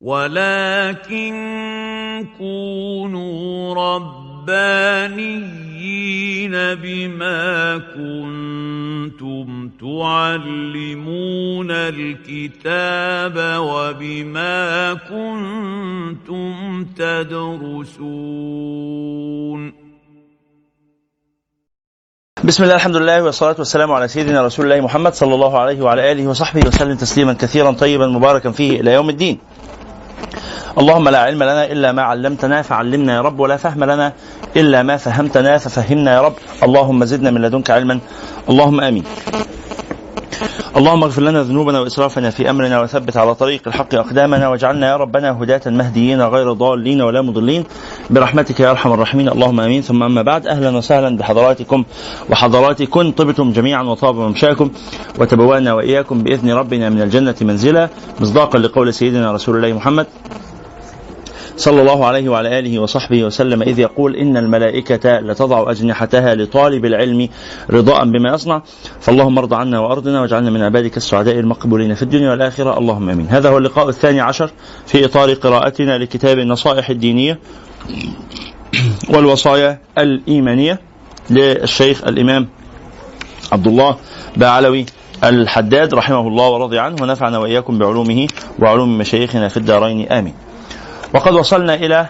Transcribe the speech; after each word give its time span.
ولكن 0.00 1.34
كونوا 2.38 3.74
ربانيين 3.74 5.18
بما 6.52 7.78
كنتم 7.78 9.70
تعلمون 9.80 11.70
الكتاب 11.70 13.36
وبما 13.58 14.94
كنتم 14.94 16.84
تدرسون 16.96 18.28
بسم 22.44 22.62
الله 22.64 22.74
الحمد 22.74 22.96
لله 22.96 23.22
والصلاة 23.22 23.56
والسلام 23.58 23.92
على 23.92 24.08
سيدنا 24.08 24.42
رسول 24.42 24.64
الله 24.64 24.80
محمد 24.80 25.14
صلى 25.14 25.34
الله 25.34 25.58
عليه 25.58 25.82
وعلى 25.82 26.12
آله 26.12 26.28
وصحبه 26.28 26.66
وسلم 26.66 26.96
تسليما 26.96 27.32
كثيرا 27.32 27.72
طيبا 27.72 28.06
مباركا 28.06 28.50
فيه 28.50 28.80
إلى 28.80 28.92
يوم 28.92 29.10
الدين. 29.10 29.38
اللهم 30.78 31.08
لا 31.08 31.18
علم 31.18 31.42
لنا 31.42 31.72
إلا 31.72 31.92
ما 31.92 32.02
علمتنا 32.02 32.62
فعلمنا 32.62 33.14
يا 33.14 33.20
رب 33.20 33.40
ولا 33.40 33.56
فهم 33.56 33.84
لنا 33.84 34.12
إلا 34.56 34.82
ما 34.82 34.96
فهمتنا 34.96 35.58
ففهمنا 35.58 36.14
يا 36.14 36.20
رب. 36.20 36.34
اللهم 36.62 37.04
زدنا 37.04 37.30
من 37.30 37.42
لدنك 37.42 37.70
علما. 37.70 38.00
اللهم 38.50 38.80
آمين. 38.80 39.04
اللهم 40.76 41.02
اغفر 41.04 41.22
لنا 41.22 41.42
ذنوبنا 41.42 41.80
وإسرافنا 41.80 42.30
في 42.30 42.50
أمرنا 42.50 42.80
وثبت 42.80 43.16
على 43.16 43.34
طريق 43.34 43.62
الحق 43.66 43.94
أقدامنا 43.94 44.48
واجعلنا 44.48 44.90
يا 44.90 44.96
ربنا 44.96 45.42
هداة 45.42 45.60
مهديين 45.66 46.22
غير 46.22 46.52
ضالين 46.52 47.02
ولا 47.02 47.22
مضلين. 47.22 47.64
برحمتك 48.10 48.60
يا 48.60 48.70
أرحم 48.70 48.92
الراحمين. 48.92 49.28
اللهم 49.28 49.60
آمين. 49.60 49.82
ثم 49.82 50.02
أما 50.02 50.22
بعد 50.22 50.46
أهلا 50.46 50.76
وسهلا 50.76 51.16
بحضراتكم 51.16 51.84
وحضراتكم 52.30 53.10
طبتم 53.10 53.52
جميعا 53.52 53.82
وطاب 53.82 54.14
ممشاكم 54.14 54.70
وتبوانا 55.18 55.72
وإياكم 55.72 56.22
بإذن 56.22 56.50
ربنا 56.50 56.90
من 56.90 57.02
الجنة 57.02 57.34
منزلا 57.40 57.88
مصداقا 58.20 58.58
لقول 58.58 58.94
سيدنا 58.94 59.32
رسول 59.32 59.56
الله 59.56 59.72
محمد. 59.72 60.06
صلى 61.58 61.80
الله 61.80 62.06
عليه 62.06 62.28
وعلى 62.28 62.58
آله 62.58 62.78
وصحبه 62.78 63.24
وسلم 63.24 63.62
إذ 63.62 63.78
يقول 63.78 64.16
إن 64.16 64.36
الملائكة 64.36 65.18
لتضع 65.20 65.70
أجنحتها 65.70 66.34
لطالب 66.34 66.84
العلم 66.84 67.28
رضاء 67.70 68.04
بما 68.04 68.34
يصنع 68.34 68.62
فاللهم 69.00 69.38
ارض 69.38 69.54
عنا 69.54 69.80
وأرضنا 69.80 70.20
واجعلنا 70.20 70.50
من 70.50 70.62
عبادك 70.62 70.96
السعداء 70.96 71.38
المقبولين 71.38 71.94
في 71.94 72.02
الدنيا 72.02 72.30
والآخرة. 72.30 72.78
اللهم 72.78 73.08
أمين. 73.10 73.26
هذا 73.30 73.48
هو 73.48 73.58
اللقاء 73.58 73.88
الثاني 73.88 74.20
عشر 74.20 74.50
في 74.86 75.04
إطار 75.04 75.34
قراءتنا 75.34 75.98
لكتاب 75.98 76.38
النصائح 76.38 76.90
الدينية 76.90 77.38
والوصايا 79.14 79.78
الإيمانية 79.98 80.80
للشيخ 81.30 82.04
الإمام 82.04 82.48
عبد 83.52 83.66
الله 83.66 83.96
بعلوي 84.36 84.86
الحداد 85.24 85.94
رحمه 85.94 86.28
الله 86.28 86.48
ورضي 86.48 86.78
عنه 86.78 86.96
ونفعنا 87.02 87.38
وإياكم 87.38 87.78
بعلومه 87.78 88.26
وعلوم 88.58 88.98
مشايخنا 88.98 89.48
في 89.48 89.56
الدارين. 89.56 90.08
آمين. 90.12 90.34
وقد 91.14 91.32
وصلنا 91.34 91.74
إلى 91.74 92.08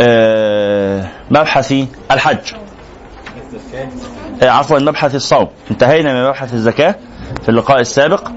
آه، 0.00 1.08
مبحث 1.30 1.74
الحج. 2.10 2.54
آه، 4.42 4.48
عفوا 4.48 4.78
مبحث 4.78 5.14
الصوم. 5.14 5.48
انتهينا 5.70 6.14
من 6.14 6.28
مبحث 6.28 6.54
الزكاة 6.54 6.94
في 7.42 7.48
اللقاء 7.48 7.80
السابق 7.80 8.28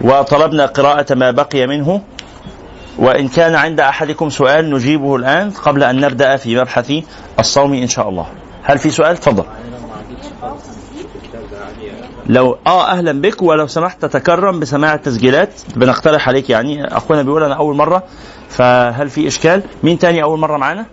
وطلبنا 0.00 0.66
قراءة 0.66 1.14
ما 1.14 1.30
بقي 1.30 1.66
منه. 1.66 2.00
وإن 2.98 3.28
كان 3.28 3.54
عند 3.54 3.80
أحدكم 3.80 4.30
سؤال 4.30 4.70
نجيبه 4.70 5.16
الآن 5.16 5.50
قبل 5.50 5.82
أن 5.82 6.00
نبدأ 6.00 6.36
في 6.36 6.56
مبحث 6.60 6.92
الصوم 7.38 7.74
إن 7.74 7.88
شاء 7.88 8.08
الله. 8.08 8.26
هل 8.62 8.78
في 8.78 8.90
سؤال؟ 8.90 9.16
تفضل. 9.16 9.44
لو 12.26 12.58
آه 12.66 12.90
أهلا 12.90 13.20
بك 13.20 13.42
ولو 13.42 13.66
سمحت 13.66 14.02
تتكرم 14.04 14.60
بسماع 14.60 14.94
التسجيلات. 14.94 15.50
بنقترح 15.76 16.28
عليك 16.28 16.50
يعني 16.50 16.96
أخونا 16.96 17.22
بيقول 17.22 17.44
أنا 17.44 17.54
أول 17.54 17.76
مرة 17.76 18.02
فهل 18.56 19.10
في 19.10 19.28
إشكال؟ 19.28 19.62
مين 19.82 19.98
تاني 19.98 20.22
أول 20.22 20.38
مرة 20.38 20.56
معانا؟ 20.56 20.86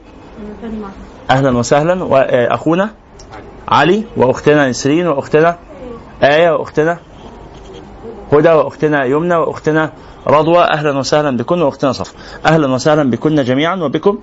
أهلا 1.29 1.57
وسهلا. 1.57 2.03
واخونا 2.03 2.89
علي 3.67 4.03
وأختنا 4.17 4.69
نسرين 4.69 5.07
وأختنا 5.07 5.57
آية 6.23 6.51
وأختنا 6.51 6.97
هدى 8.33 8.49
وأختنا 8.49 9.05
يمنى 9.05 9.35
وأختنا 9.35 9.91
رضوى. 10.27 10.63
أهلا 10.63 10.97
وسهلا 10.97 11.37
بكم 11.37 11.61
وأختنا 11.61 11.91
صف. 11.91 12.13
أهلا 12.45 12.73
وسهلا 12.73 13.09
بكن 13.09 13.43
جميعا 13.43 13.75
وبكم. 13.75 14.19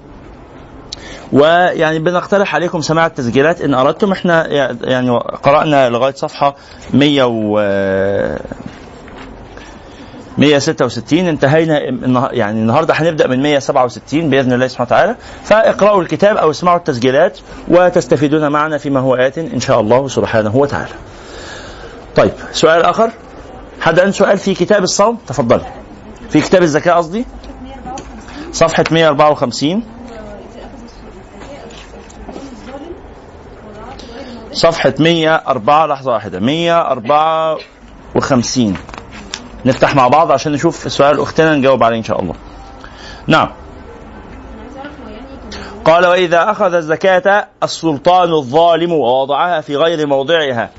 ويعني 1.33 1.99
بنقترح 1.99 2.55
عليكم 2.55 2.81
سماع 2.81 3.07
التسجيلات. 3.07 3.61
إن 3.61 3.75
أردتم 3.75 4.13
إحنا 4.13 4.47
يعني 4.85 5.19
قرأنا 5.43 5.89
لغاية 5.89 6.15
صفحة 6.15 6.57
100 6.95 7.23
و 7.27 7.59
166 10.39 11.27
انتهينا 11.27 11.79
يعني 12.33 12.61
النهارده 12.61 12.95
هنبدأ 12.95 13.27
من 13.27 13.43
167 13.43 14.31
بإذن 14.31 14.53
الله 14.53 14.67
سبحانه 14.67 14.87
وتعالى. 14.87 15.17
فاقرأوا 15.45 16.03
الكتاب 16.03 16.37
أو 16.37 16.51
اسمعوا 16.51 16.79
التسجيلات 16.79 17.39
وتستفيدون 17.69 18.49
معنا 18.49 18.79
فيما 18.79 19.01
هو 19.01 19.15
آت 19.15 19.39
إن 19.39 19.61
شاء 19.61 19.81
الله 19.81 20.09
سبحانه 20.09 20.57
وتعالى. 20.57 20.95
طيب 22.17 22.33
سؤال 22.53 22.83
آخر. 22.83 23.11
حد 23.81 24.01
عنده 24.01 24.13
سؤال 24.13 24.39
في 24.39 24.55
كتاب 24.55 24.83
الصوم. 24.83 25.19
تفضل. 25.27 25.61
في 26.31 26.41
كتاب 26.41 26.63
الزكاة 26.63 26.93
قصدي؟ 26.93 27.25
صفحة 28.53 28.85
154 28.91 29.83
صفحة 34.53 34.95
104 34.99 35.87
لحظة 35.87 36.13
واحدة. 36.13 36.41
154 36.41 38.77
نفتح 39.65 39.95
مع 39.97 40.09
بعض 40.09 40.33
عشان 40.33 40.53
نشوف 40.53 40.93
سؤال 40.93 41.21
أختنا 41.21 41.55
نجاوب 41.55 41.85
عليه 41.85 41.99
إن 41.99 42.03
شاء 42.03 42.23
الله. 42.23 42.35
نعم. 43.27 43.49
قال 45.85 46.07
وإذا 46.07 46.51
أخذ 46.51 46.75
الزكاة 46.75 47.49
السلطان 47.63 48.33
الظالم 48.33 48.93
ووضعها 48.93 49.61
في 49.61 49.77
غير 49.77 50.07
موضعها. 50.07 50.71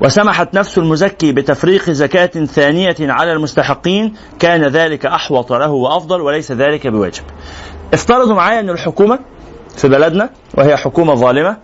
وسمحت 0.00 0.54
نفس 0.54 0.78
المزكي 0.78 1.32
بتفريق 1.32 1.90
زكاة 1.90 2.44
ثانية 2.44 2.96
على 3.00 3.32
المستحقين 3.32 4.14
كان 4.38 4.64
ذلك 4.64 5.06
أحوط 5.06 5.52
له 5.52 5.70
وأفضل 5.70 6.20
وليس 6.20 6.52
ذلك 6.52 6.86
بواجب. 6.86 7.22
افترضوا 7.94 8.34
معايا 8.34 8.60
أن 8.60 8.70
الحكومة 8.70 9.18
في 9.76 9.88
بلدنا 9.88 10.30
وهي 10.54 10.76
حكومة 10.76 11.14
ظالمة 11.14 11.56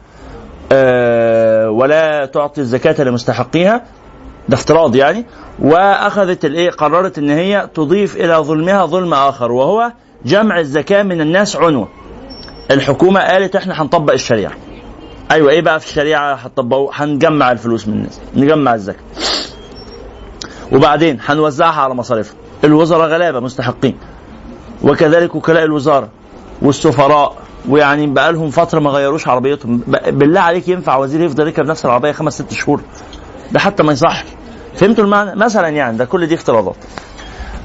آه، 0.72 1.70
ولا 1.70 2.26
تعطي 2.26 2.60
الزكاة 2.60 3.04
لمستحقيها. 3.04 3.84
ده 4.48 4.56
افتراض 4.56 4.96
يعني. 4.96 5.24
وأخذت 5.58 6.44
الإيه 6.44 6.70
قررت 6.70 7.18
إن 7.18 7.30
هي 7.30 7.68
تضيف 7.74 8.16
إلى 8.16 8.34
ظلمها 8.36 8.86
ظلم 8.86 9.14
آخر 9.14 9.52
وهو 9.52 9.92
جمع 10.24 10.60
الزكاة 10.60 11.02
من 11.02 11.20
الناس 11.20 11.56
عنوة. 11.56 11.88
الحكومة 12.70 13.20
قالت 13.20 13.56
إحنا 13.56 13.82
هنطبق 13.82 14.12
الشريعة. 14.12 14.52
أيوه 15.30 15.50
إيه 15.50 15.60
بقى 15.60 15.80
في 15.80 15.86
الشريعة 15.86 16.34
هتطبقوا 16.34 16.90
هنجمع 16.92 17.52
الفلوس 17.52 17.88
من 17.88 17.94
الناس 17.94 18.20
نجمع 18.36 18.74
الزكاة. 18.74 19.00
وبعدين 20.72 21.18
هنوزعها 21.26 21.80
على 21.80 21.94
مصاريفها. 21.94 22.34
الوزراء 22.64 23.08
غلابة 23.08 23.40
مستحقين. 23.40 23.96
وكذلك 24.82 25.34
وكلاء 25.34 25.64
الوزارة 25.64 26.08
والسفراء 26.62 27.36
ويعني 27.68 28.06
بقى 28.06 28.32
لهم 28.32 28.50
فترة 28.50 28.80
ما 28.80 28.90
غيروش 28.90 29.28
عربيتهم. 29.28 29.80
بالله 30.06 30.40
عليك 30.40 30.68
ينفع 30.68 30.96
وزير 30.96 31.20
يفضل 31.20 31.46
يركب 31.46 31.66
نفس 31.66 31.84
العربية 31.84 32.12
خمس 32.12 32.34
ست 32.34 32.52
شهور؟ 32.52 32.80
ده 33.52 33.60
حتى 33.60 33.82
ما 33.82 33.92
يصحش. 33.92 34.24
فهمتوا 34.76 35.04
المعنى؟ 35.04 35.34
مثلا 35.36 35.68
يعني 35.68 35.96
ده 35.96 36.04
كل 36.04 36.26
دي 36.26 36.34
افتراضات 36.34 36.76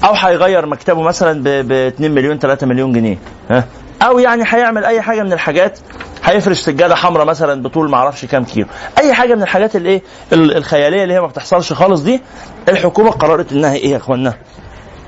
أو 0.03 0.13
هيغير 0.13 0.65
مكتبه 0.65 1.01
مثلا 1.01 1.43
ب 1.43 1.71
2 1.71 2.11
مليون 2.11 2.39
3 2.39 2.67
مليون 2.67 2.91
جنيه 2.93 3.17
ها؟ 3.49 3.63
أو 4.01 4.19
يعني 4.19 4.43
هيعمل 4.47 4.85
أي 4.85 5.01
حاجة 5.01 5.23
من 5.23 5.33
الحاجات 5.33 5.79
هيفرش 6.23 6.59
سجادة 6.59 6.95
حمراء 6.95 7.25
مثلا 7.25 7.61
بطول 7.63 7.89
ما 7.89 7.97
أعرفش 7.97 8.25
كام 8.25 8.43
كيلو. 8.45 8.67
أي 8.97 9.13
حاجة 9.13 9.35
من 9.35 9.41
الحاجات 9.41 9.75
الايه 9.75 10.01
الخيالية 10.33 11.03
اللي 11.03 11.13
هي 11.13 11.21
ما 11.21 11.27
بتحصلش 11.27 11.73
خالص 11.73 12.01
دي 12.01 12.21
الحكومة 12.69 13.11
قررت 13.11 13.51
إنها 13.51 13.73
إيه 13.73 13.91
يا 13.91 13.97
اخوانا 13.97 14.33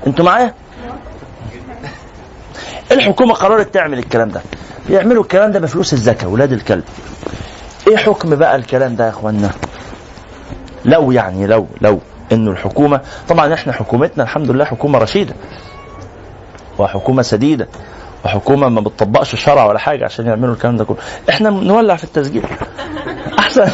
أنتوا 0.06 0.24
معايا؟ 0.24 0.54
الحكومة 2.92 3.34
قررت 3.34 3.74
تعمل 3.74 3.98
الكلام 3.98 4.28
ده. 4.28 4.40
يعملوا 4.90 5.22
الكلام 5.22 5.52
ده 5.52 5.58
بفلوس 5.60 5.92
الزكاة 5.92 6.28
ولاد 6.28 6.52
الكلب. 6.52 6.84
إيه 7.88 7.96
حكم 7.96 8.36
بقى 8.36 8.56
الكلام 8.56 8.96
ده 8.96 9.04
يا 9.04 9.10
اخوانا 9.10 9.50
لو 10.84 11.12
يعني 11.12 11.46
لو 11.46 11.66
لو 11.80 12.00
إنه 12.32 12.50
الحكومة 12.50 13.00
طبعا 13.28 13.54
إحنا 13.54 13.72
حكومتنا 13.72 14.24
الحمد 14.24 14.50
لله 14.50 14.64
حكومة 14.64 14.98
رشيدة 14.98 15.34
وحكومة 16.78 17.22
سديدة 17.22 17.68
وحكومة 18.24 18.68
ما 18.68 18.80
بتطبقش 18.80 19.34
الشرع 19.34 19.64
ولا 19.64 19.78
حاجة 19.78 20.04
عشان 20.04 20.26
يعملوا 20.26 20.54
الكلام 20.54 20.76
ده 20.76 20.84
كله. 20.84 20.96
إحنا 21.30 21.50
نولع 21.50 21.96
في 21.96 22.04
التسجيل. 22.04 22.44
أحسن. 23.38 23.66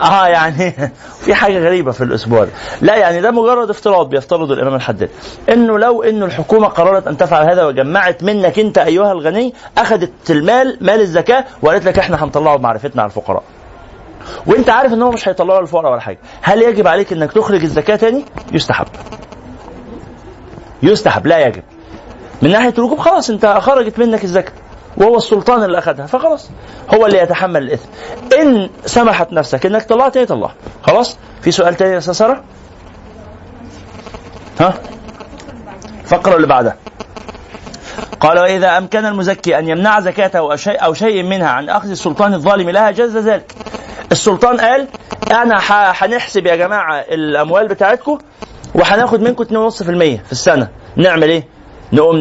آه 0.00 0.26
يعني 0.26 0.70
في 1.24 1.34
حاجة 1.34 1.58
غريبة 1.58 1.92
في 1.92 2.04
الأسبوع 2.04 2.44
ده. 2.44 2.50
لا 2.80 2.96
يعني 2.96 3.20
ده 3.20 3.30
مجرد 3.30 3.70
افتراض 3.70 4.08
بيفترض 4.08 4.50
الإمام 4.52 4.74
الحداد. 4.74 5.10
إنه 5.48 5.78
لو 5.78 6.02
إنه 6.02 6.26
الحكومة 6.26 6.68
قررت 6.68 7.06
أن 7.06 7.16
تفعل 7.16 7.50
هذا 7.50 7.64
وجمعت 7.64 8.22
منك 8.22 8.58
أنت 8.58 8.78
أيها 8.78 9.12
الغني 9.12 9.54
أخذت 9.78 10.30
المال 10.30 10.78
مال 10.80 11.00
الزكاة 11.00 11.44
وقالت 11.62 11.84
لك 11.86 11.98
إحنا 11.98 12.24
هنطلعه 12.24 12.56
بمعرفتنا 12.56 13.02
على 13.02 13.08
الفقراء. 13.08 13.42
وأنت 14.46 14.70
عارف 14.70 14.92
إن 14.92 15.02
هو 15.02 15.10
مش 15.10 15.28
هيطلعه 15.28 15.60
للفقراء 15.60 15.92
ولا 15.92 16.00
حاجة. 16.00 16.18
هل 16.42 16.62
يجب 16.62 16.86
عليك 16.88 17.12
إنك 17.12 17.32
تخرج 17.32 17.62
الزكاة 17.62 17.96
تاني؟ 17.96 18.24
يستحب. 18.52 18.86
يستحب. 20.82 21.26
لا 21.26 21.46
يجب. 21.46 21.62
من 22.42 22.50
ناحية 22.50 22.74
الوجوب 22.78 22.98
خلاص 22.98 23.30
أنت 23.30 23.46
خرجت 23.46 23.98
منك 23.98 24.24
الزكاة. 24.24 24.52
وهو 24.96 25.16
السلطان 25.16 25.64
اللي 25.64 25.78
أخذها. 25.78 26.06
فخلاص 26.06 26.50
هو 26.94 27.06
اللي 27.06 27.18
يتحمل 27.18 27.62
الإثم. 27.62 27.88
إن 28.40 28.70
سمحت 28.86 29.32
نفسك 29.32 29.66
إنك 29.66 29.82
طلعت 29.82 30.16
إيه 30.16 30.24
طلع 30.24 30.50
خلاص؟ 30.82 31.18
في 31.42 31.50
سؤال 31.50 31.74
تاني 31.74 31.92
يا 31.92 31.98
أستاذ 31.98 32.14
سارة؟ 32.14 32.44
ها؟ 34.60 34.74
الفقره 36.02 36.36
اللي 36.36 36.46
بعدها. 36.46 36.76
قال 38.20 38.38
وإذا 38.38 38.78
أمكن 38.78 39.04
المزكي 39.04 39.58
أن 39.58 39.68
يمنع 39.68 40.00
زكاته 40.00 40.38
أو 40.66 40.94
شيء 40.94 41.22
منها 41.22 41.48
عن 41.48 41.68
أخذ 41.68 41.90
السلطان 41.90 42.34
الظالم 42.34 42.70
لها 42.70 42.90
جاز 42.90 43.16
ذلك. 43.16 43.54
السلطان 44.12 44.56
قال 44.60 44.88
أنا 45.30 45.60
هنحسب 45.70 46.46
يا 46.46 46.56
جماعة 46.56 47.00
الأموال 47.00 47.68
بتاعتكم 47.68 48.18
وهناخد 48.74 49.20
منكم 49.20 49.44
2.5% 49.44 50.22
في 50.24 50.32
السنة. 50.32 50.68
نعمل 50.96 51.30
إيه؟ 51.30 51.48
نقوم 51.92 52.16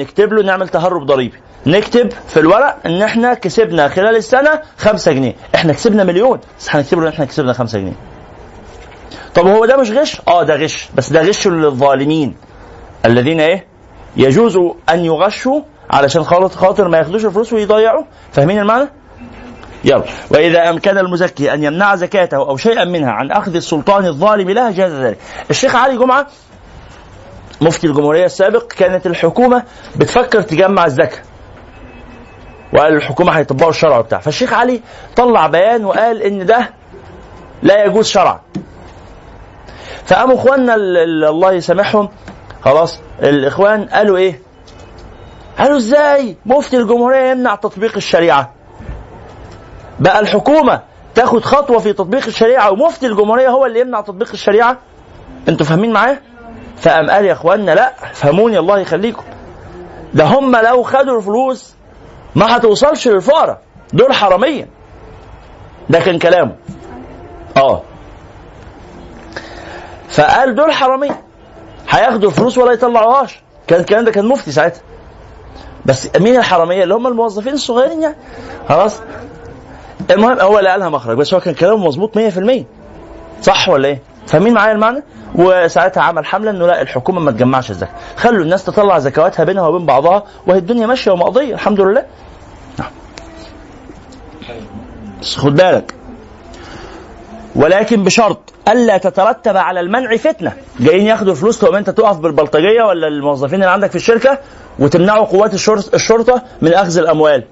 نكتب 0.00 0.32
له 0.32 0.42
نعمل 0.42 0.68
تهرب 0.68 1.06
ضريبي. 1.06 1.36
نكتب 1.66 2.12
في 2.28 2.40
الورق 2.40 2.76
إن 2.86 3.02
إحنا 3.02 3.34
كسبنا 3.34 3.88
خلال 3.88 4.16
السنة 4.16 4.60
5 4.78 5.12
جنيه. 5.12 5.34
إحنا 5.54 5.72
كسبنا 5.72 6.04
مليون. 6.04 6.40
بس 6.58 6.74
هنكتب 6.76 6.98
له 6.98 7.08
إن 7.08 7.12
إحنا 7.12 7.24
كسبنا 7.24 7.52
5 7.52 7.78
جنيه. 7.78 7.96
طب 9.34 9.46
هو 9.46 9.66
ده 9.66 9.76
مش 9.76 9.90
غش؟ 9.90 10.20
آه 10.28 10.42
ده 10.42 10.56
غش. 10.56 10.88
بس 10.94 11.12
ده 11.12 11.22
غش 11.22 11.46
للظالمين. 11.48 12.36
الذين 13.06 13.40
إيه؟ 13.40 13.66
يجوز 14.16 14.56
أن 14.88 15.04
يغشوا 15.04 15.60
علشان 15.90 16.24
خاطر 16.24 16.88
ما 16.88 16.98
ياخدوش 16.98 17.24
الفلوس 17.24 17.52
ويضيعوا. 17.52 18.04
فاهمين 18.32 18.58
المعنى؟ 18.58 18.88
يلا. 19.84 20.04
وإذا 20.30 20.70
أمكن 20.70 20.98
المزكي 20.98 21.54
أن 21.54 21.64
يمنع 21.64 21.94
زكاته 21.96 22.36
أو 22.36 22.56
شيئا 22.56 22.84
منها 22.84 23.10
عن 23.10 23.30
أخذ 23.30 23.54
السلطان 23.56 24.06
الظالم 24.06 24.50
لها 24.50 24.70
جاز 24.70 24.92
ذلك. 24.92 25.18
الشيخ 25.50 25.74
علي 25.74 25.96
جمعة 25.96 26.26
مفتي 27.60 27.86
الجمهورية 27.86 28.24
السابق 28.24 28.72
كانت 28.72 29.06
الحكومة 29.06 29.62
بتفكر 29.96 30.42
تجمع 30.42 30.84
الزكاة. 30.86 31.22
وقال 32.74 32.94
الحكومة 32.96 33.32
هيطبقوا 33.32 33.70
الشرع 33.70 34.00
بتاع 34.00 34.18
فالشيخ 34.18 34.52
علي 34.52 34.80
طلع 35.16 35.46
بيان 35.46 35.84
وقال 35.84 36.22
إن 36.22 36.46
ده 36.46 36.70
لا 37.62 37.84
يجوز 37.84 38.06
شرعا 38.06 38.40
فقاموا 40.04 40.34
إخواننا 40.36 40.74
الله 41.28 41.52
يسامحهم 41.52 42.08
خلاص 42.64 43.00
الإخوان 43.22 43.84
قالوا 43.84 44.16
إيه؟ 44.16 44.40
قالوا 45.58 45.76
إزاي 45.76 46.36
مفتي 46.46 46.76
الجمهورية 46.76 47.30
يمنع 47.30 47.54
تطبيق 47.54 47.96
الشريعة؟ 47.96 48.52
بقى 50.00 50.20
الحكومة 50.20 50.80
تاخد 51.14 51.44
خطوة 51.44 51.78
في 51.78 51.92
تطبيق 51.92 52.26
الشريعة 52.26 52.70
ومفتي 52.70 53.06
الجمهورية 53.06 53.48
هو 53.48 53.66
اللي 53.66 53.80
يمنع 53.80 54.00
تطبيق 54.00 54.28
الشريعة؟ 54.32 54.78
أنتوا 55.48 55.66
فاهمين 55.66 55.92
معايا؟ 55.92 56.20
فقام 56.76 57.10
قال 57.10 57.24
يا 57.24 57.32
إخواننا 57.32 57.70
لا 57.70 57.92
فهموني 58.12 58.58
الله 58.58 58.78
يخليكم 58.78 59.22
ده 60.14 60.24
هم 60.24 60.56
لو 60.56 60.82
خدوا 60.82 61.18
الفلوس 61.18 61.74
ما 62.34 62.56
هتوصلش 62.56 63.08
للفقراء. 63.08 63.60
دول 63.92 64.12
حراميه 64.12 64.68
ده 65.90 66.00
كان 66.00 66.18
كلامه. 66.18 66.56
آه. 67.56 67.82
فقال 70.08 70.54
دول 70.54 70.72
حراميه 70.72 71.20
هياخدوا 71.90 72.28
الفلوس 72.30 72.58
ولا 72.58 72.72
يطلعوهاش. 72.72 73.42
كان 73.66 73.80
الكلام 73.80 74.04
ده 74.04 74.10
كان 74.10 74.26
مفتي 74.26 74.52
ساعتها. 74.52 74.80
بس 75.86 76.08
مين 76.16 76.36
الحرامية؟ 76.36 76.82
اللي 76.82 76.94
هم 76.94 77.06
الموظفين 77.06 77.52
الصغيرين 77.52 78.02
يعني. 78.02 78.16
خلاص. 78.68 79.00
المهم 80.10 80.40
هو 80.40 80.58
اللي 80.58 80.70
قالها 80.70 80.88
مخرج. 80.88 81.16
بس 81.16 81.34
هو 81.34 81.40
كان 81.40 81.54
كلامه 81.54 81.76
مظبوط 81.86 82.18
100% 82.18 82.64
صح 83.42 83.68
ولا 83.68 83.88
إيه؟ 83.88 84.02
فاهمين 84.28 84.54
معايا 84.54 84.72
المعنى؟ 84.72 85.02
وساعتها 85.34 86.02
عمل 86.02 86.26
حملة 86.26 86.50
إنه 86.50 86.66
لا 86.66 86.82
الحكومة 86.82 87.20
ما 87.20 87.30
تجمعش 87.30 87.70
الزكاة، 87.70 87.92
خلوا 88.16 88.42
الناس 88.42 88.64
تطلع 88.64 88.98
زكواتها 88.98 89.44
بينها 89.44 89.66
وبين 89.66 89.86
بعضها 89.86 90.22
وهي 90.46 90.58
الدنيا 90.58 90.86
ماشية 90.86 91.10
ومقضية 91.10 91.54
الحمد 91.54 91.80
لله. 91.80 92.04
نعم. 92.78 92.90
بس 95.22 95.36
خد 95.36 95.54
بالك 95.54 95.94
ولكن 97.56 98.04
بشرط 98.04 98.38
ألا 98.68 98.98
تترتب 98.98 99.56
على 99.56 99.80
المنع 99.80 100.16
فتنة 100.16 100.52
جايين 100.80 101.06
ياخدوا 101.06 101.34
فلوس 101.34 101.58
تقوم 101.58 101.74
انت 101.74 101.90
تقف 101.90 102.16
بالبلطجية 102.16 102.82
ولا 102.82 103.08
الموظفين 103.08 103.54
اللي 103.54 103.70
عندك 103.70 103.90
في 103.90 103.96
الشركة 103.96 104.38
وتمنعوا 104.78 105.24
قوات 105.26 105.54
الشرطة 105.94 106.42
من 106.62 106.74
أخذ 106.74 106.98
الأموال 106.98 107.44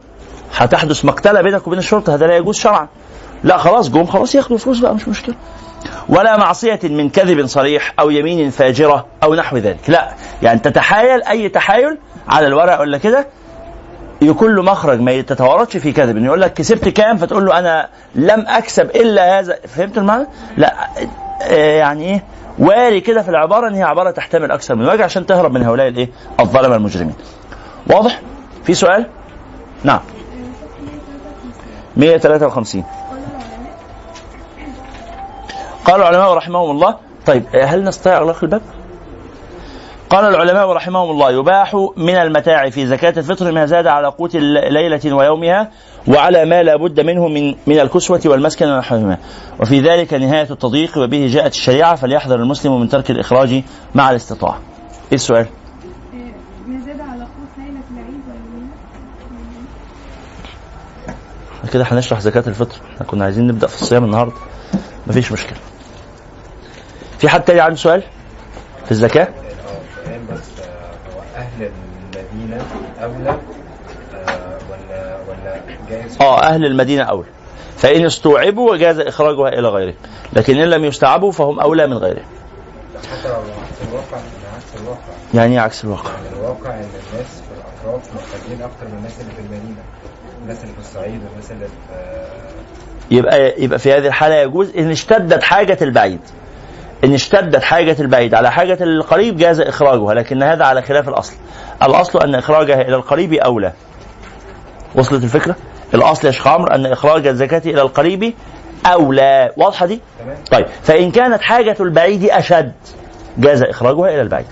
هتحدث 0.56 1.04
مقتلة 1.04 1.40
بينك 1.42 1.66
وبين 1.66 1.78
الشرطة 1.78 2.14
هذا 2.14 2.26
لا 2.26 2.36
يجوز 2.36 2.56
شرعا 2.56 2.88
لا 3.44 3.56
خلاص 3.56 3.90
جم 3.90 4.06
خلاص 4.06 4.34
ياخدوا 4.34 4.58
فلوس 4.58 4.78
بقى 4.78 4.94
مش 4.94 5.08
مشكلة 5.08 5.34
ولا 6.08 6.36
معصية 6.36 6.80
من 6.84 7.10
كذب 7.10 7.46
صريح 7.46 7.94
أو 8.00 8.10
يمين 8.10 8.50
فاجرة 8.50 9.06
أو 9.22 9.34
نحو 9.34 9.56
ذلك 9.56 9.90
لا 9.90 10.10
يعني 10.42 10.58
تتحايل 10.58 11.22
أي 11.22 11.48
تحايل 11.48 11.98
على 12.28 12.46
الورق 12.46 12.80
ولا 12.80 12.98
كده 12.98 13.26
يكون 14.22 14.54
له 14.54 14.62
مخرج 14.62 15.00
ما 15.00 15.20
تتورطش 15.20 15.76
في 15.76 15.92
كذب 15.92 16.24
يقول 16.24 16.40
لك 16.40 16.52
كسبت 16.52 16.88
كام 16.88 17.16
فتقول 17.16 17.46
له 17.46 17.58
أنا 17.58 17.88
لم 18.14 18.44
أكسب 18.48 18.90
إلا 18.90 19.38
هذا 19.38 19.58
فهمت 19.68 19.98
المعنى؟ 19.98 20.26
لا 20.56 20.74
آه، 21.42 21.78
يعني 21.78 22.04
إيه 22.04 22.22
واري 22.58 23.00
كده 23.00 23.22
في 23.22 23.28
العبارة 23.28 23.68
إن 23.68 23.74
هي 23.74 23.82
عبارة 23.82 24.10
تحتمل 24.10 24.50
أكثر 24.50 24.74
من 24.74 24.88
وجه 24.88 25.04
عشان 25.04 25.26
تهرب 25.26 25.52
من 25.52 25.62
هؤلاء 25.62 25.88
الإيه؟ 25.88 26.08
الظلمه 26.40 26.76
المجرمين. 26.76 27.14
واضح؟ 27.90 28.20
في 28.64 28.74
سؤال؟ 28.74 29.06
نعم. 29.84 30.00
153 31.96 32.84
قال 35.86 36.00
العلماء 36.00 36.34
رحمهم 36.34 36.70
الله. 36.70 36.96
طيب 37.26 37.44
هل 37.54 37.84
نستطيع 37.84 38.16
أغلاق 38.16 38.38
الباب؟ 38.42 38.62
قال 40.10 40.24
العلماء 40.24 40.72
رحمهم 40.72 41.10
الله 41.10 41.30
يباح 41.30 41.74
من 41.96 42.14
المتاع 42.14 42.70
في 42.70 42.86
زكاة 42.86 43.14
الفطر 43.16 43.52
ما 43.52 43.66
زاد 43.66 43.86
على 43.86 44.08
قوت 44.08 44.36
ليلة 44.36 45.14
ويومها 45.14 45.70
وعلى 46.08 46.44
ما 46.44 46.62
لا 46.62 46.76
بد 46.76 47.00
منه 47.00 47.28
من 47.28 47.54
من 47.66 47.80
الكسوة 47.80 48.20
والمسكن 48.24 48.68
ونحوهما 48.68 49.18
وفي 49.60 49.80
ذلك 49.80 50.14
نهاية 50.14 50.50
التضييق 50.50 50.98
وبه 50.98 51.26
جاءت 51.30 51.52
الشريعة 51.52 51.94
فليحذر 51.94 52.36
المسلم 52.36 52.80
من 52.80 52.88
ترك 52.88 53.10
الإخراج 53.10 53.62
مع 53.94 54.10
الاستطاعة. 54.10 54.58
إيه 55.12 55.14
السؤال؟ 55.14 55.46
ما 56.66 56.80
زاد 56.86 57.00
على 57.00 57.20
قوت 57.20 57.58
ليلة 57.58 57.80
العيد 57.92 58.20
كده 61.72 61.84
هنشرح 61.90 62.20
زكاة 62.20 62.44
الفطر. 62.46 62.76
إحنا 62.94 63.06
كنا 63.06 63.24
عايزين 63.24 63.46
نبدأ 63.46 63.66
في 63.66 63.82
الصيام 63.82 64.04
النهاردة. 64.04 64.34
مفيش 65.06 65.32
مشكلة. 65.32 65.58
في 67.18 67.28
حد 67.28 67.40
تاني 67.44 67.60
عنده 67.60 67.76
سؤال 67.76 68.02
في 68.84 68.90
الزكاة؟ 68.92 69.28
أهل 71.36 71.70
المدينة 72.14 72.62
أولى. 73.02 73.30
آه، 73.30 74.58
ولا 74.70 75.16
ولا 75.28 75.60
جائز 75.90 76.16
آه 76.20 76.42
أهل 76.42 76.64
المدينة 76.66 77.02
أولى؟ 77.02 77.28
فإن 77.76 78.04
استوعبوا 78.04 78.70
وجاز 78.72 78.98
إخراجها 78.98 79.48
إلى 79.48 79.68
غيرهم. 79.68 79.94
لكن 80.32 80.58
إن 80.58 80.70
لم 80.70 80.84
يستوعبوا 80.84 81.32
فهم 81.32 81.60
أولى 81.60 81.86
من 81.86 81.96
غيرهم. 81.96 82.24
حتى 83.10 83.28
لو 83.28 83.34
عكس 83.34 83.88
الواقع 83.88 84.16
عكس 84.56 84.82
الواقع 84.82 84.98
يعني 85.34 85.54
إيه 85.54 85.60
عكس 85.60 85.84
الواقع؟ 85.84 86.10
يعني 86.10 86.36
الواقع 86.36 86.70
إن 86.74 86.88
الناس 87.12 87.26
في 87.26 87.84
الأطراف 87.84 88.02
محتاجين 88.14 88.62
أكتر 88.62 88.86
من 88.92 88.98
الناس 88.98 89.20
اللي 89.20 89.32
في 89.32 89.40
المدينة. 89.40 89.82
الناس 90.42 90.62
اللي 90.62 90.72
في 90.74 90.80
الصعيد 90.80 91.20
والناس 91.28 91.50
اللي 91.50 91.66
في 91.66 91.94
آه، 91.94 92.26
يبقى 93.10 93.62
يبقى 93.62 93.78
في 93.78 93.92
هذه 93.92 94.06
الحالة 94.06 94.34
يجوز 94.34 94.76
إن 94.76 94.90
اشتدت 94.90 95.42
حاجة 95.42 95.78
البعيد. 95.82 96.20
إن 97.04 97.14
اشتدت 97.14 97.62
حاجة 97.62 97.96
البعيد 98.00 98.34
على 98.34 98.52
حاجة 98.52 98.78
القريب 98.80 99.36
جاز 99.36 99.60
إخراجها 99.60 100.14
لكن 100.14 100.42
هذا 100.42 100.64
على 100.64 100.82
خلاف 100.82 101.08
الأصل. 101.08 101.34
الأصل 101.82 102.18
أن 102.22 102.34
إخراجها 102.34 102.80
إلى 102.80 102.96
القريب 102.96 103.32
أولى. 103.32 103.72
وصلت 104.94 105.24
الفكرة؟ 105.24 105.56
الأصل 105.94 106.26
يا 106.26 106.32
شيخ 106.32 106.46
عمرو 106.48 106.74
أن 106.74 106.86
إخراج 106.86 107.26
الزكاة 107.26 107.62
إلى 107.66 107.82
القريب 107.82 108.34
أولى. 108.86 109.52
واضحة 109.56 109.86
دي؟ 109.86 110.00
طيب 110.50 110.66
فإن 110.82 111.10
كانت 111.10 111.42
حاجة 111.42 111.76
البعيد 111.80 112.24
أشد 112.30 112.72
جاز 113.38 113.62
إخراجها 113.62 114.08
إلى 114.08 114.20
البعيد 114.22 114.46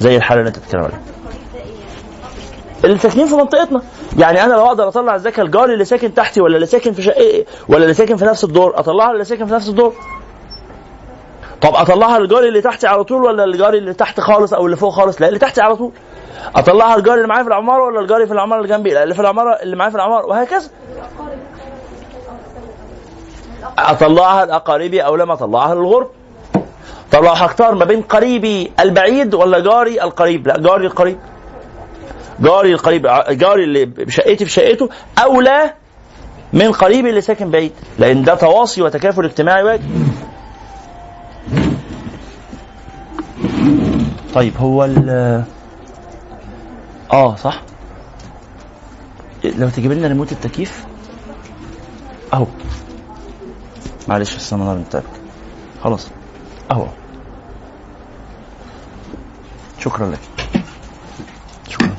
زي 0.00 0.16
الحالة 0.16 0.40
اللي 0.40 0.48
أنت 0.48 0.58
بتتكلم 0.58 0.82
عليها. 0.82 1.00
اللي 2.84 2.98
ساكنين 2.98 3.26
في 3.26 3.34
منطقتنا. 3.34 3.82
يعني 4.18 4.44
أنا 4.44 4.54
لو 4.54 4.66
أقدر 4.66 4.88
أطلع 4.88 5.14
الزكاة 5.14 5.42
الجاري 5.42 5.72
اللي 5.72 5.84
ساكن 5.84 6.14
تحتي 6.14 6.40
ولا 6.40 6.54
اللي 6.56 6.66
ساكن 6.66 6.92
في 6.92 7.02
شقه 7.02 7.44
ولا 7.68 7.82
اللي 7.82 7.94
ساكن 7.94 8.16
في 8.16 8.24
نفس 8.24 8.44
الدور 8.44 8.78
أطلعها 8.78 9.12
اللي 9.12 9.24
ساكن 9.24 9.46
في 9.46 9.52
نفس 9.54 9.68
الدور. 9.68 9.94
طب 11.64 11.74
اطلعها 11.74 12.18
للجاري 12.18 12.48
اللي 12.48 12.60
تحتي 12.60 12.86
على 12.86 13.04
طول 13.04 13.22
ولا 13.24 13.44
الجاري 13.44 13.78
اللي 13.78 13.94
تحت 13.94 14.20
خالص 14.20 14.54
أو 14.54 14.66
اللي 14.66 14.76
فوق 14.76 14.92
خالص؟ 14.92 15.20
لا 15.20 15.28
اللي 15.28 15.38
تحتي 15.38 15.60
على 15.60 15.76
طول. 15.76 15.92
اطلعها 16.56 16.96
للجاري 16.96 17.16
اللي 17.16 17.28
معايا 17.28 17.42
في 17.42 17.48
العمارة 17.48 17.84
ولا 17.84 18.00
الجاري 18.00 18.26
في 18.26 18.32
العمارة 18.32 18.60
اللي 18.60 18.76
جنبي؟ 18.76 18.90
لا 18.90 19.02
اللي 19.02 19.14
في 19.14 19.20
العمارة 19.20 19.52
اللي 19.62 19.76
معايا 19.76 19.90
في 19.90 19.96
العمارة 19.96 20.26
وهكذا. 20.26 20.70
اطلعها 23.78 24.46
لاقاربي 24.46 25.00
أو 25.00 25.16
لما 25.16 25.32
اطلعها 25.32 25.74
للغرب 25.74 26.10
طب 27.12 27.24
لو 27.24 27.30
هختار 27.30 27.74
ما 27.74 27.84
بين 27.84 28.02
قريبي 28.02 28.72
البعيد 28.80 29.34
ولا 29.34 29.60
جاري 29.60 30.02
القريب؟ 30.02 30.46
لا 30.46 30.58
جاري 30.58 30.86
القريب. 30.86 31.18
جاري 32.40 32.72
القريب 32.72 33.06
جاري 33.30 33.64
اللي 33.64 33.84
بشقتي 33.84 34.44
في 34.44 34.50
شقته 34.50 34.88
أولى 35.18 35.72
من 36.52 36.72
قريب 36.72 37.06
اللي 37.06 37.20
ساكن 37.20 37.50
بعيد. 37.50 37.72
لأن 37.98 38.22
ده 38.22 38.34
تواصي 38.34 38.82
وتكافل 38.82 39.24
اجتماعي 39.24 39.62
واجب. 39.62 39.82
طيب 44.34 44.56
هو 44.56 44.84
ال 44.84 45.44
آه 47.12 47.36
صح. 47.36 47.62
لو 49.44 49.68
تجيب 49.68 49.92
لنا 49.92 50.08
ريموت 50.08 50.32
التكييف. 50.32 50.84
أهو. 52.34 52.46
معلش 54.08 54.36
بس 54.36 54.52
أنا 54.52 54.74
بتاعك 54.88 55.04
خلاص. 55.84 56.08
أهو. 56.70 56.86
شكرا 59.78 60.10
لك. 60.10 60.20
شكرا. 61.68 61.96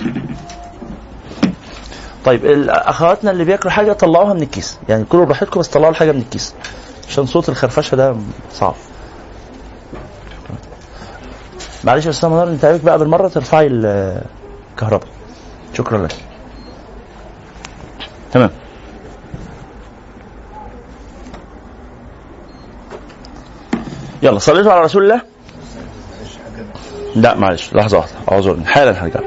طيب 2.26 2.70
أخواتنا 2.70 3.32
اللي 3.32 3.46
بياكلوا 3.46 3.72
حاجة 3.74 3.94
طلعوها 3.94 4.34
من 4.34 4.42
الكيس. 4.42 4.80
يعني 4.90 5.06
كلوا 5.06 5.26
براحتكم 5.26 5.60
بس 5.60 5.68
طلعوا 5.68 5.92
الحاجة 5.92 6.12
من 6.12 6.20
الكيس. 6.20 6.54
عشان 7.08 7.26
صوت 7.26 7.50
الخرفشة 7.50 7.96
ده 7.96 8.16
صعب. 8.54 8.76
معلش 11.86 12.06
يا 12.06 12.10
أستاذ 12.10 12.30
منار 12.30 12.48
أنت 12.48 12.66
عليك 12.66 12.82
بقى 12.82 13.00
بالمرة 13.00 13.28
ترفعي 13.28 13.68
الكهرباء. 13.68 15.08
شكرا 15.74 15.98
لك. 15.98 16.16
تمام. 18.32 18.50
يلا 24.24 24.40
صليتوا 24.40 24.72
على 24.72 24.82
رسول 24.82 25.04
الله؟ 25.04 25.22
لا 27.16 27.36
معلش 27.36 27.74
لحظة 27.74 27.98
واحدة 27.98 28.14
أعذرني. 28.32 28.66
حالا 28.66 29.04
هرجع. 29.04 29.20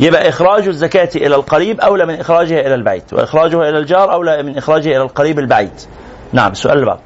يبقى 0.00 0.28
إخراج 0.28 0.68
الزكاة 0.68 1.08
إلى 1.16 1.34
القريب 1.34 1.80
أولى 1.80 2.06
من 2.06 2.14
إخراجها 2.14 2.60
إلى 2.60 2.74
البعيد 2.74 3.02
وإخراجها 3.12 3.68
إلى 3.68 3.78
الجار 3.78 4.12
أولى 4.12 4.42
من 4.42 4.56
إخراجها 4.58 4.90
إلى 4.90 5.02
القريب 5.02 5.38
البعيد 5.38 5.70
نعم 6.32 6.52
السؤال 6.52 6.74
اللي 6.74 6.86
بعده. 6.86 7.00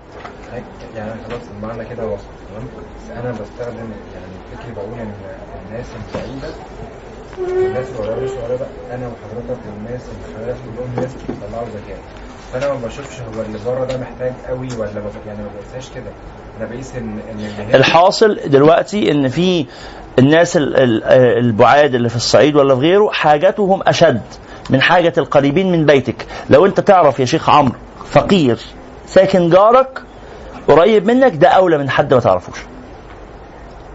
يعني 0.97 1.11
خلاص 1.29 1.41
المعنى 1.57 1.85
كده 1.85 2.05
وصل 2.07 2.23
تمام؟ 2.51 2.65
بس 2.65 3.11
أنا 3.21 3.31
بستخدم 3.33 3.77
يعني 3.77 4.27
فكري 4.57 4.73
بقول 4.75 4.99
ان 4.99 5.13
الناس 5.95 6.15
البعيدة. 6.15 6.55
الناس 7.67 7.87
القريبة 7.89 8.23
مش 8.25 8.31
قريبه 8.31 8.67
أنا 8.95 9.07
وحضرتك 9.09 9.61
والناس 9.67 10.03
اللي 10.03 10.37
حضرتك 10.39 10.59
كلهم 10.77 10.95
ناس 11.03 11.11
بيطلعوا 11.29 11.67
زكاة. 11.69 11.99
فأنا 12.53 12.75
ما 12.75 12.87
بشوفش 12.87 13.21
هو 13.21 13.43
اللي 13.43 13.59
بره 13.67 13.85
ده 13.85 13.99
محتاج 13.99 14.33
قوي 14.49 14.69
ولا 14.79 14.91
يعني 15.27 15.43
ما 15.43 15.49
بقيسهاش 15.61 15.95
كده. 15.95 16.11
أنا 16.59 16.67
بقيس 16.69 16.97
اللي 16.97 17.47
هنا 17.63 17.77
الحاصل 17.77 18.41
دلوقتي 18.47 19.11
إن 19.11 19.29
في 19.29 19.67
الناس 20.19 20.57
ال- 20.57 20.77
ال- 20.77 21.05
البعاد 21.39 21.95
اللي 21.95 22.09
في 22.09 22.17
الصعيد 22.17 22.57
ولا 22.57 22.75
في 22.75 22.81
غيره 22.81 23.11
حاجتهم 23.13 23.83
أشد 23.87 24.21
من 24.71 24.83
حاجة 24.83 25.13
القريبين 25.19 25.73
من 25.73 25.87
بيتك. 25.87 26.27
لو 26.51 26.67
أنت 26.67 26.81
تعرف 26.81 27.21
يا 27.21 27.25
شيخ 27.25 27.51
عمرو 27.51 27.75
فقير 28.07 28.59
ساكن 29.07 29.51
جارك 29.51 30.03
قريب 30.69 31.07
منك 31.07 31.35
ده 31.37 31.49
أولى 31.49 31.79
من 31.79 31.91
حد 31.91 32.15
ما 32.15 32.21
تعرفوش. 32.21 32.59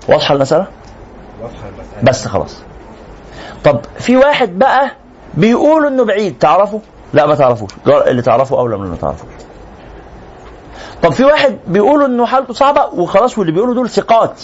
واضحة 0.09 0.35
المسألة؟ 0.35 0.67
بس. 2.03 2.27
خلاص. 2.27 2.57
طب 3.63 3.81
في 3.99 4.17
واحد 4.17 4.59
بقى 4.59 4.91
بيقولوا 5.33 5.89
إنه 5.89 6.05
بعيد 6.05 6.37
تعرفه؟ 6.39 6.81
لا 7.13 7.25
ما 7.25 7.35
تعرفوش. 7.35 7.69
اللي 8.07 8.21
تعرفه 8.21 8.59
أولى 8.59 8.75
من 8.77 8.81
اللي 8.83 8.91
ما 8.95 9.01
تعرفوش. 9.01 9.29
طب 11.03 11.11
في 11.11 11.23
واحد 11.23 11.57
بيقولوا 11.67 12.07
إنه 12.07 12.25
حالته 12.25 12.53
صعبة 12.53 12.85
وخلاص 12.85 13.37
واللي 13.37 13.51
بيقولوا 13.53 13.73
دول 13.73 13.89
ثقات. 13.89 14.41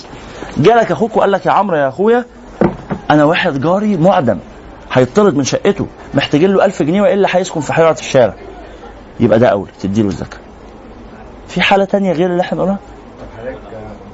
جالك 0.58 0.92
أخوك 0.92 1.18
وقال 1.18 1.32
لك 1.32 1.46
يا 1.46 1.52
عمرو 1.52 1.78
يا 1.78 1.88
أخويا 1.88 2.26
أنا 3.12 3.24
واحد 3.24 3.62
جاري 3.62 3.98
معدم 3.98 4.40
هيطرد 4.94 5.36
من 5.36 5.44
شقته 5.44 5.88
محتاجين 6.14 6.54
له 6.54 6.66
1000 6.66 6.84
جنيه 6.84 7.02
وإلا 7.02 7.28
هيسكن 7.32 7.62
في 7.62 7.74
حيرة 7.74 7.92
الشارع. 8.00 8.34
يبقى 9.20 9.40
ده 9.40 9.48
اولى 9.48 9.72
تديله 9.82 10.08
الزكاة. 10.08 10.38
في 11.48 11.62
حالة 11.62 11.86
تانية 11.86 12.12
غير 12.12 12.30
اللي 12.32 12.42
إحنا 12.42 12.56
بنقولها؟ 12.58 12.78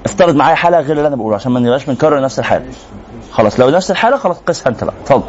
افترض 0.06 0.36
معايا 0.36 0.56
حالة 0.56 0.80
غير 0.80 0.98
اللي 0.98 1.08
أنا 1.08 1.16
بقوله 1.16 1.36
عشان 1.36 1.52
ما 1.52 1.60
نبقاش 1.60 1.86
بنكرر 1.86 2.22
نفس 2.22 2.40
الحاله 2.40 2.66
خلاص 3.32 3.60
لو 3.60 3.70
نفس 3.70 3.92
الحالة 3.92 4.18
خلاص 4.18 4.38
قسها 4.40 4.70
أنت 4.70 4.84
بقى. 4.84 4.94
اتفضل. 5.04 5.24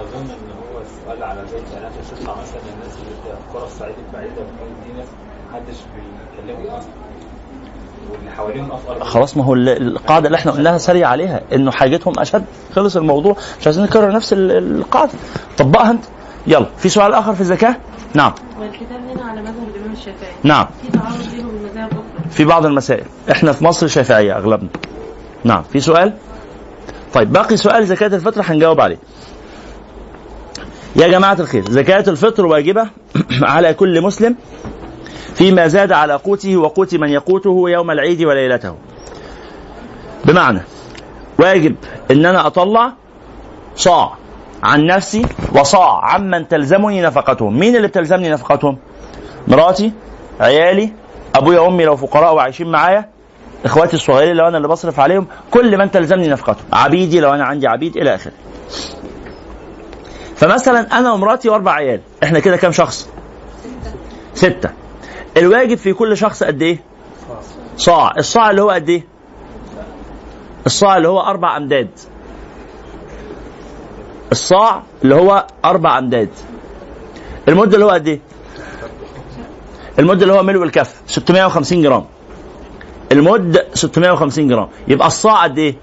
خلاص 9.04 9.36
ما 9.36 9.44
هو 9.44 9.54
ال- 9.54 9.68
القاعدة 9.68 10.26
اللي 10.26 10.36
إحنا 10.36 10.52
قلناها 10.52 10.78
سريع 10.78 11.08
عليها 11.08 11.40
إنه 11.52 11.70
حاجتهم 11.70 12.18
أشد. 12.18 12.44
خلص 12.74 12.96
الموضوع. 12.96 13.36
مش 13.60 13.66
عايزين 13.66 13.84
نكرر 13.84 14.12
نفس 14.12 14.32
ال- 14.32 14.76
القاعدة. 14.78 15.12
طبقها 15.58 15.90
أنت. 15.90 16.04
يلا 16.46 16.66
في 16.78 16.88
سؤال 16.88 17.12
آخر 17.12 17.34
في 17.34 17.40
الزكاة؟ 17.40 17.76
نعم. 18.14 18.32
والكتاب 18.60 19.00
هنا 19.10 19.24
على 19.30 19.40
مذهب 19.40 19.68
الإمام 19.74 19.92
الشافعي. 19.92 20.32
نعم. 20.42 20.66
في 20.82 20.98
تعارض 20.98 21.30
بينه 21.30 21.48
وبين 21.48 21.88
في 22.30 22.44
بعض 22.44 22.66
المسائل. 22.66 23.04
إحنا 23.30 23.52
في 23.52 23.64
مصر 23.64 23.86
شافعية 23.86 24.36
أغلبنا. 24.36 24.68
نعم. 25.44 25.62
في 25.62 25.80
سؤال؟ 25.80 26.12
طيب 27.14 27.32
باقي 27.32 27.56
سؤال 27.56 27.86
زكاة 27.86 28.06
الفطر 28.06 28.42
هنجاوب 28.44 28.80
عليه. 28.80 28.98
يا 30.96 31.08
جماعة 31.08 31.36
الخير 31.40 31.70
زكاة 31.70 32.04
الفطر 32.08 32.46
واجبة 32.46 32.88
على 33.54 33.74
كل 33.74 34.02
مسلم 34.02 34.36
فيما 35.34 35.68
زاد 35.68 35.92
على 35.92 36.14
قوته 36.14 36.56
وقوت 36.56 36.94
من 36.94 37.08
يقوته 37.08 37.64
يوم 37.66 37.90
العيد 37.90 38.22
وليلته. 38.22 38.74
بمعنى 40.24 40.60
واجب 41.38 41.76
إن 42.10 42.26
أنا 42.26 42.46
أطلع 42.46 42.92
صاع. 43.76 44.23
عن 44.64 44.86
نفسي 44.86 45.26
وصاع 45.54 46.04
عمن 46.04 46.48
تلزمني 46.48 47.02
نفقتهم. 47.02 47.58
مين 47.58 47.76
اللي 47.76 47.88
بتلزمني 47.88 48.30
نفقتهم؟ 48.30 48.78
مراتي 49.48 49.92
عيالي 50.40 50.92
أبويا 51.34 51.60
وامي 51.60 51.84
لو 51.84 51.96
فقراء 51.96 52.34
وعايشين 52.34 52.70
معايا 52.70 53.08
إخواتي 53.64 53.96
الصغيرين 53.96 54.36
لو 54.36 54.48
أنا 54.48 54.56
اللي 54.56 54.68
بصرف 54.68 55.00
عليهم 55.00 55.26
كل 55.50 55.78
من 55.78 55.90
تلزمني 55.90 56.28
نفقتهم. 56.28 56.64
عبيدي 56.72 57.20
لو 57.20 57.34
أنا 57.34 57.44
عندي 57.44 57.66
عبيد 57.66 57.96
إلى 57.96 58.14
آخره. 58.14 58.32
فمثلا 60.36 60.98
أنا 60.98 61.12
ومراتي 61.12 61.48
وأربع 61.48 61.72
عيال. 61.72 62.00
إحنا 62.22 62.38
كده 62.38 62.56
كام 62.56 62.72
شخص؟ 62.72 63.08
ستة. 64.34 64.70
الواجب 65.36 65.76
في 65.76 65.92
كل 65.92 66.16
شخص 66.16 66.42
قد 66.42 66.62
إيه؟ 66.62 66.78
صاع. 67.76 68.12
الصاع 68.18 68.50
اللي 68.50 68.62
هو 68.62 68.70
قد 68.70 68.88
إيه؟ 68.88 69.04
الصاع 70.66 70.96
اللي 70.96 71.08
هو 71.08 71.20
أربع 71.20 71.56
أمداد. 71.56 71.88
الصاع 74.34 74.82
اللي 75.02 75.14
هو 75.14 75.46
أربع 75.64 75.98
أمداد. 75.98 76.28
المدة 77.48 77.74
اللي 77.74 77.84
هو 77.84 77.90
قد 77.90 78.08
إيه؟ 78.08 78.20
المدة 79.98 80.22
اللي 80.22 80.32
هو 80.32 80.42
ملء 80.42 80.62
الكف 80.62 81.02
650 81.06 81.82
جرام. 81.82 82.04
المد 83.12 83.66
650 83.74 84.48
جرام. 84.48 84.68
يبقى 84.88 85.06
الصاع 85.06 85.42
قد 85.42 85.58
إيه؟ 85.58 85.74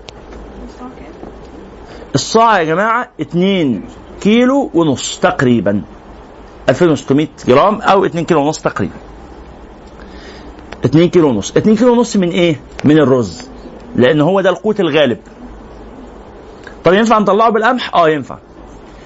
الصاع 2.16 2.60
يا 2.60 2.64
جماعة 2.64 3.10
2 3.22 3.84
كيلو 4.22 4.70
ونص 4.74 5.20
تقريبا. 5.20 5.82
2600 6.70 7.28
جرام 7.48 7.82
أو 7.82 8.06
2 8.06 8.26
كيلو 8.26 8.42
ونص 8.42 8.62
تقريبا. 8.62 8.94
2 10.86 11.10
كيلو 11.10 11.28
ونص. 11.30 11.52
2 11.58 11.76
كيلو 11.76 11.92
ونص 11.94 12.18
من 12.18 12.30
إيه؟ 12.30 12.60
من 12.84 12.98
الرز. 13.00 13.50
لأن 13.96 14.22
هو 14.22 14.42
ده 14.42 14.50
القوت 14.50 14.80
الغالب. 14.80 15.18
طب 16.86 16.94
ينفع 16.94 17.20
نطلعه 17.20 17.50
بالقمح؟ 17.50 17.96
آه 17.96 18.10
ينفع. 18.10 18.38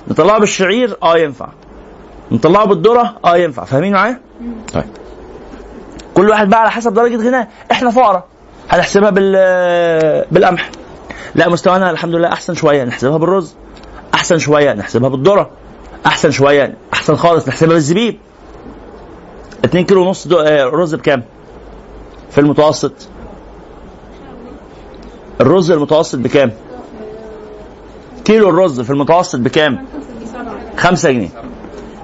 نطلعه 0.07 0.39
بالشعير؟ 0.39 0.97
آه 1.03 1.17
ينفع. 1.17 1.47
نطلعه 2.31 2.65
بالذرة؟ 2.65 3.15
آه 3.25 3.37
ينفع. 3.37 3.63
فاهمين 3.63 3.93
معايا؟ 3.93 4.19
طيب. 4.73 4.83
كل 6.13 6.29
واحد 6.29 6.49
بقى 6.49 6.61
على 6.61 6.71
حسب 6.71 6.93
درجة 6.93 7.15
غناه. 7.15 7.47
إحنا 7.71 7.91
فقراء. 7.91 8.23
هنحسبها 8.69 9.09
بال 9.09 9.31
بالقمح. 10.31 10.69
لا 11.35 11.49
مستوانا 11.49 11.89
الحمد 11.91 12.15
لله 12.15 12.27
أحسن 12.27 12.53
شوية. 12.53 12.83
نحسبها 12.83 13.17
بالرز. 13.17 13.55
أحسن 14.13 14.37
شوية. 14.37 14.73
نحسبها 14.73 15.09
بالذرة. 15.09 15.49
أحسن 16.05 16.31
شوية. 16.31 16.73
أحسن 16.93 17.15
خالص. 17.15 17.47
نحسبها 17.47 17.73
بالزبيب. 17.73 18.17
2 19.65 19.85
كيلو 19.85 20.01
ونص 20.07 20.27
آه، 20.31 20.63
رز 20.65 20.95
بكام؟ 20.95 21.23
في 22.31 22.37
المتوسط. 22.41 22.93
الرز 25.41 25.71
المتوسط 25.71 26.19
بكام؟ 26.19 26.51
كيلو 28.25 28.49
الرز 28.49 28.81
في 28.81 28.89
المتوسط 28.89 29.39
بكام؟ 29.39 29.85
خمسة 30.77 31.11
جنيه. 31.11 31.29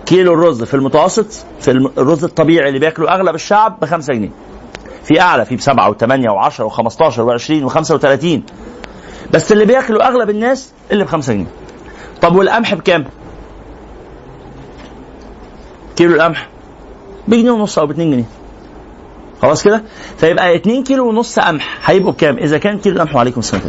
كيلو 0.06 0.34
الرز 0.34 0.64
في 0.64 0.74
المتوسط 0.74 1.46
في 1.60 1.72
الرز 1.72 2.24
الطبيعي 2.24 2.68
اللي 2.68 2.80
بياكله 2.80 3.14
أغلب 3.14 3.36
الشعب 3.36 3.80
بخمسة 3.80 4.14
جنيه. 4.14 4.30
في 5.04 5.22
أعلى 5.22 5.46
في 5.46 5.56
بسبعة 5.56 5.90
وثمانية 5.90 6.30
وعشرة 6.30 6.66
وخمستاشر 6.66 7.24
وعشرين 7.24 7.64
وخمسة 7.64 7.96
وثلاثين 7.96 8.44
بس 9.34 9.52
اللي 9.52 9.66
بياكله 9.66 10.08
أغلب 10.08 10.30
الناس 10.30 10.72
اللي 10.92 11.04
بخمسة 11.04 11.34
جنيه. 11.34 11.46
طب 12.22 12.36
والقمح 12.36 12.74
بكام؟ 12.74 13.06
كيلو 15.96 16.16
القمح 16.16 16.48
بجنيه 17.28 17.52
ونص 17.52 17.80
أو 17.80 17.88
باتنين 17.88 18.12
جنيه. 18.12 18.26
خلاص 19.42 19.64
كده؟ 19.64 19.84
فيبقى 20.18 20.56
2 20.56 20.84
كيلو 20.84 21.10
ونص 21.10 21.40
قمح 21.40 21.90
هيبقوا 21.90 22.12
بكام؟ 22.12 22.38
إذا 22.38 22.58
كان 22.58 22.80
كيلو 22.80 22.96
القمح 22.96 23.16
وعليكم 23.16 23.40
السلام. 23.40 23.64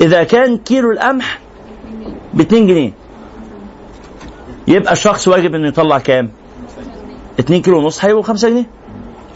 إذا 0.00 0.24
كان 0.24 0.58
كيلو 0.58 0.90
القمح 0.90 1.38
ب 2.34 2.40
2 2.40 2.66
جنيه. 2.66 2.92
يبقى 4.68 4.92
الشخص 4.92 5.28
واجب 5.28 5.54
إنه 5.54 5.68
يطلع 5.68 5.98
كام؟ 5.98 6.30
2 7.40 7.62
كيلو 7.62 7.78
ونص 7.78 8.04
هيبقوا 8.04 8.22
5 8.22 8.48
جنيه. 8.48 8.66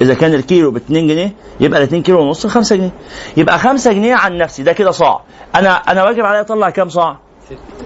إذا 0.00 0.14
كان 0.14 0.34
الكيلو 0.34 0.70
ب 0.70 0.76
2 0.76 1.06
جنيه 1.06 1.32
يبقى 1.60 1.78
ال 1.80 1.84
2 1.84 2.02
كيلو 2.02 2.20
ونص 2.20 2.46
ب 2.46 2.48
5 2.48 2.76
جنيه. 2.76 2.92
يبقى 3.36 3.58
5 3.58 3.92
جنيه 3.92 4.14
عن 4.14 4.38
نفسي 4.38 4.62
ده 4.62 4.72
كده 4.72 4.90
صاع. 4.90 5.20
أنا 5.54 5.76
أنا 5.76 6.04
واجب 6.04 6.24
عليا 6.24 6.40
أطلع 6.40 6.70
كام 6.70 6.88
صاع؟ 6.88 7.18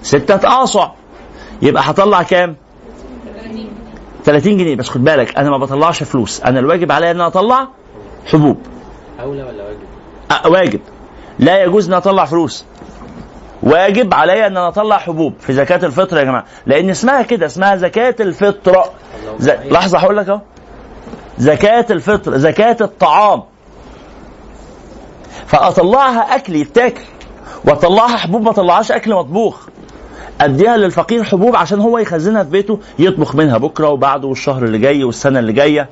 ستة. 0.01 0.63
اصع 0.63 0.89
يبقى 1.61 1.83
هطلع 1.85 2.23
كام؟ 2.23 2.55
30 4.23 4.57
جنيه. 4.57 4.75
بس 4.75 4.89
خد 4.89 5.03
بالك 5.03 5.37
أنا 5.37 5.49
ما 5.49 5.57
بطلعش 5.57 6.03
فلوس. 6.03 6.41
أنا 6.41 6.59
الواجب 6.59 6.91
عليا 6.91 7.11
إن 7.11 7.15
أنا 7.15 7.27
أطلع 7.27 7.67
حبوب. 8.25 8.57
أولى 9.21 9.43
ولا 9.43 9.63
واجب؟ 9.63 9.79
أه 10.31 10.49
واجب. 10.49 10.79
لا 11.39 11.63
يجوز 11.63 11.87
إن 11.87 11.93
أطلع 11.93 12.25
فلوس. 12.25 12.65
واجب 13.63 14.13
عليا 14.13 14.47
أن 14.47 14.57
أنا 14.57 14.67
أطلع 14.67 14.97
حبوب 14.97 15.33
في 15.39 15.53
زكاة 15.53 15.85
الفطر 15.85 16.17
يا 16.17 16.23
جماعة. 16.23 16.45
لأن 16.65 16.89
اسمها 16.89 17.21
كده 17.21 17.45
اسمها 17.45 17.75
زكاة 17.75 18.15
الفطر. 18.19 18.83
ز... 19.39 19.49
لحظة 19.49 19.97
هقول 19.99 20.17
لك 20.17 20.29
أهو. 20.29 20.41
زكاة 21.37 21.85
الفطر 21.91 22.37
زكاة 22.37 22.77
الطعام. 22.81 23.43
فأطلعها 25.47 26.35
أكل 26.35 26.55
يتاكل 26.55 27.03
وأطلعها 27.65 28.17
حبوب 28.17 28.41
ما 28.41 28.49
أطلعهاش 28.49 28.91
أكل 28.91 29.13
مطبوخ. 29.13 29.67
أديها 30.41 30.77
للفقير 30.77 31.23
حبوب 31.23 31.55
عشان 31.55 31.79
هو 31.79 31.97
يخزنها 31.97 32.43
في 32.43 32.49
بيته 32.49 32.79
يطبخ 32.99 33.35
منها 33.35 33.57
بكرة 33.57 33.89
وبعده 33.89 34.27
والشهر 34.27 34.63
اللي 34.63 34.77
جاي 34.77 35.03
والسنة 35.03 35.39
اللي 35.39 35.53
جاية. 35.53 35.89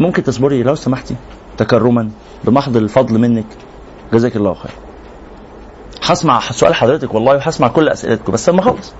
ممكن 0.00 0.22
تصبري 0.22 0.62
لو 0.62 0.74
سمحتي 0.74 1.14
تكرما 1.56 2.10
بمحض 2.44 2.76
الفضل 2.76 3.18
منك. 3.18 3.46
جزاك 4.12 4.36
الله 4.36 4.54
خير. 4.54 4.87
هسمع 6.08 6.40
سؤال 6.40 6.74
حضرتك 6.74 7.14
والله 7.14 7.34
وهسمع 7.34 7.68
كل 7.68 7.88
أسئلتكم 7.88 8.32
بس 8.32 8.48
لما 8.48 8.60
اخلص 8.60 8.94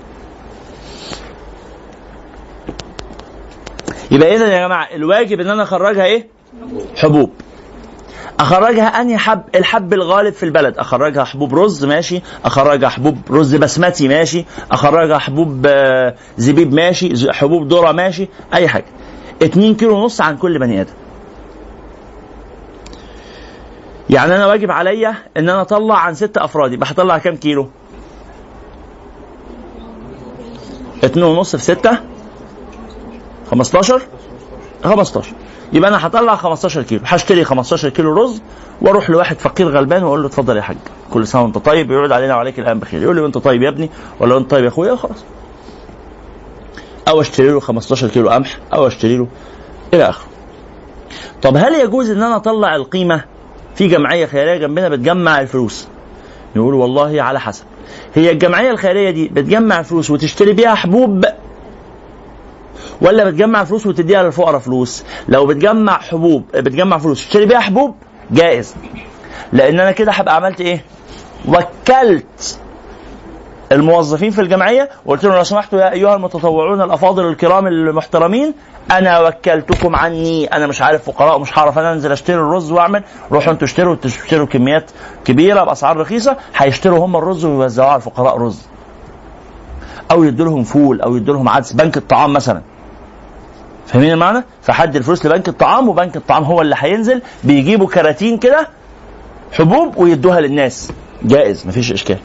يبقى 4.11 4.35
اذا 4.35 4.47
يا 4.47 4.67
جماعة 4.67 4.87
الواجب 4.95 5.39
إن 5.39 5.47
أنا 5.49 5.63
أخرجها 5.63 6.05
إيه؟ 6.05 6.27
حبوب. 6.95 7.31
أخرجها 8.39 9.01
أنهي 9.01 9.17
حب 9.17 9.41
الحب 9.55 9.93
الغالب 9.93 10.33
في 10.33 10.43
البلد. 10.43 10.77
أخرجها 10.77 11.23
حبوب 11.23 11.55
رز 11.55 11.85
ماشي. 11.85 12.21
أخرجها 12.45 12.89
حبوب 12.89 13.17
رز 13.31 13.55
بسمتي 13.55 14.07
ماشي. 14.07 14.45
أخرجها 14.71 15.17
حبوب 15.17 15.65
آه، 15.67 16.15
زبيب 16.37 16.73
ماشي. 16.73 17.31
حبوب 17.33 17.73
ذرة 17.73 17.91
ماشي. 17.91 18.27
أي 18.53 18.67
حاجة. 18.67 18.85
2 19.43 19.75
كيلو 19.75 19.95
ونص 19.95 20.21
عن 20.21 20.37
كل 20.37 20.59
بني 20.59 20.81
آدم. 20.81 20.93
يعني 24.09 24.35
أنا 24.35 24.47
واجب 24.47 24.71
عليا 24.71 25.09
إن 25.37 25.49
أنا 25.49 25.61
أطلع 25.61 25.95
عن 25.97 26.13
ست 26.13 26.37
افراد 26.37 26.73
يبقى 26.73 26.91
هطلع 26.91 27.17
كام 27.17 27.35
كيلو؟ 27.35 27.67
اتنين 31.03 31.25
ونص 31.25 31.55
في 31.55 31.61
ستة؟ 31.63 31.97
15 33.51 34.01
15 34.83 35.33
يبقى 35.73 35.89
أنا 35.89 36.07
هطلع 36.07 36.35
15 36.35 36.81
كيلو. 36.83 37.01
هشتري 37.05 37.43
15 37.43 37.89
كيلو 37.89 38.13
رز 38.13 38.41
وأروح 38.81 39.09
لواحد 39.09 39.37
فقير 39.39 39.69
غلبان 39.69 40.03
وأقول 40.03 40.21
له 40.21 40.27
اتفضل 40.27 40.57
يا 40.57 40.61
حاج. 40.61 40.77
كل 41.13 41.27
سنة 41.27 41.41
وأنت 41.43 41.57
طيب 41.57 41.91
يقعد 41.91 42.11
علينا 42.11 42.35
وعليك 42.35 42.59
الآن 42.59 42.79
بخير. 42.79 43.01
يقول 43.03 43.15
لي 43.15 43.21
وأنت 43.21 43.37
طيب 43.37 43.61
يا 43.61 43.69
ابني؟ 43.69 43.89
ولا 44.19 44.37
انت 44.37 44.51
طيب 44.51 44.63
يا 44.63 44.69
أخويا؟ 44.69 44.95
خلاص. 44.95 45.23
أو 47.07 47.21
أشتري 47.21 47.47
له 47.51 47.59
15 47.59 48.07
كيلو 48.07 48.29
قمح 48.29 48.57
أو 48.73 48.87
أشتري 48.87 49.17
له 49.17 49.27
إلى 49.93 50.09
آخره. 50.09 50.27
طب 51.41 51.57
هل 51.57 51.73
يجوز 51.73 52.09
إن 52.11 52.23
أنا 52.23 52.35
أطلع 52.35 52.75
القيمة؟ 52.75 53.23
في 53.79 53.87
جمعية 53.87 54.25
خيريه 54.25 54.57
جنبنا 54.57 54.89
بتجمع 54.89 55.41
الفلوس. 55.41 55.87
نقول 56.55 56.73
والله 56.73 57.21
على 57.23 57.39
حسب. 57.39 57.63
هي 58.15 58.31
الجمعية 58.31 58.71
الخيريه 58.71 59.09
دي 59.09 59.27
بتجمع 59.27 59.81
فلوس 59.81 60.11
وتشتري 60.11 60.53
بيها 60.53 60.75
حبوب 60.75 61.25
ولا 63.01 63.23
بتجمع 63.23 63.63
فلوس 63.63 63.87
وتديها 63.87 64.23
للفقراء 64.23 64.59
فلوس؟ 64.59 65.03
لو 65.27 65.45
بتجمع 65.45 65.99
حبوب 65.99 66.43
بتجمع 66.53 66.97
فلوس 66.97 67.27
تشتري 67.27 67.45
بيها 67.45 67.59
حبوب 67.59 67.95
جائز. 68.31 68.75
لأن 69.53 69.79
أنا 69.79 69.91
كده 69.91 70.11
هبقى 70.11 70.35
عملت 70.35 70.61
إيه؟ 70.61 70.83
وكلت. 71.47 72.59
الموظفين 73.71 74.31
في 74.31 74.41
الجمعية 74.41 74.89
وقلت 75.05 75.23
لهم 75.25 75.33
لو 75.35 75.43
سمحتوا 75.43 75.79
يا 75.79 75.91
أيها 75.91 76.15
المتطوعون 76.15 76.81
الأفاضل 76.81 77.27
الكرام 77.27 77.67
المحترمين 77.67 78.53
أنا 78.91 79.19
وكلتكم 79.19 79.95
عني 79.95 80.45
أنا 80.45 80.67
مش 80.67 80.81
عارف 80.81 81.03
فقراء 81.03 81.35
ومش 81.35 81.59
هعرف 81.59 81.79
أنا 81.79 81.93
أنزل 81.93 82.11
أشتري 82.11 82.35
الرز 82.35 82.71
وأعمل. 82.71 83.03
روحوا 83.31 83.53
أنتوا 83.53 83.67
اشتروا 83.67 83.95
تشتروا 83.95 84.47
كميات 84.47 84.91
كبيرة 85.25 85.63
بأسعار 85.63 85.97
رخيصة 85.97 86.37
هيشتروا 86.55 87.05
هم 87.05 87.15
الرز 87.15 87.45
ويوزعوه 87.45 87.89
على 87.89 87.97
الفقراء 87.97 88.37
رز. 88.37 88.61
أو 90.11 90.23
يدوا 90.23 90.45
لهم 90.45 90.63
فول 90.63 91.01
أو 91.01 91.15
يدوا 91.15 91.33
لهم 91.33 91.49
عدس 91.49 91.73
بنك 91.73 91.97
الطعام 91.97 92.33
مثلا. 92.33 92.61
فاهمين 93.87 94.11
المعنى؟ 94.13 94.43
فحد 94.61 94.95
الفلوس 94.95 95.25
لبنك 95.25 95.47
الطعام 95.47 95.89
وبنك 95.89 96.15
الطعام 96.15 96.43
هو 96.43 96.61
اللي 96.61 96.75
هينزل 96.77 97.21
بيجيبوا 97.43 97.87
كراتين 97.87 98.37
كده 98.37 98.67
حبوب 99.51 99.97
ويدوها 99.97 100.39
للناس. 100.41 100.91
جائز 101.23 101.67
مفيش 101.67 101.91
إشكال. 101.91 102.17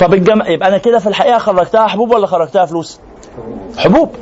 طب 0.00 0.14
الجمع 0.14 0.48
يبقى 0.48 0.68
أنا 0.68 0.78
كده 0.78 0.98
في 0.98 1.06
الحقيقة 1.06 1.38
خرجتها 1.38 1.86
حبوب 1.86 2.10
ولا 2.12 2.26
خرجتها 2.26 2.66
فلوس؟ 2.66 3.00
حبوب. 3.78 4.14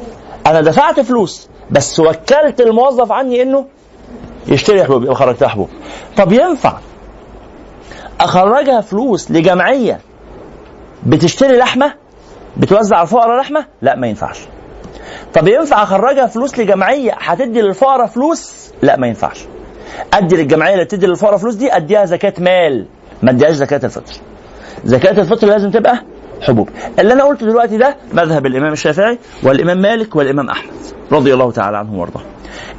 أنا 0.47 0.61
دفعت 0.61 1.01
فلوس 1.01 1.49
بس 1.71 2.01
وكلت 2.01 2.61
الموظف 2.61 3.13
عني 3.13 3.43
إنه 3.43 3.67
يشتري 4.47 4.85
حبوب 4.85 5.03
يبقى 5.03 5.15
خرجتها 5.15 5.49
حبوب. 5.49 5.69
طب 6.17 6.33
ينفع 6.33 6.79
أخرجها 8.21 8.81
فلوس 8.81 9.31
لجمعية 9.31 10.01
بتشتري 11.07 11.57
لحمة 11.59 11.95
بتوزع 12.57 12.97
على 12.97 13.03
الفقراء 13.05 13.41
لحمة؟ 13.41 13.67
لا 13.83 13.97
ما 13.97 14.07
ينفعش. 14.07 14.39
طب 15.35 15.49
ينفع 15.49 15.83
أخرجها 15.83 16.27
فلوس 16.27 16.59
لجمعية 16.59 17.13
هتدي 17.21 17.61
للفقراء 17.61 18.07
فلوس؟ 18.07 18.71
لا 18.83 18.97
ما 18.97 19.07
ينفعش. 19.07 19.45
أدي 20.15 20.37
للجمعية 20.37 20.73
اللي 20.73 20.85
بتدي 20.85 21.07
للفقراء 21.07 21.37
فلوس 21.37 21.55
دي 21.55 21.77
أديها 21.77 22.05
زكاة 22.05 22.35
مال 22.39 22.87
ما 23.23 23.31
أديهاش 23.31 23.55
زكاة 23.55 23.81
الفطر. 23.85 24.13
زكاة 24.85 25.21
الفطر 25.23 25.47
لازم 25.47 25.71
تبقى 25.71 26.03
حبوب. 26.41 26.69
اللي 26.99 27.12
أنا 27.12 27.25
قلته 27.25 27.47
دلوقتي 27.47 27.77
ده 27.77 27.97
مذهب 28.12 28.47
الإمام 28.47 28.73
الشافعي 28.73 29.19
والإمام 29.43 29.79
مالك 29.83 30.17
والإمام 30.17 30.49
أحمد 30.51 30.73
رضي 31.12 31.35
الله 31.35 31.51
تعالى 31.51 31.77
عنهم 31.77 31.99
وارضاهم 31.99 32.25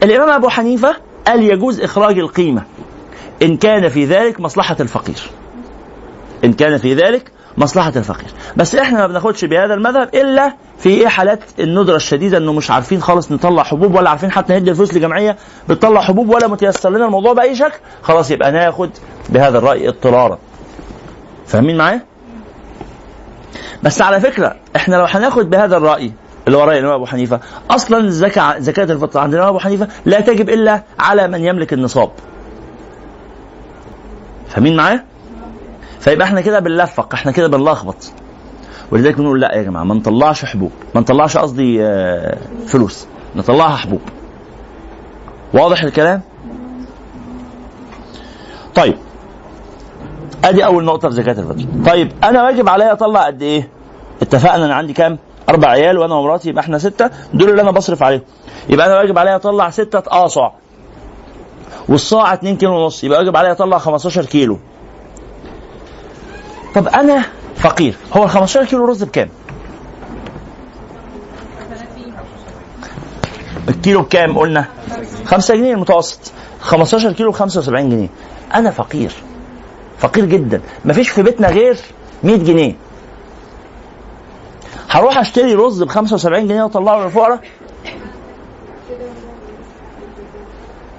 الإمام 0.03 0.29
أبو 0.29 0.49
حنيفة 0.49 0.95
قال 1.27 1.43
يجوز 1.43 1.81
إخراج 1.81 2.19
القيمة 2.19 2.63
إن 3.41 3.57
كان 3.57 3.89
في 3.89 4.05
ذلك 4.05 4.39
مصلحة 4.39 4.75
الفقير. 4.79 5.19
إن 6.45 6.53
كان 6.53 6.77
في 6.77 6.93
ذلك 6.93 7.31
مصلحة 7.57 7.93
الفقير. 7.95 8.27
بس 8.57 8.75
إحنا 8.75 8.99
ما 8.99 9.07
بناخدش 9.07 9.45
بهذا 9.45 9.73
المذهب 9.73 10.09
إلا 10.15 10.53
في 10.77 10.89
إيه 10.89 11.07
حالات 11.07 11.39
الندرة 11.59 11.95
الشديدة 11.95 12.38
إنه 12.38 12.53
مش 12.53 12.71
عارفين 12.71 13.01
خالص 13.01 13.31
نطلع 13.31 13.63
حبوب 13.63 13.95
ولا 13.95 14.09
عارفين 14.09 14.31
حتى 14.31 14.59
ندي 14.59 14.71
الفلوس 14.71 14.93
لجمعية 14.93 15.38
بتطلع 15.69 16.01
حبوب 16.01 16.29
ولا 16.29 16.47
متيسر 16.47 16.89
لنا 16.89 17.05
الموضوع 17.05 17.33
بأي 17.33 17.55
شكل 17.55 17.77
خلاص 18.01 18.31
يبقى 18.31 18.51
ناخد 18.51 18.89
بهذا 19.29 19.57
الرأي 19.57 19.88
اضطرارا. 19.89 20.38
فاهمين 21.49 21.77
معايا؟ 21.77 22.05
بس 23.83 24.01
على 24.01 24.19
فكرة 24.21 24.55
إحنا 24.75 24.95
لو 24.95 25.05
هناخد 25.05 25.49
بهذا 25.49 25.77
الرأي 25.77 26.12
اللي 26.47 26.57
هو 26.57 26.63
رأي 26.63 26.79
الإمام 26.79 26.93
أبو 26.95 27.05
حنيفة 27.05 27.39
أصلا 27.71 27.97
الزكاه 27.97 28.59
زكاة 28.59 28.83
الفطر 28.83 29.19
عند 29.19 29.33
الإمام 29.33 29.49
أبو 29.49 29.59
حنيفة 29.59 29.88
لا 30.05 30.19
تجب 30.21 30.49
إلا 30.49 30.83
على 30.99 31.27
من 31.27 31.43
يملك 31.45 31.73
النصاب. 31.73 32.12
فاهمين 34.49 34.75
معايا؟ 34.75 35.05
فيبقى 35.99 36.27
إحنا 36.27 36.41
كده 36.41 36.59
بنلفق 36.59 37.13
إحنا 37.13 37.31
كده 37.31 37.47
بنلخبط. 37.47 38.12
ولذلك 38.91 39.15
بنقول 39.17 39.41
لا 39.41 39.55
يا 39.55 39.63
جماعة 39.63 39.83
ما 39.83 39.95
نطلعش 39.95 40.45
حبوب 40.45 40.71
ما 40.95 41.01
نطلعش 41.01 41.38
قصدي 41.38 41.83
آه، 41.85 42.38
فلوس 42.67 43.07
نطلعها 43.35 43.75
حبوب. 43.75 44.01
واضح 45.53 45.83
الكلام؟ 45.83 46.21
طيب 48.75 48.95
أدي 50.45 50.65
أول 50.65 50.86
نقطة 50.86 51.10
في 51.10 51.15
زكاة 51.15 51.32
الفطر. 51.32 51.65
طيب 51.86 52.12
أنا 52.23 52.43
واجب 52.43 52.69
عليا 52.69 52.91
أطلع 52.91 53.25
قد 53.25 53.41
إيه؟ 53.41 53.69
اتفقنا 54.21 54.65
أنا 54.65 54.75
عندي 54.75 54.93
كام؟ 54.93 55.17
أربع 55.49 55.67
عيال 55.67 55.97
وأنا 55.97 56.15
ومراتي 56.15 56.49
يبقى 56.49 56.63
إحنا 56.63 56.78
ستة. 56.78 57.10
دول 57.34 57.49
اللي 57.49 57.62
أنا 57.62 57.71
بصرف 57.71 58.04
عليهم. 58.04 58.21
يبقى 58.69 58.86
أنا 58.88 58.97
واجب 58.97 59.17
عليا 59.17 59.36
أطلع 59.36 59.69
ستة 59.69 60.04
اصع 60.25 60.52
والصاع 61.89 62.34
2 62.34 62.58
كيلو 62.58 62.75
ونص. 62.84 63.04
يبقى 63.04 63.19
واجب 63.19 63.38
عليا 63.38 63.52
أطلع 63.52 63.78
15 63.78 64.25
كيلو. 64.25 64.60
طب 66.75 66.88
أنا 66.88 67.23
فقير. 67.56 67.95
هو 68.13 68.23
ال 68.23 68.30
15 68.30 68.65
كيلو 68.65 68.86
رز 68.86 69.04
بكام؟ 69.04 69.30
الكيلو 73.69 74.02
بكام 74.02 74.38
قلنا؟ 74.38 74.65
5 75.25 75.56
جنيه 75.56 75.73
المتوسط 75.73 76.32
15 76.62 77.12
كيلو 77.12 77.32
ب 77.32 77.34
75 77.34 77.89
جنيه. 77.89 78.10
أنا 78.56 78.71
فقير. 78.71 79.12
فقير 79.99 80.25
جدا. 80.25 80.62
مفيش 80.85 81.09
في 81.09 81.23
بيتنا 81.23 81.47
غير 81.47 81.77
100 82.23 82.35
جنيه. 82.38 82.75
هروح 84.89 85.17
اشتري 85.17 85.53
رز 85.53 85.83
ب 85.83 85.89
75 85.89 86.47
جنيه 86.47 86.63
واطلعه 86.63 87.03
للفقراء 87.03 87.39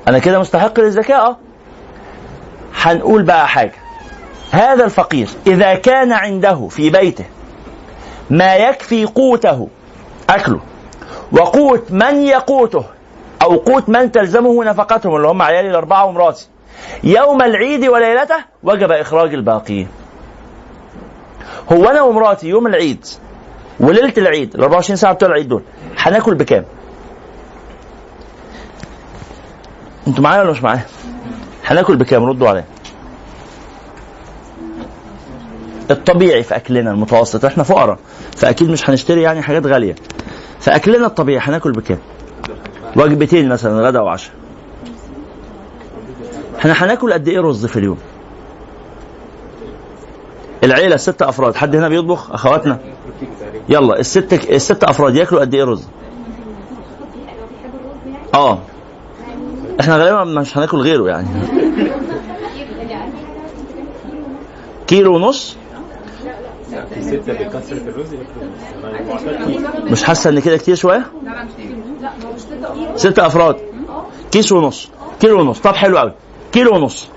أنا 0.09 0.19
كده 0.19 0.39
مستحق 0.39 0.81
للزكاة؟ 0.81 1.17
آه. 1.29 1.37
هنقول 2.75 3.23
بقى 3.23 3.49
حاجة. 3.49 3.75
هذا 4.51 4.85
الفقير 4.85 5.29
إذا 5.47 5.75
كان 5.75 6.13
عنده 6.13 6.69
في 6.69 6.91
بيته 6.91 7.25
ما 8.31 8.57
يكفي 8.57 9.05
قوته 9.05 9.69
أكله. 10.31 10.61
وقوت 11.33 11.93
من 11.93 12.23
يقوته 12.23 12.85
أو 13.43 13.57
قوت 13.57 13.89
من 13.89 14.13
تلزمه 14.13 14.65
نفقتهم 14.65 15.17
اللي 15.17 15.29
هم 15.29 15.43
عيالي 15.43 15.71
الأربعة 15.71 16.05
ومراتي. 16.07 16.49
يوم 17.05 17.43
العيد 17.43 17.85
وليلته 17.89 18.45
وجب 18.63 18.91
إخراج 18.91 19.35
الباقي 19.35 19.87
هو 21.73 21.85
أنا 21.85 22.03
ومراتي 22.03 22.49
يوم 22.49 22.67
العيد 22.67 23.07
وليلة 23.81 24.13
العيد 24.19 24.55
ال 24.55 24.61
24 24.63 24.97
ساعة 24.97 25.13
بتوع 25.15 25.29
العيد 25.29 25.49
دول 25.49 25.63
هناكل 25.99 26.35
بكام؟ 26.35 26.65
أنتوا 30.09 30.25
معايا 30.25 30.43
ولا 30.43 30.51
مش 30.51 30.63
معايا؟ 30.63 30.87
هناكل 31.67 31.97
بكام؟ 31.97 32.25
ردوا 32.25 32.49
عليا. 32.49 32.65
الطبيعي 35.91 36.43
في 36.43 36.57
أكلنا 36.57 36.91
المتوسط 36.91 37.45
إحنا 37.45 37.63
فقراء 37.63 37.99
فأكيد 38.37 38.71
مش 38.71 38.91
هنشتري 38.91 39.23
يعني 39.23 39.43
حاجات 39.43 39.67
غالية 39.67 39.95
فأكلنا 40.61 41.07
الطبيعي 41.07 41.39
هناكل 41.39 41.73
بكام؟ 41.73 41.99
وجبتين 42.97 43.49
مثلا 43.49 43.87
غدا 43.89 44.01
وعشاء 44.01 44.33
إحنا 46.61 46.73
هناكل 46.73 47.13
قد 47.13 47.29
إيه 47.29 47.41
رز 47.41 47.67
في 47.67 47.77
اليوم؟ 47.79 47.99
العيلة 50.65 50.97
ست 50.97 51.23
أفراد 51.23 51.55
حد 51.55 51.77
هنا 51.77 51.89
بيطبخ؟ 51.89 52.33
أخواتنا؟ 52.33 52.79
يلا 53.69 54.01
الست 54.01 54.33
الست 54.33 54.85
أفراد 54.85 55.17
ياكلوا 55.17 55.41
قد 55.41 55.55
إيه 55.55 55.65
رز؟ 55.65 55.89
آه. 58.35 58.59
إحنا 59.81 59.97
غالبا 59.97 60.25
مش 60.25 60.59
هناكل 60.59 60.77
غيره 60.79 61.09
يعني. 61.09 61.29
كيلو 64.87 65.15
ونص؟ 65.15 65.57
مش 69.91 70.03
حاسة 70.03 70.31
إن 70.31 70.41
كده 70.41 70.57
كتير 70.57 70.75
شوية؟ 70.75 71.07
ست 72.97 73.19
أفراد. 73.19 73.57
كيس 74.33 74.53
ونص. 74.53 74.89
كيلو 75.21 75.41
ونص. 75.41 75.59
طب 75.61 75.75
حلو 75.75 75.99
قوي 75.99 76.13
كيلو 76.53 76.75
ونص. 76.75 77.09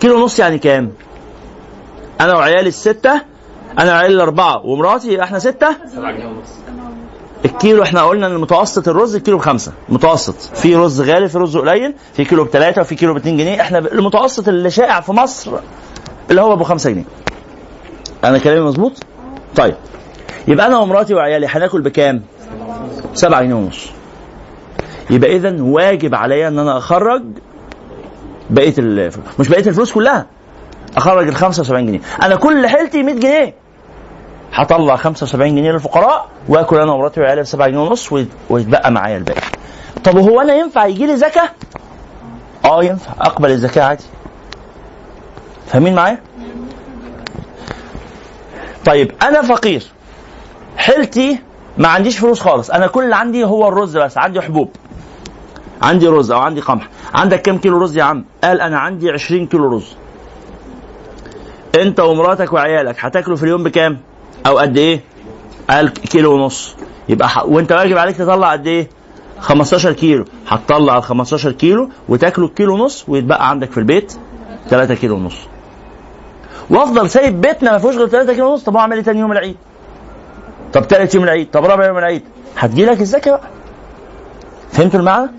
كيلو 0.00 0.22
ونص 0.22 0.38
يعني 0.38 0.58
كام؟ 0.58 0.92
أنا 2.20 2.34
وعيالي 2.36 2.68
الستة 2.68 3.20
أنا 3.78 3.92
وعيالي 3.92 4.14
الأربعة 4.14 4.66
ومراتي 4.66 5.12
يبقى 5.12 5.24
إحنا 5.24 5.38
ستة؟ 5.38 5.76
الكيلو 7.44 7.82
إحنا 7.82 8.02
قلنا 8.02 8.26
إن 8.26 8.38
متوسط 8.38 8.88
الرز 8.88 9.16
الكيلو 9.16 9.38
بخمسة. 9.38 9.72
متوسط. 9.88 10.34
في 10.56 10.76
رز 10.76 11.00
غالي 11.00 11.28
في 11.28 11.38
رز 11.38 11.56
قليل 11.56 11.94
في 12.12 12.24
كيلو 12.24 12.44
بثلاثه 12.44 12.80
وفي 12.80 12.94
كيلو 12.94 13.14
ب 13.14 13.16
2 13.16 13.36
جنيه. 13.36 13.60
إحنا 13.60 13.78
المتوسط 13.78 14.48
اللي 14.48 14.70
شائع 14.70 15.00
في 15.00 15.12
مصر 15.12 15.52
اللي 16.30 16.40
هو 16.42 16.52
ابو 16.52 16.64
5 16.64 16.90
جنيه. 16.90 17.04
أنا 18.24 18.38
كلامي 18.38 18.60
مظبوط؟ 18.60 18.92
طيب. 19.56 19.74
يبقى 20.48 20.66
أنا 20.66 20.78
ومراتي 20.78 21.14
وعيالي 21.14 21.46
هناكل 21.46 21.80
بكام؟ 21.80 22.22
7 23.14 23.42
جنيه 23.42 23.54
ونص. 23.54 23.90
يبقى 25.10 25.36
اذا 25.36 25.56
واجب 25.62 26.14
عليا 26.14 26.48
إن 26.48 26.58
أنا 26.58 26.78
أخرج 26.78 27.22
بقية 28.50 28.74
الفلوس 28.78 29.40
مش 29.40 29.48
بقية 29.48 29.66
الفلوس 29.66 29.92
كلها 29.92 30.26
أخرج 30.96 31.28
ال 31.28 31.34
75 31.34 31.86
جنيه 31.86 32.00
أنا 32.22 32.36
كل 32.36 32.66
حيلتي 32.68 33.02
100 33.02 33.14
جنيه 33.14 33.54
هطلع 34.52 34.96
75 34.96 35.56
جنيه 35.56 35.72
للفقراء 35.72 36.28
وآكل 36.48 36.76
أنا 36.78 36.92
ومراتي 36.92 37.20
وعيالي 37.20 37.40
ب 37.40 37.44
7 37.44 37.68
جنيه 37.68 37.78
ونص 37.78 38.12
ويت- 38.12 38.28
ويتبقى 38.50 38.90
معايا 38.92 39.16
الباقي. 39.16 39.40
طب 40.04 40.18
هو 40.18 40.40
أنا 40.40 40.54
ينفع 40.54 40.86
يجي 40.86 41.06
لي 41.06 41.16
زكاة؟ 41.16 41.50
آه 42.64 42.84
ينفع 42.84 43.12
أقبل 43.20 43.50
الزكاة 43.50 43.82
عادي. 43.84 44.04
فاهمين 45.66 45.94
معايا؟ 45.94 46.18
طيب 48.86 49.12
أنا 49.22 49.42
فقير 49.42 49.86
حيلتي 50.76 51.38
ما 51.78 51.88
عنديش 51.88 52.18
فلوس 52.18 52.40
خالص 52.40 52.70
أنا 52.70 52.86
كل 52.86 53.04
اللي 53.04 53.16
عندي 53.16 53.44
هو 53.44 53.68
الرز 53.68 53.96
بس 53.98 54.18
عندي 54.18 54.40
حبوب 54.40 54.70
عندي 55.82 56.08
رز 56.08 56.30
أو 56.30 56.38
عندي 56.38 56.60
قمح. 56.60 56.88
عندك 57.14 57.42
كام 57.42 57.58
كيلو 57.58 57.78
رز 57.78 57.96
يا 57.96 58.02
عم؟ 58.02 58.24
قال 58.44 58.60
أنا 58.60 58.78
عندي 58.78 59.10
20 59.10 59.46
كيلو 59.46 59.76
رز. 59.76 59.96
أنت 61.74 62.00
ومراتك 62.00 62.52
وعيالك 62.52 62.96
هتاكلوا 63.04 63.36
في 63.36 63.42
اليوم 63.42 63.62
بكام؟ 63.62 63.98
أو 64.46 64.58
قد 64.58 64.78
إيه؟ 64.78 65.00
قال 65.70 65.92
كيلو 65.92 66.34
ونص. 66.34 66.74
يبقى. 67.08 67.28
وأنت 67.44 67.72
واجب 67.72 67.98
عليك 67.98 68.16
تطلع 68.16 68.52
قد 68.52 68.66
إيه؟ 68.66 68.88
15 69.40 69.92
كيلو. 69.92 70.24
هتطلع 70.48 70.98
ال 70.98 71.02
15 71.02 71.52
كيلو 71.52 71.88
وتاكلوا 72.08 72.48
الكيلو 72.48 72.74
ونص 72.74 73.04
ويتبقى 73.08 73.50
عندك 73.50 73.70
في 73.70 73.78
البيت 73.78 74.12
3 74.68 74.94
كيلو 74.94 75.14
ونص. 75.16 75.36
وأفضل 76.70 77.10
سايب 77.10 77.40
بيتنا 77.40 77.72
ما 77.72 77.78
فيهوش 77.78 77.96
غير 77.96 78.08
3 78.08 78.32
كيلو 78.32 78.50
ونص. 78.50 78.64
طب 78.64 78.76
أعمل 78.76 78.96
إيه 78.96 79.04
تاني 79.04 79.20
يوم 79.20 79.32
العيد؟ 79.32 79.56
طب 80.72 80.88
تالت 80.88 81.14
يوم 81.14 81.24
العيد؟ 81.24 81.50
طب 81.50 81.64
رابع 81.64 81.86
يوم 81.86 81.98
العيد؟ 81.98 82.22
هتجي 82.56 82.84
لك 82.86 83.00
الزكاة 83.00 83.30
بقى. 83.32 83.48
فهمتوا 84.72 85.00
المعنى؟ 85.00 85.30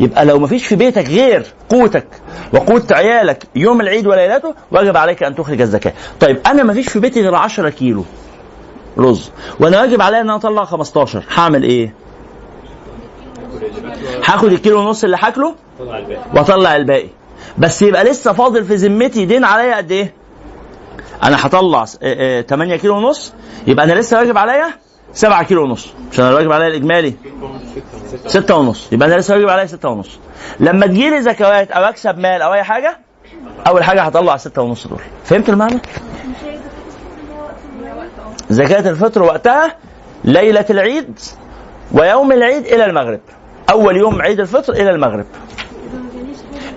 يبقى 0.00 0.24
لو 0.24 0.38
ما 0.38 0.46
فيش 0.46 0.66
في 0.66 0.76
بيتك 0.76 1.08
غير 1.08 1.46
قوتك 1.68 2.06
وقوت 2.52 2.92
عيالك 2.92 3.44
يوم 3.56 3.80
العيد 3.80 4.06
وليلته 4.06 4.54
واجب 4.70 4.96
عليك 4.96 5.22
أن 5.22 5.34
تخرج 5.34 5.60
الزكاة. 5.60 5.92
طيب 6.20 6.38
أنا 6.46 6.62
ما 6.62 6.72
فيش 6.72 6.88
في 6.88 7.00
بيتي 7.00 7.22
غير 7.22 7.34
10 7.34 7.68
كيلو 7.68 8.04
رز 8.98 9.30
وأنا 9.60 9.80
واجب 9.80 10.02
عليا 10.02 10.20
إن 10.20 10.24
أنا 10.24 10.36
أطلع 10.36 10.64
15 10.64 11.22
هعمل 11.36 11.62
إيه؟ 11.62 11.94
هاخد 14.24 14.52
الكيلو 14.52 14.78
ونص 14.80 15.04
اللي 15.04 15.16
هاكله 15.20 15.54
وأطلع 16.34 16.76
الباقي. 16.76 17.08
بس 17.58 17.82
يبقى 17.82 18.04
لسه 18.04 18.32
فاضل 18.32 18.64
في 18.64 18.74
ذمتي 18.74 19.24
دين 19.24 19.44
عليا 19.44 19.76
قد 19.76 19.90
إيه؟ 19.92 20.12
أنا 21.22 21.46
هطلع 21.46 21.84
س- 21.84 21.98
آه، 22.02 22.38
آه، 22.38 22.40
8 22.42 22.76
كيلو 22.76 22.96
ونص 22.96 23.32
يبقى 23.66 23.84
أنا 23.84 23.92
لسه 23.92 24.18
واجب 24.18 24.38
عليا 24.38 24.66
7 25.12 25.42
كيلو 25.42 25.62
ونص. 25.62 25.92
عشان 26.12 26.24
أنا 26.24 26.34
واجب 26.34 26.52
عليا 26.52 26.66
الإجمالي؟ 26.66 27.14
ستة 28.26 28.56
ونص. 28.56 28.88
يبقى 28.92 29.08
أنا 29.08 29.14
لسه 29.14 29.34
واجب 29.34 29.48
عليا 29.48 29.66
ستة 29.66 29.88
ونص. 29.88 30.18
لما 30.60 30.86
تجيلي 30.86 31.22
زكوات 31.22 31.70
أو 31.70 31.82
أكسب 31.84 32.18
مال 32.18 32.42
أو 32.42 32.54
أي 32.54 32.62
حاجة 32.62 32.98
أول 33.66 33.84
حاجة 33.84 34.02
هطلع 34.02 34.36
ستة 34.36 34.62
ونص 34.62 34.86
دول. 34.86 35.00
فهمت 35.24 35.48
المعنى؟ 35.48 35.80
زكاة 38.50 38.90
الفطر 38.90 39.22
وقتها 39.22 39.76
ليلة 40.24 40.64
العيد 40.70 41.18
ويوم 41.92 42.32
العيد 42.32 42.66
إلى 42.66 42.84
المغرب. 42.84 43.20
أول 43.70 43.96
يوم 43.96 44.22
عيد 44.22 44.40
الفطر 44.40 44.72
إلى 44.72 44.90
المغرب. 44.90 45.26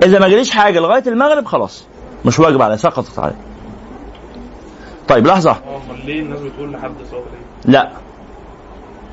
إذا 0.04 0.20
ما 0.20 0.28
جاليش 0.28 0.52
حاجة 0.52 0.80
لغاية 0.80 1.04
المغرب 1.08 1.46
خلاص. 1.46 1.86
مش 2.26 2.40
واجب 2.40 2.62
عليه 2.62 2.76
سقطت 2.76 3.20
عليه 3.20 3.36
طيب 5.08 5.28
لحظة. 5.28 5.56
ليه 6.06 6.20
الناس 6.22 6.40
بتقول 6.40 6.72
لحد 6.72 6.92
العيد؟ 7.12 7.24
لا. 7.66 7.92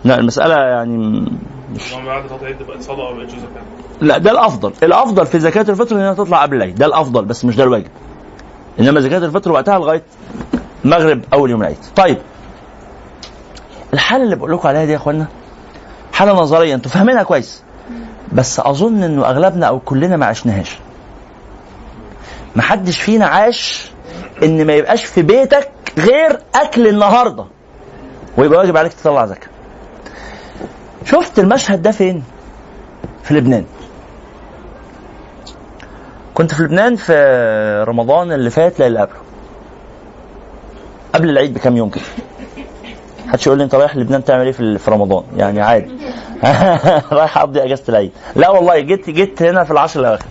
لا 0.04 0.18
المسألة 0.18 0.54
يعني 0.54 0.96
مش 1.74 1.92
لا 4.00 4.18
ده 4.18 4.30
الأفضل. 4.30 4.72
الأفضل 4.82 5.26
في 5.26 5.38
زكاة 5.40 5.66
الفطر 5.68 5.96
إنها 5.96 6.14
تطلع 6.14 6.42
قبل 6.42 6.56
العيد 6.56 6.74
ده 6.74 6.86
الأفضل 6.86 7.24
بس 7.24 7.44
مش 7.44 7.56
ده 7.56 7.64
الواجب. 7.64 7.90
إنما 8.80 9.00
زكاة 9.00 9.18
الفطر 9.18 9.52
وقتها 9.52 9.78
لغاية 9.78 10.02
مغرب 10.84 11.20
أول 11.32 11.50
يوم 11.50 11.60
العيد. 11.60 11.76
طيب. 11.96 12.18
الحالة 13.94 14.24
اللي 14.24 14.36
بقول 14.36 14.52
لكم 14.52 14.68
عليها 14.68 14.84
دي 14.84 14.92
يا 14.92 14.96
اخوانا 14.96 15.26
حالة 16.12 16.32
نظرية 16.32 16.74
أنتوا 16.74 16.90
فاهمينها 16.90 17.22
كويس. 17.22 17.62
بس 18.32 18.60
أظن 18.60 19.02
إنه 19.02 19.26
أغلبنا 19.26 19.66
أو 19.66 19.80
كلنا 19.80 20.16
ما 20.16 20.26
عشناهاش. 20.26 20.78
ما 22.56 22.62
حدش 22.62 23.00
فينا 23.00 23.26
عاش 23.26 23.90
إن 24.42 24.66
ما 24.66 24.72
يبقاش 24.72 25.04
في 25.04 25.22
بيتك 25.22 25.70
غير 25.98 26.38
أكل 26.54 26.88
النهارده. 26.88 27.44
ويبقى 28.38 28.58
واجب 28.58 28.76
عليك 28.76 28.92
تطلع 28.92 29.26
زكاة. 29.26 29.48
شفت 31.04 31.38
المشهد 31.38 31.82
ده 31.82 31.90
فين؟ 31.90 32.22
في 33.22 33.34
لبنان. 33.34 33.64
كنت 36.34 36.54
في 36.54 36.62
لبنان 36.62 36.96
في 36.96 37.84
رمضان 37.88 38.32
اللي 38.32 38.50
فات 38.50 38.78
لا 38.80 38.86
اللي 38.86 39.00
قبله. 39.00 39.16
قبل 41.14 41.30
العيد 41.30 41.54
بكام 41.54 41.76
يوم 41.76 41.90
كده. 41.90 42.04
محدش 43.26 43.46
يقول 43.46 43.58
لي 43.58 43.64
انت 43.64 43.74
رايح 43.74 43.96
لبنان 43.96 44.24
تعمل 44.24 44.44
إيه 44.44 44.52
في 44.52 44.90
رمضان؟ 44.90 45.22
يعني 45.36 45.60
عادي. 45.60 45.90
رايح 47.12 47.38
اقضي 47.38 47.62
اجازة 47.62 47.82
العيد. 47.88 48.12
لا 48.36 48.48
والله 48.50 48.78
جيت 48.80 49.10
جيت 49.10 49.42
هنا 49.42 49.64
في 49.64 49.70
العشر 49.70 50.00
الأواخر. 50.00 50.24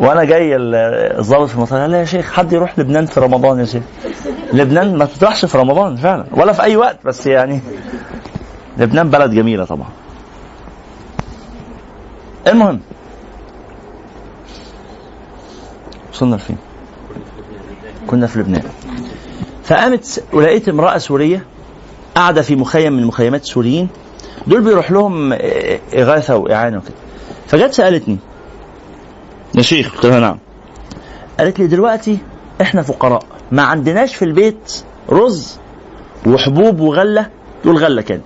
وأنا 0.00 0.24
جاي 0.24 0.56
ال- 0.56 0.74
الضابط 1.18 1.48
في 1.48 1.54
المطار 1.54 1.80
قال 1.80 1.90
لي 1.90 1.98
يا 1.98 2.04
شيخ 2.04 2.32
حد 2.32 2.52
يروح 2.52 2.78
لبنان 2.78 3.06
في 3.06 3.20
رمضان 3.20 3.60
يا 3.60 3.64
شيخ؟ 3.64 3.82
لبنان 4.52 4.96
ما 4.98 5.04
تروحش 5.04 5.44
في 5.44 5.58
رمضان 5.58 5.96
فعلا 5.96 6.24
ولا 6.32 6.52
في 6.52 6.62
أي 6.62 6.76
وقت 6.76 6.96
بس 7.04 7.26
يعني 7.26 7.60
لبنان 8.78 9.10
بلد 9.10 9.30
جميلة 9.30 9.64
طبعا. 9.64 9.88
المهم. 12.46 12.80
وصلنا 16.12 16.36
لفين؟ 16.36 16.56
كنا 18.06 18.26
في 18.26 18.38
لبنان. 18.38 18.62
فقامت 19.64 20.24
ولقيت 20.32 20.68
امرأة 20.68 20.98
سورية 20.98 21.44
قاعدة 22.14 22.42
في 22.42 22.56
مخيم 22.56 22.92
من 22.92 23.04
مخيمات 23.04 23.42
السوريين 23.42 23.88
دول 24.46 24.60
بيروح 24.60 24.90
لهم 24.90 25.32
إغاثة 25.94 26.36
وإعانة 26.36 26.76
وكده. 26.76 26.94
فجت 27.46 27.72
سألتني. 27.72 28.18
يا 29.54 29.62
شيخ 29.62 29.94
قلت 29.94 30.06
لها 30.06 30.20
نعم. 30.20 30.38
قالت 31.38 31.58
لي 31.58 31.66
دلوقتي 31.66 32.18
إحنا 32.60 32.82
فقراء. 32.82 33.22
ما 33.52 33.62
عندناش 33.62 34.14
في 34.14 34.24
البيت 34.24 34.82
رز 35.10 35.58
وحبوب 36.26 36.80
وغلة. 36.80 37.26
تقول 37.62 37.76
غلة 37.78 38.02
كان 38.02 38.20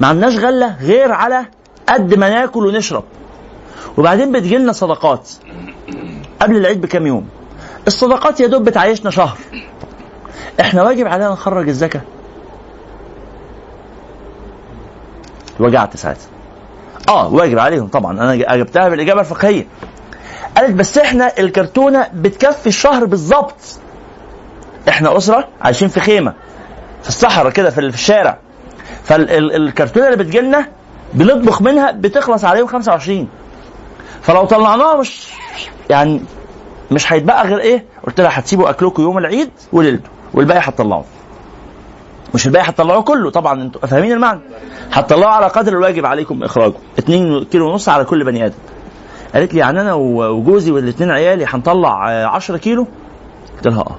ما 0.00 0.08
عندناش 0.08 0.36
غلة 0.36 0.76
غير 0.80 1.12
على 1.12 1.46
قد 1.88 2.14
ما 2.14 2.30
ناكل 2.30 2.66
ونشرب. 2.66 3.04
وبعدين 3.98 4.32
بتجي 4.32 4.58
لنا 4.58 4.72
صدقات. 4.72 5.30
قبل 6.42 6.56
العيد 6.56 6.80
بكام 6.80 7.06
يوم. 7.06 7.28
الصدقات 7.86 8.40
يا 8.40 8.46
دوب 8.46 8.64
بتعيشنا 8.64 9.10
شهر. 9.10 9.38
إحنا 10.60 10.82
واجب 10.82 11.06
علينا 11.06 11.30
نخرج 11.30 11.68
الزكاة. 11.68 12.00
وجعت 15.60 15.96
ساعتها. 15.96 16.28
آه 17.08 17.34
واجب 17.34 17.58
عليهم 17.58 17.88
طبعا. 17.88 18.12
أنا 18.12 18.54
أجبتها 18.54 18.88
بالإجابة 18.88 19.20
الفقهية. 19.20 19.66
قالت 20.56 20.74
بس 20.74 20.98
إحنا 20.98 21.38
الكرتونة 21.38 22.08
بتكفي 22.14 22.66
الشهر 22.66 23.04
بالظبط 23.04 23.78
إحنا 24.88 25.16
أسرة 25.16 25.48
عايشين 25.60 25.88
في 25.88 26.00
خيمة. 26.00 26.34
في 27.02 27.08
الصحراء 27.08 27.52
كده 27.52 27.70
في 27.70 27.80
الشارع. 27.80 28.38
فالكرتونة 29.04 30.06
اللي 30.06 30.16
بتجيلنا 30.24 30.66
بنطبخ 31.14 31.62
منها 31.62 31.90
بتخلص 31.92 32.44
عليهم 32.44 32.66
25 32.66 33.28
فلو 34.22 34.44
طلعناها 34.44 34.96
مش 34.96 35.28
يعني 35.90 36.22
مش 36.90 37.12
هيتبقى 37.12 37.46
غير 37.48 37.58
إيه؟ 37.58 37.84
قلت 38.06 38.20
لها 38.20 38.38
هتسيبوا 38.38 38.70
أكلكم 38.70 39.02
يوم 39.02 39.18
العيد 39.18 39.50
وليلته 39.72 40.10
والباقي 40.34 40.60
هتطلعوه. 40.60 41.04
مش 42.34 42.46
الباقي 42.46 42.68
هتطلعوه 42.70 43.02
كله 43.02 43.30
طبعا 43.30 43.62
أنتوا 43.62 43.86
فاهمين 43.86 44.12
المعنى؟ 44.12 44.40
هتطلعوا 44.92 45.32
على 45.32 45.46
قدر 45.46 45.72
الواجب 45.72 46.06
عليكم 46.06 46.42
إخراجه 46.42 46.74
2 46.98 47.44
كيلو 47.44 47.70
ونص 47.70 47.88
على 47.88 48.04
كل 48.04 48.24
بني 48.24 48.46
آدم. 48.46 48.54
قالت 49.34 49.54
لي 49.54 49.60
يعني 49.60 49.80
أنا 49.80 49.94
وجوزي 49.94 50.70
والاثنين 50.70 51.10
عيالي 51.10 51.44
هنطلع 51.48 52.04
10 52.26 52.56
كيلو؟ 52.56 52.86
قلت 53.56 53.66
لها 53.66 53.80
آه. 53.80 53.96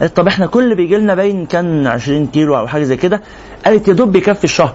قالت 0.00 0.16
طب 0.16 0.26
إحنا 0.26 0.46
كل 0.46 0.74
بيجي 0.74 0.96
لنا 0.96 1.14
باين 1.14 1.46
كان 1.46 1.86
20 1.86 2.26
كيلو 2.26 2.58
أو 2.58 2.66
حاجة 2.66 2.82
زي 2.82 2.96
كده. 2.96 3.22
قالت 3.64 3.88
يا 3.88 3.92
دوب 3.92 4.12
بيكفي 4.12 4.44
الشهر. 4.44 4.74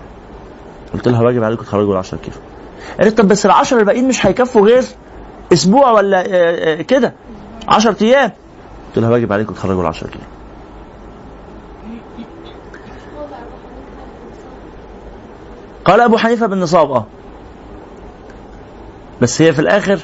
قلت 0.93 1.07
لها 1.07 1.21
واجب 1.21 1.43
عليكم 1.43 1.63
تخرجوا 1.63 1.93
ال 1.93 1.97
10 1.97 2.17
كيلو. 2.17 2.37
قالت 2.99 3.17
طب 3.17 3.27
بس 3.27 3.45
ال 3.45 3.51
10 3.51 3.79
الباقيين 3.79 4.07
مش 4.07 4.25
هيكفوا 4.25 4.67
غير 4.67 4.83
أسبوع 5.53 5.91
ولا 5.91 6.19
آه، 6.19 6.79
آه، 6.79 6.81
كده؟ 6.81 7.13
10 7.67 7.95
أيام. 8.01 8.31
قلت 8.87 8.99
لها 8.99 9.09
واجب 9.09 9.33
عليكم 9.33 9.53
تخرجوا 9.53 9.81
ال 9.81 9.87
10 9.87 10.07
كيلو. 10.07 10.23
قال 15.85 16.01
أبو 16.01 16.17
حنيفة 16.17 16.45
بالنصاب 16.45 16.91
آه 16.91 17.05
بس 19.21 19.41
هي 19.41 19.53
في 19.53 19.59
الآخر 19.59 19.99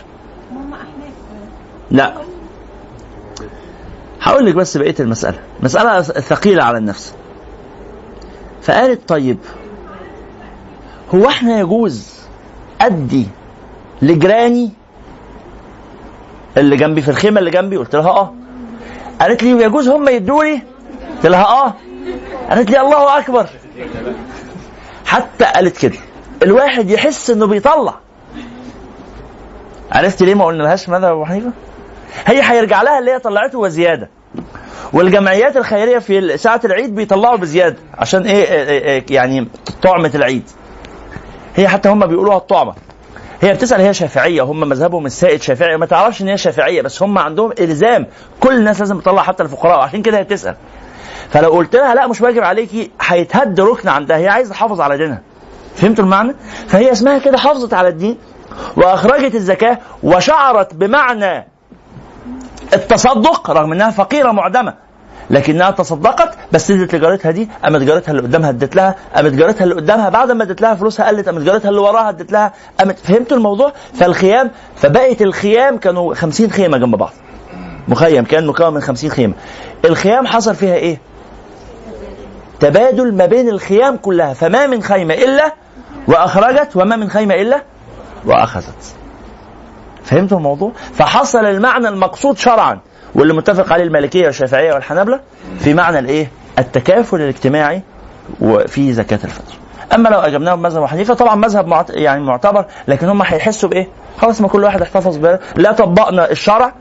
لا. 1.92 2.14
هقول 4.22 4.46
لك 4.46 4.56
بس 4.56 4.78
بقية 4.78 4.96
المسألة. 5.00 5.40
مسألة 5.60 6.02
ثقيلة 6.02 6.64
على 6.64 6.78
النفس. 6.78 7.14
فقالت 8.62 9.10
طيب 9.10 9.38
هو 11.16 11.28
إحنا 11.28 11.60
يجوز 11.60 12.20
أدي 12.82 13.28
لجيراني 14.02 14.72
اللي 16.58 16.76
جنبي 16.78 17.02
في 17.02 17.10
الخيمة 17.10 17.40
اللي 17.40 17.52
جنبي؟ 17.52 17.78
قلت 17.78 17.96
لها 17.96 18.10
آه. 18.10 18.34
قالت 19.22 19.44
لي 19.44 19.50
يجوز 19.64 19.88
هم 19.90 20.10
يدوني؟ 20.10 20.64
قلت 21.16 21.26
لها 21.26 21.46
آه. 21.46 21.74
قالت 22.50 22.72
لي 22.72 22.82
الله 22.82 23.20
أكبر. 23.20 23.50
حتى 25.06 25.46
قالت 25.46 25.78
كده. 25.78 25.98
الواحد 26.44 26.90
يحس 26.90 27.30
إنه 27.30 27.48
بيطلع. 27.48 27.94
عرفت 29.92 30.24
ليه 30.24 30.36
ما 30.36 30.46
قلنا 30.46 30.64
لهاش 30.64 30.90
ماذا 30.90 31.10
أبو 31.10 31.26
حنيفة؟ 31.26 31.52
هي 32.26 32.42
هيرجع 32.44 32.82
لها 32.82 33.00
اللي 33.00 33.12
هي 33.12 33.20
طلعته 33.20 33.60
وزيادة. 33.60 34.10
والجمعيات 34.94 35.58
الخيرية 35.58 36.00
في 36.00 36.38
ساعة 36.38 36.62
العيد 36.66 36.96
بيطلعوا 36.96 37.36
بزيادة 37.38 37.76
عشان 37.98 38.24
إيه, 38.26 38.44
إيه, 38.44 38.70
إيه, 38.70 38.84
إيه 38.84 39.06
يعني 39.10 39.48
طعمة 39.82 40.12
العيد. 40.16 40.50
هي 41.56 41.68
حتى 41.68 41.90
هم 41.90 42.06
بيقولوها 42.06 42.38
الطعمة. 42.38 42.74
هي 43.42 43.54
بتسأل 43.54 43.82
هي 43.82 43.94
شافعية 43.94 44.42
هم 44.42 44.60
مذهبهم 44.60 45.06
السائد 45.06 45.42
شافعي. 45.42 45.78
ما 45.78 45.86
تعرفش 45.86 46.22
إن 46.22 46.28
هي 46.28 46.38
شافعية 46.38 46.82
بس 46.82 47.04
هم 47.04 47.18
عندهم 47.18 47.52
إلزام. 47.60 48.08
كل 48.40 48.56
الناس 48.58 48.80
لازم 48.80 49.00
تطلع 49.00 49.22
حتى 49.24 49.44
الفقراء 49.44 49.80
عشان 49.80 50.02
كده 50.02 50.18
هي 50.18 50.24
بتسأل. 50.24 50.56
فلو 51.30 51.50
قلت 51.50 51.76
لها 51.76 51.96
لا 51.96 52.08
مش 52.08 52.22
واجب 52.22 52.44
عليكي 52.44 52.92
هيتهد 53.02 53.60
ركن 53.60 53.90
عندها. 53.90 54.18
هي 54.18 54.28
عايزة 54.28 54.52
تحافظ 54.52 54.82
على 54.82 54.98
دينها. 54.98 55.22
فهمتوا 55.76 56.04
المعنى؟ 56.04 56.36
فهي 56.68 56.92
اسمها 56.92 57.18
كده 57.18 57.38
حافظت 57.38 57.74
على 57.74 57.88
الدين 57.88 58.18
وأخرجت 58.78 59.36
الزكاة 59.36 59.80
وشعرت 60.04 60.74
بمعنى 60.74 61.48
التصدق 62.74 63.50
رغم 63.52 63.72
إنها 63.72 63.90
فقيرة 63.90 64.32
معدمة 64.32 64.74
لكنها 65.30 65.72
تصدقت 65.72 66.38
بس 66.52 66.72
ادت 66.72 66.96
لجارتها 66.96 67.32
دي 67.32 67.50
قامت 67.64 67.82
جارتها 67.82 68.12
اللي 68.12 68.22
قدامها 68.22 68.50
ادت 68.50 68.76
لها 68.76 68.96
قامت 69.16 69.32
جارتها 69.32 69.64
اللي 69.64 69.76
قدامها 69.76 70.10
بعد 70.10 70.32
ما 70.32 70.44
ادت 70.44 70.62
لها 70.62 70.76
فلوسها 70.76 71.08
قلت 71.08 71.26
قامت 71.26 71.42
جارتها 71.42 71.70
اللي 71.70 71.82
وراها 71.82 72.10
ادت 72.10 72.32
لها 72.32 72.54
قامت 72.80 73.00
فهمتوا 73.00 73.38
الموضوع؟ 73.38 73.74
فالخيام 73.94 74.52
فبقت 74.76 75.22
الخيام 75.22 75.78
كانوا 75.78 76.14
50 76.14 76.52
خيمة 76.52 76.78
جنب 76.78 76.96
بعض. 76.96 77.12
مخيم 77.88 78.24
كان 78.26 78.48
مكون 78.48 78.74
من 78.74 78.82
50 78.82 79.10
خيمة. 79.10 79.34
الخيام 79.86 80.28
حصل 80.28 80.56
فيها 80.56 80.76
إيه؟ 80.76 80.98
تبادل 82.60 83.14
ما 83.14 83.26
بين 83.26 83.50
الخيام 83.50 83.98
كلها 83.98 84.34
فما 84.34 84.68
من 84.68 84.84
خيمة 84.84 85.14
إلا 85.14 85.54
وأخرجت 86.08 86.76
وما 86.76 86.96
من 86.96 87.10
خيمة 87.10 87.36
إلا 87.36 87.62
وأخذت. 88.26 88.96
فهمتوا 90.10 90.38
الموضوع 90.38 90.72
فحصل 90.94 91.46
المعنى 91.46 91.88
المقصود 91.88 92.38
شرعا 92.38 92.80
واللي 93.16 93.34
متفق 93.34 93.74
عليه 93.74 93.84
المالكية 93.84 94.26
والشافعية 94.26 94.74
والحنابلة 94.74 95.20
في 95.60 95.74
معنى 95.74 96.00
الإيه؟ 96.00 96.32
التكافل 96.60 97.22
الاجتماعي 97.22 97.82
وفي 98.42 98.94
زكاة 98.94 99.20
الفطر. 99.24 99.54
أما 99.96 100.10
لو 100.10 100.20
أجبناه 100.20 100.56
بمذهب 100.56 100.86
حنيفة 100.86 101.14
طبعا 101.14 101.36
مذهب 101.36 101.68
معت... 101.68 101.90
يعني 101.90 102.24
معتبر 102.24 102.66
لكن 102.88 103.10
هم 103.10 103.22
هيحسوا 103.22 103.70
بإيه؟ 103.70 103.88
خلاص 104.22 104.42
ما 104.42 104.48
كل 104.48 104.64
واحد 104.64 104.82
احتفظ 104.82 105.18
ب 105.18 105.40
لا 105.56 105.72
طبقنا 105.72 106.32
الشرع 106.32 106.74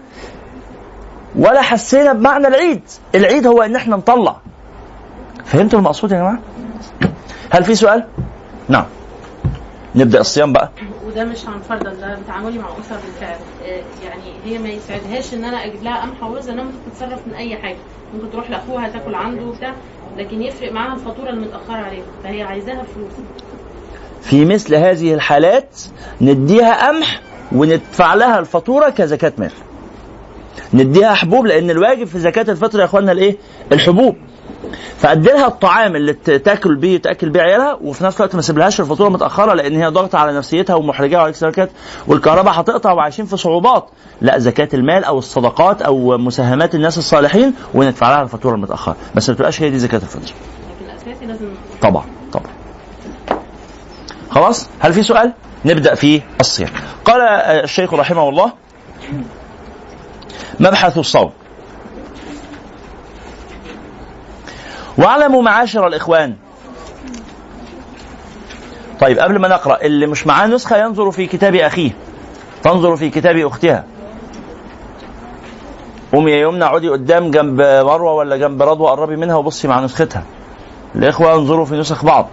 ولا 1.37 1.63
حسينا 1.63 2.13
بمعنى 2.13 2.49
العيد، 2.49 2.83
العيد 3.15 3.47
هو 3.47 3.63
إن 3.63 3.77
إحنا 3.77 3.97
نطلع. 3.97 4.37
فهمتوا 5.45 5.79
المقصود 5.79 6.13
يا 6.13 6.17
جماعة؟ 6.19 6.39
هل 7.51 7.65
في 7.65 7.75
سؤال؟ 7.75 8.05
نعم. 8.69 8.85
نبدأ 9.95 10.21
الصيام 10.21 10.53
بقى. 10.53 10.71
وده 11.19 11.27
مش 11.27 11.47
عن 11.47 11.61
فرضا 11.61 11.91
ده 11.95 12.15
بتعاملي 12.25 12.59
مع 12.59 12.67
أسر 12.81 12.97
بالفعل 12.97 13.37
آه، 13.67 13.83
يعني 14.05 14.23
هي 14.45 14.59
ما 14.59 14.69
يسعدهاش 14.69 15.35
إن 15.35 15.45
أنا 15.45 15.65
أجيب 15.65 15.83
لها 15.83 16.01
قمح 16.03 16.23
ورز 16.23 16.49
انها 16.49 16.65
ممكن 16.65 16.77
تتصرف 16.93 17.19
من 17.27 17.35
أي 17.35 17.57
حاجة 17.57 17.77
ممكن 18.15 18.31
تروح 18.31 18.51
لأخوها 18.51 18.89
تاكل 18.89 19.15
عنده 19.15 19.43
وبتاع 19.43 19.75
لكن 20.19 20.43
يفرق 20.43 20.73
معاها 20.73 20.95
الفاتورة 20.95 21.31
المتأخرة 21.31 21.77
عليها 21.77 22.03
فهي 22.25 22.43
عايزاها 22.43 22.83
فلوس 22.95 23.13
في 24.23 24.45
مثل 24.45 24.75
هذه 24.75 25.15
الحالات 25.15 25.81
نديها 26.21 26.89
قمح 26.89 27.21
وندفع 27.53 28.15
لها 28.15 28.39
الفاتورة 28.39 28.89
كزكاة 28.91 29.33
مال. 29.39 29.53
نديها 30.75 31.15
حبوب 31.15 31.47
لأن 31.47 31.71
الواجب 31.71 32.05
في 32.07 32.19
زكاة 32.19 32.47
الفطر 32.53 32.81
يا 32.81 32.85
اخوانا 32.85 33.13
الإيه؟ 33.13 33.37
الحبوب. 33.73 34.17
فادي 34.99 35.29
لها 35.29 35.47
الطعام 35.47 35.97
اللي 35.97 36.13
تاكل 36.13 36.77
بيه 36.77 36.99
تاكل 36.99 37.31
بيه 37.31 37.41
عيالها 37.41 37.79
وفي 37.83 38.05
نفس 38.05 38.17
الوقت 38.17 38.35
ما 38.35 38.43
سيبلهاش 38.43 38.81
الفاتوره 38.81 39.09
متأخرة 39.09 39.55
لأن 39.55 39.77
هي 39.77 39.87
ضغط 39.87 40.15
على 40.15 40.33
نفسيتها 40.39 40.75
ومحرجه 40.75 41.17
وعليك 41.17 41.35
زكاه 41.35 41.69
والكهرباء 42.07 42.61
هتقطع 42.61 42.93
وعايشين 42.93 43.27
في 43.27 43.37
صعوبات. 43.37 43.87
لا 44.21 44.39
زكاة 44.39 44.69
المال 44.75 45.05
أو 45.05 45.19
الصدقات 45.19 45.83
أو 45.83 46.19
مساهمات 46.19 46.75
الناس 46.75 46.99
الصالحين 46.99 47.55
وندفع 47.75 48.11
لها 48.11 48.23
الفاتورة 48.23 48.55
المتأخرة. 48.55 48.97
بس 49.15 49.31
ما 49.31 49.37
تبقاش 49.37 49.63
هي 49.63 49.71
دي 49.71 49.79
زكاة 49.79 49.99
الفطر. 49.99 50.21
لكن 50.21 50.91
الأساسي 50.91 51.27
لازم 51.27 51.49
طبعا 51.83 52.05
طبعا. 52.33 52.53
خلاص؟ 54.31 54.69
هل 54.79 54.93
في 54.93 55.03
سؤال؟ 55.03 55.33
نبدأ 55.65 55.95
في 55.95 56.23
الصيام. 56.41 56.71
قال 57.05 57.21
الشيخ 57.21 57.95
رحمه 57.95 58.29
الله 58.29 58.53
مبحث 60.61 60.99
الصوم. 60.99 61.31
واعلموا 64.99 65.43
معاشر 65.43 65.87
الإخوان. 65.87 66.37
طيب 69.01 69.19
قبل 69.19 69.39
ما 69.39 69.49
نقرأ 69.49 69.83
اللي 69.83 70.07
مش 70.07 70.27
معاه 70.27 70.47
نسخة 70.47 70.77
ينظر 70.77 71.11
في 71.11 71.27
كتاب 71.27 71.55
أخيه. 71.55 71.91
تنظر 72.63 72.97
في 72.97 73.11
كتاب 73.11 73.37
أختها. 73.37 73.85
قومي 76.13 76.31
يا 76.31 76.37
يمنى 76.37 76.65
اقعدي 76.65 76.89
قدام 76.89 77.31
جنب 77.31 77.61
مروة 77.61 78.13
ولا 78.13 78.37
جنب 78.37 78.63
رضوى 78.63 78.91
قربي 78.91 79.17
منها 79.17 79.37
وبصي 79.37 79.69
مع 79.69 79.81
نسختها. 79.81 80.23
الإخوة 80.95 81.35
انظروا 81.35 81.65
في 81.65 81.75
نسخ 81.75 82.05
بعض. 82.05 82.29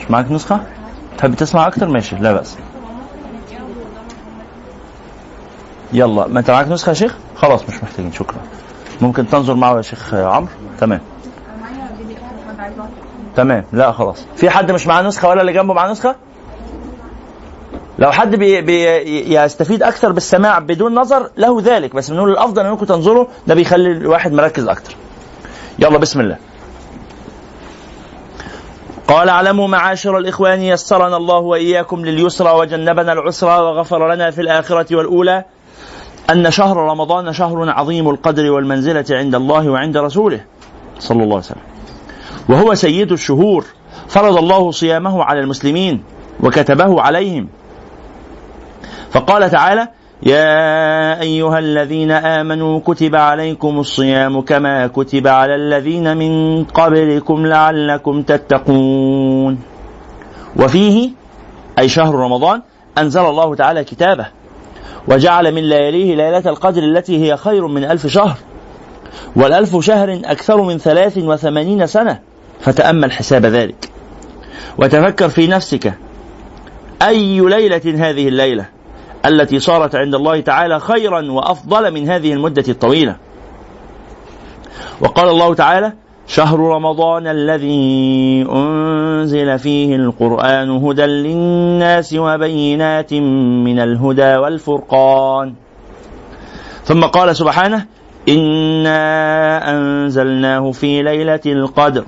مش 0.00 0.10
معاك 0.10 0.30
نسخة؟ 0.30 0.60
تحب 1.18 1.34
تسمع 1.34 1.66
أكتر؟ 1.66 1.88
ماشي 1.88 2.16
لا 2.16 2.32
بأس. 2.32 2.56
يلا 5.92 6.26
ما 6.26 6.38
أنت 6.40 6.50
معاك 6.50 6.68
نسخة 6.68 6.90
يا 6.90 6.94
شيخ؟ 6.94 7.16
خلاص 7.36 7.68
مش 7.68 7.82
محتاجين 7.82 8.12
شكرا. 8.12 8.38
ممكن 9.00 9.28
تنظر 9.28 9.54
معه 9.54 9.76
يا 9.76 9.82
شيخ 9.82 10.14
عمرو؟ 10.14 10.48
تمام. 10.80 11.00
تمام. 13.36 13.64
لا 13.72 13.92
خلاص. 13.92 14.24
في 14.36 14.50
حد 14.50 14.72
مش 14.72 14.86
معاه 14.86 15.02
نسخة 15.02 15.28
ولا 15.28 15.40
اللي 15.40 15.52
جنبه 15.52 15.74
معاه 15.74 15.90
نسخة؟ 15.90 16.16
لو 17.98 18.10
حد 18.12 18.36
بي 18.36 18.60
بي 18.60 18.84
يستفيد 19.34 19.82
أكثر 19.82 20.12
بالسماع 20.12 20.58
بدون 20.58 20.94
نظر 20.94 21.30
له 21.36 21.60
ذلك. 21.62 21.94
بس 21.94 22.10
بنقول 22.10 22.30
الأفضل 22.30 22.66
إنكم 22.66 22.84
تنظروا 22.84 23.26
ده 23.46 23.54
بيخلي 23.54 23.92
الواحد 23.92 24.32
مركز 24.32 24.68
أكثر. 24.68 24.94
يلا 25.78 25.98
بسم 25.98 26.20
الله. 26.20 26.36
قال 29.08 29.28
اعلموا 29.28 29.68
معاشر 29.68 30.18
الإخوان 30.18 30.62
يسرنا 30.62 31.16
الله 31.16 31.38
وإياكم 31.38 32.04
لليسرى 32.04 32.50
وجنبنا 32.50 33.12
العسرى 33.12 33.58
وغفر 33.60 34.14
لنا 34.14 34.30
في 34.30 34.40
الآخرة 34.40 34.96
والأولى 34.96 35.44
أن 36.30 36.50
شهر 36.50 36.76
رمضان 36.76 37.32
شهر 37.32 37.70
عظيم 37.70 38.08
القدر 38.08 38.50
والمنزلة 38.50 39.04
عند 39.10 39.34
الله 39.34 39.68
وعند 39.68 39.96
رسوله 39.96 40.40
صلى 40.98 41.22
الله 41.22 41.36
عليه 41.36 41.44
وسلم. 41.44 41.62
وهو 42.48 42.74
سيد 42.74 43.12
الشهور. 43.12 43.64
فرض 44.08 44.36
الله 44.36 44.70
صيامه 44.70 45.24
على 45.24 45.40
المسلمين 45.40 46.02
وكتبه 46.40 47.02
عليهم. 47.02 47.48
فقال 49.10 49.50
تعالى 49.50 49.88
يا 50.22 51.20
أيها 51.20 51.58
الذين 51.58 52.10
آمنوا 52.10 52.80
كتب 52.80 53.16
عليكم 53.16 53.78
الصيام 53.78 54.40
كما 54.40 54.86
كتب 54.86 55.26
على 55.26 55.54
الذين 55.54 56.16
من 56.16 56.64
قبلكم 56.64 57.46
لعلكم 57.46 58.22
تتقون. 58.22 59.58
وفيه 60.56 61.10
أي 61.78 61.88
شهر 61.88 62.14
رمضان 62.14 62.62
أنزل 62.98 63.20
الله 63.20 63.54
تعالى 63.54 63.84
كتابه. 63.84 64.37
وجعل 65.10 65.54
من 65.54 65.62
لياليه 65.68 66.14
ليلة 66.16 66.42
القدر 66.46 66.82
التي 66.82 67.24
هي 67.24 67.36
خير 67.36 67.66
من 67.66 67.84
ألف 67.84 68.06
شهر 68.06 68.36
والألف 69.36 69.76
شهر 69.76 70.20
أكثر 70.24 70.62
من 70.62 70.78
ثلاث 70.78 71.18
وثمانين 71.18 71.86
سنة 71.86 72.20
فتأمل 72.60 73.12
حساب 73.12 73.46
ذلك 73.46 73.90
وتفكر 74.78 75.28
في 75.28 75.46
نفسك 75.46 75.94
أي 77.02 77.40
ليلة 77.40 78.08
هذه 78.08 78.28
الليلة 78.28 78.66
التي 79.26 79.60
صارت 79.60 79.94
عند 79.94 80.14
الله 80.14 80.40
تعالى 80.40 80.80
خيرا 80.80 81.32
وأفضل 81.32 81.90
من 81.90 82.08
هذه 82.08 82.32
المدة 82.32 82.64
الطويلة. 82.68 83.16
وقال 85.00 85.28
الله 85.28 85.54
تعالى: 85.54 85.92
شهر 86.28 86.58
رمضان 86.58 87.26
الذي 87.26 88.46
أنزل 88.52 89.58
فيه 89.58 89.96
القرآن 89.96 90.70
هدى 90.70 91.06
للناس 91.06 92.14
وبينات 92.14 93.14
من 93.64 93.78
الهدى 93.78 94.36
والفرقان. 94.36 95.54
ثم 96.84 97.04
قال 97.04 97.36
سبحانه: 97.36 97.86
انا 98.28 99.70
انزلناه 99.70 100.70
في 100.70 101.02
ليله 101.02 101.40
القدر 101.46 102.04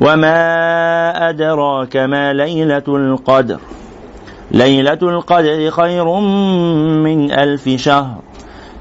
وما 0.00 1.28
ادراك 1.28 1.96
ما 1.96 2.32
ليله 2.32 2.84
القدر 2.88 3.58
ليلة 4.50 4.98
القدر 5.02 5.70
خير 5.70 6.20
من 7.04 7.32
ألف 7.32 7.68
شهر 7.68 8.27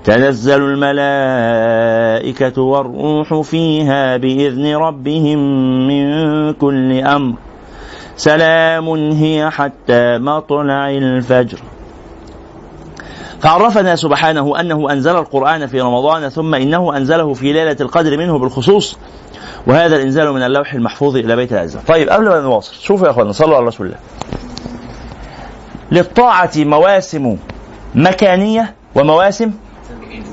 تنزل 0.08 0.62
الملائكة 0.62 2.62
والروح 2.62 3.42
فيها 3.42 4.18
بإذن 4.18 4.76
ربهم 4.76 5.38
من 5.88 6.54
كل 6.54 7.00
أمر. 7.00 7.36
سلام 8.18 8.90
هي 9.12 9.50
حتى 9.50 10.18
مطلع 10.18 10.90
الفجر. 10.90 11.60
فعرفنا 13.40 13.96
سبحانه 13.96 14.60
أنه 14.60 14.92
أنزل 14.92 15.16
القرآن 15.16 15.68
في 15.68 15.82
رمضان 15.82 16.30
ثم 16.30 16.56
إنه 16.56 16.98
أنزله 16.98 17.34
في 17.34 17.54
ليلة 17.54 17.78
القدر 17.82 18.18
منه 18.18 18.40
بالخصوص 18.40 18.98
وهذا 19.68 19.96
الإنزال 19.96 20.34
من 20.34 20.44
اللوح 20.44 20.74
المحفوظ 20.74 21.16
إلى 21.16 21.36
بيت 21.36 21.54
العزة. 21.54 21.80
طيب 21.88 22.10
قبل 22.10 22.30
ما 22.30 22.40
نواصل 22.40 22.76
شوفوا 22.76 23.06
يا 23.06 23.12
أخوانا 23.12 23.32
صلوا 23.32 23.56
على 23.56 23.66
رسول 23.66 23.88
الله. 23.88 24.00
للطاعة 25.92 26.52
مواسم 26.58 27.38
مكانية 27.96 28.76
ومواسم 28.96 29.52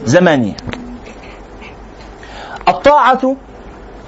زمانية. 0.04 0.56
الطاعة 2.68 3.36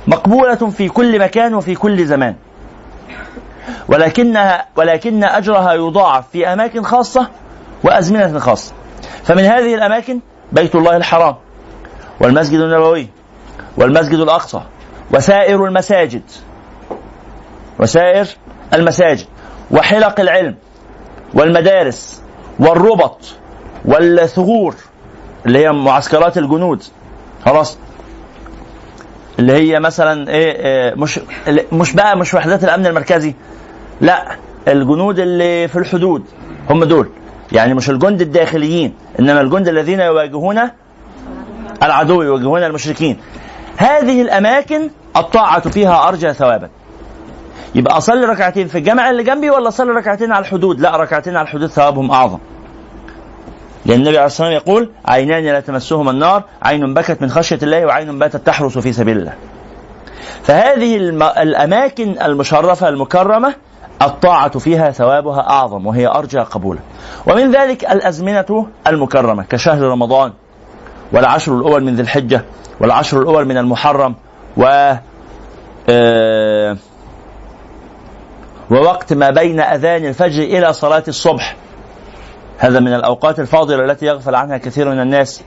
مقبولة 0.06 0.54
في 0.54 0.88
كل 0.88 1.18
مكان 1.18 1.54
وفي 1.54 1.74
كل 1.74 2.06
زمان. 2.06 2.34
ولكنها 3.88 4.66
ولكن 4.76 5.24
أجرها 5.24 5.72
يضاعف 5.72 6.28
في 6.28 6.52
أماكن 6.52 6.82
خاصة 6.82 7.30
وأزمنة 7.84 8.38
خاصة. 8.38 8.72
فمن 9.24 9.44
هذه 9.44 9.74
الأماكن 9.74 10.20
بيت 10.52 10.74
الله 10.74 10.96
الحرام 10.96 11.34
والمسجد 12.20 12.60
النبوي 12.60 13.08
والمسجد 13.76 14.18
الأقصى 14.18 14.60
وسائر 15.14 15.64
المساجد. 15.64 16.22
وسائر 17.80 18.26
المساجد. 18.74 19.26
وحلق 19.70 20.20
العلم 20.20 20.56
والمدارس 21.34 22.22
والربط 22.58 23.20
والثغور 23.84 24.74
اللي 25.46 25.58
هي 25.58 25.72
معسكرات 25.72 26.38
الجنود 26.38 26.82
خلاص 27.44 27.78
اللي 29.38 29.52
هي 29.52 29.80
مثلا 29.80 30.28
إيه, 30.30 30.52
إيه 30.66 30.94
مش 30.94 31.20
مش 31.72 31.92
بقى 31.92 32.16
مش 32.18 32.34
وحدات 32.34 32.64
الأمن 32.64 32.86
المركزي 32.86 33.34
لا 34.00 34.24
الجنود 34.68 35.18
اللي 35.18 35.68
في 35.68 35.76
الحدود 35.78 36.24
هم 36.70 36.84
دول 36.84 37.08
يعني 37.52 37.74
مش 37.74 37.90
الجند 37.90 38.20
الداخليين 38.20 38.94
إنما 39.20 39.40
الجند 39.40 39.68
الذين 39.68 40.00
يواجهون 40.00 40.60
العدو 41.82 42.22
يواجهون 42.22 42.62
المشركين 42.64 43.16
هذه 43.76 44.22
الأماكن 44.22 44.90
الطاعة 45.16 45.68
فيها 45.70 46.08
أرجى 46.08 46.32
ثوابا 46.32 46.68
يبقى 47.74 47.96
أصلي 47.96 48.24
ركعتين 48.24 48.66
في 48.66 48.78
الجامع 48.78 49.10
اللي 49.10 49.22
جنبي 49.22 49.50
ولا 49.50 49.68
أصلي 49.68 49.90
ركعتين 49.92 50.32
على 50.32 50.42
الحدود؟ 50.44 50.80
لا 50.80 50.96
ركعتين 50.96 51.36
على 51.36 51.44
الحدود 51.44 51.70
ثوابهم 51.70 52.10
أعظم. 52.10 52.38
لأن 53.86 53.98
النبي 53.98 54.18
عليه 54.18 54.26
الصلاة 54.26 54.48
والسلام 54.48 54.52
يقول: 54.52 54.90
عينان 55.06 55.44
لا 55.44 55.60
تمسهما 55.60 56.10
النار، 56.10 56.42
عين 56.62 56.94
بكت 56.94 57.22
من 57.22 57.30
خشية 57.30 57.58
الله 57.62 57.86
وعين 57.86 58.18
باتت 58.18 58.46
تحرس 58.46 58.78
في 58.78 58.92
سبيل 58.92 59.18
الله. 59.18 59.32
فهذه 60.42 60.96
الم... 60.96 61.22
الأماكن 61.22 62.22
المشرفة 62.22 62.88
المكرمة 62.88 63.54
الطاعة 64.02 64.58
فيها 64.58 64.90
ثوابها 64.90 65.40
أعظم 65.40 65.86
وهي 65.86 66.06
أرجى 66.06 66.38
قبولا 66.38 66.80
ومن 67.26 67.52
ذلك 67.52 67.84
الأزمنة 67.84 68.66
المكرمة 68.86 69.44
كشهر 69.44 69.82
رمضان 69.82 70.32
والعشر 71.12 71.58
الأول 71.58 71.84
من 71.84 71.94
ذي 71.96 72.02
الحجة 72.02 72.44
والعشر 72.80 73.22
الأول 73.22 73.44
من 73.44 73.58
المحرم 73.58 74.14
و 74.56 74.92
آه 75.88 76.76
ووقت 78.70 79.12
ما 79.12 79.30
بين 79.30 79.60
أذان 79.60 80.04
الفجر 80.04 80.42
إلى 80.42 80.72
صلاة 80.72 81.04
الصبح 81.08 81.56
هذا 82.58 82.80
من 82.80 82.94
الأوقات 82.94 83.40
الفاضلة 83.40 83.84
التي 83.84 84.06
يغفل 84.06 84.34
عنها 84.34 84.58
كثير 84.58 84.88
من 84.88 85.00
الناس 85.00 85.42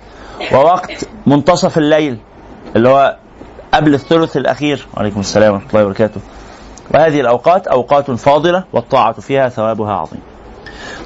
ووقت 0.53 1.07
منتصف 1.25 1.77
الليل 1.77 2.17
اللي 2.75 2.89
هو 2.89 3.17
قبل 3.73 3.93
الثلث 3.93 4.37
الأخير. 4.37 4.87
وعليكم 4.97 5.19
السلام 5.19 5.53
ورحمة 5.53 5.69
الله 5.69 5.85
وبركاته. 5.85 6.21
وهذه 6.93 7.21
الأوقات 7.21 7.67
أوقات 7.67 8.11
فاضلة 8.11 8.63
والطاعة 8.73 9.13
فيها 9.13 9.49
ثوابها 9.49 9.93
عظيم. 9.93 10.19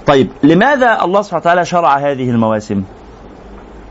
طيب 0.05 0.29
لماذا 0.43 1.03
الله 1.03 1.21
سبحانه 1.21 1.41
وتعالى 1.41 1.65
شرع 1.65 1.97
هذه 1.97 2.29
المواسم؟ 2.29 2.83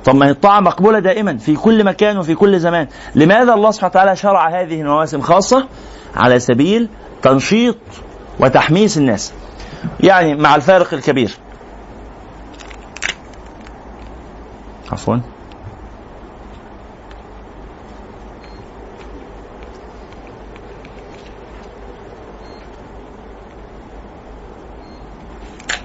طب 0.05 0.15
ما 0.15 0.27
هي 0.27 0.31
الطاعة 0.31 0.61
مقبولة 0.61 0.99
دائما 0.99 1.37
في 1.37 1.57
كل 1.57 1.85
مكان 1.85 2.19
وفي 2.19 2.35
كل 2.35 2.61
زمان. 2.61 2.87
لماذا 3.15 3.55
الله 3.55 3.71
سبحانه 3.71 3.91
وتعالى 3.91 4.17
شرع 4.17 4.49
هذه 4.49 4.81
المواسم 4.81 5.21
خاصة؟ 5.21 5.67
على 6.17 6.39
سبيل 6.39 6.89
تنشيط 7.23 7.77
وتحميس 8.41 8.99
الناس. 8.99 9.33
يعني 10.01 10.35
مع 10.35 10.55
الفارق 10.55 10.95
الكبير. 10.95 11.37
عفوا. 14.93 15.17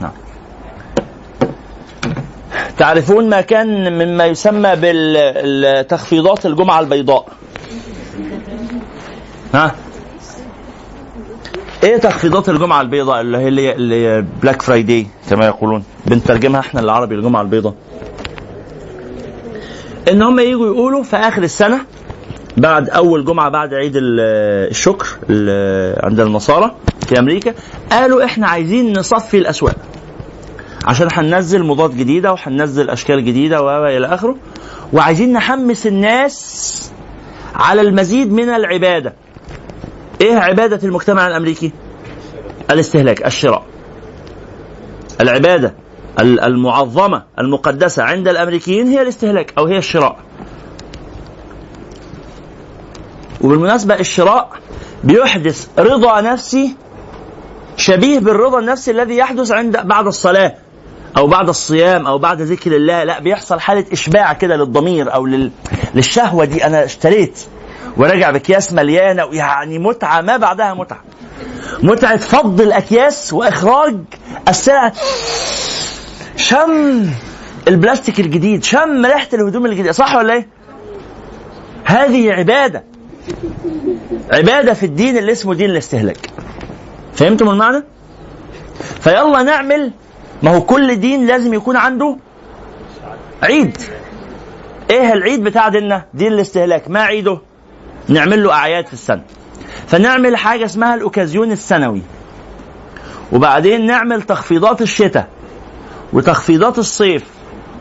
نعم. 0.01 0.11
تعرفون 2.77 3.29
ما 3.29 3.41
كان 3.41 3.93
مما 3.93 4.25
يسمى 4.25 4.75
بالتخفيضات 4.75 6.45
الجمعة 6.45 6.79
البيضاء. 6.79 7.27
ها؟ 9.53 9.75
إيه 11.83 11.97
تخفيضات 11.97 12.49
الجمعة 12.49 12.81
البيضاء 12.81 13.21
اللي 13.21 13.37
هي 13.37 13.47
اللي, 13.71 14.21
Black 14.41 14.61
Friday 14.61 15.07
كما 15.29 15.45
يقولون؟ 15.45 15.83
بنترجمها 16.05 16.59
إحنا 16.59 16.79
العربي 16.79 17.15
الجمعة 17.15 17.41
البيضاء. 17.41 17.73
إن 20.11 20.21
هم 20.21 20.39
يجوا 20.39 20.65
يقولوا 20.67 21.03
في 21.03 21.15
آخر 21.15 21.43
السنة 21.43 21.79
بعد 22.57 22.89
أول 22.89 23.25
جمعة 23.25 23.49
بعد 23.49 23.73
عيد 23.73 23.93
الشكر 23.95 25.07
عند 26.03 26.19
النصارى 26.19 26.75
في 27.07 27.19
أمريكا 27.19 27.53
قالوا 27.91 28.25
إحنا 28.25 28.47
عايزين 28.47 28.99
نصفي 28.99 29.37
الأسواق 29.37 29.75
عشان 30.85 31.07
هننزل 31.13 31.63
موضات 31.63 31.91
جديدة 31.93 32.31
وهننزل 32.33 32.89
أشكال 32.89 33.25
جديدة 33.25 33.61
وإلى 33.61 34.07
آخره 34.07 34.35
وعايزين 34.93 35.33
نحمس 35.33 35.87
الناس 35.87 36.91
على 37.55 37.81
المزيد 37.81 38.31
من 38.33 38.49
العبادة 38.49 39.13
إيه 40.21 40.35
عبادة 40.35 40.87
المجتمع 40.87 41.27
الأمريكي؟ 41.27 41.71
الاستهلاك، 42.71 43.25
الشراء. 43.25 43.63
العبادة 45.21 45.73
المعظمة 46.19 47.23
المقدسة 47.39 48.03
عند 48.03 48.27
الأمريكيين 48.27 48.87
هي 48.87 49.01
الاستهلاك 49.01 49.53
أو 49.57 49.65
هي 49.65 49.77
الشراء. 49.77 50.17
وبالمناسبة 53.41 53.95
الشراء 53.99 54.49
بيحدث 55.03 55.67
رضا 55.79 56.21
نفسي 56.21 56.75
شبيه 57.77 58.19
بالرضا 58.19 58.59
النفسي 58.59 58.91
الذي 58.91 59.17
يحدث 59.17 59.51
عند 59.51 59.77
بعد 59.77 60.07
الصلاة 60.07 60.55
أو 61.17 61.27
بعد 61.27 61.49
الصيام 61.49 62.07
أو 62.07 62.17
بعد 62.17 62.41
ذكر 62.41 62.75
الله. 62.75 63.03
لا 63.03 63.19
بيحصل 63.19 63.59
حالة 63.59 63.85
إشباع 63.91 64.33
كده 64.33 64.55
للضمير 64.55 65.13
أو 65.13 65.25
لل... 65.25 65.51
للشهوة 65.95 66.45
دي. 66.45 66.65
أنا 66.65 66.85
اشتريت 66.85 67.39
وراجع 67.97 68.31
بأكياس 68.31 68.73
مليانة 68.73 69.23
يعني 69.31 69.79
متعة 69.79 70.21
ما 70.21 70.37
بعدها 70.37 70.73
متعة. 70.73 71.01
متعة 71.83 72.17
فض 72.17 72.61
الأكياس 72.61 73.33
وإخراج 73.33 73.95
السلع 74.47 74.91
شم 76.37 77.09
البلاستيك 77.67 78.19
الجديد 78.19 78.63
شم 78.63 79.05
ريحة 79.05 79.27
الهدوم 79.33 79.65
الجديدة 79.65 79.91
صح 79.91 80.15
ولا 80.15 80.33
إيه؟ 80.33 80.47
هذه 81.85 82.31
عبادة. 82.31 82.83
عبادة 84.31 84.73
في 84.73 84.85
الدين 84.85 85.17
اللي 85.17 85.31
اسمه 85.31 85.53
دين 85.53 85.69
الاستهلاك. 85.69 86.29
فهمتم 87.13 87.49
المعنى؟ 87.49 87.83
فيلا 89.01 89.43
نعمل 89.43 89.91
ما 90.43 90.55
هو 90.55 90.61
كل 90.61 90.95
دين 90.95 91.27
لازم 91.27 91.53
يكون 91.53 91.75
عنده 91.75 92.17
عيد. 93.43 93.77
إيه 94.89 95.13
العيد 95.13 95.43
بتاع 95.43 95.69
ديننا؟ 95.69 96.05
دين 96.13 96.33
الاستهلاك. 96.33 96.89
ما 96.89 97.01
عيده؟ 97.01 97.37
نعمل 98.07 98.43
له 98.43 98.53
أعياد 98.53 98.87
في 98.87 98.93
السنة. 98.93 99.23
فنعمل 99.87 100.37
حاجة 100.37 100.65
اسمها 100.65 100.95
الأوكازيون 100.95 101.51
السنوي. 101.51 102.01
وبعدين 103.31 103.85
نعمل 103.85 104.21
تخفيضات 104.21 104.81
الشتاء. 104.81 105.36
وتخفيضات 106.13 106.79
الصيف 106.79 107.23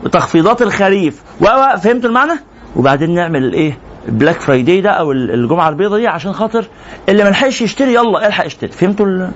وتخفيضات 0.03 0.61
الخريف. 0.61 1.21
و 1.41 1.45
فهمتوا 1.77 2.09
المعنى؟ 2.09 2.39
وبعدين 2.75 3.15
نعمل 3.15 3.43
الايه؟ 3.43 3.77
ال 4.07 4.13
Black 4.13 4.41
Friday 4.41 4.81
ده 4.81 4.89
أو 4.91 5.11
الجمعة 5.11 5.69
البيضاء 5.69 5.99
دي 5.99 6.07
عشان 6.07 6.33
خاطر 6.33 6.65
اللي 7.09 7.23
ما 7.23 7.29
لحقش 7.29 7.61
يشتري 7.61 7.93
يلا 7.93 8.27
الحق 8.27 8.45
اشتري 8.45 8.71
فهمتوا 8.71 9.27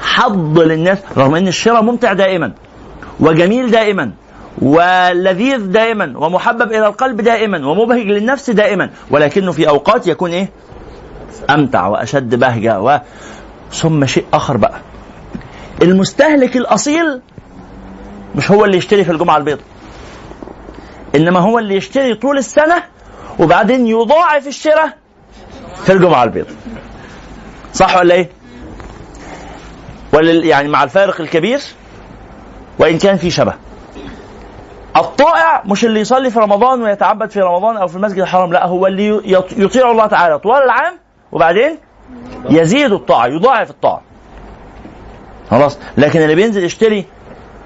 حظ 0.00 0.58
للناس 0.58 0.98
رغم 1.16 1.34
ان 1.34 1.48
الشراء 1.48 1.82
ممتع 1.82 2.12
دائما 2.12 2.52
وجميل 3.20 3.70
دائما 3.70 4.10
ولذيذ 4.62 5.66
دائما 5.66 6.12
ومحبب 6.18 6.62
إلى 6.72 6.86
القلب 6.86 7.20
دائما 7.20 7.66
ومبهج 7.66 8.06
للنفس 8.06 8.50
دائما 8.50 8.90
ولكنه 9.10 9.52
في 9.52 9.68
أوقات 9.68 10.06
يكون 10.06 10.30
إيه؟ 10.30 10.50
أمتع 11.50 11.86
وأشد 11.86 12.34
بهجة 12.34 12.80
و. 12.80 12.98
ثم 13.72 14.06
شيء 14.06 14.24
آخر 14.32 14.56
بقى. 14.56 14.80
المستهلك 15.82 16.56
الأصيل 16.56 17.20
مش 18.34 18.50
هو 18.50 18.64
اللي 18.64 18.76
يشتري 18.76 19.04
في 19.04 19.12
الجمعة 19.12 19.36
البيضاء 19.36 19.64
إنما 21.14 21.40
هو 21.40 21.58
اللي 21.58 21.76
يشتري 21.76 22.14
طول 22.14 22.38
السنة 22.38 22.82
وبعدين 23.38 23.86
يضاعف 23.86 24.46
الشراء 24.46 24.96
في 25.84 25.92
الجمعة 25.92 26.24
البيضاء. 26.24 26.52
صح 27.74 27.96
ولا 27.96 28.14
إيه؟ 28.14 28.28
ولا 30.12 30.32
يعني 30.32 30.68
مع 30.68 30.82
الفارق 30.82 31.20
الكبير 31.20 31.60
وإن 32.78 32.98
كان 32.98 33.16
في 33.16 33.30
شبه. 33.30 33.54
الطائع 34.96 35.62
مش 35.66 35.84
اللي 35.84 36.00
يصلي 36.00 36.30
في 36.30 36.38
رمضان 36.38 36.82
ويتعبد 36.82 37.30
في 37.30 37.40
رمضان 37.40 37.76
أو 37.76 37.86
في 37.88 37.96
المسجد 37.96 38.18
الحرام 38.18 38.52
لا 38.52 38.66
هو 38.66 38.86
اللي 38.86 39.20
يط- 39.20 39.58
يطيع 39.58 39.90
الله 39.90 40.06
تعالى 40.06 40.38
طوال 40.38 40.62
العام 40.62 40.98
وبعدين 41.32 41.78
يزيد 42.50 42.92
الطاعة 42.92 43.26
يضاعف 43.26 43.70
الطاعة. 43.70 44.02
خلاص 45.50 45.78
لكن 45.98 46.22
اللي 46.22 46.34
بينزل 46.34 46.64
يشتري 46.64 47.04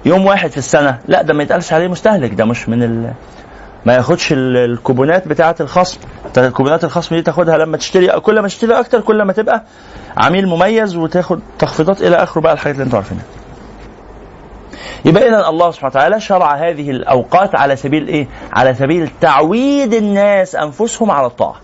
يوم 0.05 0.25
واحد 0.25 0.49
في 0.51 0.57
السنة 0.57 0.99
لا 1.07 1.21
ده 1.21 1.33
ما 1.33 1.43
يتقالش 1.43 1.73
عليه 1.73 1.87
مستهلك 1.87 2.33
ده 2.33 2.45
مش 2.45 2.69
من 2.69 2.83
ال... 2.83 3.13
ما 3.85 3.93
ياخدش 3.95 4.31
ال- 4.33 4.57
الكوبونات 4.57 5.27
بتاعة 5.27 5.55
الخصم 5.59 5.99
الكوبونات 6.37 6.83
الخصم 6.83 7.15
دي 7.15 7.21
تاخدها 7.21 7.57
لما 7.57 7.77
تشتري 7.77 8.07
كل 8.07 8.39
ما 8.39 8.47
تشتري 8.47 8.79
أكتر 8.79 9.01
كل 9.01 9.21
ما 9.21 9.33
تبقى 9.33 9.63
عميل 10.17 10.47
مميز 10.47 10.95
وتاخد 10.95 11.39
تخفيضات 11.59 12.01
إلى 12.01 12.15
آخره 12.15 12.41
بقى 12.41 12.53
الحاجات 12.53 12.75
اللي 12.75 12.85
أنتوا 12.85 12.97
عارفينها 12.99 13.23
يبقى 15.05 15.27
اذا 15.29 15.49
الله 15.49 15.71
سبحانه 15.71 15.91
وتعالى 15.91 16.19
شرع 16.19 16.55
هذه 16.55 16.91
الأوقات 16.91 17.55
على 17.55 17.75
سبيل 17.75 18.07
إيه؟ 18.07 18.27
على 18.53 18.73
سبيل 18.73 19.09
تعويد 19.21 19.93
الناس 19.93 20.55
أنفسهم 20.55 21.11
على 21.11 21.27
الطاعة. 21.27 21.55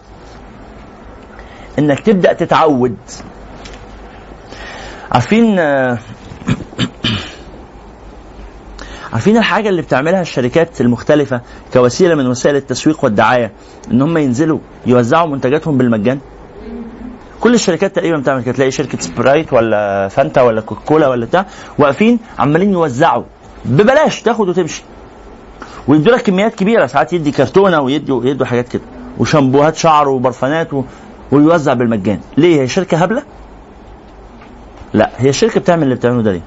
إنك 1.79 1.99
تبدأ 1.99 2.33
تتعود. 2.33 2.97
عارفين 5.11 5.59
آه، 5.59 5.97
عارفين 9.13 9.37
الحاجة 9.37 9.69
اللي 9.69 9.81
بتعملها 9.81 10.21
الشركات 10.21 10.81
المختلفة 10.81 11.41
كوسيلة 11.73 12.15
من 12.15 12.27
وسائل 12.27 12.55
التسويق 12.55 13.03
والدعاية 13.03 13.51
إن 13.91 14.01
هم 14.01 14.17
ينزلوا 14.17 14.59
يوزعوا 14.85 15.27
منتجاتهم 15.27 15.77
بالمجان؟ 15.77 16.19
كل 17.39 17.53
الشركات 17.53 17.95
تقريبا 17.95 18.17
بتعمل 18.17 18.43
كده 18.43 18.53
تلاقي 18.55 18.71
شركة 18.71 18.97
سبرايت 18.99 19.53
ولا 19.53 20.07
فانتا 20.07 20.41
ولا 20.41 20.61
كوكاكولا 20.61 21.07
ولا 21.07 21.25
بتاع 21.25 21.45
واقفين 21.79 22.19
عمالين 22.39 22.73
يوزعوا 22.73 23.23
ببلاش 23.65 24.21
تاخد 24.21 24.49
وتمشي. 24.49 24.83
ويدوا 25.87 26.13
لك 26.15 26.21
كميات 26.21 26.55
كبيرة 26.55 26.85
ساعات 26.85 27.13
يدي 27.13 27.31
كرتونة 27.31 27.81
ويدوا 27.81 28.25
يدوا 28.25 28.45
حاجات 28.45 28.67
كده 28.67 28.81
وشامبوهات 29.19 29.75
شعر 29.75 30.09
وبرفانات 30.09 30.73
و... 30.73 30.83
ويوزع 31.31 31.73
بالمجان. 31.73 32.19
ليه؟ 32.37 32.61
هي 32.61 32.67
شركة 32.67 32.97
هبلة؟ 32.97 33.23
لا 34.93 35.09
هي 35.17 35.29
الشركة 35.29 35.59
بتعمل 35.59 35.83
اللي 35.83 35.95
بتعمله 35.95 36.21
ده 36.21 36.31
ليه؟ 36.31 36.41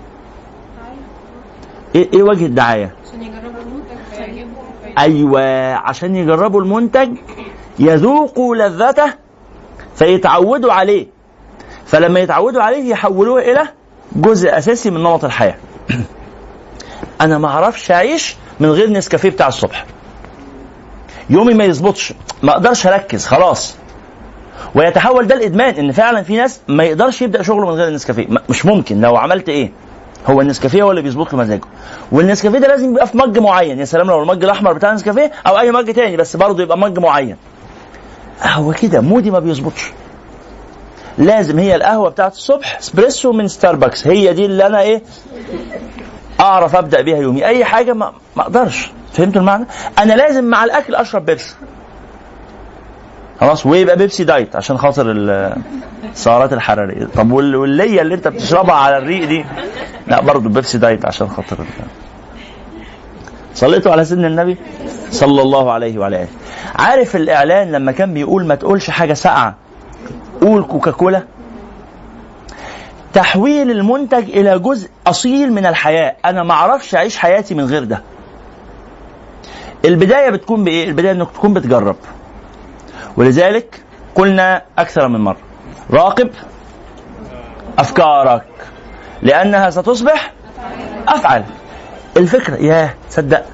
إيه 1.94 2.08
إيه 2.12 2.22
وجه 2.22 2.46
الدعاية؟ 2.46 2.94
عشان 3.04 3.22
يجربوا 3.22 3.60
المنتج. 3.60 4.98
أيوه 4.98 5.74
عشان 5.74 6.16
يجربوا 6.16 6.60
المنتج 6.60 7.16
يذوقوا 7.78 8.56
لذته 8.56 9.12
فيتعودوا 9.94 10.72
عليه. 10.72 11.06
فلما 11.86 12.20
يتعودوا 12.20 12.62
عليه 12.62 12.90
يحولوه 12.90 13.40
إلى 13.40 13.68
جزء 14.12 14.58
أساسي 14.58 14.90
من 14.90 15.02
نمط 15.02 15.24
الحياة. 15.24 15.56
أنا 17.20 17.38
ما 17.38 17.48
أعرفش 17.48 17.90
أعيش 17.90 18.36
من 18.60 18.68
غير 18.68 18.90
نسكافيه 18.90 19.30
بتاع 19.30 19.48
الصبح. 19.48 19.86
يومي 21.30 21.54
ما 21.54 21.64
يظبطش 21.64 22.12
ما 22.42 22.52
أقدرش 22.52 22.86
أركز 22.86 23.26
خلاص. 23.26 23.76
ويتحول 24.74 25.26
ده 25.26 25.34
الإدمان 25.34 25.74
إن 25.74 25.92
فعلا 25.92 26.22
في 26.22 26.36
ناس 26.36 26.60
ما 26.68 26.84
يقدرش 26.84 27.22
يبدأ 27.22 27.42
شغله 27.42 27.66
من 27.66 27.72
غير 27.72 27.88
النسكافيه. 27.88 28.26
مش 28.48 28.66
ممكن. 28.66 29.00
لو 29.00 29.16
عملت 29.16 29.48
إيه؟ 29.48 29.70
هو 30.26 30.40
النسكافيه 30.40 30.82
هو 30.82 30.90
اللي 30.90 31.02
بيظبط 31.02 31.32
له 31.32 31.38
مزاجه. 31.38 31.60
والنسكافيه 32.12 32.58
ده 32.58 32.68
لازم 32.68 32.90
يبقى 32.90 33.06
في 33.06 33.16
mug 33.18 33.38
معين. 33.38 33.78
يا 33.78 33.84
سلام 33.84 34.06
لو 34.06 34.22
ال 34.22 34.28
mug 34.28 34.44
الأحمر 34.44 34.72
بتاع 34.72 34.90
النسكافيه 34.90 35.32
أو 35.46 35.58
أي 35.58 35.72
mug 35.72 35.92
تاني 35.92 36.16
بس 36.16 36.36
برضه 36.36 36.62
يبقى 36.62 36.78
mug 36.78 36.98
معين. 36.98 37.36
هو 38.42 38.72
كده 38.72 39.00
mood 39.00 39.24
ي 39.24 39.30
ما 39.30 39.38
بيظبطش. 39.38 39.92
لازم 41.18 41.58
هي 41.58 41.74
القهوة 41.76 42.08
بتاعت 42.10 42.32
الصبح 42.32 42.78
اسبريسو 42.78 43.32
من 43.32 43.48
ستاربكس 43.48 44.06
هي 44.06 44.32
دي 44.32 44.46
اللي 44.46 44.66
أنا 44.66 44.80
إيه؟ 44.80 45.02
أعرف 46.40 46.76
أبدأ 46.76 47.00
بيها 47.00 47.16
يومي. 47.16 47.46
أي 47.46 47.64
حاجة 47.64 47.92
ما 47.92 48.12
ما 48.36 48.42
أقدرش. 48.42 48.90
فهمتوا 49.12 49.40
المعنى؟ 49.40 49.66
أنا 49.98 50.12
لازم 50.14 50.44
مع 50.44 50.64
الأكل 50.64 50.94
أشرب 50.94 51.26
بيبسي. 51.26 51.54
خلاص 53.40 53.66
ويبقى 53.66 53.96
بيبسي 53.96 54.24
diet 54.24 54.56
عشان 54.56 54.78
خاطر 54.78 55.10
ال- 55.10 55.56
السعرات 56.12 56.52
الحرارية. 56.52 57.06
طب 57.14 57.32
وال- 57.32 57.56
واللية 57.56 58.02
اللي 58.02 58.14
انت 58.14 58.28
بتشربها 58.28 58.74
على 58.74 58.98
الريق 58.98 59.28
دي؟ 59.28 59.44
لا 60.06 60.20
برضه 60.20 60.48
بيبسي 60.48 60.78
دايت 60.78 61.04
عشان 61.06 61.28
خاطر 61.28 61.56
صليتوا 63.54 63.92
على 63.92 64.04
سيدنا 64.04 64.26
النبي 64.26 64.56
صلى 65.10 65.42
الله 65.42 65.72
عليه 65.72 65.98
وعلى 65.98 66.16
آله. 66.16 66.28
عارف 66.78 67.16
الإعلان 67.16 67.72
لما 67.72 67.92
كان 67.92 68.14
بيقول 68.14 68.46
ما 68.46 68.54
تقولش 68.54 68.90
حاجة 68.90 69.12
ساقعة؟ 69.14 69.54
قول 70.40 70.62
كوكاكولا. 70.62 71.22
تحويل 73.14 73.70
المنتج 73.70 74.30
إلى 74.30 74.58
جزء 74.58 74.88
أصيل 75.06 75.52
من 75.52 75.66
الحياة. 75.66 76.16
أنا 76.24 76.42
ما 76.42 76.54
أعرفش 76.54 76.94
أعيش 76.94 77.16
حياتي 77.18 77.54
من 77.54 77.64
غير 77.64 77.84
ده. 77.84 78.02
البداية 79.84 80.30
بتكون 80.30 80.64
بإيه؟ 80.64 80.88
البداية 80.88 81.12
إنك 81.12 81.30
تكون 81.30 81.54
بتجرب. 81.54 81.96
ولذلك 83.16 83.82
قلنا 84.14 84.62
أكثر 84.78 85.08
من 85.08 85.20
مرة. 85.20 85.36
راقب 85.90 86.30
أفكارك 87.78 88.44
لأنها 89.22 89.70
ستصبح 89.70 90.32
افعال 91.08 91.44
الفكرة 92.16 92.54
ياه 92.56 92.94
تصدق 93.10 93.44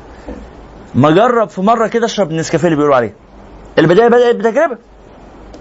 ما 0.94 1.10
جرب 1.10 1.48
في 1.48 1.60
مرة 1.60 1.86
كده 1.86 2.06
اشرب 2.06 2.30
النسكافيه 2.30 2.64
اللي 2.66 2.76
بيقولوا 2.76 2.96
عليه. 2.96 3.14
البداية 3.78 4.08
بدأت 4.08 4.36
بتجربة. 4.36 4.78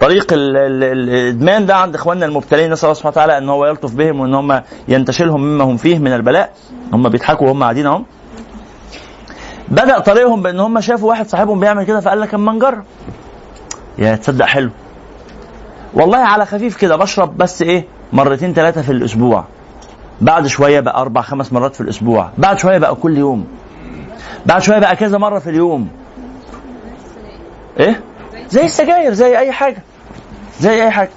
طريق 0.00 0.32
ال- 0.32 0.56
ال- 0.56 0.84
ال- 0.84 1.10
الإدمان 1.10 1.66
ده 1.66 1.76
عند 1.76 1.94
إخواننا 1.94 2.26
المبتلين 2.26 2.72
نسأل 2.72 2.84
الله 2.84 2.94
سبحانه 2.94 3.12
وتعالى 3.12 3.38
إن 3.38 3.48
هو 3.48 3.66
يلطف 3.66 3.94
بهم 3.94 4.20
وإن 4.20 4.34
هم 4.34 4.62
ينتشلهم 4.88 5.40
مما 5.40 5.64
هم 5.64 5.76
فيه 5.76 5.98
من 5.98 6.12
البلاء. 6.12 6.52
هم 6.92 7.08
بيضحكوا 7.08 7.46
وهم 7.46 7.62
قاعدين 7.62 7.86
اهم 7.86 8.04
بدأ 9.68 9.98
طريقهم 9.98 10.42
بإن 10.42 10.60
هم 10.60 10.80
شافوا 10.80 11.08
واحد 11.08 11.28
صاحبهم 11.28 11.60
بيعمل 11.60 11.84
كده 11.84 12.00
فقال 12.00 12.20
لك 12.20 12.34
أما 12.34 12.52
نجرب. 12.52 12.84
يا 13.98 14.16
تصدق 14.16 14.44
حلو. 14.44 14.70
والله 15.94 16.18
على 16.18 16.46
خفيف 16.46 16.76
كده 16.76 16.96
بشرب 16.96 17.36
بس 17.36 17.62
إيه؟ 17.62 17.84
مرتين 18.12 18.54
ثلاثة 18.54 18.82
في 18.82 18.92
الأسبوع. 18.92 19.44
بعد 20.20 20.46
شوية 20.46 20.80
بقى 20.80 21.00
أربع 21.00 21.20
خمس 21.22 21.52
مرات 21.52 21.74
في 21.74 21.80
الأسبوع. 21.80 22.30
بعد 22.38 22.58
شوية 22.58 22.78
بقى 22.78 22.94
كل 22.94 23.18
يوم. 23.18 23.46
بعد 24.46 24.62
شوية 24.62 24.78
بقى 24.78 24.96
كذا 24.96 25.18
مرة 25.18 25.38
في 25.38 25.50
اليوم. 25.50 25.88
إيه؟ 27.80 28.00
زي 28.50 28.64
السجاير 28.64 29.12
زي 29.12 29.38
أي 29.38 29.52
حاجة. 29.52 29.82
زي 30.60 30.82
أي 30.82 30.90
حاجة. 30.90 31.10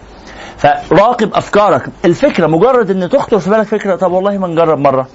فراقب 0.58 1.34
أفكارك. 1.34 1.90
الفكرة 2.06 2.48
مجرد 2.48 2.92
إن 2.92 3.10
تخطر 3.10 3.40
في 3.40 3.50
بالك 3.50 3.68
فكرة 3.68 3.96
طب 3.96 4.12
والله 4.12 4.38
ما 4.38 4.48
نجرب 4.48 4.80
مرة. 4.80 5.08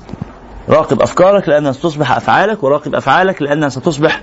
راقب 0.69 1.03
أفكارك 1.03 1.49
لأنها 1.49 1.73
ستصبح 1.73 2.17
أفعالك 2.17 2.63
وراقب 2.63 2.95
أفعالك 2.95 3.43
لأنها 3.43 3.69
ستصبح 3.69 4.21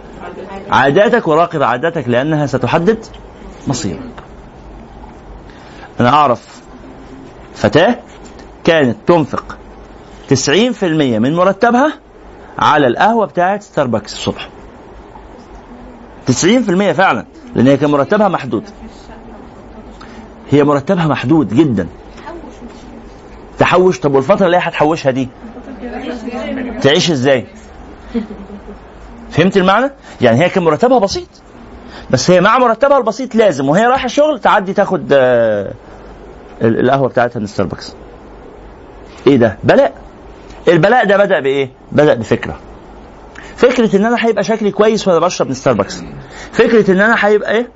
عاداتك 0.71 1.27
وراقب 1.27 1.63
عاداتك 1.63 2.07
لأنها 2.09 2.45
ستحدد. 2.45 3.05
مصيرك 3.67 3.99
أنا 5.99 6.09
أعرف 6.09 6.61
فتاة 7.55 7.99
كانت 8.63 8.97
تنفق 9.07 9.57
90% 10.33 10.83
من 10.83 11.35
مرتبها 11.35 11.93
على 12.59 12.87
القهوة 12.87 13.25
بتاعت 13.25 13.63
ستاربكس 13.63 14.13
الصبح. 14.13 14.49
90% 16.27 16.31
فعلا 16.91 17.25
لأن 17.55 17.67
هي 17.67 17.77
كان 17.77 17.91
مرتبها 17.91 18.27
محدود. 18.27 18.63
هي 20.51 20.63
مرتبها 20.63 21.07
محدود 21.07 21.53
جدا. 21.53 21.87
تحوش 23.59 23.99
طب 23.99 24.15
والفترة 24.15 24.45
اللي 24.45 24.57
هي 24.57 24.61
هتحوشها 24.61 25.11
دي؟ 25.11 25.29
تعيش 26.81 27.11
إزاي؟ 27.11 27.47
فهمت 29.31 29.57
المعنى؟ 29.57 29.91
يعني 30.21 30.39
هي 30.39 30.49
كان 30.49 30.63
مرتبها 30.63 30.99
بسيط. 30.99 31.27
بس 32.09 32.31
هي 32.31 32.41
مع 32.41 32.57
مرتبها 32.57 32.97
البسيط 32.97 33.35
لازم 33.35 33.69
وهي 33.69 33.85
رايحة 33.85 34.05
الشغل 34.05 34.39
تعدي 34.39 34.73
تاخد 34.73 35.09
آه، 35.13 35.71
ال- 36.61 36.79
القهوة 36.79 37.07
بتاعتها 37.07 37.39
من 37.39 37.47
ستاربكس 37.47 37.93
إيه 39.27 39.37
ده؟ 39.37 39.57
بلاء. 39.63 39.93
البلاء 40.67 41.05
ده 41.05 41.17
بدأ 41.17 41.39
بإيه؟ 41.39 41.69
بدأ 41.91 42.13
بفكرة. 42.13 42.55
فكرة 43.55 43.95
إن 43.95 44.05
أنا 44.05 44.15
هيبقى 44.25 44.43
شكلي 44.43 44.71
كويس 44.71 45.07
وأنا 45.07 45.19
بشرب 45.19 45.47
من 45.47 45.53
ستاربكس 45.53 46.03
فكرة 46.51 46.91
إن 46.91 47.01
أنا 47.01 47.15
هيبقى 47.19 47.51
إيه؟ 47.51 47.67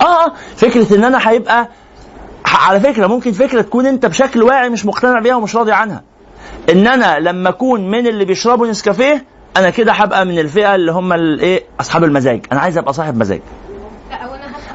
آه 0.00 0.24
آه. 0.26 0.32
فكرة 0.56 0.96
إن 0.96 1.04
أنا 1.04 1.28
هيبقى 1.30 1.68
على 2.46 2.80
فكرة 2.80 3.06
ممكن 3.06 3.32
فكرة 3.32 3.60
تكون 3.62 3.86
أنت 3.86 4.06
بشكل 4.06 4.42
واعي 4.42 4.68
مش 4.68 4.86
مقتنع 4.86 5.20
بيها 5.20 5.36
ومش 5.36 5.56
راضي 5.56 5.72
عنها. 5.72 6.02
إن 6.70 6.86
أنا 6.86 7.18
لما 7.18 7.48
أكون 7.48 7.90
من 7.90 8.06
اللي 8.06 8.24
بيشربوا 8.24 8.66
نسكافيه 8.66 9.24
أنا 9.56 9.70
كده 9.70 9.92
هبقى 9.92 10.26
من 10.26 10.38
الفئة 10.38 10.74
اللي 10.74 10.92
هم 10.92 11.12
الايه 11.12 11.62
اصحاب 11.80 12.04
المزاج. 12.04 12.46
أنا 12.52 12.60
عايز 12.60 12.78
ابقى 12.78 12.92
صاحب 12.92 13.16
مزاج. 13.16 13.40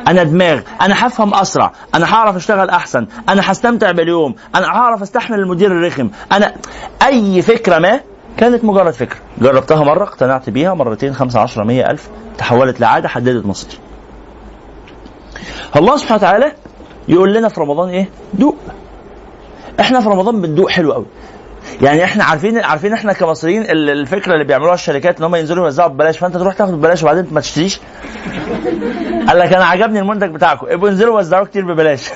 أنا 0.07 0.23
دماغ. 0.23 0.61
أنا 0.81 1.07
هفهم 1.07 1.33
اسرع. 1.33 1.71
أنا 1.95 2.13
هعرف 2.13 2.35
اشتغل 2.35 2.69
احسن. 2.69 3.07
أنا 3.29 3.51
هستمتع 3.51 3.91
باليوم. 3.91 4.35
أنا 4.55 4.67
هعرف 4.67 5.01
استحمل 5.01 5.39
المدير 5.39 5.71
الرخم. 5.71 6.09
أنا 6.31 6.53
اي 7.05 7.41
فكرة 7.41 7.79
ما 7.79 7.99
كانت 8.37 8.65
مجرد 8.65 8.93
فكرة. 8.93 9.19
جربتها 9.41 9.83
مرة 9.83 10.03
اقتنعت 10.03 10.49
بيها 10.49 10.73
مرتين 10.73 11.13
خمسة 11.13 11.39
عشرة 11.39 11.63
مية 11.63 11.91
ألف. 11.91 12.09
تحولت 12.37 12.79
لعادة 12.79 13.07
حددت 13.07 13.45
مصير. 13.45 13.79
الله 15.75 15.97
سبحانه 15.97 16.17
وتعالى 16.17 16.53
يقول 17.07 17.33
لنا 17.33 17.49
في 17.49 17.61
رمضان 17.61 17.89
إيه؟ 17.89 18.09
دوق. 18.33 18.57
إحنا 19.79 19.99
في 19.99 20.09
رمضان 20.09 20.41
بندوق 20.41 20.69
حلو 20.69 20.93
قوي. 20.93 21.05
يعني 21.81 22.03
إحنا 22.03 22.23
عارفين 22.23 22.57
عارفين 22.63 22.93
إحنا 22.93 23.13
كمصريين 23.13 23.61
ال- 23.61 23.89
الفكرة 23.89 24.33
اللي 24.33 24.43
بيعملوها 24.45 24.73
الشركات 24.73 25.17
إن 25.19 25.23
هم 25.25 25.35
ينزلوا 25.35 25.63
يوزعوا 25.65 25.89
ببلاش 25.89 26.17
فأنت 26.17 26.37
تروح 26.37 26.53
تاخد 26.53 26.71
ببلاش 26.73 27.03
وبعدين 27.03 27.27
ما 27.31 27.41
تشتريش؟ 27.41 27.79
قال 29.27 29.39
لك 29.39 29.53
أنا 29.53 29.65
عجبني 29.65 29.99
المنتج 29.99 30.29
بتاعكم 30.33 30.67
ابقوا 30.69 30.89
انزلوا 30.89 31.17
وزعوه 31.19 31.45
كتير 31.45 31.73
ببلاش. 31.73 32.09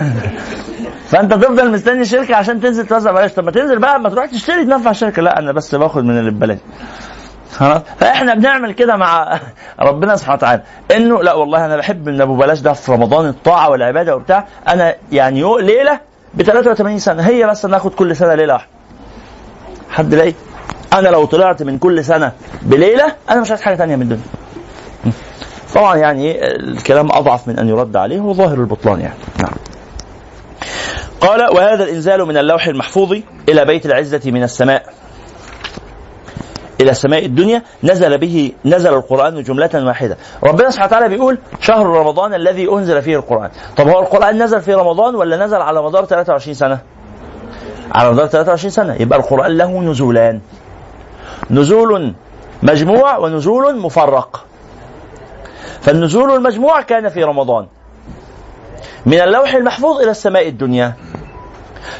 فأنت 1.10 1.34
تفضل 1.34 1.72
مستني 1.72 2.02
الشركة 2.02 2.36
عشان 2.36 2.62
تنزل 2.62 2.86
توزع 2.88 3.12
ببلاش. 3.12 3.34
طب 3.34 3.44
ما 3.44 3.52
تنزل 3.52 3.80
بقى 3.80 4.00
ما 4.00 4.10
تروح 4.10 4.26
تشتري 4.26 4.66
تنفع 4.66 4.90
الشركة. 4.90 5.22
لا 5.22 5.40
أنا 5.40 5.52
بس 5.52 5.76
باخد 5.76 6.04
من 6.04 6.20
اللي 6.20 6.32
ببلاش. 6.32 6.58
خلاص؟ 7.56 7.82
فإحنا 8.00 8.34
بنعمل 8.36 8.72
كده 8.72 8.96
مع 8.96 9.40
ربنا 9.80 10.16
سبحانه 10.16 10.38
وتعالى. 10.38 10.62
انه 10.96 11.24
لا 11.24 11.34
والله 11.34 11.66
أنا 11.66 11.78
بحب 11.78 12.10
من 12.10 12.22
أبو 12.22 12.36
بلاش 12.36 12.60
ده 12.60 12.74
في 12.74 12.92
رمضان 12.92 13.26
الطاعة 13.30 13.70
والعبادة 13.70 14.16
وبتاع. 14.16 14.46
أنا 14.68 14.96
يعني 15.12 15.44
ليلة 15.60 16.00
ب 16.34 16.42
83 16.42 17.00
سنة. 17.00 17.24
هي 17.28 17.48
بس 17.48 17.66
ناخد 17.66 17.92
كل 17.94 18.16
سنة 18.16 18.36
ليلة 18.36 18.54
واحدة. 18.54 18.75
حد 19.90 20.14
لاقي 20.14 20.34
أنا 20.94 21.08
لو 21.08 21.26
طلعت 21.26 21.64
من 21.64 21.78
كل 21.78 22.06
سنة 22.06 22.32
بليلة 22.62 23.16
أنا 23.30 23.42
مش 23.42 23.50
عايز 23.50 23.62
حاجة 23.62 23.76
تانية 23.76 23.96
من 23.96 24.02
الدنيا. 24.02 24.22
طبعا 25.76 25.96
يعني 25.96 26.46
الكلام 26.46 27.12
أضعف 27.12 27.48
من 27.48 27.60
أن 27.60 27.70
يرد 27.70 27.96
عليه 27.96 28.20
هو 28.20 28.34
ظاهر 28.34 28.58
البطلان 28.58 29.02
يعني. 29.02 29.16
نعم. 29.40 29.54
قال 31.22 31.56
وهذا 31.56 31.84
الإنزال 31.84 32.26
من 32.26 32.38
اللوح 32.38 32.68
المحفوظ 32.68 33.18
إلى 33.50 33.66
بيت 33.66 33.86
العزة 33.86 34.32
من 34.32 34.44
السماء. 34.44 34.94
إلى 36.82 36.94
سماء 36.94 37.26
الدنيا. 37.26 37.62
نزل 37.84 38.18
به 38.18 38.52
نزل 38.66 38.94
القرآن 38.94 39.44
جملة 39.44 39.70
واحدة. 39.76 40.18
ربنا 40.44 40.70
سبحانه 40.70 40.88
وتعالى 40.88 41.10
بيقول 41.10 41.38
شهر 41.62 41.86
رمضان 41.86 42.34
الذي 42.34 42.70
أنزل 42.70 43.02
فيه 43.02 43.16
القرآن. 43.16 43.50
طب 43.78 43.88
هو 43.88 44.00
القرآن 44.00 44.44
نزل 44.44 44.62
في 44.62 44.74
رمضان 44.74 45.16
ولا 45.16 45.46
نزل 45.46 45.62
على 45.62 45.84
مدار 45.84 46.06
23 46.06 46.54
سنة؟ 46.54 46.95
على 47.92 48.12
مدار 48.12 48.28
23 48.28 48.72
سنة. 48.72 48.96
يبقى 49.00 49.20
القرآن 49.20 49.58
له 49.58 49.82
نزولان. 49.82 50.42
نزول 51.52 52.14
مجموع 52.64 53.18
ونزول 53.18 53.80
مفرق. 53.80 54.46
فالنزول 55.82 56.32
المجموع 56.32 56.82
كان 56.82 57.10
في 57.10 57.24
رمضان. 57.24 57.68
من 59.06 59.20
اللوح 59.20 59.54
المحفوظ 59.54 60.02
إلى 60.02 60.12
السماء 60.12 60.48
الدنيا. 60.48 60.94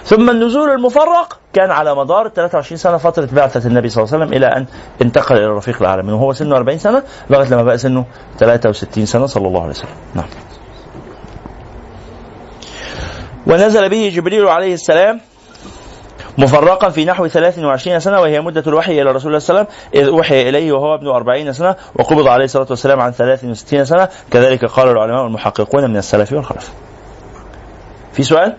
ثم 0.04 0.30
النزول 0.30 0.70
المفرق 0.70 1.40
كان 1.54 1.72
على 1.72 1.96
مدار 1.96 2.30
23 2.30 2.78
سنة 2.78 2.98
فترة 2.98 3.30
بعثة 3.32 3.68
النبي 3.68 3.90
صلى 3.90 4.04
الله 4.04 4.16
عليه 4.16 4.26
وسلم 4.26 4.38
إلى 4.38 4.48
أن 4.48 4.66
انتقل 5.02 5.36
إلى 5.36 5.46
الرفيق 5.46 5.78
الاعلى 5.82 6.04
من 6.04 6.14
وهو 6.14 6.34
سنه 6.34 6.56
40 6.56 6.78
سنة 6.78 7.04
لغاية 7.30 7.48
لما 7.48 7.64
بقى 7.64 7.78
سنه 7.78 8.06
63 8.38 9.06
سنة 9.06 9.26
صلى 9.26 9.48
الله 9.48 9.62
عليه 9.62 9.70
وسلم. 9.72 9.90
نعم. 10.16 10.26
ونزل 13.48 13.90
به 13.90 14.12
جبريل 14.16 14.48
عليه 14.48 14.74
السلام 14.74 15.22
مفرقا 16.38 16.90
في 16.90 17.06
نحو 17.06 17.28
23 17.28 18.00
سنة 18.00 18.22
وهي 18.22 18.42
مدة 18.42 18.64
الوحي 18.68 19.02
إلى 19.02 19.12
رسول 19.12 19.28
الله 19.28 19.40
صلى 19.40 19.50
الله 19.50 19.60
عليه 19.60 19.70
وسلم 19.70 20.04
إذ 20.04 20.08
أوحي 20.08 20.50
إليه 20.50 20.72
وهو 20.72 20.96
ابن 20.96 21.08
40 21.08 21.54
سنة 21.54 21.76
وقبض 21.96 22.28
عليه 22.28 22.46
الصلاة 22.46 22.68
والسلام 22.70 23.00
عن 23.02 23.12
63 23.12 23.86
سنة. 23.86 24.10
كذلك 24.32 24.66
قال 24.66 24.90
العلماء 24.90 25.26
المحققون 25.26 25.90
من 25.90 25.98
السلف 25.98 26.34
والخلف. 26.34 26.74
في 28.14 28.24
سؤال؟ 28.24 28.58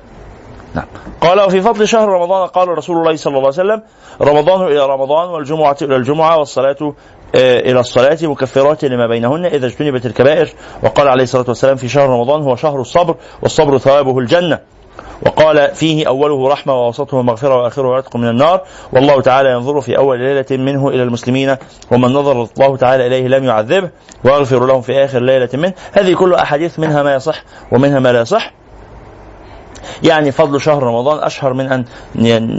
نعم. 0.75 0.85
قال 1.21 1.41
وفي 1.41 1.61
فضل 1.61 1.89
شهر 1.89 2.09
رمضان 2.09 2.47
قال 2.47 2.69
رسول 2.69 2.97
الله 2.97 3.17
صلى 3.17 3.31
الله 3.31 3.53
عليه 3.59 3.73
وسلم 3.73 3.83
رمضان 4.23 4.67
إلى 4.67 4.87
رمضان 4.87 5.29
والجمعة 5.29 5.77
إلى 5.83 5.97
الجمعة 5.97 6.39
والصلاة 6.39 6.95
آه، 7.35 7.61
إلى 7.61 7.81
الصلاة 7.81 8.19
مكفرات 8.23 8.85
لما 8.85 9.07
بينهن 9.07 9.45
إذا 9.45 9.67
اجتنبت 9.67 10.07
الكبائر. 10.07 10.49
وقال 10.83 11.09
عليه 11.09 11.23
الصلاة 11.23 11.45
والسلام 11.49 11.77
في 11.77 11.89
شهر 11.89 12.11
رمضان 12.11 12.43
هو 12.43 12.57
شهر 12.57 12.81
الصبر 12.81 13.15
والصبر 13.43 13.79
ثوابه 13.79 14.19
الجنة. 14.19 14.61
وقال 15.23 15.75
فيه 15.75 16.09
أوله 16.09 16.49
رحمة 16.49 16.75
ووسطه 16.75 17.23
مغفرة 17.23 17.63
وآخره 17.63 17.97
عتق 17.97 18.17
من 18.17 18.29
النار. 18.29 18.63
والله 18.93 19.21
تعالى 19.21 19.51
ينظر 19.51 19.81
في 19.81 19.99
أول 19.99 20.19
ليلة 20.19 20.47
منه 20.51 20.89
إلى 20.89 21.03
المسلمين 21.03 21.57
ومن 21.91 22.13
نظر 22.13 22.49
الله 22.59 22.77
تعالى 22.77 23.07
إليه 23.07 23.29
لم 23.29 23.45
يعذبه 23.45 23.91
ويغفر 24.25 24.67
لهم 24.67 24.81
في 24.81 25.05
آخر 25.05 25.21
ليلة 25.23 25.49
منه. 25.55 25.73
هذه 25.93 26.15
كل 26.15 26.35
أحاديث 26.35 26.79
منها 26.79 27.03
ما 27.03 27.15
يصح 27.15 27.43
ومنها 27.73 27.99
ما 27.99 28.13
لا 28.13 28.21
يصح. 28.21 28.53
يعني 30.03 30.33
فضل 30.33 30.61
شهر 30.61 30.83
رمضان 30.83 31.25
أشهر 31.25 31.53
من 31.53 31.73
أن 31.73 31.85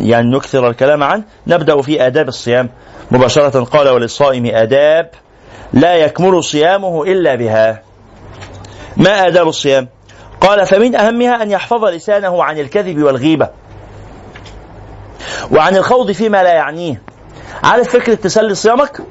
يعني 0.05 0.35
نكثر 0.35 0.69
الكلام 0.69 1.03
عنه. 1.03 1.23
نبدأ 1.47 1.81
في 1.81 2.07
آداب 2.07 2.27
الصيام. 2.27 2.69
مباشرة 3.11 3.63
قال 3.63 3.89
وللصائم 3.89 4.45
آداب 4.45 5.09
لا 5.73 5.95
يكمل 5.95 6.43
صيامه 6.43 7.03
إلا 7.03 7.35
بها. 7.35 7.81
ما 8.97 9.27
آداب 9.27 9.47
الصيام؟ 9.47 9.87
قال 10.41 10.65
فمن 10.65 10.95
أهمها 10.95 11.43
أن 11.43 11.51
يحفظ 11.51 11.85
لسانه 11.85 12.43
عن 12.43 12.59
الكذب 12.59 13.03
والغيبة 13.03 13.49
وعن 15.51 15.75
الخوض 15.75 16.11
فيما 16.11 16.43
لا 16.43 16.53
يعنيه. 16.53 17.01
عارف 17.63 17.89
فكرة 17.89 18.15
تسلي 18.15 18.55
صيامك؟ 18.55 19.01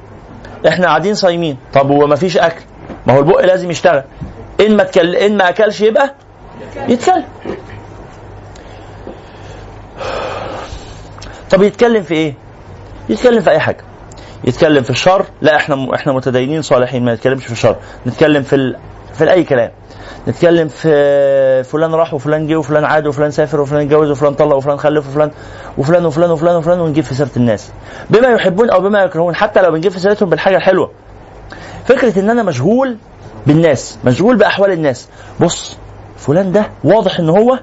إحنا 0.69 0.87
قاعدين 0.87 1.15
صايمين. 1.15 1.59
طب 1.73 1.91
وما 1.91 2.17
فيش 2.17 2.37
أكل؟ 2.39 2.61
ما 3.07 3.15
هو 3.15 3.19
البق 3.19 3.41
لازم 3.41 3.71
يشتغل. 3.71 4.03
إن 4.61 4.77
ما, 4.77 4.85
تكل... 4.85 5.17
إن 5.17 5.37
ما 5.37 5.49
أكلش 5.49 5.81
يبقى 5.81 6.15
يتكلم 6.89 7.25
طب 11.51 11.63
يتكلم 11.63 12.03
في 12.03 12.15
إيه؟ 12.15 12.35
يتكلم 13.09 13.41
في 13.41 13.51
أي 13.51 13.61
حاجة. 13.61 13.85
يتكلم 14.45 14.83
في 14.83 14.91
الشر. 14.91 15.27
لا 15.43 15.57
إحنا 15.57 15.95
إحنا 15.95 16.13
متدينين 16.13 16.63
صالحين 16.63 17.05
ما 17.05 17.15
نتكلمش 17.15 17.47
في 17.47 17.53
الشر. 17.53 17.77
نتكلم 18.07 18.43
في 18.43 18.57
ال... 18.57 18.77
في 19.15 19.33
أي 19.33 19.45
كلام. 19.45 19.71
نتكلم 20.29 20.69
في 20.69 21.65
فلان 21.65 21.95
راح 21.95 22.15
وفلان 22.15 22.47
جه 22.47 22.57
وفلان 22.57 22.85
عاد 22.85 23.07
وفلان 23.07 23.31
سافر 23.31 23.61
وفلان 23.61 23.83
اتجوز 23.83 24.11
وفلان 24.11 24.35
طلق 24.35 24.57
وفلان 24.57 24.77
خلف 24.77 25.09
وفلان 25.09 25.31
وفلان 25.79 26.07
وفلان 26.07 26.31
وفلان 26.31 26.57
وفلان 26.57 26.81
ونجيب 26.81 27.05
في 27.05 27.15
سيرة 27.15 27.31
الناس. 27.37 27.71
بما 28.11 28.29
يحبون 28.29 28.71
أو 28.71 28.81
بما 28.81 29.03
يكرهون 29.03 29.35
حتى 29.35 29.63
لو 29.63 29.71
بنجيب 29.71 29.93
في 29.93 30.01
سيرتهم 30.01 30.29
بالحاجة 30.31 30.57
الحلوة. 30.57 30.91
فكرة 31.85 32.19
إن 32.19 32.31
أنا 32.31 32.43
مشغول 32.43 32.97
بالناس 33.47 33.99
مشغول 34.05 34.37
بأحوال 34.37 34.73
الناس. 34.73 35.09
بص 35.41 35.77
فلان 36.17 36.53
ده 36.53 36.71
واضح 36.85 37.21
إن 37.21 37.29
هو 37.29 37.59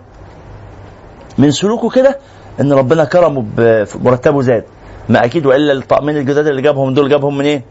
من 1.38 1.52
سلوكه 1.52 1.90
كده 1.90 2.18
إن 2.62 2.74
ربنا 2.74 3.06
كرمه 3.06 3.46
بمرتبه 3.58 4.42
زاد. 4.42 4.64
ما 5.10 5.26
أكيد 5.26 5.46
وإلا 5.46 5.74
الطقمين 5.74 6.18
الجداد 6.18 6.48
اللي 6.48 6.62
جابهم 6.62 6.94
دول 6.94 7.10
جابهم 7.10 7.38
منين؟ 7.38 7.62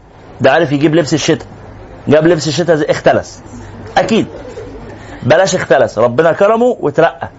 ده 0.41 0.51
عارف 0.51 0.71
يجيب 0.71 0.95
لبس 0.95 1.13
الشتاء. 1.13 1.47
جاب 2.07 2.27
لبس 2.27 2.47
الشتاء 2.47 2.91
إختلس. 2.91 3.41
أكيد. 3.97 4.27
بلاش 5.25 5.55
اختلس. 5.55 5.99
ربنا 5.99 6.31
كرمه 6.31 6.77
وترقى. 6.79 7.29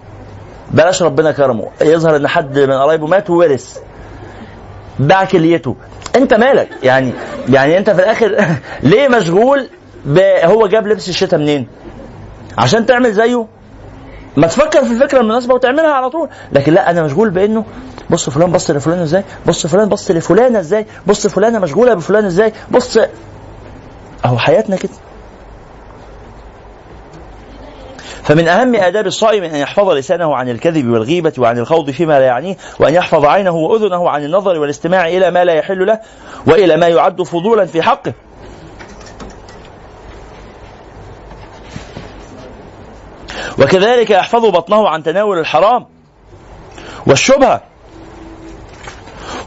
بلاش 0.71 1.03
ربنا 1.03 1.31
كرمه. 1.31 1.67
يظهر 1.81 2.15
إن 2.15 2.27
حد 2.27 2.59
من 2.59 2.71
قرايبه 2.71 3.07
مات 3.07 3.29
وورث. 3.29 3.77
باع 4.99 5.25
كليته. 5.25 5.75
أنت 6.15 6.33
مالك؟ 6.33 6.69
يعني 6.83 7.13
يعني 7.49 7.77
أنت 7.77 7.89
في 7.89 7.99
الآخر 7.99 8.35
ليه 8.83 9.07
مشغول 9.07 9.69
هو 10.43 10.67
جاب 10.67 10.87
لبس 10.87 11.09
الشتاء 11.09 11.39
منين؟ 11.39 11.67
عشان 12.57 12.85
تعمل 12.85 13.13
زيه. 13.13 13.45
ما 14.37 14.47
تفكر 14.47 14.85
في 14.85 14.91
الفكرة 14.91 15.19
المناسبة 15.21 15.53
وتعملها 15.53 15.91
على 15.91 16.09
طول. 16.09 16.29
لكن 16.51 16.73
لا 16.73 16.89
أنا 16.89 17.03
مشغول 17.03 17.29
بإنه 17.29 17.65
بص 18.09 18.29
فلان 18.29 18.51
بص 18.51 18.71
لفلان 18.71 18.99
إزاي؟ 18.99 19.23
بص 19.47 19.67
فلان 19.67 19.89
بص 19.89 20.11
لفلانة 20.11 20.59
إزاي؟ 20.59 20.85
بص 21.07 21.27
فلانة 21.27 21.59
مشغولة 21.59 21.93
بفلان 21.93 22.25
إزاي؟ 22.25 22.53
بص 22.71 22.97
أهو 24.25 24.37
حياتنا 24.37 24.75
كده. 24.75 24.91
فمن 28.25 28.47
أهم 28.47 28.75
آداب 28.75 29.07
الصائم 29.07 29.43
أن 29.43 29.55
يحفظ 29.55 29.89
لسانه 29.89 30.35
عن 30.35 30.49
الكذب 30.49 30.89
والغيبة 30.89 31.33
وعن 31.37 31.57
الخوض 31.57 31.89
فيما 31.89 32.19
لا 32.19 32.25
يعنيه 32.25 32.57
وأن 32.79 32.93
يحفظ 32.93 33.25
عينه 33.25 33.55
وأذنه 33.55 34.09
عن 34.09 34.23
النظر 34.23 34.59
والاستماع 34.59 35.07
إلى 35.07 35.31
ما 35.31 35.45
لا 35.45 35.53
يحل 35.53 35.85
له 35.85 35.99
وإلى 36.47 36.77
ما 36.77 36.87
يعد 36.87 37.21
فضولا 37.21 37.65
في 37.65 37.81
حقه. 37.81 38.13
وكذلك 43.59 44.09
يحفظ 44.09 44.45
بطنه 44.45 44.89
عن 44.89 45.03
تناول 45.03 45.39
الحرام 45.39 45.85
والشبهة 47.07 47.61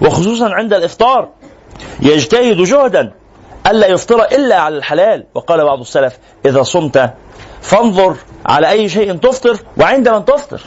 وخصوصا 0.00 0.54
عند 0.54 0.72
الإفطار 0.72 1.28
يجتهد 2.00 2.56
جهدا 2.56 3.12
ألا 3.66 3.86
يفطر 3.86 4.22
إلا 4.24 4.56
على 4.56 4.76
الحلال. 4.76 5.26
وقال 5.34 5.64
بعض 5.64 5.80
السلف 5.80 6.18
إذا 6.46 6.62
صمت 6.62 7.14
فانظر 7.62 8.16
على 8.49 8.70
أي 8.70 8.88
شيء 8.88 9.12
تفطر 9.16 9.59
وعند 9.80 10.09
من 10.09 10.24
تفطر. 10.24 10.61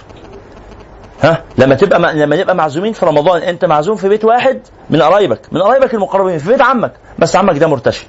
ها؟ 1.24 1.44
لما 1.58 1.76
تبقى 1.76 2.00
مع... 2.00 2.12
لما 2.12 2.36
نبقى 2.36 2.56
معزومين 2.56 2.94
في 2.94 3.06
رمضان 3.06 3.42
أنت 3.42 3.66
معزوم 3.66 3.96
في 3.96 4.10
بيت 4.10 4.26
واحد 4.26 4.62
من 4.90 5.02
قرايبك 5.02 5.42
من 5.52 5.62
قرايبك 5.62 5.94
المقربين 5.94 6.38
في 6.38 6.50
بيت 6.52 6.62
عمك 6.62 6.94
بس 7.20 7.36
عمك 7.36 7.58
ده 7.58 7.68
مرتشي. 7.68 8.08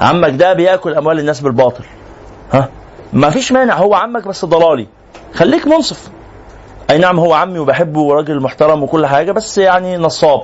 عمك 0.00 0.30
ده 0.30 0.52
بياكل 0.52 0.94
أموال 0.94 1.18
الناس 1.18 1.40
بالباطل. 1.40 1.84
ها؟ 2.52 2.68
ما 3.12 3.30
فيش 3.30 3.52
مانع 3.52 3.74
هو 3.74 3.94
عمك 3.94 4.28
بس 4.28 4.44
ضلالي. 4.44 4.86
خليك 5.34 5.66
منصف. 5.66 6.08
أي 6.90 6.98
نعم 6.98 7.18
هو 7.20 7.34
عمي 7.34 7.58
وبحبه 7.58 8.00
وراجل 8.00 8.40
محترم 8.40 8.82
وكل 8.82 9.06
حاجة 9.06 9.32
بس 9.32 9.58
يعني 9.58 9.96
نصاب. 9.96 10.42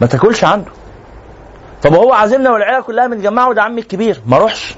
ما 0.00 0.06
تاكلش 0.06 0.44
عنده. 0.44 0.70
طب 1.82 1.94
هو 1.94 2.12
عازمنا 2.12 2.50
والعيلة 2.50 2.80
كلها 2.82 3.06
متجمعة 3.06 3.48
وده 3.48 3.62
عمي 3.62 3.80
الكبير. 3.80 4.20
ما 4.26 4.36
اروحش 4.36 4.74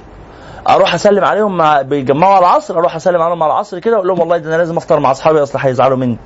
أروح 0.69 0.95
اسلم 0.95 1.25
عليهم 1.25 1.57
مع 1.57 1.83
بيتجمعوا 1.83 2.35
على 2.35 2.47
العصر 2.47 2.79
أروح 2.79 2.97
اسلم 2.97 3.23
عليهم 3.23 3.43
على 3.43 3.53
العصر 3.53 3.79
كده 3.79 3.95
واقول 3.95 4.09
لهم 4.09 4.21
والله 4.21 4.39
ده 4.39 4.49
أنا 4.49 4.57
لازم 4.57 4.77
افطر 4.77 5.01
مع 5.01 5.11
اصحابي 5.11 5.43
اصل 5.43 5.59
هيزعلوا 5.59 5.97
مني. 5.97 6.19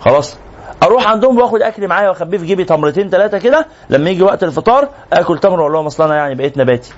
خلاص. 0.00 0.36
أروح 0.82 1.06
عندهم 1.08 1.38
واخد 1.38 1.62
اكل 1.62 1.88
معايا 1.88 2.08
واخبيه 2.08 2.38
في 2.38 2.46
جيبي 2.46 2.64
تمرتين 2.64 3.10
ثلاثة 3.10 3.38
كده 3.38 3.66
لما 3.90 4.10
يجي 4.10 4.22
وقت 4.22 4.42
الفطار 4.42 4.88
اكل 5.12 5.38
تمر 5.38 5.60
واقول 5.60 5.72
لهم 5.72 5.86
اصل 5.86 6.04
أنا 6.04 6.16
يعني 6.16 6.34
بقيت 6.34 6.58
نباتي. 6.58 6.92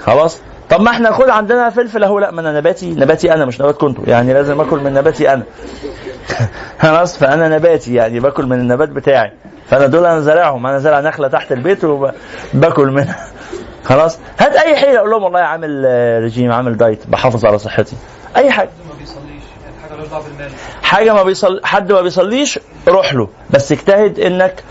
خلاص. 0.00 0.40
طب 0.70 0.80
ما 0.80 0.90
إحنا 0.90 1.12
خد 1.12 1.28
عندنا 1.28 1.70
فلفل 1.70 2.04
اهو 2.04 2.18
لا 2.18 2.30
ما 2.30 2.40
أنا 2.40 2.52
نباتي 2.52 2.94
نباتي 2.94 3.34
أنا 3.34 3.44
مش 3.44 3.60
نبات 3.60 3.76
كنتوا. 3.76 4.04
يعني 4.06 4.32
لازم 4.32 4.60
اكل 4.60 4.78
من 4.80 4.92
نباتي 4.94 5.32
أنا. 5.32 5.42
خلاص 6.82 7.18
فانا 7.18 7.48
نباتي 7.48 7.94
يعني 7.94 8.20
باكل 8.20 8.46
من 8.46 8.60
النبات 8.60 8.88
بتاعي. 8.88 9.32
فانا 9.66 9.86
دول 9.86 10.06
أنا 10.06 10.20
زارعهم 10.20 10.66
أنا 10.66 10.78
زارع 10.78 11.00
نخلة 11.00 11.28
تحت 11.28 11.52
البيت 11.52 11.84
وباكل 11.84 12.90
منها. 12.90 13.26
خلاص؟ 13.84 14.18
هات 14.38 14.56
أي 14.56 14.76
حيله 14.76 14.98
أقول 14.98 15.10
لهم 15.10 15.22
والله 15.22 15.40
عامل 15.40 15.82
آه، 15.86 16.20
رجيم 16.20 16.52
عامل 16.52 16.76
دايت 16.76 17.06
بحافظ 17.06 17.44
على 17.44 17.58
صحتي. 17.58 17.96
أي 18.36 18.50
حاجة. 18.50 18.70
يعني 20.38 20.52
حاجة 20.82 21.14
ما 21.14 21.22
بيصل 21.22 21.60
حد 21.64 21.92
ما 21.92 22.00
بيصليش 22.00 22.58
روح 22.88 23.14
له. 23.14 23.28
بس 23.50 23.72
اجتهد 23.72 24.18
إنك 24.18 24.62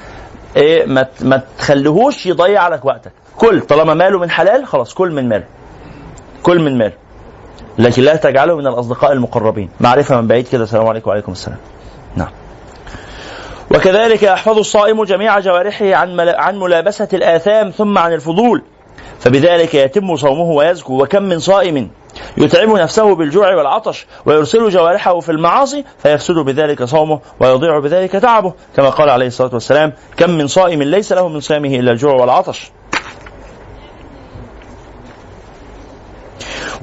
إيه 0.56 0.86
ما 0.86 1.08
ما 1.22 1.42
تخليهوش 1.58 2.26
يضيع 2.26 2.68
لك 2.68 2.86
وقتك. 2.86 3.12
كل 3.38 3.62
طالما 3.62 3.94
ماله 3.94 4.20
من 4.20 4.30
حلال 4.30 4.66
خلاص 4.66 4.94
كل 4.94 5.12
من 5.12 5.30
ماله. 5.30 5.46
كل 6.44 6.60
من 6.60 6.78
ماله. 6.78 6.94
لكن 7.78 8.02
لا 8.04 8.16
تجعله 8.16 8.56
من 8.56 8.68
الأصدقاء 8.68 9.12
المقربين. 9.12 9.70
معرفة 9.80 10.22
من 10.22 10.28
بعيد 10.28 10.48
كده. 10.48 10.64
السلام 10.64 10.88
عليكم 10.88 11.10
وعليكم 11.10 11.32
السلام. 11.32 11.58
نعم. 12.16 12.30
وكذلك 13.72 14.24
يحفظ 14.24 14.58
الصائم 14.58 15.04
جميع 15.04 15.40
جوارحه 15.40 15.96
عن 15.96 16.20
عن 16.20 16.60
ملابسة 16.60 17.08
الآثام 17.14 17.70
ثم 17.70 17.98
عن 17.98 18.14
الفضول. 18.14 18.64
فبذلك 19.22 19.76
يتم 19.76 20.16
صومه 20.16 20.52
ويزكو 20.52 21.04
وكم 21.04 21.24
من 21.24 21.40
صائم 21.40 21.90
يتعب 22.38 22.70
نفسه 22.70 23.16
بالجوع 23.16 23.56
والعطش 23.56 24.06
ويرسل 24.26 24.70
جوارحه 24.70 25.20
في 25.20 25.32
المعاصي 25.32 25.86
فيفسد 26.04 26.36
بذلك 26.36 26.84
صومه 26.84 27.20
ويضيع 27.40 27.80
بذلك 27.80 28.12
تعبه 28.12 28.54
كما 28.76 28.90
قال 28.90 29.10
عليه 29.10 29.28
الصلاة 29.28 29.54
والسلام 29.54 29.94
كم 30.18 30.30
من 30.30 30.48
صائم 30.48 30.84
ليس 30.84 31.12
له 31.12 31.28
من 31.28 31.40
صيامه 31.40 31.70
إلا 31.70 31.92
الجوع 31.92 32.14
والعطش. 32.14 32.72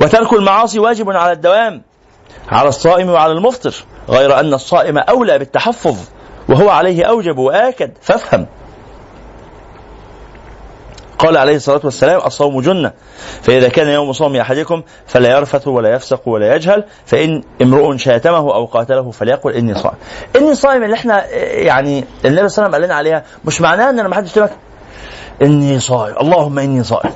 وترك 0.01 0.32
المعاصي 0.32 0.78
واجب 0.78 1.11
على 1.11 1.32
الدوام 1.32 1.82
على 2.49 2.68
الصائم 2.68 3.11
وعلى 3.11 3.32
المفطر 3.32 3.74
غير 4.09 4.41
أن 4.41 4.55
الصائم 4.55 4.99
أولى 4.99 5.39
بالتحفظ 5.39 5.97
وهو 6.49 6.70
عليه 6.70 7.05
أوجب 7.05 7.39
وآكد 7.39 7.93
فافهم. 8.03 8.47
قال 11.19 11.37
عليه 11.37 11.57
الصلاة 11.57 11.81
والسلام 11.85 12.21
الصوم 12.27 12.61
جنة. 12.61 12.93
فإذا 13.43 13.69
كان 13.69 13.89
يوم 13.89 14.12
صوم 14.12 14.37
أحدكم 14.37 14.83
فلا 15.07 15.31
يرفث 15.31 15.69
ولا 15.69 15.89
يفسق 15.95 16.29
ولا 16.29 16.55
يجهل 16.55 16.85
فإن 17.07 17.43
امرؤ 17.62 17.97
شاتمه 17.97 18.55
أو 18.55 18.64
قاتله 18.64 19.11
فليقل 19.11 19.53
إني 19.53 19.75
صائم. 19.75 19.97
إني 20.37 20.55
صائم 20.55 20.83
اللي 20.85 20.95
إحنا 20.95 21.27
يعني 21.35 22.05
النبي 22.25 22.25
صلى 22.25 22.27
الله 22.27 22.41
عليه 22.47 22.47
وسلم 22.47 22.73
قال 22.73 22.83
لنا 22.83 22.95
عليها 22.95 23.25
مش 23.45 23.61
معناها 23.61 23.91
إن 23.91 23.99
أنا 23.99 24.09
ما 24.09 24.14
حدش 24.14 24.29
يشتمك. 24.29 24.51
إني 25.43 25.81
صائم 25.81 26.14
اللهم 26.21 26.59
إني 26.59 26.85
صائم. 26.85 27.11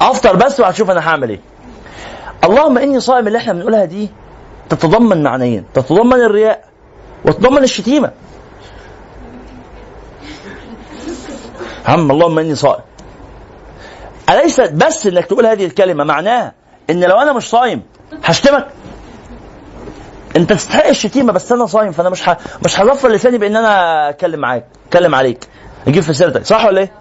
أفطر 0.00 0.36
بس 0.36 0.60
وهتشوف 0.60 0.90
أنا 0.90 1.08
هعمل 1.08 1.30
إيه. 1.30 1.40
اللهم 2.44 2.78
إني 2.78 3.00
صائم 3.00 3.26
اللي 3.26 3.38
إحنا 3.38 3.52
بنقولها 3.52 3.84
دي 3.84 4.10
تتضمن 4.68 5.22
معنيين 5.22 5.64
تتضمن 5.74 6.20
الرياء 6.20 6.64
وتتضمن 7.24 7.62
الشتيمة. 7.62 8.10
عم 11.88 12.10
اللهم 12.10 12.38
اني 12.38 12.54
صائم 12.54 12.82
أليست 14.30 14.72
بس 14.72 15.06
إنك 15.06 15.26
تقول 15.26 15.46
هذه 15.46 15.64
الكلمة؟ 15.66 16.04
معناها 16.04 16.52
إن 16.90 17.04
لو 17.04 17.16
أنا 17.16 17.32
مش 17.32 17.50
صايم 17.50 17.82
هشتمك. 18.24 18.66
أنت 20.36 20.52
تستحق 20.52 20.86
الشتيمة 20.86 21.32
بس 21.32 21.52
أنا 21.52 21.66
صايم 21.66 21.92
فأنا 21.92 22.10
مش 22.10 22.28
ه... 22.28 22.36
مش 22.64 22.80
هظفر 22.80 23.08
لساني 23.08 23.38
بإن 23.38 23.56
أنا 23.56 24.08
أتكلم 24.08 24.40
معاك 24.40 24.64
أتكلم 24.88 25.14
عليك. 25.14 25.44
أجيب 25.86 26.02
في 26.02 26.12
سيرتك 26.14 26.46
صح 26.46 26.64
ولا 26.64 26.80
إيه؟ 26.80 26.92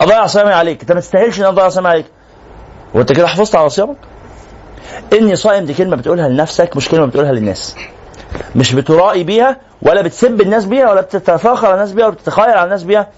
أضيع 0.00 0.26
صيامي 0.26 0.52
عليك. 0.52 0.80
أنت 0.80 0.92
ما 0.92 1.00
تستاهلش 1.00 1.40
ان 1.40 1.44
أضيع 1.44 1.68
صيامي 1.68 1.88
عليك. 1.88 2.06
وأنت 2.94 3.12
كده 3.12 3.26
حافظت 3.26 3.54
على 3.56 3.70
صيامك؟ 3.70 3.96
إني 5.12 5.36
صائم 5.36 5.64
دي 5.64 5.74
كلمة 5.74 5.96
بتقولها 5.96 6.28
لنفسك 6.28 6.76
مش 6.76 6.88
كلمة 6.88 7.06
بتقولها 7.06 7.32
للناس. 7.32 7.76
مش 8.56 8.74
بترائي 8.74 9.24
بيها 9.24 9.56
ولا 9.82 10.02
بتسب 10.02 10.40
الناس 10.40 10.64
بيها 10.64 10.90
ولا 10.90 11.00
بتتفاخر 11.00 11.66
على 11.66 11.74
الناس 11.74 11.92
بيها 11.92 12.06
ولا 12.06 12.14
بتتخيل 12.14 12.50
على 12.50 12.64
الناس 12.64 12.82
بيها. 12.82 13.08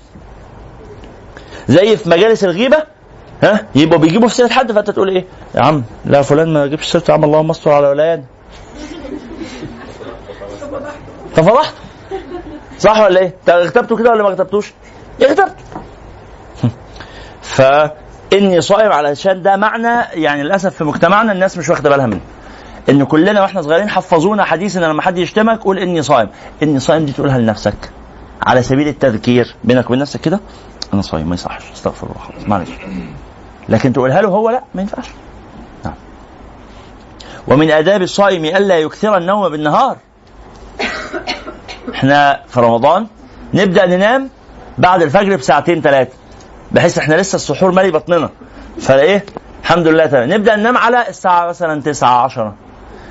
زي 1.70 1.96
في 1.96 2.08
مجالس 2.08 2.44
الغيبة 2.44 2.76
ها؟ 3.42 3.66
يبقوا 3.74 3.98
بيجيبوا 3.98 4.28
في 4.28 4.34
سيرة 4.34 4.48
حد 4.48 4.72
فأنت 4.72 4.90
تقول 4.90 5.08
إيه؟ 5.08 5.24
يا 5.54 5.62
عم 5.62 5.84
لا 6.04 6.22
فلان 6.22 6.52
ما 6.52 6.64
يجيبش 6.64 6.86
سيرته 6.92 7.10
يا 7.10 7.14
عم 7.16 7.24
اللهم 7.24 7.50
استر 7.50 7.70
على 7.70 7.88
ولايان 7.88 8.24
ففضحت. 11.34 11.74
صح 12.78 13.00
ولا 13.00 13.20
إيه؟ 13.20 13.34
اغتبته 13.48 13.96
كده 13.96 14.10
ولا 14.10 14.22
ما 14.22 14.28
اغتبتوش؟ 14.28 14.72
اغتبت. 15.22 15.56
فإني 17.42 18.60
صائم 18.60 18.92
علشان 18.92 19.42
ده 19.42 19.56
معنى 19.56 20.22
يعني 20.22 20.42
للأسف 20.42 20.74
في 20.74 20.84
مجتمعنا 20.84 21.32
الناس 21.32 21.58
مش 21.58 21.68
واخدة 21.68 21.90
بالها 21.90 22.06
منه. 22.06 22.20
إن 22.88 23.04
كلنا 23.04 23.40
وإحنا 23.42 23.62
صغيرين 23.62 23.88
حفظونا 23.90 24.44
حديث 24.44 24.76
إن 24.76 24.82
لما 24.82 25.02
حد 25.02 25.18
يشتمك 25.18 25.58
قول 25.60 25.78
إني 25.78 26.02
صائم. 26.02 26.28
إني 26.62 26.80
صائم 26.80 27.04
دي 27.04 27.12
تقولها 27.12 27.38
لنفسك. 27.38 27.90
على 28.42 28.62
سبيل 28.62 28.88
التذكير. 28.88 29.54
بينك 29.64 29.86
وبين 29.86 29.98
نفسك 29.98 30.20
كده؟ 30.20 30.40
أنا 30.94 31.02
صايم 31.02 31.28
ما 31.28 31.34
يصحش. 31.34 31.70
استغفر 31.72 32.06
الله. 32.06 32.18
خلاص 32.18 32.48
معلش. 32.48 32.70
لكن 33.68 33.92
تقولها 33.92 34.22
له 34.22 34.28
هو؟ 34.28 34.50
لا 34.50 34.62
ما 34.74 34.82
ينفعش. 34.82 35.06
نعم. 35.84 35.94
ومن 37.48 37.70
آداب 37.70 38.02
الصائم 38.02 38.44
ألا 38.44 38.78
يكثر 38.78 39.16
النوم 39.16 39.48
بالنهار. 39.48 39.96
إحنا 41.94 42.40
في 42.48 42.60
رمضان 42.60 43.06
نبدأ 43.54 43.86
ننام 43.86 44.28
بعد 44.78 45.02
الفجر 45.02 45.36
بساعتين 45.36 45.80
ثلاثة 45.80 46.12
بحيث 46.72 46.98
إحنا 46.98 47.14
لسه 47.14 47.36
السحور 47.36 47.70
مالي 47.72 47.90
بطننا. 47.90 48.30
فايه 48.80 49.24
الحمد 49.62 49.86
لله 49.86 50.06
تمام. 50.06 50.32
نبدأ 50.32 50.56
ننام 50.56 50.76
على 50.76 51.08
الساعة 51.08 51.48
مثلا 51.48 51.82
9 51.82 52.24
10 52.24 52.54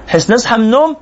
بحيث 0.08 0.32
نصحى 0.32 0.58
من 0.58 0.64
النوم 0.64 0.96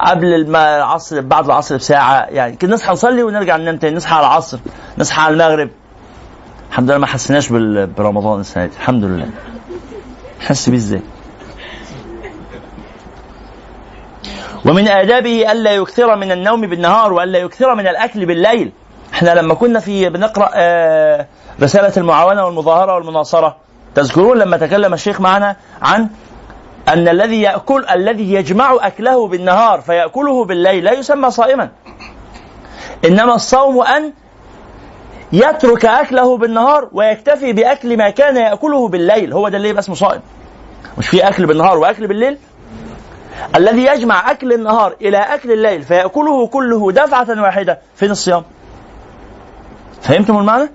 قبل 0.00 0.34
العصر 0.56 1.20
بعد 1.20 1.44
العصر 1.44 1.76
بساعة. 1.76 2.26
يعني 2.30 2.56
كده 2.56 2.74
نصحى 2.74 2.92
نصلي 2.92 3.22
ونرجع 3.22 3.56
ننام 3.56 3.76
تاني. 3.76 3.96
نصحى 3.96 4.14
على 4.14 4.26
العصر 4.26 4.58
نصحى 4.98 5.22
على 5.22 5.32
المغرب. 5.32 5.70
الحمد 6.70 6.90
لله 6.90 6.98
ما 6.98 7.06
حسيناش 7.06 7.48
برمضان 7.98 8.40
السنة 8.40 8.66
دي. 8.66 8.72
الحمد 8.76 9.04
لله. 9.04 9.28
حس 10.40 10.68
بيه 10.68 10.76
إزاي؟ 10.76 11.02
ومن 14.66 14.88
آدابه 14.88 15.52
ألا 15.52 15.72
يكثر 15.74 16.16
من 16.16 16.32
النوم 16.32 16.60
بالنهار 16.60 17.12
وألا 17.12 17.38
يكثر 17.38 17.74
من 17.74 17.86
الأكل 17.86 18.26
بالليل. 18.26 18.72
إحنا 19.14 19.30
لما 19.34 19.54
كنا 19.54 19.80
في 19.80 20.08
بنقرأ 20.08 20.50
آه، 20.54 21.26
رسالة 21.62 21.92
المعاونة 21.96 22.46
والمظاهرة 22.46 22.94
والمناصرة. 22.94 23.56
تذكرون 23.94 24.38
لما 24.38 24.56
تكلم 24.56 24.94
الشيخ 24.94 25.20
معنا 25.20 25.56
عن 25.82 26.08
أن 26.88 27.08
الذي 27.08 27.42
يأكل 27.42 27.84
الذي 27.90 28.32
يجمع 28.32 28.76
أكله 28.80 29.28
بالنهار 29.28 29.80
فيأكله 29.80 30.44
بالليل. 30.44 30.84
لا 30.84 30.92
يسمى 30.92 31.30
صائما. 31.30 31.68
إنما 33.04 33.34
الصوم 33.34 33.82
أن 33.82 34.12
يترك 35.32 35.84
أكله 35.84 36.36
بالنهار 36.36 36.88
ويكتفي 36.92 37.52
بأكل 37.52 37.96
ما 37.96 38.10
كان 38.10 38.36
يأكله 38.36 38.88
بالليل. 38.88 39.32
هو 39.32 39.48
ده 39.48 39.56
اللي 39.56 39.68
يبقى 39.68 39.80
اسمه 39.80 39.94
صائم. 39.94 40.20
مش 40.98 41.08
في 41.08 41.28
أكل 41.28 41.46
بالنهار 41.46 41.78
وأكل 41.78 42.06
بالليل؟ 42.06 42.38
الذي 43.56 43.86
يجمع 43.86 44.30
أكل 44.30 44.52
النهار 44.52 44.94
إلى 45.00 45.18
أكل 45.18 45.52
الليل 45.52 45.82
فيأكله 45.82 46.46
كله 46.46 46.92
دفعة 46.92 47.42
واحدة. 47.42 47.78
فين 47.96 48.10
الصيام؟ 48.10 48.42
فهمتم 50.02 50.38
المعنى؟ 50.38 50.70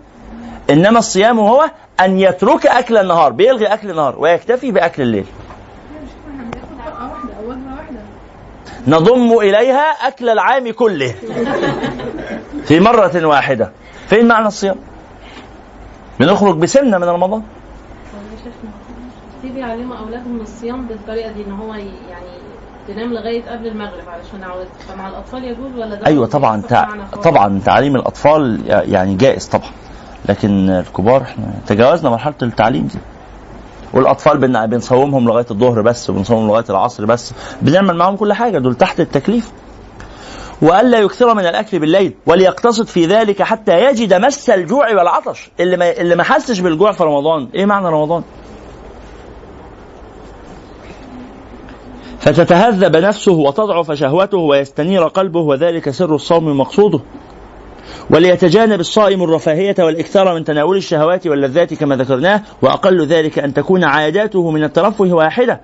إنما 0.69 0.99
الصيام 0.99 1.39
هو 1.39 1.69
أن 1.99 2.19
يترك 2.19 2.67
أكل 2.67 2.97
النهار 2.97 3.31
بيلغي 3.31 3.65
أكل 3.65 3.89
النهار 3.89 4.15
ويكتفي 4.19 4.71
بأكل 4.71 5.03
الليل. 5.03 5.25
نضم 8.87 9.37
إليها 9.37 10.07
أكل 10.07 10.29
العام 10.29 10.71
كله 10.71 11.15
في 12.65 12.79
مرة 12.79 13.25
واحدة. 13.25 13.71
فين 14.07 14.27
معنى 14.27 14.47
الصيام؟ 14.47 14.75
بنخرج 16.19 16.57
بسنة 16.57 16.97
من 16.97 17.03
رمضان. 17.03 17.43
في 19.41 19.49
بيعلموا 19.49 19.95
أولادهم 19.97 20.41
الصيام 20.41 20.87
بالطريقة 20.87 21.31
دي 21.31 21.41
إن 21.47 21.51
هو 21.51 21.73
يعني 21.73 22.33
تنام 22.87 23.13
لغاية 23.13 23.43
قبل 23.51 23.67
المغرب 23.67 24.09
علشان 24.09 24.43
عاوز 24.43 24.67
فمع 24.87 25.09
الأطفال 25.09 25.43
يجوز 25.43 25.71
ولا 25.77 25.95
ده 25.95 26.05
أيوه 26.05 26.27
طبعا 26.27 26.61
تع... 26.61 26.87
طبعا 27.23 27.59
تعليم 27.65 27.95
الأطفال 27.95 28.61
يعني 28.67 29.15
جائز 29.15 29.45
طبعا. 29.47 29.69
لكن 30.29 30.69
الكبار 30.69 31.21
إحنا 31.21 31.45
تجاوزنا 31.67 32.09
مرحلة 32.09 32.33
التعليم 32.41 32.87
دي. 32.87 32.99
والأطفال 33.93 34.37
بن... 34.37 34.65
بنصومهم 34.65 35.25
لغاية 35.27 35.45
الظهر 35.51 35.81
بس 35.81 36.09
وبنصومهم 36.09 36.47
لغاية 36.47 36.65
العصر 36.69 37.05
بس 37.05 37.33
بنعمل 37.61 37.95
معاهم 37.95 38.15
كل 38.15 38.33
حاجة. 38.33 38.59
دول 38.59 38.75
تحت 38.75 38.99
التكليف. 38.99 39.51
والا 40.61 40.99
يكثر 40.99 41.33
من 41.33 41.45
الأكل 41.45 41.79
بالليل 41.79 42.13
وليقتصد 42.25 42.87
في 42.87 43.05
ذلك 43.05 43.41
حتى 43.41 43.85
يجد 43.85 44.13
مس 44.13 44.49
الجوع 44.49 44.89
والعطش. 44.89 45.49
اللي 45.59 45.77
ما 45.77 45.91
اللي 45.91 46.15
ما 46.15 46.23
حسش 46.23 46.59
بالجوع 46.59 46.91
في 46.91 47.03
رمضان. 47.03 47.49
إيه 47.55 47.65
معنى 47.65 47.87
رمضان؟ 47.87 48.23
فتتهذب 52.19 52.95
نفسه 52.95 53.31
وتضعف 53.31 53.91
شهوته 53.91 54.37
ويستنير 54.37 55.03
قلبه 55.07 55.39
وذلك 55.39 55.89
سر 55.89 56.15
الصوم 56.15 56.47
ومقصوده 56.47 56.99
وليتجانب 58.09 58.79
الصائم 58.79 59.23
الرفاهية 59.23 59.75
والإكثار 59.79 60.33
من 60.35 60.43
تناول 60.43 60.77
الشهوات 60.77 61.27
واللذات 61.27 61.73
كما 61.73 61.95
ذكرناه 61.95 62.41
وأقل 62.61 63.05
ذلك 63.05 63.39
أن 63.39 63.53
تكون 63.53 63.83
عاداته 63.83 64.51
من 64.51 64.63
الترفه 64.63 65.05
واحدة 65.05 65.61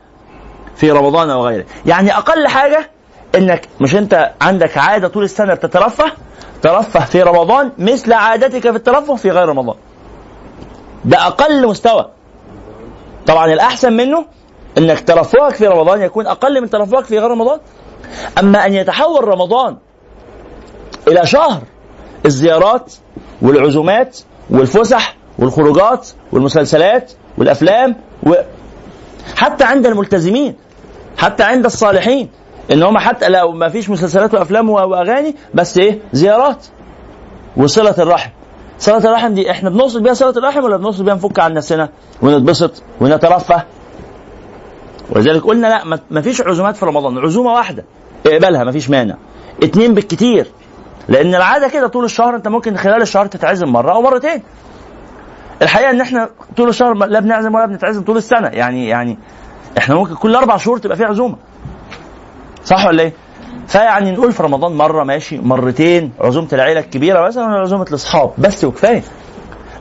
في 0.76 0.92
رمضان 0.92 1.30
وغيره. 1.30 1.66
يعني 1.86 2.18
أقل 2.18 2.48
حاجة 2.48 2.90
إنك 3.36 3.68
مش 3.82 3.96
أنت 3.96 4.32
عندك 4.42 4.78
عادة 4.78 5.08
طول 5.08 5.24
السنة 5.24 5.54
بتترفه؟ 5.54 6.12
ترفه 6.62 7.06
في 7.06 7.22
رمضان 7.22 7.72
مثل 7.78 8.14
عادتك 8.14 8.62
في 8.62 8.70
الترفه 8.70 9.16
في 9.16 9.32
غير 9.32 9.50
رمضان. 9.50 9.76
ده 11.06 11.28
أقل 11.28 11.68
مستوى. 11.68 12.10
طبعا 13.28 13.46
الأحسن 13.54 13.94
منه 13.94 14.26
إنك 14.78 15.00
ترفهك 15.08 15.56
في 15.56 15.68
رمضان 15.68 16.02
يكون 16.02 16.28
أقل 16.28 16.62
من 16.62 16.70
ترفهك 16.70 17.06
في 17.06 17.20
غير 17.20 17.32
رمضان. 17.32 17.60
أما 18.40 18.66
أن 18.66 18.74
يتحول 18.74 19.28
رمضان 19.28 19.78
إلى 21.08 21.26
شهر 21.26 21.62
الزيارات 22.26 22.94
والعزومات 23.42 24.18
والفسح 24.50 25.16
والخروجات 25.40 26.10
والمسلسلات 26.32 27.12
والأفلام 27.38 27.96
و... 28.24 28.34
حتى 29.38 29.64
عند 29.64 29.86
الملتزمين 29.88 30.56
حتى 31.18 31.44
عند 31.44 31.66
الصالحين. 31.66 32.30
إن 32.72 32.84
هم 32.84 32.98
حتى 32.98 33.30
لو 33.30 33.52
ما 33.52 33.70
فيش 33.70 33.90
مسلسلات 33.90 34.34
وأفلام 34.34 34.70
وأغاني 34.70 35.36
بس 35.54 35.78
إيه؟ 35.78 36.00
زيارات 36.14 36.66
وصلة 37.58 37.96
الرحم. 38.00 38.30
صلة 38.80 38.98
الرحم 38.98 39.34
دي 39.34 39.52
إحنا 39.52 39.70
بنوصل 39.70 40.04
بيها 40.04 40.14
صلة 40.14 40.30
الرحم 40.38 40.64
ولا 40.64 40.78
بنوصل 40.78 41.04
بيها 41.04 41.14
نفك 41.16 41.40
عن 41.40 41.54
نفسنا 41.54 41.90
ونتبسط 42.22 42.84
ونترفه؟ 43.02 43.64
ولذلك 45.10 45.44
قلنا 45.44 45.68
لا 45.68 46.00
ما- 46.12 46.22
فيش 46.22 46.42
عزومات 46.42 46.76
في 46.78 46.86
رمضان 46.86 47.18
عزومة 47.18 47.54
واحدة. 47.54 47.86
اقبلها 48.26 48.64
ما 48.64 48.72
فيش 48.72 48.90
مانع. 48.90 49.16
اتنين 49.64 49.94
بالكتير. 49.94 50.48
لأن 51.08 51.36
العادة 51.36 51.68
كده 51.68 51.88
طول 51.88 52.06
الشهر 52.06 52.36
أنت 52.36 52.48
ممكن 52.48 52.76
خلال 52.78 53.02
الشهر 53.02 53.26
تتعزم 53.26 53.68
مرة 53.68 53.92
أو 53.92 54.02
مرتين. 54.02 54.44
الحقيقة 55.62 55.90
إن 55.90 56.02
إحنا 56.02 56.30
طول 56.58 56.70
الشهر 56.70 56.94
لا 56.94 57.20
بنعزم 57.20 57.56
ولا 57.56 57.66
بنتعزم 57.66 58.04
طول 58.04 58.18
السنة. 58.18 58.48
يعني 58.48 58.88
يعني 58.88 59.18
إحنا 59.78 59.96
ممكن 59.96 60.16
كل 60.16 60.36
أربع 60.36 60.58
شهور 60.58 60.78
تبقى 60.78 60.98
في 60.98 61.04
عزومة. 61.04 61.36
صح 62.70 62.86
ولا 62.86 63.04
إيه؟ 63.04 63.14
فيعني 63.68 64.12
نقول 64.12 64.32
في 64.32 64.44
رمضان 64.44 64.72
مرة 64.72 65.04
ماشي 65.04 65.38
مرتين 65.38 66.12
عزومة 66.22 66.48
العيلة 66.54 66.80
الكبيرة 66.80 67.28
مثلا 67.28 67.44
عزومة 67.46 67.84
الأصحاب 67.90 68.32
بس 68.38 68.64
وكفاية. 68.64 69.04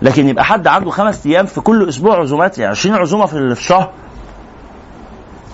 لكن 0.03 0.29
يبقى 0.29 0.45
حد 0.45 0.67
عنده 0.67 0.91
خمس 0.91 1.27
أيام 1.27 1.47
في 1.47 1.61
كل 1.61 1.89
أسبوع 1.89 2.21
عزومات 2.21 2.59
يعني 2.59 2.71
20 2.71 2.97
عزومة 2.97 3.27
في 3.27 3.37
الشهر. 3.39 3.91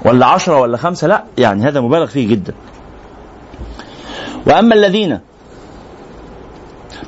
ولا 0.05 0.27
عشرة 0.27 0.61
ولا 0.61 0.77
خمسة 0.77 1.07
لا 1.07 1.25
يعني 1.39 1.69
هذا 1.69 1.81
مبالغ 1.81 2.07
فيه 2.07 2.29
جدا. 2.29 2.55
وأما 4.47 4.75
الذين 4.75 5.21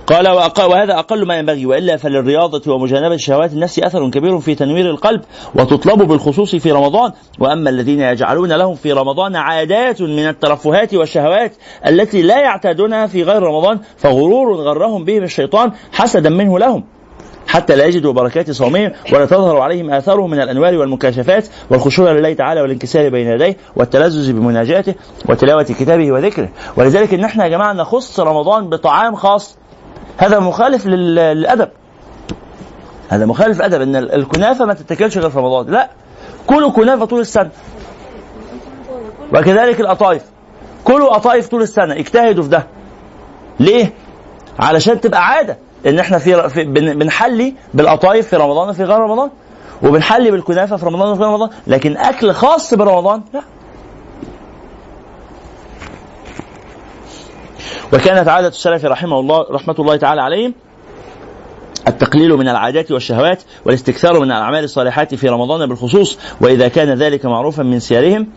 قال 0.06 0.28
وهذا 0.66 0.98
أقل 0.98 1.26
ما 1.26 1.38
ينبغي 1.38 1.66
وإلا 1.66 1.96
فللرياضة 1.96 2.72
ومجانبة 2.72 3.16
شهوات 3.16 3.52
النفس 3.52 3.78
أثر 3.78 4.10
كبير 4.10 4.38
في 4.38 4.54
تنوير 4.54 4.90
القلب 4.90 5.20
وتطلب 5.54 6.02
بالخصوص 6.02 6.56
في 6.56 6.72
رمضان. 6.72 7.12
وأما 7.38 7.70
الذين 7.70 8.00
يجعلون 8.00 8.52
لهم 8.52 8.74
في 8.74 8.92
رمضان 8.92 9.36
عادات 9.36 10.02
من 10.02 10.28
الترفهات 10.28 10.94
والشهوات 10.94 11.52
التي 11.86 12.22
لا 12.22 12.40
يعتادونها 12.40 13.06
في 13.06 13.22
غير 13.22 13.42
رمضان 13.42 13.80
فغرور 13.96 14.54
غرهم 14.54 15.04
بهم 15.04 15.22
الشيطان 15.22 15.72
حسدا 15.92 16.30
منه 16.30 16.58
لهم. 16.58 16.84
حتى 17.48 17.76
لا 17.76 17.84
يجدوا 17.84 18.12
بركات 18.12 18.50
صومهم 18.50 18.92
ولا 19.12 19.26
تظهر 19.26 19.58
عليهم 19.60 19.90
آثاره 19.90 20.26
من 20.26 20.40
الأنوار 20.40 20.74
والمكاشفات 20.74 21.46
والخشوع 21.70 22.12
لله 22.12 22.32
تعالى 22.32 22.60
والانكسار 22.60 23.08
بين 23.08 23.26
يديه 23.26 23.56
والتلذذ 23.76 24.32
بمناجاته 24.32 24.94
وتلاوة 25.28 25.62
كتابه 25.62 26.12
وذكره. 26.12 26.48
ولذلك 26.76 27.14
إن 27.14 27.24
إحنا 27.24 27.44
يا 27.44 27.48
جماعة 27.48 27.72
نخص 27.72 28.20
رمضان 28.20 28.68
بطعام 28.68 29.14
خاص 29.14 29.56
هذا 30.16 30.38
مخالف 30.38 30.86
لل- 30.86 31.14
للأدب. 31.14 31.68
هذا 33.08 33.26
مخالف 33.26 33.62
أدب 33.62 33.80
إن 33.80 33.96
ال- 33.96 34.12
الكنافة 34.14 34.64
ما 34.64 34.74
تتاكلش 34.74 35.18
غير 35.18 35.30
في 35.30 35.38
رمضان. 35.38 35.66
لا 35.66 35.90
كلوا 36.46 36.70
كنافة 36.70 37.04
طول 37.04 37.20
السنة. 37.20 37.50
وكذلك 39.34 39.80
القطايف. 39.80 40.22
كلوا 40.84 41.14
قطايف 41.14 41.48
طول 41.48 41.62
السنة 41.62 41.94
اجتهدوا 41.94 42.42
في 42.42 42.48
ده. 42.48 42.66
ليه؟ 43.60 43.92
علشان 44.58 45.00
تبقى 45.00 45.26
عادة 45.26 45.58
إن 45.86 45.98
إحنا 45.98 46.18
في, 46.18 46.48
في 46.48 46.64
بن- 46.64 46.98
بنحلي 46.98 47.54
بالقطايف 47.74 48.28
في 48.28 48.36
رمضان 48.36 48.68
وفي 48.68 48.84
غير 48.84 48.98
رمضان 48.98 49.30
وبنحلي 49.82 50.30
بالكنافة 50.30 50.76
في 50.76 50.86
رمضان 50.86 51.08
وفي 51.08 51.20
غير 51.22 51.28
رمضان 51.30 51.50
لكن 51.66 51.96
أكل 51.96 52.32
خاص 52.32 52.74
برمضان 52.74 53.22
لا. 53.34 53.40
وكانت 57.92 58.28
عادة 58.28 58.48
السلف 58.48 58.84
رحمه 58.84 59.20
الله 59.20 59.46
رحمة 59.50 59.74
الله 59.78 59.96
تعالى 59.96 60.22
عليهم 60.22 60.54
التقليل 61.88 62.30
من 62.30 62.48
العادات 62.48 62.92
والشهوات 62.92 63.42
والاستكثار 63.64 64.20
من 64.20 64.26
الأعمال 64.32 64.64
الصالحات 64.64 65.14
في 65.14 65.28
رمضان 65.28 65.68
بالخصوص 65.68 66.18
وإذا 66.40 66.68
كان 66.68 66.98
ذلك 66.98 67.26
معروفا 67.26 67.62
من 67.62 67.80
سيرهم 67.80 68.28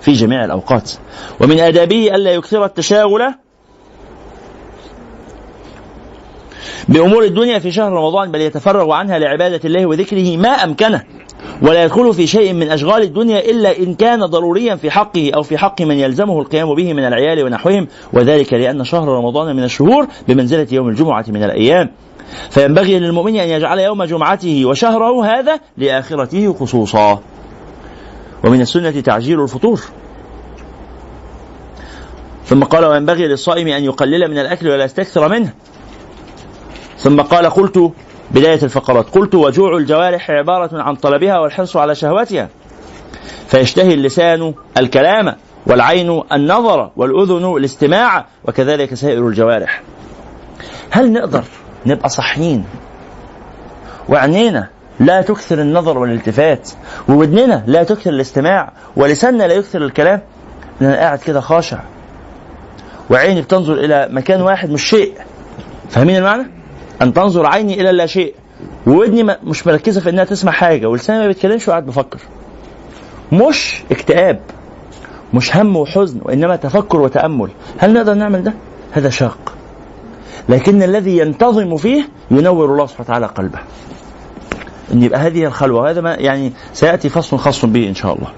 في 0.00 0.12
جميع 0.12 0.44
الأوقات. 0.44 0.92
ومن 1.40 1.60
آدابه 1.60 2.14
الا 2.14 2.32
يكثر 2.32 2.64
التشاغل 2.64 3.34
بأمور 6.88 7.24
الدنيا 7.24 7.58
في 7.58 7.72
شهر 7.72 7.92
رمضان 7.92 8.30
بل 8.30 8.40
يتفرغ 8.40 8.92
عنها 8.92 9.18
لعبادة 9.18 9.60
الله 9.64 9.86
وذكره 9.86 10.36
ما 10.36 10.48
أمكنه. 10.48 11.02
ولا 11.62 11.84
يدخل 11.84 12.14
في 12.14 12.26
شيء 12.26 12.52
من 12.52 12.70
أشغال 12.70 13.02
الدنيا 13.02 13.50
إلا 13.50 13.78
إن 13.78 13.94
كان 13.94 14.26
ضروريا 14.26 14.76
في 14.76 14.90
حقه 14.90 15.30
أو 15.34 15.42
في 15.42 15.58
حق 15.58 15.82
من 15.82 15.98
يلزمه 15.98 16.40
القيام 16.40 16.74
به 16.74 16.92
من 16.92 17.04
العيال 17.04 17.44
ونحوهم 17.44 17.88
وذلك 18.12 18.52
لأن 18.52 18.84
شهر 18.84 19.08
رمضان 19.08 19.56
من 19.56 19.64
الشهور 19.64 20.06
بمنزلة 20.28 20.66
يوم 20.72 20.88
الجمعة 20.88 21.24
من 21.28 21.42
الأيام. 21.42 21.90
فينبغي 22.50 22.98
للمؤمن 22.98 23.36
أن 23.36 23.48
يجعل 23.48 23.78
يوم 23.78 24.04
جمعته 24.04 24.64
وشهره 24.66 25.24
هذا 25.24 25.60
لآخرته 25.76 26.52
خصوصا. 26.52 27.20
ومن 28.44 28.60
السنة 28.60 29.00
تعجيل 29.00 29.42
الفطور. 29.42 29.80
ثم 32.44 32.64
قال 32.64 32.84
وينبغي 32.84 33.28
للصائم 33.28 33.68
أن 33.68 33.84
يقلل 33.84 34.30
من 34.30 34.38
الأكل 34.38 34.68
ولا 34.68 34.84
يستكثر 34.84 35.28
منه. 35.28 35.52
ثم 36.98 37.20
قال 37.20 37.46
قلت 37.46 37.92
بداية 38.30 38.62
الفقرات. 38.62 39.10
قلت 39.10 39.34
وجوع 39.34 39.76
الجوارح 39.76 40.30
عبارة 40.30 40.82
عن 40.82 40.94
طلبها 40.96 41.38
والحرص 41.38 41.76
على 41.76 41.94
شهوتها. 41.94 42.48
فيشتهي 43.48 43.94
اللسان 43.94 44.54
الكلام 44.78 45.34
والعين 45.66 46.22
النظر 46.32 46.90
والأذن 46.96 47.56
الاستماع 47.56 48.26
وكذلك 48.44 48.94
سائر 48.94 49.28
الجوارح. 49.28 49.82
هل 50.90 51.12
نقدر 51.12 51.44
نبقى 51.86 52.08
صحيين 52.08 52.64
وعينينا 54.08 54.68
لا 55.00 55.22
تكثر 55.22 55.60
النظر 55.60 55.98
والالتفات 55.98 56.70
وودننا 57.08 57.64
لا 57.66 57.82
تكثر 57.82 58.10
الاستماع 58.10 58.72
ولساننا 58.96 59.44
لا 59.44 59.54
يكثر 59.54 59.84
الكلام؟ 59.84 60.20
أنا 60.82 60.96
قاعد 60.96 61.18
كده 61.18 61.40
خاشع 61.40 61.78
وعيني 63.10 63.42
بتنظر 63.42 63.72
إلى 63.74 64.08
مكان 64.10 64.42
واحد 64.42 64.70
مش 64.70 64.84
شيء. 64.88 65.14
فاهمين 65.90 66.16
المعنى؟ 66.16 66.55
أن 67.02 67.14
تنظر 67.14 67.46
عيني 67.46 67.80
إلى 67.80 67.92
لا 67.92 68.06
شيء. 68.06 68.34
وودني 68.86 69.36
مش 69.44 69.66
مركزة 69.66 70.00
في 70.00 70.10
إنها 70.10 70.24
تسمع 70.24 70.52
حاجة. 70.52 70.86
ولساني 70.86 71.18
ما 71.18 71.26
بيتكلمش 71.26 71.68
وقاعد 71.68 71.86
بفكر. 71.86 72.20
مش 73.32 73.82
اكتئاب. 73.90 74.40
مش 75.34 75.56
هم 75.56 75.76
وحزن 75.76 76.20
وإنما 76.22 76.56
تفكر 76.56 77.00
وتأمل. 77.00 77.48
هل 77.78 77.92
نقدر 77.92 78.14
نعمل 78.14 78.42
ده؟ 78.42 78.54
هذا 78.92 79.10
شاق. 79.10 79.52
لكن 80.48 80.82
الذي 80.82 81.18
ينتظم 81.18 81.76
فيه 81.76 82.08
ينور 82.30 82.72
الله 82.72 82.86
سبحانه 82.86 83.08
وتعالى 83.08 83.26
قلبه. 83.26 83.58
إن 84.92 85.02
يبقى 85.02 85.20
هذه 85.20 85.44
الخلوة. 85.44 85.80
وهذا 85.80 86.00
ما 86.00 86.14
يعني 86.14 86.52
سيأتي 86.72 87.08
فصل 87.08 87.38
خاص 87.38 87.64
به 87.64 87.88
إن 87.88 87.94
شاء 87.94 88.14
الله. 88.14 88.28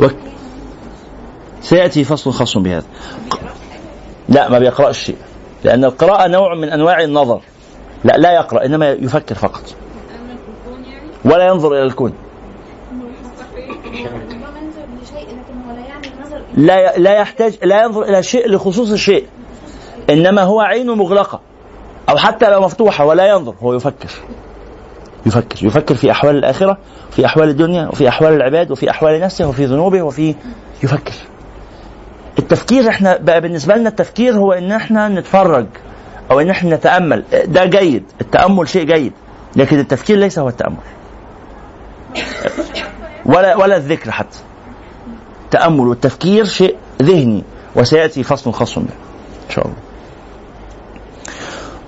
و... 0.00 0.08
سيأتي 1.62 2.04
فصل 2.04 2.32
خاص 2.32 2.58
بهذا 2.58 2.84
لا 4.30 4.48
ما 4.48 4.58
بيقرأش 4.58 4.98
شيء. 4.98 5.16
لأن 5.64 5.84
القراءة 5.84 6.28
نوع 6.28 6.54
من 6.54 6.68
أنواع 6.68 7.00
النظر. 7.00 7.40
لا 8.04 8.12
لا 8.16 8.32
يقرأ 8.32 8.64
إنما 8.64 8.90
يفكر 8.90 9.34
فقط. 9.34 9.62
ولا 11.24 11.46
ينظر 11.46 11.72
إلى 11.72 11.82
الكون. 11.82 12.12
لا 16.56 16.98
لا 16.98 17.14
يحتاج 17.14 17.58
لا 17.62 17.82
ينظر 17.82 18.02
إلى 18.02 18.22
شيء 18.22 18.48
لخصوص 18.48 18.90
الشيء. 18.90 19.26
إنما 20.10 20.42
هو 20.42 20.60
عينه 20.60 20.94
مغلقة. 20.94 21.40
أو 22.08 22.16
حتى 22.16 22.50
لو 22.50 22.60
مفتوحة 22.60 23.04
ولا 23.04 23.28
ينظر 23.28 23.54
هو 23.62 23.74
يفكر. 23.74 24.10
يفكر. 25.26 25.66
يفكر 25.66 25.94
في 25.94 26.10
أحوال 26.10 26.36
الآخرة 26.36 26.78
في 27.10 27.26
أحوال 27.26 27.48
الدنيا 27.48 27.88
وفي 27.88 28.08
أحوال 28.08 28.32
العباد 28.32 28.70
وفي 28.70 28.90
أحوال 28.90 29.20
نفسه 29.20 29.48
وفي 29.48 29.64
ذنوبه 29.64 30.02
وفي 30.02 30.34
يفكر. 30.82 31.29
التفكير 32.40 32.88
إحنا 32.88 33.16
بقى 33.16 33.40
بالنسبة 33.40 33.74
لنا 33.74 33.88
التفكير 33.88 34.34
هو 34.34 34.52
ان 34.52 34.72
إحنا 34.72 35.08
نتفرج 35.08 35.66
أو 36.30 36.40
ان 36.40 36.50
إحنا 36.50 36.76
نتأمل. 36.76 37.24
ده 37.46 37.64
جيد. 37.64 38.04
التأمل 38.20 38.68
شيء 38.68 38.84
جيد. 38.84 39.12
لكن 39.56 39.78
التفكير 39.78 40.18
ليس 40.18 40.38
هو 40.38 40.48
التأمل. 40.48 40.76
ولا 43.26 43.56
ولا 43.56 43.76
الذكر 43.76 44.10
حتى. 44.10 44.38
التامل 45.44 45.88
والتفكير 45.88 46.44
شيء 46.44 46.76
ذهني 47.02 47.44
وسيأتي 47.76 48.22
فصل 48.22 48.52
خاص 48.52 48.78
به. 48.78 48.84
إن 48.84 49.54
شاء 49.54 49.64
الله. 49.64 49.76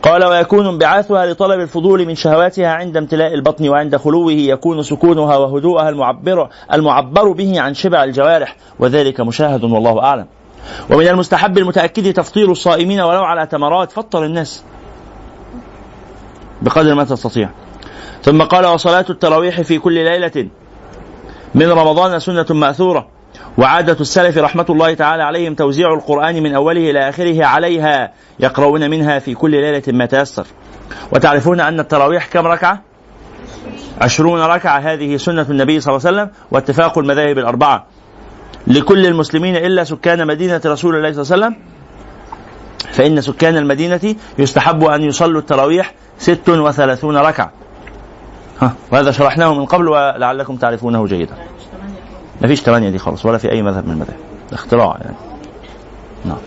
قال 0.03 0.25
ويكون 0.25 0.67
انبعاثها 0.67 1.27
لطلب 1.27 1.61
الفضول 1.61 2.07
من 2.07 2.15
شهواتها 2.15 2.69
عند 2.69 2.97
امتلاء 2.97 3.35
البطن 3.35 3.69
وعند 3.69 3.97
خلوه 3.97 4.33
يكون 4.33 4.83
سكونها 4.83 5.37
وهدوءها 5.37 5.89
المعبر 5.89 6.49
المعبر 6.73 7.33
به 7.33 7.61
عن 7.61 7.75
شبع 7.75 8.05
الجوارح. 8.05 8.57
وذلك 8.79 9.21
مشاهد 9.21 9.65
والله 9.65 10.03
أعلم. 10.03 10.27
ومن 10.91 11.09
المستحب 11.09 11.59
المتأكد 11.59 12.13
تفطير 12.13 12.51
الصائمين 12.51 13.01
ولو 13.01 13.25
على 13.25 13.47
تمرات 13.47 13.93
فطر 13.93 14.25
الناس 14.25 14.65
بقدر 16.63 16.95
ما 16.95 17.05
تستطيع. 17.05 17.51
ثم 18.23 18.43
قال 18.43 18.67
وصلاة 18.67 19.05
التراويح 19.11 19.61
في 19.61 19.79
كل 19.79 19.93
ليلة 19.93 20.49
من 21.55 21.71
رمضان 21.71 22.19
سنة 22.19 22.47
مأثورة 22.51 23.09
وعادة 23.59 23.97
السلف 24.01 24.39
رحمة 24.39 24.67
الله 24.71 24.95
تعالى 24.95 25.23
عليهم 25.23 25.55
توزيع 25.55 25.95
القرآن 25.95 26.43
من 26.43 26.55
أوله 26.55 26.91
إلى 26.91 27.09
آخره 27.09 27.45
عليها 27.45 28.13
يقرؤون 28.41 28.91
منها 28.91 29.19
في 29.19 29.35
كل 29.35 29.51
ليلة 29.51 29.83
ما 29.89 30.07
تيسر 30.07 30.47
وتعرفون 31.13 31.61
أن 31.61 31.81
التراويح 31.81 32.27
كم 32.27 32.47
ركعة؟ 32.47 32.83
عشرون 34.01 34.41
ركعة 34.41 34.79
هذه 34.79 35.17
سنة 35.17 35.47
النبي 35.51 35.81
صلى 35.81 35.97
الله 35.97 36.07
عليه 36.07 36.17
وسلم 36.17 36.31
واتفاق 36.51 36.99
المذاهب 36.99 37.39
الأربعة 37.39 37.87
لكل 38.67 39.07
المسلمين 39.07 39.57
إلا 39.57 39.85
سكان 39.85 40.27
مدينة 40.27 40.61
رسول 40.67 40.97
الله 40.97 41.13
صلى 41.13 41.35
الله 41.35 41.47
عليه 41.47 41.57
وسلم. 41.57 41.73
فإن 42.93 43.21
سكان 43.21 43.57
المدينة 43.57 44.15
يستحب 44.39 44.85
أن 44.85 45.03
يصلوا 45.03 45.41
التراويح 45.41 45.95
ست 46.19 46.49
وثلاثون 46.49 47.17
ركعة. 47.17 47.53
ها 48.61 48.75
وهذا 48.93 49.11
شرحناه 49.11 49.55
من 49.55 49.65
قبل 49.65 49.89
ولعلكم 49.89 50.57
تعرفونه 50.57 51.07
جيدا. 51.07 51.35
ما 52.41 52.49
فيش 52.49 52.61
ثمانية 52.61 52.91
دي 52.91 52.99
خالص 52.99 53.27
ولا 53.27 53.39
في 53.39 53.53
أي 53.53 53.63
مذهب 53.63 53.87
من 53.87 53.93
المذاهب. 53.93 54.19
اختراع 54.53 54.99
يعني. 55.01 55.17
نعم. 56.25 56.39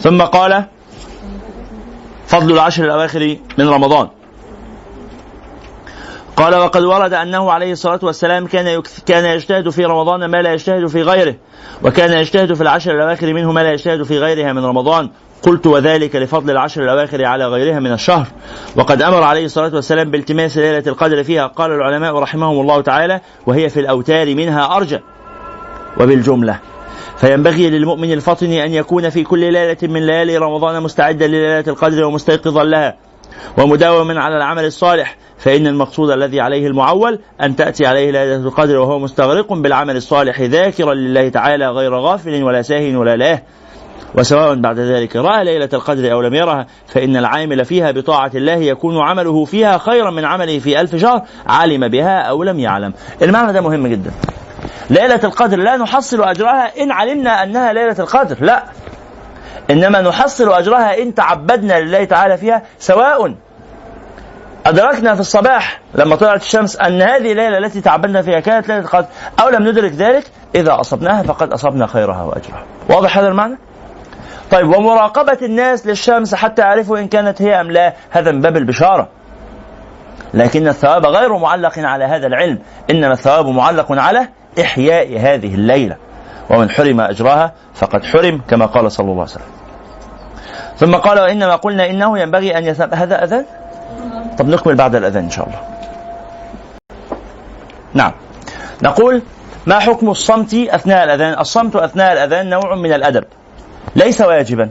ثم 0.00 0.22
قال 0.22 0.64
فضل 2.26 2.52
العشر 2.52 2.84
الأواخر 2.84 3.36
من 3.58 3.68
رمضان. 3.68 4.08
قال 6.36 6.54
وقد 6.54 6.82
ورد 6.82 7.12
أنه 7.12 7.52
عليه 7.52 7.72
الصلاة 7.72 8.00
والسلام 8.02 8.46
كان 8.46 8.82
كان 9.06 9.24
يجتهد 9.24 9.68
في 9.68 9.84
رمضان 9.84 10.24
ما 10.24 10.42
لا 10.42 10.52
يجتهد 10.52 10.86
في 10.86 11.02
غيره 11.02 11.34
وكان 11.82 12.12
يجتهد 12.12 12.54
في 12.54 12.60
العشر 12.60 12.90
الأواخر 12.90 13.32
منه 13.32 13.52
ما 13.52 13.60
لا 13.60 13.72
يجتهد 13.72 14.02
في 14.02 14.18
غيرها 14.18 14.52
من 14.52 14.64
رمضان. 14.64 15.10
قلت 15.42 15.66
وذلك 15.66 16.16
لفضل 16.16 16.50
العشر 16.50 16.82
الأواخر 16.82 17.24
على 17.24 17.46
غيرها 17.46 17.80
من 17.80 17.92
الشهر. 17.92 18.26
وقد 18.76 19.02
أمر 19.02 19.22
عليه 19.22 19.44
الصلاة 19.44 19.74
والسلام 19.74 20.10
بالتماس 20.10 20.58
ليلة 20.58 20.82
القدر 20.86 21.24
فيها 21.24 21.46
قال 21.46 21.70
العلماء 21.70 22.18
رحمهم 22.18 22.60
الله 22.60 22.80
تعالى 22.80 23.20
وهي 23.46 23.68
في 23.68 23.80
الأوتار 23.80 24.34
منها 24.34 24.76
أرجى 24.76 25.00
وبالجملة. 26.00 26.58
فينبغي 27.16 27.70
للمؤمن 27.70 28.12
الفطن 28.12 28.52
أن 28.52 28.74
يكون 28.74 29.10
في 29.10 29.22
كل 29.22 29.52
ليلة 29.52 29.76
من 29.82 30.06
ليالي 30.06 30.36
رمضان 30.36 30.82
مستعدا 30.82 31.26
لليلة 31.26 31.64
القدر 31.68 32.04
ومستيقظا 32.04 32.64
لها. 32.64 32.96
ومداوما 33.58 34.20
على 34.20 34.36
العمل 34.36 34.64
الصالح 34.64 35.16
فإن 35.38 35.66
المقصود 35.66 36.10
الذي 36.10 36.40
عليه 36.40 36.66
المعول 36.66 37.18
أن 37.42 37.56
تأتي 37.56 37.86
عليه 37.86 38.10
ليلة 38.10 38.36
القدر 38.36 38.78
وهو 38.78 38.98
مستغرق 38.98 39.52
بالعمل 39.52 39.96
الصالح 39.96 40.40
ذاكرا 40.40 40.94
لله 40.94 41.28
تعالى 41.28 41.68
غير 41.68 41.94
غافل 41.94 42.42
ولا 42.42 42.62
ساهن 42.62 42.96
ولا 42.96 43.16
لاه 43.16 43.42
وسواء 44.14 44.54
بعد 44.54 44.78
ذلك 44.78 45.16
رأى 45.16 45.44
ليلة 45.44 45.68
القدر 45.72 46.12
أو 46.12 46.20
لم 46.20 46.34
يرها 46.34 46.66
فإن 46.86 47.16
العامل 47.16 47.64
فيها 47.64 47.90
بطاعة 47.90 48.30
الله 48.34 48.56
يكون 48.56 48.98
عمله 48.98 49.44
فيها 49.44 49.78
خيرا 49.78 50.10
من 50.10 50.24
عمله 50.24 50.58
في 50.58 50.80
ألف 50.80 50.96
شهر 50.96 51.22
علم 51.46 51.88
بها 51.88 52.20
أو 52.20 52.42
لم 52.42 52.60
يعلم. 52.60 52.92
المعنى 53.22 53.52
ده 53.52 53.60
مهم 53.60 53.86
جدا. 53.86 54.10
ليلة 54.90 55.20
القدر 55.24 55.58
لا 55.58 55.76
نحصل 55.76 56.22
أجرها 56.22 56.82
إن 56.82 56.92
علمنا 56.92 57.42
أنها 57.42 57.72
ليلة 57.72 57.96
القدر 57.98 58.36
لا. 58.40 58.64
إنما 59.70 60.00
نحصل 60.00 60.52
أجرها 60.52 61.02
إن 61.02 61.14
تعبدنا 61.14 61.80
لله 61.80 62.04
تعالى 62.04 62.36
فيها 62.36 62.62
سواء. 62.78 63.34
أدركنا 64.66 65.14
في 65.14 65.20
الصباح 65.20 65.80
لما 65.94 66.16
طلعت 66.16 66.42
الشمس 66.42 66.76
أن 66.76 67.02
هذه 67.02 67.32
الليلة 67.32 67.58
التي 67.58 67.80
تعبدنا 67.80 68.22
فيها 68.22 68.40
كانت 68.40 68.68
ليلة 68.68 68.80
القدر 68.80 69.06
أو 69.42 69.48
لم 69.48 69.68
ندرك 69.68 69.92
ذلك 69.92 70.24
إذا 70.54 70.80
أصبناها 70.80 71.22
فقد 71.22 71.52
أصبنا 71.52 71.86
خيرها 71.86 72.22
وأجرها. 72.22 72.64
واضح 72.88 73.18
هذا 73.18 73.28
المعنى؟ 73.28 73.58
طيب 74.50 74.68
ومراقبة 74.68 75.38
الناس 75.42 75.86
للشمس 75.86 76.34
حتى 76.34 76.62
يعرفوا 76.62 76.98
إن 76.98 77.08
كانت 77.08 77.42
هي 77.42 77.60
أم 77.60 77.70
لا 77.70 77.94
هذا 78.10 78.32
من 78.32 78.40
باب 78.40 78.56
البشارة. 78.56 79.08
لكن 80.34 80.68
الثواب 80.68 81.06
غير 81.06 81.36
معلق 81.36 81.78
على 81.78 82.04
هذا 82.04 82.26
العلم 82.26 82.58
إنما 82.90 83.12
الثواب 83.12 83.46
معلق 83.46 83.92
على 83.92 84.28
إحياء 84.60 85.18
هذه 85.18 85.54
الليلة. 85.54 85.96
ومن 86.50 86.70
حرم 86.70 87.00
أجرها 87.00 87.52
فقد 87.74 88.04
حرم 88.04 88.40
كما 88.48 88.66
قال 88.66 88.92
صلى 88.92 89.04
الله 89.04 89.12
عليه 89.12 89.22
وسلم. 89.22 89.59
ثم 90.80 90.96
قال 90.96 91.20
وإنما 91.20 91.56
قلنا 91.56 91.90
إنه 91.90 92.18
ينبغي 92.18 92.58
أن 92.58 92.64
يثب 92.64 92.94
هذا 92.94 93.24
أذان 93.24 93.44
طب 94.38 94.48
نكمل 94.48 94.74
بعد 94.74 94.94
الأذان 94.94 95.24
إن 95.24 95.30
شاء 95.30 95.46
الله. 95.46 95.60
نعم. 97.94 98.12
نقول 98.82 99.22
ما 99.66 99.78
حكم 99.78 100.10
الصمت 100.10 100.54
أثناء 100.54 101.04
الأذان؟ 101.04 101.38
الصمت 101.38 101.76
أثناء 101.76 102.12
الأذان 102.12 102.48
نوع 102.48 102.74
من 102.74 102.92
الأدب. 102.92 103.24
ليس 103.96 104.20
واجبا. 104.20 104.70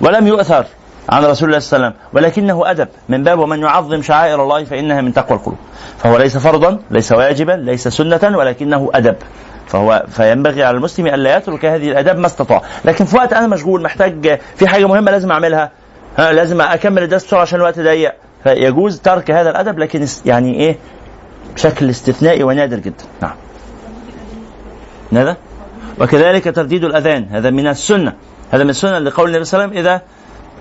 ولم 0.00 0.26
يؤثر 0.26 0.64
عن 1.08 1.24
رسول 1.24 1.48
الله 1.48 1.58
صلى 1.58 1.76
الله 1.76 1.86
عليه 1.86 1.96
وسلم. 1.96 2.08
ولكنه 2.12 2.70
أدب. 2.70 2.88
من 3.08 3.22
باب 3.22 3.38
ومن 3.38 3.62
يعظم 3.62 4.02
شعائر 4.02 4.42
الله 4.42 4.64
فإنها 4.64 5.00
من 5.00 5.12
تقوى 5.12 5.38
القلوب. 5.38 5.58
فهو 5.98 6.16
ليس 6.16 6.38
فرضا 6.38 6.78
ليس 6.90 7.12
واجبا 7.12 7.52
ليس 7.52 7.88
سنة 7.88 8.38
ولكنه 8.38 8.90
أدب. 8.94 9.16
فهو 9.66 10.04
فينبغي 10.08 10.64
على 10.64 10.76
المسلم 10.76 11.06
الا 11.06 11.36
يترك 11.36 11.64
هذه 11.64 11.90
الأداب 11.90 12.18
ما 12.18 12.26
استطاع، 12.26 12.62
لكن 12.84 13.04
في 13.04 13.16
وقت 13.16 13.32
أنا 13.32 13.46
مشغول 13.46 13.82
محتاج 13.82 14.40
في 14.56 14.66
حاجة 14.66 14.86
مهمة 14.86 15.10
لازم 15.10 15.32
أعملها. 15.32 15.70
ها 16.18 16.32
لازم 16.32 16.60
أكمل 16.60 17.02
الدرس 17.02 17.24
بسرعة 17.24 17.40
عشان 17.40 17.58
الوقت 17.58 17.80
ضيق. 17.80 18.14
فيجوز 18.44 19.00
ترك 19.00 19.30
هذا 19.30 19.50
الأدب 19.50 19.78
لكن 19.78 20.06
يعني 20.26 20.54
إيه؟ 20.54 20.76
بشكل 21.54 21.90
استثنائي 21.90 22.42
ونادر 22.42 22.78
جدا. 22.78 23.04
نعم. 23.22 23.34
ماذا؟ 25.12 25.36
وكذلك 26.00 26.54
ترديد 26.54 26.84
الأذان. 26.84 27.26
هذا 27.30 27.50
من 27.50 27.66
السنة. 27.66 28.12
هذا 28.50 28.64
من 28.64 28.70
السنة 28.70 28.98
لقول 28.98 29.28
النبي 29.28 29.44
صلى 29.44 29.64
الله 29.64 29.76
عليه 29.78 29.80
وسلم 29.80 30.02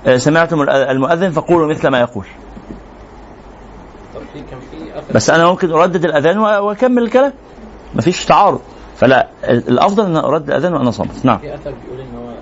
إذا 0.06 0.18
سمعتم 0.18 0.62
المؤذن 0.70 1.32
فقولوا 1.32 1.68
مثل 1.68 1.88
ما 1.88 1.99
يقول. 1.99 2.26
بس 5.14 5.30
أنا 5.30 5.47
ممكن 5.47 5.72
أردد 5.72 6.06
الأذان 6.06 6.38
وأكمل 6.38 7.04
الكلام. 7.04 7.34
مفيش 7.95 8.26
تعارض. 8.26 8.62
فلا 9.02 9.28
الأفضل 9.43 10.06
أن 10.06 10.18
اردد 10.18 10.49
الأذان 10.49 10.74
وأنا 10.74 10.91
صامت. 10.91 11.26
نعم. 11.26 11.38
في 11.38 11.56
أثر 11.56 11.72
بيقول 11.72 11.99
إن 11.99 12.16
هو 12.16 12.34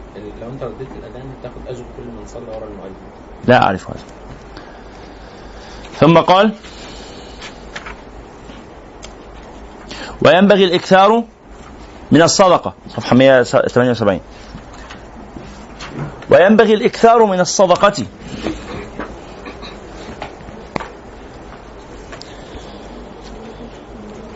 لو 0.42 0.50
أنت 0.50 0.64
رديت 0.64 0.88
الأذان 0.92 1.24
تاخد 1.44 1.68
أجر 1.68 1.84
كل 1.98 2.04
من 2.04 2.28
صلى 2.28 2.44
ورا 2.48 2.68
المؤذن. 2.68 2.94
لا 3.48 3.64
أعرف 3.64 3.90
هذا. 3.90 4.00
ثم 6.00 6.18
قال 6.18 6.52
وينبغي 10.26 10.64
الإكثار 10.64 11.24
من 12.12 12.22
الصدقة. 12.22 12.74
صفحة 12.90 13.16
178 13.16 14.20
وينبغي 16.32 16.74
الإكثار 16.74 17.26
من 17.26 17.40
الصدقة. 17.40 18.06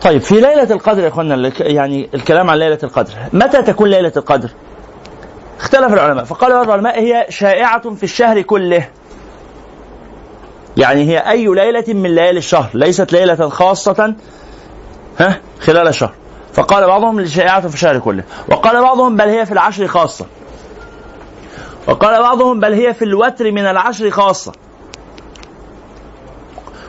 طيب 0.04 0.20
في 0.20 0.34
ليلة 0.34 0.70
القدر 0.70 1.02
يا 1.02 1.08
اخوانا 1.08 1.52
يعني 1.60 2.08
الكلام 2.14 2.50
عن 2.50 2.58
ليلة 2.58 2.78
القدر، 2.82 3.12
متى 3.32 3.62
تكون 3.62 3.90
ليلة 3.90 4.12
القدر؟ 4.16 4.50
اختلف 5.60 5.92
العلماء، 5.92 6.24
فقال 6.24 6.52
بعض 6.52 6.64
العلماء 6.64 7.00
هي 7.00 7.26
شائعة 7.28 7.94
في 7.94 8.02
الشهر 8.02 8.42
كله. 8.42 8.88
يعني 10.76 11.04
هي 11.08 11.18
أي 11.18 11.46
ليلة 11.46 11.84
من 11.88 12.14
ليالي 12.14 12.38
الشهر، 12.38 12.70
ليست 12.74 13.12
ليلة 13.12 13.48
خاصة 13.48 14.14
ها 15.20 15.40
خلال 15.60 15.88
الشهر. 15.88 16.12
فقال 16.52 16.86
بعضهم 16.86 17.26
شائعة 17.26 17.68
في 17.68 17.74
الشهر 17.74 17.98
كله، 17.98 18.24
وقال 18.48 18.82
بعضهم 18.82 19.16
بل 19.16 19.28
هي 19.28 19.46
في 19.46 19.52
العشر 19.52 19.86
خاصة. 19.86 20.26
وقال 21.86 22.22
بعضهم 22.22 22.60
بل 22.60 22.72
هي 22.72 22.94
في 22.94 23.04
الوتر 23.04 23.52
من 23.52 23.66
العشر 23.66 24.10
خاصة. 24.10 24.52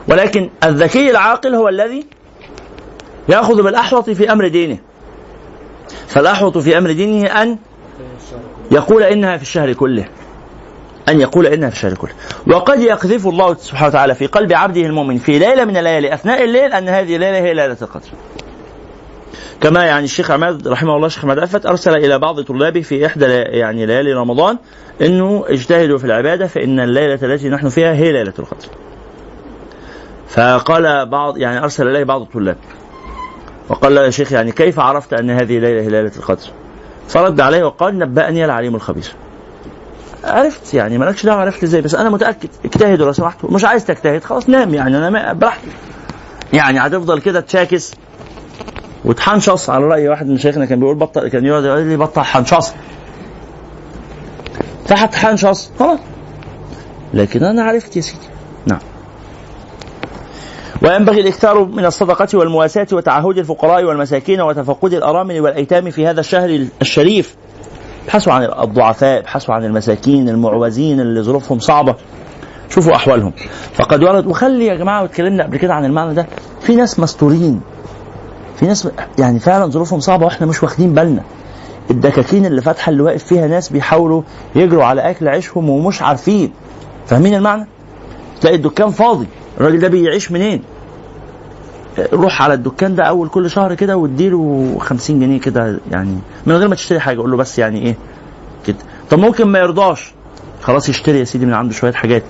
ولكن 0.08 0.50
الذكي 0.64 1.10
العاقل 1.10 1.54
هو 1.54 1.68
الذي 1.68 2.15
يأخذ 3.28 3.62
بالأحوط 3.62 4.10
في 4.10 4.32
أمر 4.32 4.48
دينه. 4.48 4.78
فالأحوط 6.08 6.58
في 6.58 6.78
أمر 6.78 6.92
دينه 6.92 7.42
أن 7.42 7.58
يقول 8.72 9.02
إنها 9.02 9.36
في 9.36 9.42
الشهر 9.42 9.72
كله. 9.72 10.04
أن 11.08 11.20
يقول 11.20 11.46
إنها 11.46 11.70
في 11.70 11.76
الشهر 11.76 11.94
كله. 11.94 12.12
وقد 12.46 12.80
يقذف 12.80 13.26
الله 13.26 13.54
سبحانه 13.54 13.88
وتعالى 13.88 14.14
في 14.14 14.26
قلب 14.26 14.52
عبده 14.52 14.80
المؤمن 14.80 15.18
في 15.18 15.38
ليلة 15.38 15.64
من 15.64 15.76
الليالي 15.76 16.14
أثناء 16.14 16.44
الليل 16.44 16.72
أن 16.72 16.88
هذه 16.88 17.16
الليلة 17.16 17.38
هي 17.38 17.54
ليلة 17.54 17.76
القدر. 17.82 18.08
كما 19.60 19.84
يعني 19.84 20.04
الشيخ 20.04 20.30
عماد 20.30 20.68
رحمه 20.68 20.96
الله 20.96 21.06
الشيخ 21.06 21.24
عماد 21.24 21.38
عفت 21.38 21.66
أرسل 21.66 21.96
إلى 21.96 22.18
بعض 22.18 22.40
طلابه 22.40 22.80
في 22.80 23.06
إحدى 23.06 23.26
لي- 23.26 23.32
يعني 23.42 23.86
ليالي 23.86 24.12
رمضان 24.12 24.58
إنه 25.00 25.44
اجتهدوا 25.48 25.98
في 25.98 26.04
العبادة 26.04 26.46
فإن 26.46 26.80
الليلة 26.80 27.18
التي 27.22 27.48
نحن 27.48 27.68
فيها 27.68 27.92
هي 27.94 28.12
ليلة 28.12 28.32
القدر. 28.38 28.66
فقال 30.28 31.06
بعض 31.06 31.38
يعني 31.38 31.58
أرسل 31.62 31.88
إليه 31.88 32.04
بعض 32.04 32.20
الطلاب. 32.20 32.56
وقال 33.68 33.94
له 33.94 34.04
يا 34.04 34.10
شيخ 34.10 34.32
يعني 34.32 34.52
كيف 34.52 34.80
عرفت 34.80 35.12
أن 35.12 35.30
هذه 35.30 35.58
ليلة 35.58 35.82
هي 35.82 35.88
ليلة 35.88 36.12
القدر؟ 36.16 36.46
فرد 37.08 37.40
عليه 37.40 37.64
وقال 37.64 37.98
نبأني 37.98 38.44
العليم 38.44 38.74
الخبير. 38.74 39.12
عرفت 40.24 40.74
يعني 40.74 40.98
مالكش 40.98 41.26
دعوة 41.26 41.40
عرفت 41.40 41.62
إزاي 41.62 41.80
بس 41.80 41.94
أنا 41.94 42.10
متأكد 42.10 42.48
اجتهدوا 42.64 43.06
لو 43.06 43.12
سمحتوا 43.12 43.50
مش 43.50 43.64
عايز 43.64 43.84
تجتهد 43.84 44.24
خلاص 44.24 44.48
نام 44.48 44.74
يعني 44.74 45.08
أنا 45.08 45.32
براحتك. 45.32 45.68
يعني 46.52 46.78
هتفضل 46.78 47.20
كده 47.20 47.40
تشاكس 47.40 47.94
وتحنشص 49.04 49.70
على 49.70 49.84
رأي 49.84 50.08
واحد 50.08 50.26
من 50.26 50.38
شيخنا 50.38 50.64
كان 50.64 50.80
بيقول 50.80 50.94
بطل 50.96 51.28
كان 51.28 51.44
يقعد 51.46 51.64
يقول 51.64 51.82
لي 51.82 51.96
بطل 51.96 52.20
حنشص. 52.22 52.72
فهتحنشص 54.86 55.70
خلاص. 55.78 55.98
لكن 57.14 57.44
أنا 57.44 57.62
عرفت 57.64 57.96
يا 57.96 58.00
سيدي. 58.00 58.26
نعم. 58.66 58.78
وينبغي 60.82 61.20
الاكثار 61.20 61.64
من 61.64 61.84
الصدقة 61.84 62.38
والمواساة 62.38 62.86
وتعهد 62.92 63.38
الفقراء 63.38 63.84
والمساكين 63.84 64.40
وتفقد 64.40 64.92
الأرامل 64.92 65.40
والأيتام 65.40 65.90
في 65.90 66.06
هذا 66.06 66.20
الشهر 66.20 66.66
الشريف. 66.82 67.36
ابحثوا 68.04 68.32
عن 68.32 68.42
الضعفاء 68.44 69.18
ابحثوا 69.18 69.54
عن 69.54 69.64
المساكين 69.64 70.28
المعوزين 70.28 71.00
اللي 71.00 71.22
ظروفهم 71.22 71.58
صعبة. 71.58 71.94
شوفوا 72.70 72.94
أحوالهم. 72.94 73.32
فقد 73.74 74.02
ورد 74.02 74.26
وخلي 74.26 74.66
يا 74.66 74.74
جماعة 74.74 75.02
واتكلمنا 75.02 75.44
قبل 75.44 75.56
كده 75.56 75.74
عن 75.74 75.84
المعنى 75.84 76.14
ده. 76.14 76.26
في 76.60 76.76
ناس 76.76 77.00
مستورين. 77.00 77.60
في 78.56 78.66
ناس 78.66 78.88
يعني 79.18 79.38
فعلا 79.38 79.66
ظروفهم 79.70 80.00
صعبة 80.00 80.24
وإحنا 80.24 80.46
مش 80.46 80.62
واخدين 80.62 80.94
بالنا. 80.94 81.22
الدكاكين 81.90 82.46
اللي 82.46 82.62
فاتحة 82.62 82.90
اللي 82.90 83.02
واقف 83.02 83.24
فيها 83.24 83.46
ناس 83.46 83.68
بيحاولوا 83.68 84.22
يجروا 84.54 84.84
على 84.84 85.10
أكل 85.10 85.28
عيشهم 85.28 85.70
ومش 85.70 86.02
عارفين. 86.02 86.52
فاهمين 87.06 87.34
المعنى؟ 87.34 87.66
تلاقي 88.40 88.56
الدكان 88.56 88.90
فاضي. 88.90 89.26
الراجل 89.60 89.78
ده 89.78 89.88
بيعيش 89.88 90.32
منين؟ 90.32 90.62
روح 92.12 92.42
على 92.42 92.54
الدكان 92.54 92.94
ده 92.94 93.02
أول 93.04 93.28
كل 93.28 93.50
شهر 93.50 93.74
كده 93.74 93.96
واديله 93.96 94.76
50 94.80 95.20
جنيه 95.20 95.40
كده 95.40 95.78
يعني 95.90 96.18
من 96.46 96.54
غير 96.56 96.68
ما 96.68 96.74
تشتري 96.74 97.00
حاجة 97.00 97.18
قول 97.20 97.30
له 97.30 97.36
بس 97.36 97.58
يعني 97.58 97.82
إيه 97.82 97.96
كده. 98.66 98.76
طب 99.10 99.18
ممكن 99.18 99.46
ما 99.46 99.58
يرضاش. 99.58 100.12
خلاص 100.62 100.88
يشتري 100.88 101.18
يا 101.18 101.24
سيدي 101.24 101.46
من 101.46 101.54
عنده 101.54 101.74
شوية 101.74 101.92
حاجات. 101.92 102.22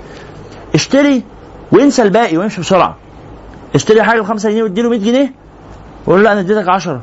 اشتري 0.74 1.22
وانسى 1.72 2.02
الباقي 2.02 2.36
وامشي 2.36 2.60
بسرعة. 2.60 2.96
اشتري 3.74 4.02
حاجة 4.02 4.20
ب 4.20 4.24
5 4.24 4.50
جنيه 4.50 4.62
واديله 4.62 4.88
100 4.88 4.98
جنيه. 4.98 5.32
وقول 6.06 6.24
له 6.24 6.32
أنا 6.32 6.40
اديتك 6.40 6.68
10 6.68 7.00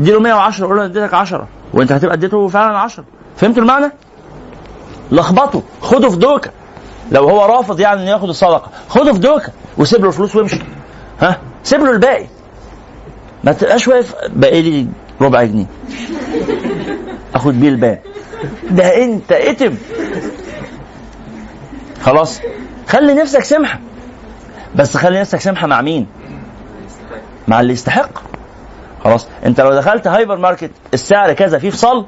اديله 0.00 0.20
110 0.20 0.66
قول 0.66 0.76
له 0.76 0.82
أنا 0.84 0.90
اديتك 0.92 1.14
10 1.14 1.48
وأنت 1.74 1.92
هتبقى 1.92 2.14
اديته 2.14 2.48
فعلا 2.48 2.78
10 2.78 3.04
فهمتوا 3.36 3.62
المعنى؟ 3.62 3.92
لخبطه. 5.12 5.62
خده 5.80 6.08
في 6.10 6.16
دوكة. 6.16 6.50
لو 7.12 7.28
هو 7.28 7.44
رافض 7.44 7.80
يعني 7.80 8.02
إنه 8.02 8.10
ياخد 8.10 8.28
الصدقة 8.28 8.70
خده 8.88 9.12
في 9.12 9.18
دوكة 9.18 9.52
وسيب 9.78 10.00
له 10.00 10.08
الفلوس 10.08 10.36
وامشي. 10.36 10.58
ها؟ 11.20 11.40
سيب 11.62 11.80
له 11.80 11.90
الباقي. 11.90 12.26
ما 13.44 13.52
تبقاش 13.52 13.88
واقف 13.88 14.14
باقي 14.28 14.62
لي 14.62 14.86
ربع 15.20 15.44
جنيه. 15.44 15.66
أخد 17.34 17.60
بيه 17.60 17.68
الباقي. 17.68 17.98
ده 18.70 19.04
أنت 19.04 19.32
اتم. 19.32 19.74
خلاص؟ 22.02 22.40
خلي 22.88 23.14
نفسك 23.14 23.44
سمحة. 23.44 23.80
بس 24.76 24.96
خلي 24.96 25.20
نفسك 25.20 25.40
سمحة 25.40 25.66
مع 25.66 25.80
مين؟ 25.80 26.06
مع 27.48 27.60
اللي 27.60 27.72
يستحق. 27.72 28.10
خلاص؟ 29.04 29.26
أنت 29.46 29.60
لو 29.60 29.74
دخلت 29.74 30.06
هايبر 30.06 30.36
ماركت 30.36 30.70
السعر 30.94 31.32
كذا 31.32 31.58
فيه 31.58 31.70
فصال 31.70 32.04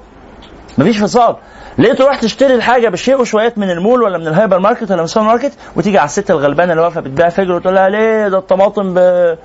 مفيش 0.80 0.98
فصال 0.98 1.36
ليه 1.78 1.92
تروح 1.92 2.16
تشتري 2.16 2.54
الحاجة 2.54 2.88
بشيء 2.88 3.20
وشويات 3.20 3.58
من 3.58 3.70
المول 3.70 4.02
ولا 4.02 4.18
من 4.18 4.26
الهايبر 4.26 4.58
ماركت 4.58 4.82
ولا 4.90 4.96
من 4.96 5.04
السوبر 5.04 5.26
ماركت 5.26 5.52
وتيجي 5.76 5.98
على 5.98 6.04
الست 6.06 6.30
الغلبانة 6.30 6.72
اللي 6.72 6.82
واقفة 6.82 7.00
بتبيع 7.00 7.28
فجر 7.28 7.52
وتقول 7.52 7.74
لها 7.74 7.88
ليه 7.88 8.28
ده 8.28 8.38
الطماطم 8.38 8.94
ب- 8.94 9.36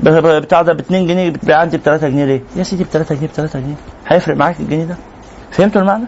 بتاع 0.00 0.62
ده 0.62 0.72
ب 0.72 0.78
2 0.80 1.06
جنيه 1.06 1.30
بتبيع 1.30 1.58
عندي 1.58 1.76
ب 1.76 1.80
3 1.80 2.08
جنيه 2.08 2.24
ليه؟ 2.24 2.40
يا 2.56 2.62
سيدي 2.62 2.84
ب 2.84 2.86
3 2.86 3.14
جنيه 3.14 3.26
ب 3.26 3.30
3 3.30 3.58
جنيه 3.60 3.74
هيفرق 4.08 4.36
معاك 4.36 4.60
الجنيه 4.60 4.84
ده؟ 4.84 4.96
فهمتوا 5.50 5.80
المعنى؟ 5.80 6.04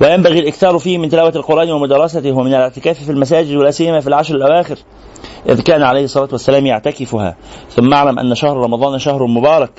وينبغي 0.00 0.38
الإكثار 0.38 0.78
فيه 0.78 0.98
من 0.98 1.08
تلاوة 1.08 1.32
القرآن 1.36 1.70
ومدارسته 1.70 2.32
ومن 2.32 2.54
الاعتكاف 2.54 3.04
في 3.04 3.12
المساجد 3.12 3.56
ولا 3.56 3.70
سيما 3.70 4.00
في 4.00 4.06
العشر 4.06 4.34
الأواخر 4.34 4.76
إذ 5.48 5.60
كان 5.60 5.82
عليه 5.82 6.04
الصلاة 6.04 6.28
والسلام 6.32 6.66
يعتكفها. 6.66 7.36
ثم 7.70 7.92
اعلم 7.92 8.18
أن 8.18 8.34
شهر 8.34 8.56
رمضان 8.56 8.98
شهر 8.98 9.26
مبارك. 9.26 9.70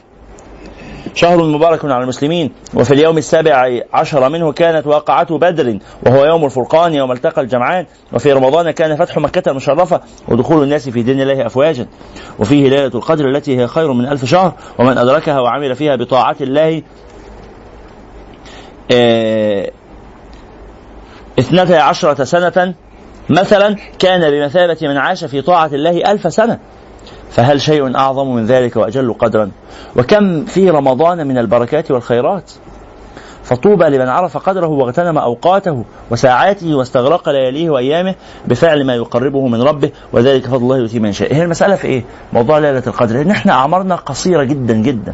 شهر 1.14 1.44
مبارك 1.44 1.86
على 1.86 2.04
المسلمين. 2.04 2.52
وفي 2.74 2.94
اليوم 2.94 3.18
السابع 3.18 3.80
عشر 3.94 4.30
منه 4.30 4.52
كانت 4.52 4.88
واقعة 4.88 5.38
بدر 5.38 5.80
وهو 6.06 6.26
يوم 6.26 6.46
الفرقان 6.46 6.94
يوم 6.94 7.12
التقى 7.12 7.42
الجمعان. 7.42 7.86
وفي 8.14 8.34
رمضان 8.34 8.72
كان 8.72 8.96
فتح 8.96 9.18
مكة 9.18 9.52
المشرفة 9.52 10.02
ودخول 10.28 10.64
الناس 10.64 10.90
في 10.90 11.04
دين 11.04 11.22
الله 11.22 11.46
أفواجا. 11.46 11.88
وفيه 12.40 12.70
ليلة 12.70 12.92
القدر 12.96 13.30
التي 13.30 13.58
هي 13.58 13.68
خير 13.68 13.94
من 13.94 14.06
ألف 14.06 14.26
شهر 14.26 14.54
ومن 14.80 14.98
أدركها 14.98 15.40
وعمل 15.40 15.76
فيها 15.76 15.96
بطاعة 15.96 16.36
الله 16.42 16.82
آه، 18.92 19.72
اثنتا 21.42 21.74
عشرة 21.74 22.24
سنة 22.24 22.74
مثلا 23.30 23.76
كان 24.00 24.32
بمثابة 24.32 24.78
من 24.82 24.98
عاش 24.98 25.26
في 25.26 25.42
طاعة 25.42 25.68
الله 25.68 26.12
ألف 26.12 26.34
سنة. 26.34 26.60
فهل 27.32 27.62
شيء 27.62 27.96
أعظم 27.96 28.36
من 28.36 28.46
ذلك 28.46 28.76
وأجل 28.76 29.14
قدرا؟ 29.14 29.52
وكم 29.96 30.46
في 30.46 30.70
رمضان 30.70 31.28
من 31.28 31.38
البركات 31.38 31.92
والخيرات؟ 31.92 32.52
فطوبى 33.44 33.86
لمن 33.86 34.10
عرف 34.10 34.38
قدره 34.38 34.68
واغتنم 34.68 35.18
أوقاته 35.18 35.86
وساعاته 36.12 36.76
واستغرق 36.76 37.30
لياليه 37.30 37.70
وأيامه 37.70 38.16
بفعل 38.48 38.86
ما 38.86 38.96
يقربه 38.96 39.48
من 39.48 39.62
ربه 39.62 39.92
وذلك 40.14 40.46
فضل 40.46 40.64
الله 40.64 40.78
يؤتيه 40.78 41.00
من 41.00 41.10
يشاء 41.10 41.34
هي 41.34 41.44
المسألة 41.44 41.76
في 41.76 41.88
إيه؟ 41.88 42.04
موضوع 42.34 42.58
ليلة 42.58 42.84
القدر. 42.88 43.22
إن 43.22 43.32
إحنا 43.32 43.54
أعمارنا 43.54 43.96
قصيرة 43.96 44.44
جدا 44.44 44.74
جدا. 44.74 45.14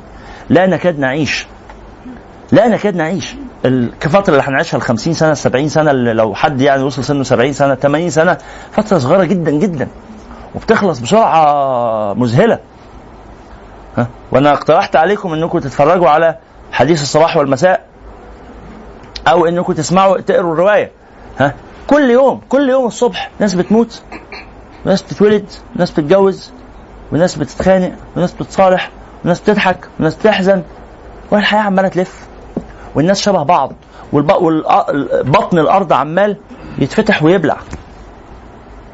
لا 0.49 0.65
نكاد 0.65 0.99
نعيش. 0.99 1.47
لا 2.51 2.67
نكاد 2.67 2.95
نعيش. 2.95 3.36
الفترة 3.65 4.31
اللي 4.31 4.43
هنعيشها 4.43 4.77
ال 4.77 4.81
50 4.81 5.13
سنة 5.13 5.31
ال 5.31 5.37
70 5.37 5.69
سنة 5.69 5.91
اللي 5.91 6.13
لو 6.13 6.35
حد 6.35 6.61
يعني 6.61 6.83
وصل 6.83 7.03
سنه 7.03 7.23
70 7.23 7.53
سنة 7.53 7.75
80 7.75 8.09
سنة 8.09 8.37
فترة 8.71 8.97
صغيرة 8.97 9.23
جدا 9.23 9.51
جدا. 9.51 9.87
وبتخلص 10.55 10.99
بسرعة 10.99 12.13
مذهلة. 12.13 12.59
ها؟ 13.97 14.07
وأنا 14.31 14.53
اقترحت 14.53 14.95
عليكم 14.95 15.33
أنكم 15.33 15.59
تتفرجوا 15.59 16.09
على 16.09 16.35
حديث 16.71 17.01
الصباح 17.01 17.37
والمساء 17.37 17.85
أو 19.27 19.45
إنكم 19.45 19.73
تسمعوا 19.73 20.21
تقروا 20.21 20.53
الرواية. 20.53 20.91
ها؟ 21.39 21.53
كل 21.87 22.09
يوم 22.09 22.41
كل 22.49 22.69
يوم 22.69 22.85
الصبح 22.85 23.29
ناس 23.39 23.53
بتموت 23.53 24.01
وناس 24.85 25.01
بتتولد 25.01 25.45
وناس 25.75 25.91
بتتجوز 25.91 26.51
وناس 27.11 27.35
بتتخانق 27.35 27.91
وناس 28.17 28.31
بتتصالح 28.33 28.89
وناس 29.25 29.41
بتضحك 29.41 29.87
وناس 29.99 30.15
بتحزن. 30.15 30.63
والحياة 31.31 31.61
عمالة 31.61 31.87
تلف. 31.87 32.26
والناس 32.97 33.21
شبه 33.21 33.43
بعض 33.43 33.73
والبطن 34.13 35.59
الأرض 35.59 35.93
عمال 35.93 36.37
يتفتح 36.77 37.23
ويبلع. 37.23 37.57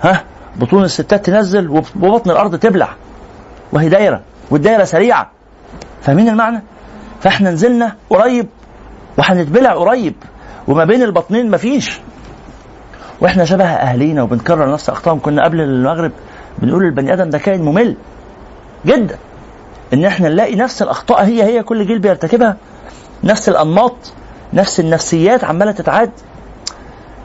ها؟ 0.01 0.23
بطون 0.55 0.83
الستات 0.83 1.25
تنزل 1.25 1.69
وبطن 1.69 2.31
الأرض 2.31 2.55
تبلع. 2.55 2.89
وهي 3.71 3.89
دايرة 3.89 4.21
والدايرة 4.51 4.83
سريعة. 4.83 5.31
فاهمين 6.01 6.29
المعنى؟ 6.29 6.63
فاحنا 7.21 7.51
نزلنا 7.51 7.95
قريب 8.09 8.47
وهنتبلع 9.17 9.73
قريب. 9.73 10.13
وما 10.67 10.85
بين 10.85 11.03
البطنين 11.03 11.51
مفيش. 11.51 11.99
وإحنا 13.21 13.45
شبه 13.45 13.65
اهالينا 13.65 14.23
وبنكرر 14.23 14.71
نفس 14.71 14.89
أخطائهم. 14.89 15.19
كنا 15.19 15.43
قبل 15.43 15.61
المغرب 15.61 16.11
بنقول 16.57 16.83
البني 16.83 17.13
آدم 17.13 17.29
ده 17.29 17.37
كائن 17.37 17.61
ممل 17.61 17.95
جدا. 18.85 19.17
إن 19.93 20.05
إحنا 20.05 20.29
نلاقي 20.29 20.55
نفس 20.55 20.81
الأخطاء 20.81 21.25
هي 21.25 21.43
هي 21.43 21.63
كل 21.63 21.87
جيل 21.87 21.99
بيرتكبها. 21.99 22.57
نفس 23.23 23.49
الأنماط 23.49 23.95
نفس 24.53 24.79
النفسيات 24.79 25.43
عمالة 25.43 25.71
تتعاد. 25.71 26.11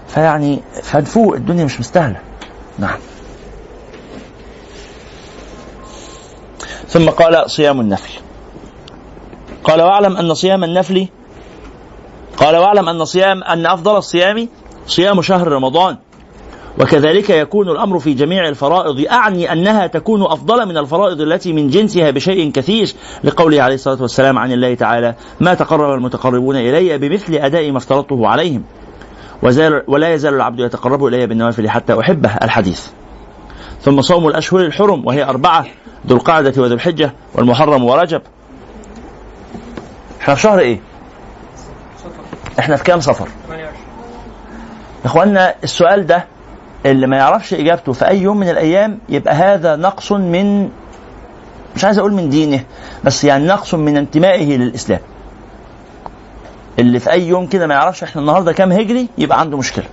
فيعني 0.08 0.60
فنفوق 0.82 1.34
الدنيا 1.34 1.64
مش 1.64 1.80
مستاهلة. 1.80 2.20
نعم. 2.78 2.98
ثم 6.88 7.10
قال 7.10 7.50
صيام 7.50 7.80
النفل. 7.80 8.20
قال 9.64 9.82
واعلم 9.82 10.16
أن 10.16 10.34
صيام 10.34 10.64
النفل 10.64 11.08
قال 12.36 12.56
واعلم 12.56 12.88
أن 12.88 13.04
صيام 13.04 13.42
أن 13.44 13.66
أفضل 13.66 13.96
الصيام 13.96 14.48
صيام 14.86 15.22
شهر 15.22 15.48
رمضان. 15.48 15.96
وكذلك 16.80 17.30
يكون 17.30 17.68
الأمر 17.68 17.98
في 17.98 18.14
جميع 18.14 18.48
الفرائض. 18.48 19.06
أعني 19.10 19.52
أنها 19.52 19.86
تكون 19.86 20.22
أفضل 20.22 20.66
من 20.68 20.76
الفرائض 20.76 21.20
التي 21.20 21.52
من 21.52 21.70
جنسها 21.70 22.10
بشيء 22.10 22.50
كثير 22.52 22.94
لقوله 23.24 23.62
عليه 23.62 23.74
الصلاة 23.74 24.02
والسلام 24.02 24.38
عن 24.38 24.52
الله 24.52 24.74
تعالى 24.74 25.14
ما 25.40 25.54
تقرب 25.54 25.94
المتقربون 25.94 26.56
إلي 26.56 26.98
بمثل 26.98 27.34
أداء 27.34 27.70
ما 27.70 27.78
افترضته 27.78 28.28
عليهم. 28.28 28.62
وزال 29.42 29.82
ولا 29.86 30.14
يزال 30.14 30.34
العبد 30.34 30.60
يتقرب 30.60 31.06
إلي 31.06 31.26
بالنوافل 31.26 31.70
حتى 31.70 32.00
أحبه 32.00 32.30
الحديث. 32.42 32.86
ثم 33.80 34.00
صوم 34.00 34.28
الأشهر 34.28 34.60
الحرم 34.60 35.06
وهي 35.06 35.24
أربعة 35.24 35.66
ذو 36.06 36.16
القعدة 36.16 36.62
وذو 36.62 36.74
الحجة 36.74 37.12
والمحرم 37.34 37.84
ورجب. 37.84 38.22
إحنا 40.20 40.34
في 40.34 40.42
شهر 40.42 40.58
إيه؟ 40.58 40.80
إحنا 42.58 42.76
في 42.76 42.84
كام 42.84 43.00
صفر؟ 43.00 43.28
يا 43.50 43.70
اخوانا 45.04 45.54
السؤال 45.64 46.06
ده 46.06 46.26
اللي 46.86 47.06
ما 47.06 47.16
يعرفش 47.16 47.54
إجابته 47.54 47.92
في 47.92 48.08
أي 48.08 48.22
يوم 48.22 48.36
من 48.36 48.48
الأيام 48.48 48.98
يبقى 49.08 49.34
هذا 49.34 49.76
نقص 49.76 50.12
من 50.12 50.70
مش 51.76 51.84
عايز 51.84 51.98
أقول 51.98 52.12
من 52.12 52.30
دينه 52.30 52.64
بس 53.04 53.24
يعني 53.24 53.46
نقص 53.46 53.74
من 53.74 53.96
انتمائه 53.96 54.56
للإسلام. 54.56 55.00
اللي 56.78 57.00
في 57.00 57.10
أي 57.10 57.28
يوم 57.28 57.46
كده 57.46 57.66
ما 57.66 57.74
يعرفش 57.74 58.02
إحنا 58.02 58.20
النهارده 58.20 58.52
كام 58.52 58.72
هجري 58.72 59.08
يبقى 59.18 59.40
عنده 59.40 59.56
مشكلة. 59.58 59.84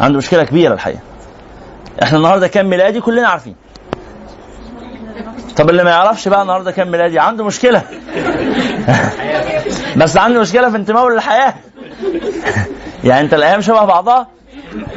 عنده 0.00 0.18
مشكلة 0.18 0.44
كبيرة 0.44 0.74
الحقيقة. 0.74 1.00
إحنا 2.02 2.18
النهارده 2.18 2.48
كام 2.48 2.70
ميلادي؟ 2.70 3.00
كلنا 3.00 3.28
عارفين. 3.28 3.54
طب 5.56 5.70
اللي 5.70 5.84
ما 5.84 5.90
يعرفش 5.90 6.28
بقى 6.28 6.42
النهارده 6.42 6.72
كام 6.72 6.90
ميلادي؟ 6.90 7.18
عنده 7.18 7.44
مشكلة. 7.44 7.82
بس 9.96 10.16
عنده 10.16 10.40
مشكلة 10.40 10.70
في 10.70 10.76
انتمائه 10.76 11.08
للحياة. 11.08 11.54
يعني 13.04 13.20
أنت 13.20 13.34
الأيام 13.34 13.60
شبه 13.60 13.84
بعضها؟ 13.84 14.35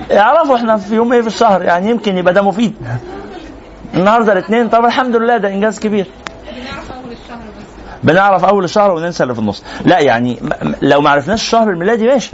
يعرفوا 0.09 0.55
إحنا 0.55 0.77
في 0.77 0.95
يوم 0.95 1.13
إيه 1.13 1.21
في 1.21 1.27
الشهر 1.27 1.61
يعني 1.61 1.89
يمكن 1.89 2.17
يبقى 2.17 2.33
ده 2.33 2.41
مفيد. 2.41 2.73
النهارده 3.93 4.33
الاثنين 4.33 4.69
طب 4.69 4.85
الحمد 4.85 5.15
لله 5.15 5.37
ده 5.37 5.49
إنجاز 5.49 5.79
كبير. 5.79 6.05
بنعرف 8.03 8.45
أول 8.45 8.63
الشهر 8.63 8.91
وننسى 8.91 9.23
اللي 9.23 9.33
في 9.33 9.39
النص. 9.39 9.63
لا 9.85 9.99
يعني 9.99 10.39
لو 10.81 11.01
ما 11.01 11.09
عرفناش 11.09 11.41
الشهر 11.41 11.69
الميلادي 11.69 12.07
ماشي 12.07 12.31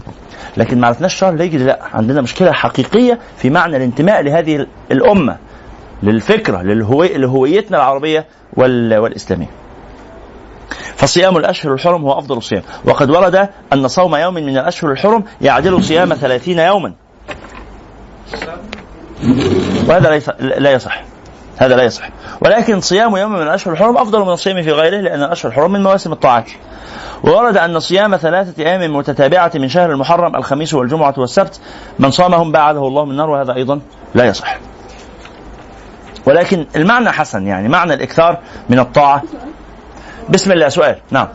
لكن 0.58 0.80
ما 0.80 0.88
عرفناش 0.88 1.14
الشهر 1.14 1.34
الهجري 1.34 1.64
لا 1.64 1.80
عندنا 1.93 2.22
مشكلة 2.22 2.52
حقيقية 2.52 3.20
في 3.38 3.50
معنى 3.50 3.78
الانتماء 3.78 4.22
لهذه 4.22 4.66
الأمة 4.91 5.38
للفكرة 6.04 6.62
للهوي... 6.62 7.08
لهويتنا 7.18 7.78
العربية 7.78 8.26
وال... 8.58 8.98
والإسلامية. 8.98 9.50
فصيام 10.96 11.38
الأشهر 11.38 11.74
الحرم 11.74 12.02
هو 12.02 12.20
أفضل 12.20 12.38
الصيام. 12.38 12.64
وقد 12.86 13.10
ورد 13.10 13.50
أن 13.74 13.88
صوم 13.88 14.16
يوم 14.16 14.34
من 14.34 14.58
الأشهر 14.58 14.91
الحرم 14.91 15.24
يعدل 15.41 15.84
صيام 15.84 16.14
ثلاثين 16.14 16.60
يوما. 16.60 16.93
وهذا 19.88 20.10
ليس 20.10 20.30
لا 20.40 20.72
يصح. 20.72 21.04
هذا 21.58 21.76
لا 21.76 21.84
يصح. 21.84 22.10
ولكن 22.42 22.82
صيام 22.82 23.18
يوم 23.18 23.32
من 23.32 23.42
الأشهر 23.42 23.74
الحرم 23.74 23.98
أفضل 23.98 24.22
من 24.22 24.30
الصيام 24.30 24.64
في 24.64 24.72
غيره 24.72 24.98
لأن 25.02 25.24
الأشهر 25.24 25.52
الحرم 25.52 25.72
من 25.72 25.84
مواسم 25.84 26.12
الطاعات. 26.12 26.52
وورد 27.24 27.58
أن 27.58 27.80
صيام 27.80 28.18
ثلاثة 28.18 28.64
أيام 28.64 28.96
متتابعة 28.96 29.52
من 29.56 29.70
شهر 29.70 29.92
المحرم 29.92 30.36
الخميس 30.36 30.74
والجمعة 30.74 31.14
والسبت 31.18 31.60
من 32.00 32.12
صامهم 32.12 32.52
بعده 32.52 32.88
الله 32.88 33.06
من 33.06 33.12
النار 33.12 33.30
وهذا 33.30 33.56
أيضا 33.56 33.82
لا 34.16 34.26
يصح. 34.26 34.58
ولكن 36.26 36.66
المعنى 36.76 37.12
حسن 37.12 37.48
يعني 37.48 37.68
معنى 37.68 37.94
الإكثار 37.94 38.40
من 38.70 38.80
الطاعة. 38.80 39.24
بسم 40.30 40.52
الله 40.52 40.70
سؤال. 40.70 40.96
نعم. 41.12 41.28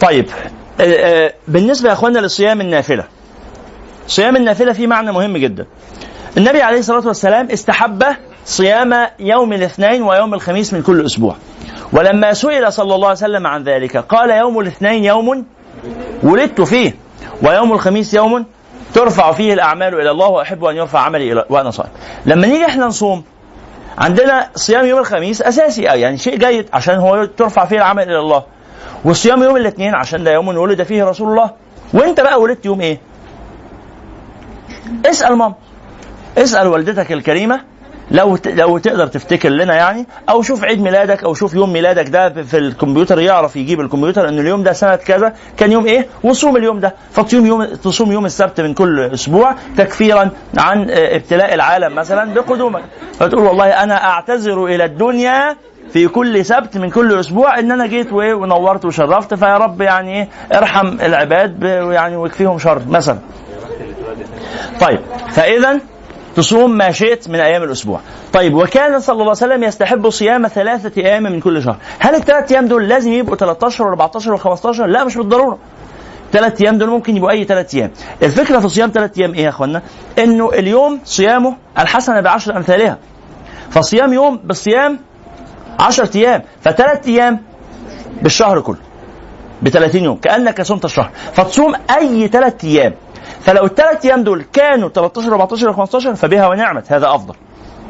طيب. 0.00 0.28
آه، 0.80 0.84
آه، 0.84 1.32
بالنسبة 1.48 1.88
يا 1.88 1.94
أخوانا 1.94 2.18
لصيام 2.18 2.60
النافلة 2.60 3.04
صيام 4.10 4.36
النافلة 4.36 4.72
فيه 4.72 4.86
معنى 4.86 5.12
مهم 5.12 5.36
جدا. 5.36 5.66
النبي 6.36 6.62
عليه 6.62 6.78
الصلاة 6.78 7.06
والسلام 7.06 7.48
استحب 7.50 8.04
صيام 8.44 9.06
يوم 9.18 9.52
الاثنين 9.52 10.02
ويوم 10.02 10.34
الخميس 10.34 10.74
من 10.74 10.82
كل 10.82 11.04
أسبوع. 11.06 11.36
ولما 11.92 12.32
سئل 12.32 12.72
صلى 12.72 12.94
الله 12.94 13.08
عليه 13.08 13.18
وسلم 13.18 13.46
عن 13.46 13.62
ذلك 13.62 13.96
قال 13.96 14.30
يوم 14.30 14.60
الاثنين 14.60 15.04
يوم 15.04 15.44
ولدت 16.22 16.60
فيه 16.60 16.94
ويوم 17.42 17.72
الخميس 17.72 18.14
يوم 18.14 18.46
ترفع 18.94 19.32
فيه 19.32 19.54
الأعمال 19.54 20.00
إلى 20.00 20.10
الله 20.10 20.28
وأحب 20.28 20.64
أن 20.64 20.76
يرفع 20.76 20.98
عملي 21.00 21.32
إلى 21.32 21.44
وأنا 21.50 21.70
صائم. 21.70 21.90
لما 22.26 22.46
نيجي 22.46 22.66
إحنا 22.66 22.86
نصوم 22.86 23.24
عندنا 23.98 24.48
صيام 24.54 24.86
يوم 24.86 24.98
الخميس 24.98 25.42
أساسي 25.42 25.82
يعني 25.82 26.18
شيء 26.18 26.36
جيد 26.36 26.66
عشان 26.72 26.94
هو 26.94 27.24
ترفع 27.24 27.64
فيه 27.64 27.76
العمل 27.76 28.02
إلى 28.02 28.18
الله. 28.18 28.42
وصيام 29.04 29.42
يوم 29.42 29.56
الاثنين 29.56 29.94
عشان 29.94 30.24
ده 30.24 30.32
يوم 30.32 30.48
ولد 30.48 30.82
فيه 30.82 31.04
رسول 31.04 31.28
الله. 31.28 31.50
وانت 31.94 32.20
بقى 32.20 32.40
ولدت 32.40 32.66
يوم 32.66 32.80
إيه؟ 32.80 33.09
اسأل 35.06 35.36
ماما. 35.36 35.54
اسأل 36.38 36.66
والدتك 36.66 37.12
الكريمة. 37.12 37.60
لو 38.10 38.38
لو 38.46 38.78
تقدر 38.78 39.06
تفتكر 39.06 39.48
لنا 39.48 39.74
يعني. 39.74 40.06
أو 40.28 40.42
شوف 40.42 40.64
عيد 40.64 40.82
ميلادك 40.82 41.24
أو 41.24 41.34
شوف 41.34 41.54
يوم 41.54 41.72
ميلادك 41.72 42.08
ده 42.08 42.42
في 42.42 42.58
الكمبيوتر 42.58 43.18
يعرف 43.20 43.56
يجيب 43.56 43.80
الكمبيوتر 43.80 44.28
ان 44.28 44.38
اليوم 44.38 44.62
ده 44.62 44.72
سنة 44.72 44.96
كذا. 44.96 45.34
كان 45.56 45.72
يوم 45.72 45.86
إيه؟ 45.86 46.06
وصوم 46.24 46.56
اليوم 46.56 46.80
ده. 46.80 46.94
فتصوم 47.12 47.46
يوم 47.46 47.64
تصوم 47.64 48.12
يوم 48.12 48.26
السبت 48.26 48.60
من 48.60 48.74
كل 48.74 49.00
أسبوع 49.00 49.54
تكفيرا 49.76 50.30
عن 50.58 50.90
ابتلاء 50.90 51.54
العالم 51.54 51.94
مثلا 51.94 52.34
بقدومك. 52.34 52.82
فتقول 53.18 53.42
والله 53.46 53.66
أنا 53.66 54.04
أعتذر 54.04 54.64
إلى 54.64 54.84
الدنيا 54.84 55.56
في 55.92 56.08
كل 56.08 56.44
سبت 56.44 56.78
من 56.78 56.90
كل 56.90 57.20
أسبوع 57.20 57.58
إن 57.58 57.72
أنا 57.72 57.86
جيت 57.86 58.12
ونورت 58.12 58.84
وشرفت. 58.84 59.34
فيا 59.34 59.56
رب 59.56 59.80
يعني 59.80 60.12
إيه 60.20 60.28
ارحم 60.58 60.86
العباد 60.86 61.62
يعني 61.92 62.16
واكفيهم 62.16 62.58
شر 62.58 62.82
مثلا. 62.88 63.18
طيب 64.80 65.00
فاذا 65.30 65.80
تصوم 66.36 66.70
ما 66.70 66.92
شئت 66.92 67.28
من 67.28 67.40
أيام 67.40 67.62
الأسبوع. 67.62 68.00
طيب 68.32 68.54
وكان 68.54 69.00
صلى 69.00 69.12
الله 69.12 69.22
عليه 69.22 69.30
وسلم 69.30 69.64
يستحب 69.64 70.10
صيام 70.10 70.48
ثلاثة 70.48 71.02
أيام 71.02 71.22
من 71.22 71.40
كل 71.40 71.62
شهر. 71.62 71.76
هل 71.98 72.14
الثلاث 72.14 72.52
أيام 72.52 72.66
دول 72.66 72.88
لازم 72.88 73.12
يبقوا 73.12 73.36
13 73.36 73.96
و14 73.96 74.40
و15؟ 74.40 74.80
لا 74.80 75.04
مش 75.04 75.16
بالضرورة. 75.16 75.58
ثلاث 76.32 76.60
أيام 76.62 76.78
دول 76.78 76.88
ممكن 76.88 77.16
يبقوا 77.16 77.30
أي 77.30 77.44
ثلاث 77.44 77.74
أيام. 77.74 77.90
الفكرة 78.22 78.58
في 78.58 78.68
صيام 78.68 78.90
ثلاث 78.94 79.18
أيام 79.18 79.34
إيه 79.34 79.44
يا 79.44 79.48
اخوانا؟ 79.48 79.82
إنه 80.18 80.50
اليوم 80.50 81.00
صيامه 81.04 81.56
الحسنة 81.78 82.20
بعشر 82.20 82.56
أمثالها. 82.56 82.98
فصيام 83.70 84.12
يوم 84.12 84.36
بالصيام 84.36 84.98
10 85.78 86.10
أيام، 86.16 86.42
فثلاث 86.60 87.08
أيام 87.08 87.40
بالشهر 88.22 88.60
كله. 88.60 88.78
ب 89.62 89.68
30 89.68 90.04
يوم 90.04 90.16
كأنك 90.16 90.62
صمت 90.62 90.84
الشهر 90.84 91.10
فتصوم 91.32 91.74
أي 91.96 92.28
ثلاث 92.28 92.64
أيام 92.64 92.94
فلو 93.44 93.64
الثلاث 93.64 94.06
أيام 94.06 94.24
دول 94.24 94.44
كانوا 94.52 94.88
13 94.88 95.32
14 95.32 95.72
15 95.72 96.14
فبها 96.14 96.48
ونعمت 96.48 96.92
هذا 96.92 97.14
أفضل. 97.14 97.34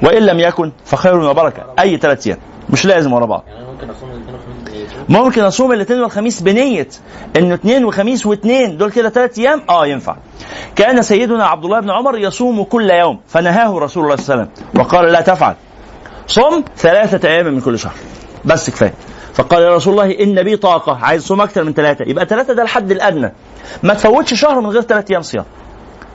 وإن 0.03 0.23
لم 0.23 0.41
يكن 0.41 0.73
فخير 0.85 1.17
وبركة. 1.17 1.63
أي 1.79 1.97
ثلاث 1.97 2.27
أيام. 2.27 2.39
مش 2.71 2.87
لازم 2.87 3.13
ورا 3.13 3.27
بعض. 3.27 3.45
يعني 3.49 3.67
ممكن 5.09 5.43
أصوم 5.43 5.73
الاثنين 5.73 6.01
والخميس 6.01 6.43
بنية. 6.43 6.89
إنه 7.37 7.55
اثنين 7.55 7.85
وخميس 7.85 8.27
واثنين. 8.27 8.77
دول 8.77 8.91
كده 8.91 9.09
ثلاث 9.09 9.39
أيام؟ 9.39 9.63
آه 9.69 9.87
ينفع. 9.87 10.17
كأن 10.77 11.03
سيدنا 11.03 11.47
عبد 11.47 11.65
الله 11.65 11.81
بن 11.81 11.91
عمر 11.91 12.19
يصوم 12.19 12.63
كل 12.63 12.91
يوم. 12.91 13.21
فنهاه 13.29 13.79
رسول 13.79 14.05
الله 14.05 14.17
صلى 14.17 14.35
الله 14.35 14.45
عليه 14.45 14.53
وسلم. 14.53 14.81
وقال 14.81 15.13
لا 15.13 15.21
تفعل. 15.21 15.55
صم 16.27 16.63
ثلاثة 16.77 17.29
أيام 17.29 17.47
من 17.47 17.61
كل 17.61 17.79
شهر. 17.79 17.95
بس 18.45 18.71
كفاية. 18.71 18.95
فقال 19.35 19.63
يا 19.63 19.75
رسول 19.77 19.93
الله 19.93 20.25
إن 20.25 20.43
بي 20.43 20.57
طاقة. 20.57 20.99
عايز 21.03 21.25
صوم 21.25 21.41
أكثر 21.41 21.65
من 21.65 21.73
ثلاثة 21.73 22.05
يبقى 22.05 22.27
ثلاثة 22.27 22.55
ده 22.55 22.63
الحد 22.63 22.91
الأدنى. 22.91 23.33
ما 23.83 23.95
تفوتش 23.95 24.35
شهر 24.35 24.61
من 24.61 24.67
غير 24.71 24.83
ثلاث 24.83 25.11
أيام 25.11 25.23
صيام. 25.23 25.45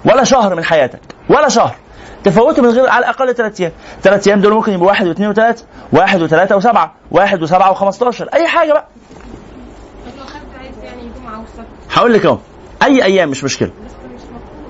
ولا 0.06 0.24
شهر 0.24 0.56
من 0.56 0.64
حياتك. 0.64 1.00
ولا 1.30 1.50
شهر. 1.50 1.76
تفوته 2.24 2.62
من 2.62 2.70
غير 2.70 2.90
على 2.90 3.06
الأقل 3.06 3.36
ثلاث 3.36 3.62
أيام. 3.62 3.72
ثلاث 4.04 4.28
أيام 4.28 4.42
دول 4.42 4.54
ممكن 4.54 4.74
يبقوا 4.74 4.88
واحد 4.88 5.08
واثنين 5.08 5.30
وثلاثه 5.30 5.66
واحد 5.92 6.22
وثلاثه 6.22 6.56
وسبعة. 6.56 6.94
واحد 7.12 7.44
وسبعة 7.44 7.72
وخمستاشر. 7.72 8.30
أي 8.34 8.48
حاجة 8.48 8.74
بقى. 8.74 8.86
يعني 10.84 11.02
هقول 11.92 12.14
لك 12.14 12.26
أهو. 12.26 12.38
أي 12.84 13.04
أيام 13.04 13.30
مش 13.30 13.44
مشكلة. 13.44 13.72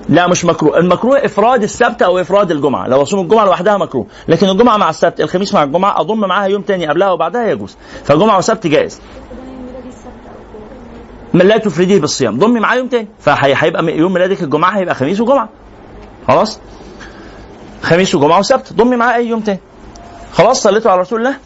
لا 0.08 0.26
مش 0.26 0.44
مكروه. 0.44 0.78
المكروه 0.78 1.24
إفراد 1.24 1.62
السبت 1.62 2.02
أو 2.02 2.18
إفراد 2.18 2.50
الجمعة. 2.50 2.88
لو 2.88 3.02
أصوم 3.02 3.20
الجمعة 3.20 3.44
لوحدها 3.44 3.76
مكروه. 3.76 4.06
لكن 4.28 4.48
الجمعة 4.48 4.76
مع 4.76 4.90
السبت 4.90 5.20
الخميس 5.20 5.54
مع 5.54 5.62
الجمعة 5.62 6.00
أضم 6.00 6.20
معاها 6.20 6.46
يوم 6.46 6.62
تاني 6.62 6.86
قبلها 6.86 7.10
وبعدها 7.10 7.46
يجوز. 7.46 7.76
فجمعه 8.04 8.38
وسبت 8.38 8.66
جائز. 8.66 9.00
ما 11.34 11.42
لا 11.42 11.56
تفرديه 11.58 12.00
بالصيام. 12.00 12.38
ضمي 12.38 12.60
معاه 12.60 12.76
يوم 12.76 12.88
تاني. 12.88 13.08
فهيبقى 13.20 13.96
يوم 13.96 14.12
ميلادك 14.12 14.42
الجمعة 14.42 14.78
هيبقى 14.78 14.94
خميس 14.94 15.20
وجمعة. 15.20 15.48
خلاص؟ 16.28 16.60
خميس 17.82 18.14
وجمعة 18.14 18.38
وسبت. 18.38 18.72
ضمي 18.72 18.96
معاه 18.96 19.16
أي 19.16 19.28
يوم 19.28 19.40
تاني. 19.40 19.60
خلاص؟ 20.32 20.62
صليتوا 20.62 20.90
على 20.90 21.00
رسول 21.00 21.18
الله. 21.18 21.36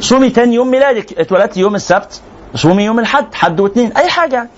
صومي 0.00 0.30
تاني 0.30 0.54
يوم 0.54 0.70
ميلادك. 0.70 1.18
اتولدت 1.18 1.56
يوم 1.56 1.74
السبت. 1.74 2.20
صومي 2.54 2.84
يوم 2.84 2.98
الحد. 2.98 3.34
حد 3.34 3.60
واثنين 3.60 3.92
أي 3.92 4.08
حاجة. 4.08 4.48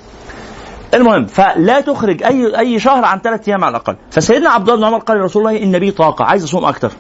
المهم 0.94 1.26
فلا 1.26 1.80
تخرج 1.80 2.22
أي 2.22 2.58
أي 2.58 2.78
شهر 2.78 3.04
عن 3.04 3.20
ثلاث 3.20 3.48
أيام 3.48 3.64
على 3.64 3.70
الأقل. 3.76 3.96
فسيدنا 4.10 4.50
عبد 4.50 4.68
الله 4.68 4.80
بن 4.80 4.94
عمر 4.94 4.98
قال 4.98 5.18
لرسول 5.18 5.46
الله 5.48 5.62
إن 5.62 5.90
طاقه 5.90 6.24
عايز 6.24 6.44
اصوم 6.44 6.64
أكتر. 6.64 6.92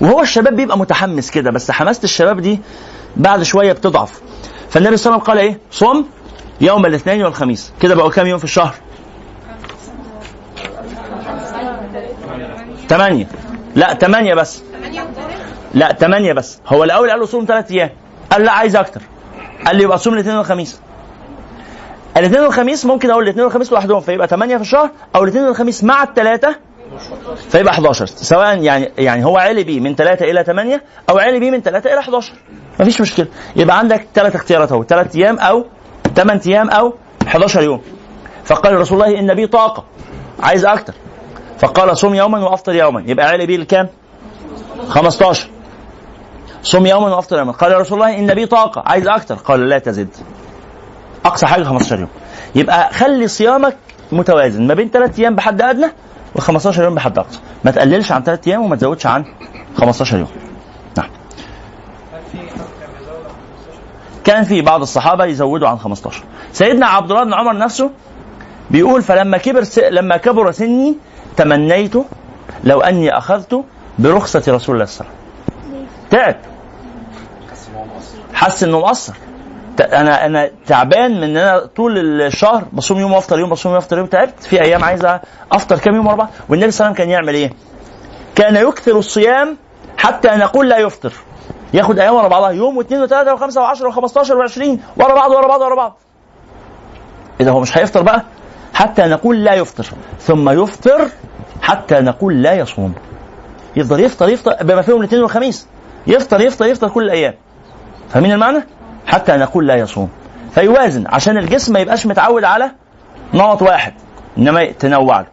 وهو 0.00 0.22
الشباب 0.22 0.56
بيبقى 0.56 0.78
متحمس 0.78 1.30
كده 1.30 1.50
بس 1.50 1.70
حماسه 1.70 2.04
الشباب 2.04 2.40
دي 2.40 2.60
بعد 3.16 3.42
شوية 3.42 3.72
بتضعف. 3.72 4.20
فالنبي 4.70 4.96
صلى 4.96 5.14
الله 5.14 5.24
عليه 5.28 5.32
وسلم 5.32 5.34
قال 5.34 5.38
إيه؟ 5.38 5.58
صم 5.70 6.04
يوم 6.60 6.86
الاثنين 6.86 7.24
والخميس. 7.24 7.72
كده 7.80 7.94
بقوا 7.94 8.10
كام 8.10 8.26
يوم 8.26 8.38
في 8.38 8.44
الشهر؟ 8.44 8.74
ثمانية 12.88 13.26
لا 13.76 13.94
ثمانية 13.94 14.34
بس. 14.34 14.62
لا 15.74 15.92
ثمانية 15.92 16.32
بس. 16.32 16.58
هو 16.66 16.84
الأول 16.84 17.10
قال 17.10 17.20
له 17.20 17.26
صوم 17.26 17.44
ثلاث 17.44 17.70
أيام. 17.70 17.90
قال 18.30 18.42
لا 18.42 18.52
عايز 18.52 18.76
أكتر. 18.76 19.00
قال 19.66 19.76
لي 19.76 19.82
يبقى 19.82 19.98
صوم 19.98 20.14
الاثنين 20.14 20.36
والخميس. 20.36 20.80
الاثنين 22.16 22.40
والخميس 22.40 22.86
ممكن 22.86 23.10
أقول 23.10 23.24
الاثنين 23.24 23.44
والخميس 23.44 23.72
لوحدهم 23.72 24.00
فيبقى 24.00 24.28
8 24.28 24.56
في 24.56 24.62
الشهر 24.62 24.90
أو 25.16 25.24
الاثنين 25.24 25.44
والخميس 25.44 25.84
مع 25.84 26.02
الثلاثه 26.02 26.56
فيبقى 27.48 27.72
11 27.72 28.06
سواء 28.06 28.58
يعني 28.62 28.92
يعني 28.98 29.24
هو 29.24 29.38
علي 29.38 29.64
بيه 29.64 29.80
من 29.80 29.94
3 29.94 30.30
إلى 30.30 30.44
8 30.44 30.82
أو 31.10 31.18
علي 31.18 31.40
بيه 31.40 31.50
من 31.50 31.60
3 31.62 31.92
إلى 31.92 31.98
11 32.00 32.32
مفيش 32.80 33.00
مشكلة. 33.00 33.26
يبقى 33.56 33.78
عندك 33.78 34.06
ثلاث 34.14 34.34
اختيارات 34.34 34.72
أهو 34.72 34.84
ثلاث 34.84 35.16
أيام 35.16 35.38
أو 35.38 35.64
8 36.16 36.40
أيام 36.46 36.70
أو 36.70 36.94
11 37.28 37.62
يوم. 37.62 37.80
فقال 38.44 38.78
رسول 38.78 39.02
الله 39.02 39.18
إن 39.20 39.34
بي 39.34 39.46
طاقة. 39.46 39.84
عايز 40.40 40.64
أكتر. 40.66 40.94
فقال 41.58 41.98
صوم 41.98 42.14
يوما 42.14 42.38
وأفطر 42.38 42.74
يوما. 42.74 43.02
يبقى 43.06 43.26
علي 43.26 43.46
بيه 43.46 43.56
الكام؟ 43.56 43.88
15 44.88 45.48
صوم 46.62 46.86
يوما 46.86 47.14
وأفطر 47.14 47.38
يوما. 47.38 47.52
قال 47.52 47.80
رسول 47.80 48.02
الله 48.02 48.18
إن 48.18 48.34
بي 48.34 48.46
طاقة. 48.46 48.82
عايز 48.86 49.08
أكتر. 49.08 49.34
قال 49.34 49.68
لا 49.68 49.78
تزد. 49.78 50.08
أقصى 51.24 51.46
حاجة 51.46 51.62
15 51.64 51.98
يوم. 52.00 52.08
يبقى 52.54 52.92
خلي 52.92 53.28
صيامك 53.28 53.76
متوازن 54.12 54.66
ما 54.66 54.74
بين 54.74 54.88
ثلاث 54.90 55.18
أيام 55.18 55.34
بحد 55.34 55.62
أدنى 55.62 55.86
و15 56.38 56.78
يوم 56.78 56.94
بحد 56.94 57.18
أقصى. 57.18 57.38
ما 57.64 57.70
تقللش 57.70 58.12
عن 58.12 58.22
ثلاث 58.22 58.48
أيام 58.48 58.62
وما 58.62 58.76
تزودش 58.76 59.06
عن 59.06 59.24
15 59.76 60.18
يوم. 60.18 60.28
نعم. 60.96 61.08
كان 64.24 64.44
في 64.44 64.60
بعض 64.62 64.80
الصحابة 64.82 65.24
يزودوا 65.24 65.68
عن 65.68 65.78
15 65.78 66.22
سيدنا 66.52 66.86
عبد 66.86 67.10
الله 67.10 67.24
بن 67.24 67.34
عمر 67.34 67.58
نفسه 67.58 67.90
بيقول 68.70 69.02
فلما 69.02 69.36
كبر 69.38 69.64
س... 69.64 69.78
لما 69.78 70.16
كبر 70.16 70.50
سني 70.52 70.96
تمنيت 71.36 71.94
لو 72.64 72.80
أني 72.80 73.18
أخذت 73.18 73.64
برخصة 73.98 74.42
رسول 74.48 74.74
الله 74.74 74.84
صلى 74.84 75.06
الله 75.06 75.12
عليه 75.72 75.80
وسلم. 75.80 75.86
تعب. 76.10 76.36
حس 78.34 78.62
إنه 78.62 78.78
مقصر. 78.80 79.12
أنا 79.80 80.26
أنا 80.26 80.50
تعبان 80.66 81.16
من 81.16 81.22
إن 81.22 81.36
أنا 81.36 81.58
طول 81.76 82.20
الشهر 82.22 82.64
بصوم 82.72 82.98
يوم 82.98 83.12
وافطر 83.12 83.38
يوم 83.38 83.50
بصوم 83.50 83.72
يوم 83.72 83.76
وافطر 83.76 83.98
يوم 83.98 84.06
تعبت 84.06 84.42
في 84.42 84.62
أيام 84.62 84.84
عايز 84.84 85.06
أفطر 85.52 85.78
كام 85.78 85.94
يوم 85.94 86.06
ورا 86.06 86.16
بعض. 86.16 86.30
والنبي 86.48 86.70
صلى 86.70 86.86
الله 86.86 87.00
عليه 87.00 87.04
وسلم 87.04 87.04
كان 87.04 87.10
يعمل 87.10 87.34
إيه؟ 87.34 87.52
كان 88.34 88.68
يكثر 88.68 88.98
الصيام 88.98 89.56
حتى 89.96 90.28
نقول 90.28 90.68
لا 90.68 90.78
يفطر. 90.78 91.12
ياخد 91.74 91.98
أيام 91.98 92.14
ورا 92.14 92.28
بعضها 92.28 92.50
يوم 92.50 92.76
واثنين 92.76 93.02
وثلاثة 93.02 93.34
وخمسة 93.34 93.60
وعشرة 93.60 93.88
وخمستاشر 93.88 94.36
وعشرين 94.36 94.80
ورا 94.96 95.14
بعض 95.14 95.30
ورا 95.30 95.46
بعض 95.46 95.60
ورا 95.60 95.74
بعض. 95.74 95.96
إذا 97.40 97.50
هو 97.50 97.60
مش 97.60 97.78
هيفطر 97.78 98.02
بقى 98.02 98.22
حتى 98.74 99.02
نقول 99.02 99.44
لا 99.44 99.54
يفطر. 99.54 99.86
ثم 100.20 100.50
يفطر 100.50 101.08
حتى 101.62 101.94
نقول 101.94 102.42
لا 102.42 102.52
يصوم. 102.52 102.94
يفضل 103.76 104.00
يفطر 104.00 104.28
يفطر 104.28 104.56
بما 104.62 104.82
فيهم 104.82 105.00
الاثنين 105.00 105.22
والخميس. 105.22 105.66
يفطر 106.06 106.40
يفطر 106.40 106.66
يفطر 106.66 106.88
كل 106.88 107.04
الأيام. 107.04 107.34
فاهمين 108.08 108.32
المعنى؟ 108.32 108.66
حتى 109.06 109.32
نقول 109.32 109.66
لا 109.66 109.74
يصوم. 109.74 110.08
فيوازن. 110.54 111.04
عشان 111.06 111.38
الجسم 111.38 111.72
ما 111.72 111.80
يبقاش 111.80 112.06
متعود 112.06 112.44
على 112.44 112.70
نمط 113.34 113.62
واحد. 113.62 113.94
إنما 114.38 114.62
يتنوع 114.62 115.20
له. 115.20 115.26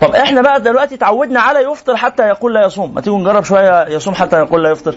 طب 0.00 0.14
إحنا 0.14 0.42
بقى 0.42 0.60
دلوقتي 0.60 0.94
اتعودنا 0.94 1.40
على 1.40 1.58
يفطر 1.58 1.96
حتى 1.96 2.22
يقول 2.22 2.54
لا 2.54 2.66
يصوم. 2.66 2.94
ما 2.94 3.00
تيجوا 3.00 3.18
نجرب 3.18 3.44
شوية 3.44 3.88
يصوم 3.88 4.14
حتى 4.14 4.36
يقول 4.36 4.62
لا 4.62 4.70
يفطر؟ 4.70 4.94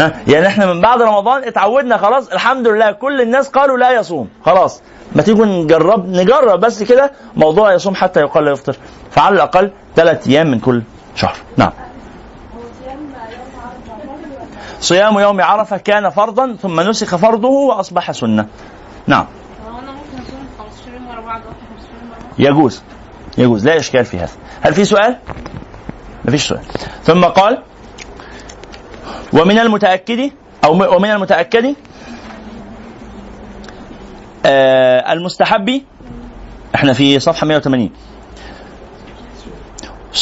ها؟ 0.00 0.12
يعني 0.28 0.46
إحنا 0.46 0.66
من 0.66 0.80
بعد 0.80 1.02
رمضان 1.02 1.44
اتعودنا 1.44 1.96
خلاص 1.96 2.28
الحمد 2.28 2.68
لله 2.68 2.90
كل 2.90 3.20
الناس 3.20 3.48
قالوا 3.48 3.78
لا 3.78 3.90
يصوم. 3.90 4.28
خلاص. 4.44 4.82
ما 5.12 5.22
تيجوا 5.22 5.46
نجرب 5.46 6.08
نجرب 6.08 6.60
بس 6.60 6.82
كده 6.82 7.12
موضوع 7.36 7.72
يصوم 7.72 7.94
حتى 7.94 8.20
يقال 8.20 8.44
لا 8.44 8.50
يفطر. 8.50 8.76
فعلى 9.10 9.34
الأقل 9.34 9.70
ثلاث 9.96 10.28
أيام 10.28 10.50
من 10.50 10.60
كل 10.60 10.82
شهر. 11.14 11.36
نعم. 11.56 11.70
صيام 14.80 15.18
يوم 15.18 15.40
عرفة 15.40 15.76
كان 15.76 16.10
فرضا 16.10 16.56
ثم 16.62 16.80
نسخ 16.80 17.16
فرضه 17.16 17.48
وأصبح 17.48 18.12
سنة. 18.12 18.46
نعم. 19.06 19.26
هو 19.66 19.78
أنا 19.78 19.92
ممكن 19.92 20.22
اصوم 20.28 20.46
15 20.58 20.92
يوم 20.94 21.08
ورا 21.08 21.20
بعض 21.20 21.40
أو 21.40 21.50
15 21.76 21.92
يوم 22.02 22.10
ورا 22.10 22.18
بعض 22.18 22.40
يجوز. 22.40 22.82
يجوز. 23.38 23.66
لا 23.68 23.76
إشكال 23.78 24.04
في 24.04 24.16
هذا. 24.18 24.32
هل 24.60 24.74
في 24.74 24.84
سؤال؟ 24.84 25.18
مفيش 26.24 26.48
سؤال. 26.48 26.62
ثم 27.04 27.24
قال 27.24 27.62
ومن 29.32 29.58
المتأكد 29.58 30.30
أو 30.64 30.74
م- 30.74 30.94
ومن 30.94 31.10
المتأكد 31.10 31.74
آه 34.46 35.12
المستحب 35.12 35.82
إحنا 36.74 36.92
في 36.92 37.18
صفحة 37.20 37.46
180 37.46 37.90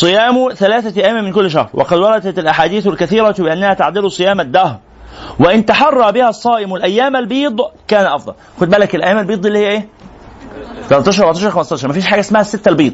صيام 0.00 0.52
ثلاثة 0.54 1.02
أيام 1.02 1.24
من 1.24 1.32
كل 1.32 1.50
شهر. 1.50 1.68
وقد 1.74 1.98
وردت 1.98 2.38
الأحاديث 2.38 2.86
الكثيرة 2.86 3.34
بأنها 3.38 3.74
تعدل 3.74 4.10
صيام 4.12 4.40
الدهر. 4.40 4.78
وإن 5.40 5.66
تحرى 5.66 6.12
بها 6.12 6.28
الصائم 6.28 6.74
الأيام 6.74 7.16
البيض 7.16 7.60
كان 7.88 8.06
أفضل. 8.06 8.34
خد 8.60 8.68
بالك 8.68 8.94
الأيام 8.94 9.18
البيض 9.18 9.40
دي 9.40 9.48
اللي 9.48 9.58
هي 9.58 9.70
إيه؟ 9.70 9.88
13 10.88 11.22
14 11.24 11.50
15 11.50 11.88
مفيش 11.88 12.06
حاجة 12.06 12.20
اسمها 12.20 12.40
الستة 12.40 12.68
البيض. 12.68 12.92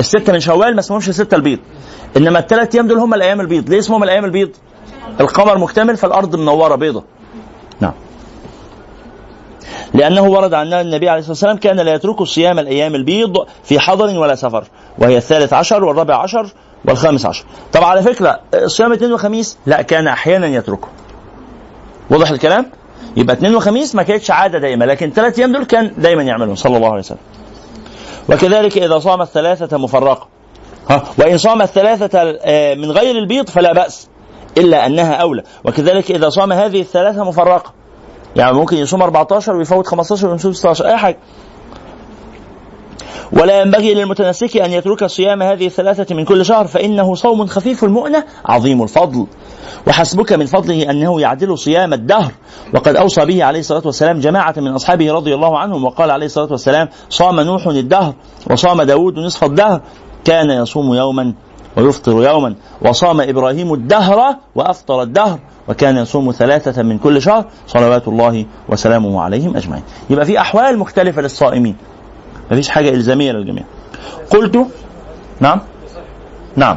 الستة 0.00 0.32
من 0.32 0.40
شوال 0.40 0.74
ما 0.74 0.80
اسمهمش 0.80 1.08
الستة 1.08 1.34
البيض. 1.34 1.58
إنما 2.16 2.38
الثلاث 2.38 2.74
أيام 2.74 2.86
دول 2.86 2.98
هم 2.98 3.14
الأيام 3.14 3.40
البيض. 3.40 3.70
ليه 3.70 3.78
اسمهم 3.78 4.02
الأيام 4.02 4.24
البيض؟ 4.24 4.50
القمر 5.20 5.58
مكتمل 5.58 5.96
فالأرض 5.96 6.36
منورة 6.36 6.74
بيضة. 6.74 7.04
نعم. 7.80 7.92
لأنه 9.94 10.22
ورد 10.22 10.54
عن 10.54 10.72
النبي 10.72 11.08
عليه 11.08 11.18
الصلاة 11.18 11.32
والسلام 11.32 11.56
كان 11.56 11.76
لا 11.76 11.94
يترك 11.94 12.22
صيام 12.22 12.58
الأيام 12.58 12.94
البيض 12.94 13.46
في 13.64 13.80
حضر 13.80 14.18
ولا 14.18 14.34
سفر. 14.34 14.64
وهي 14.98 15.16
الثالث 15.16 15.52
عشر 15.52 15.84
والرابع 15.84 16.22
عشر 16.22 16.52
والخامس 16.84 17.26
عشر. 17.26 17.44
طب 17.72 17.84
على 17.84 18.02
فكرة 18.02 18.40
صيام 18.66 18.92
اثنين 18.92 19.12
وخميس 19.12 19.58
لا 19.66 19.82
كان 19.82 20.08
أحيانا 20.08 20.46
يتركه. 20.46 20.88
واضح 22.10 22.30
الكلام؟ 22.30 22.70
يبقى 23.16 23.36
اثنين 23.36 23.54
وخميس 23.54 23.94
ما 23.94 24.02
كانتش 24.02 24.30
عادة 24.30 24.58
دائمة 24.58 24.86
لكن 24.86 25.10
ثلاث 25.10 25.38
أيام 25.38 25.52
دول 25.52 25.64
كان 25.64 25.92
دايما 25.98 26.22
يعملهم 26.22 26.54
صلى 26.54 26.76
الله 26.76 26.88
عليه 26.88 26.98
وسلم. 26.98 27.18
وكذلك 28.28 28.78
إذا 28.78 28.98
صام 28.98 29.22
الثلاثة 29.22 29.78
مفرقة. 29.78 30.28
ها 30.90 31.02
وإن 31.18 31.38
صام 31.38 31.62
الثلاثة 31.62 32.38
آه، 32.44 32.74
من 32.74 32.90
غير 32.90 33.18
البيض 33.18 33.48
فلا 33.48 33.72
بأس 33.72 34.08
إلا 34.58 34.86
أنها 34.86 35.14
أولى. 35.14 35.42
وكذلك 35.64 36.10
إذا 36.10 36.28
صام 36.28 36.52
هذه 36.52 36.80
الثلاثة 36.80 37.24
مفرقة. 37.24 37.72
يعني 38.36 38.52
ممكن 38.52 38.76
يصوم 38.76 39.02
14 39.02 39.56
ويفوت 39.56 39.86
15 39.86 40.28
ويصوم 40.28 40.52
16 40.52 40.86
أي 40.86 40.96
حاجة. 40.96 41.18
ولا 43.32 43.60
ينبغي 43.60 43.94
للمتنسك 43.94 44.56
أن 44.56 44.72
يترك 44.72 45.04
صيام 45.04 45.42
هذه 45.42 45.66
الثلاثة 45.66 46.14
من 46.14 46.24
كل 46.24 46.44
شهر 46.44 46.66
فإنه 46.66 47.14
صوم 47.14 47.46
خفيف 47.46 47.84
المؤنة 47.84 48.24
عظيم 48.46 48.82
الفضل. 48.82 49.26
وحسبك 49.86 50.32
من 50.32 50.46
فضله 50.46 50.90
أنه 50.90 51.20
يعدل 51.20 51.58
صيام 51.58 51.92
الدهر. 51.92 52.32
وقد 52.74 52.96
أوصى 52.96 53.24
به 53.24 53.44
عليه 53.44 53.60
الصلاة 53.60 53.82
والسلام 53.84 54.20
جماعة 54.20 54.54
من 54.56 54.68
أصحابه 54.72 55.12
رضي 55.12 55.34
الله 55.34 55.58
عنهم 55.58 55.84
وقال 55.84 56.10
عليه 56.10 56.26
الصلاة 56.26 56.48
والسلام 56.50 56.88
صام 57.08 57.40
نوح 57.40 57.66
الدهر 57.66 58.14
وصام 58.50 58.82
داود 58.82 59.18
نصف 59.18 59.44
الدهر 59.44 59.80
كان 60.24 60.50
يصوم 60.50 60.94
يوما 60.94 61.34
ويفطر 61.76 62.12
يوما 62.12 62.54
وصام 62.82 63.20
إبراهيم 63.20 63.74
الدهر 63.74 64.36
وأفطر 64.54 65.02
الدهر 65.02 65.38
وكان 65.68 65.96
يصوم 65.96 66.32
ثلاثة 66.32 66.82
من 66.82 66.98
كل 66.98 67.22
شهر 67.22 67.44
صلوات 67.66 68.08
الله 68.08 68.46
وسلامه 68.68 69.20
عليهم 69.22 69.56
أجمعين. 69.56 69.82
يبقى 70.10 70.26
في 70.26 70.40
أحوال 70.40 70.78
مختلفة 70.78 71.22
للصائمين. 71.22 71.76
مفيش 72.50 72.68
حاجة 72.68 72.88
إلزامية 72.88 73.32
للجميع. 73.32 73.64
قلت 74.30 74.66
نعم 75.40 75.60
نعم. 76.56 76.76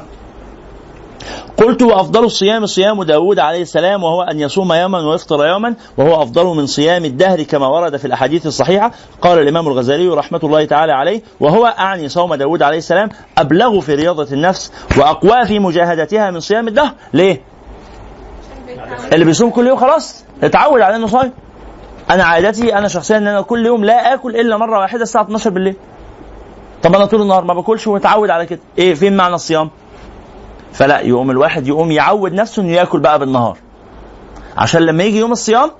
قلت 1.57 1.81
وأفضل 1.81 2.23
الصيام 2.23 2.65
صيام 2.65 3.03
داود 3.03 3.39
عليه 3.39 3.61
السلام 3.61 4.03
وهو 4.03 4.21
أن 4.21 4.39
يصوم 4.39 4.73
يوما 4.73 4.99
ويفطر 4.99 5.45
يوما 5.45 5.75
وهو 5.97 6.23
أفضل 6.23 6.45
من 6.45 6.65
صيام 6.65 7.05
الدهر 7.05 7.43
كما 7.43 7.67
ورد 7.67 7.97
في 7.97 8.05
الأحاديث 8.05 8.47
الصحيحة. 8.47 8.91
قال 9.21 9.39
الإمام 9.39 9.67
الغزالي 9.67 10.07
رحمة 10.07 10.39
الله 10.43 10.65
تعالى 10.65 10.91
عليه 10.91 11.21
وهو 11.39 11.65
أعني 11.65 12.09
صوم 12.09 12.35
داود 12.35 12.63
عليه 12.63 12.77
السلام 12.77 13.09
أبلغ 13.37 13.79
في 13.79 13.95
رياضة 13.95 14.33
النفس 14.33 14.71
وأقوى 14.97 15.45
في 15.45 15.59
مجاهدتها 15.59 16.31
من 16.31 16.39
صيام 16.39 16.67
الدهر. 16.67 16.91
ليه؟ 17.13 17.41
اللي 19.13 19.25
بيصوم 19.25 19.49
كل 19.49 19.67
يوم 19.67 19.77
خلاص 19.77 20.25
اتعود 20.43 20.81
على 20.81 20.95
إنه 20.95 21.07
صايم. 21.07 21.31
أنا 22.09 22.23
عادتي 22.23 22.77
أنا 22.77 22.87
شخصيا 22.87 23.17
إن 23.17 23.27
أنا 23.27 23.41
كل 23.41 23.65
يوم 23.65 23.85
لا 23.85 24.13
آكل 24.13 24.35
إلا 24.35 24.57
مرة 24.57 24.79
واحدة 24.79 25.03
الساعة 25.03 25.23
12 25.23 25.49
بالليل. 25.49 25.75
طب 26.83 26.95
أنا 26.95 27.05
طول 27.05 27.21
النهار 27.21 27.43
ما 27.43 27.53
باكلش 27.53 27.87
ومتعود 27.87 28.29
على 28.29 28.45
كده. 28.45 28.59
إيه 28.77 28.93
فين 28.93 29.17
معنى 29.17 29.35
الصيام؟ 29.35 29.69
فلا 30.73 30.99
يقوم 30.99 31.31
الواحد 31.31 31.67
يقوم 31.67 31.91
يعود 31.91 32.33
نفسه 32.33 32.61
إنه 32.61 32.71
يأكل 32.71 32.99
بقى 32.99 33.19
بالنهار. 33.19 33.57
عشان 34.57 34.81
لما 34.81 35.03
يجي 35.03 35.19
يوم 35.19 35.31
الصيام 35.31 35.71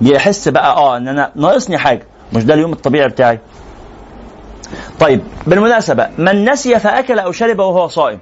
يحس 0.00 0.48
بقى 0.48 0.76
آه 0.76 0.96
إن 0.96 1.08
أنا 1.08 1.30
ناقصني 1.36 1.78
حاجة. 1.78 2.06
مش 2.32 2.44
ده 2.44 2.54
اليوم 2.54 2.72
الطبيعي 2.72 3.08
بتاعي. 3.08 3.38
طيب 5.00 5.20
بالمناسبة 5.46 6.08
من 6.18 6.50
نسي 6.50 6.78
فأكل 6.78 7.18
أو 7.18 7.32
شرب 7.32 7.58
وهو 7.58 7.88
صائم 7.88 8.18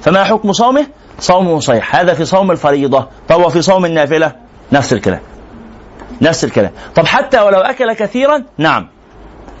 فما 0.00 0.24
حكم 0.24 0.52
صومه؟ 0.52 0.86
صومه 1.20 1.60
صحيح. 1.60 1.96
هذا 1.96 2.14
في 2.14 2.24
صوم 2.24 2.50
الفريضة 2.50 3.06
طب 3.28 3.40
وفي 3.40 3.62
صوم 3.62 3.84
النافلة. 3.84 4.32
نفس 4.72 4.92
الكلام. 4.92 5.20
نفس 6.22 6.44
الكلام. 6.44 6.70
طب 6.94 7.06
حتى 7.06 7.40
ولو 7.40 7.60
أكل 7.60 7.92
كثيرا 7.92 8.44
نعم. 8.58 8.88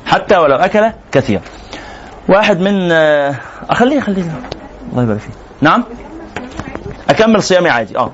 حتى 0.06 0.36
ولو 0.36 0.56
أكل 0.56 0.90
كثيرا. 1.12 1.42
واحد 2.28 2.60
من 2.60 2.92
آه، 2.92 3.34
اخليه 3.70 4.00
خليه 4.00 4.24
الله 4.92 5.02
يبارك 5.02 5.20
فيك. 5.20 5.32
نعم؟ 5.60 5.84
أكمل 7.10 7.42
صيامي 7.42 7.68
عادي. 7.68 7.98
آه. 7.98 8.12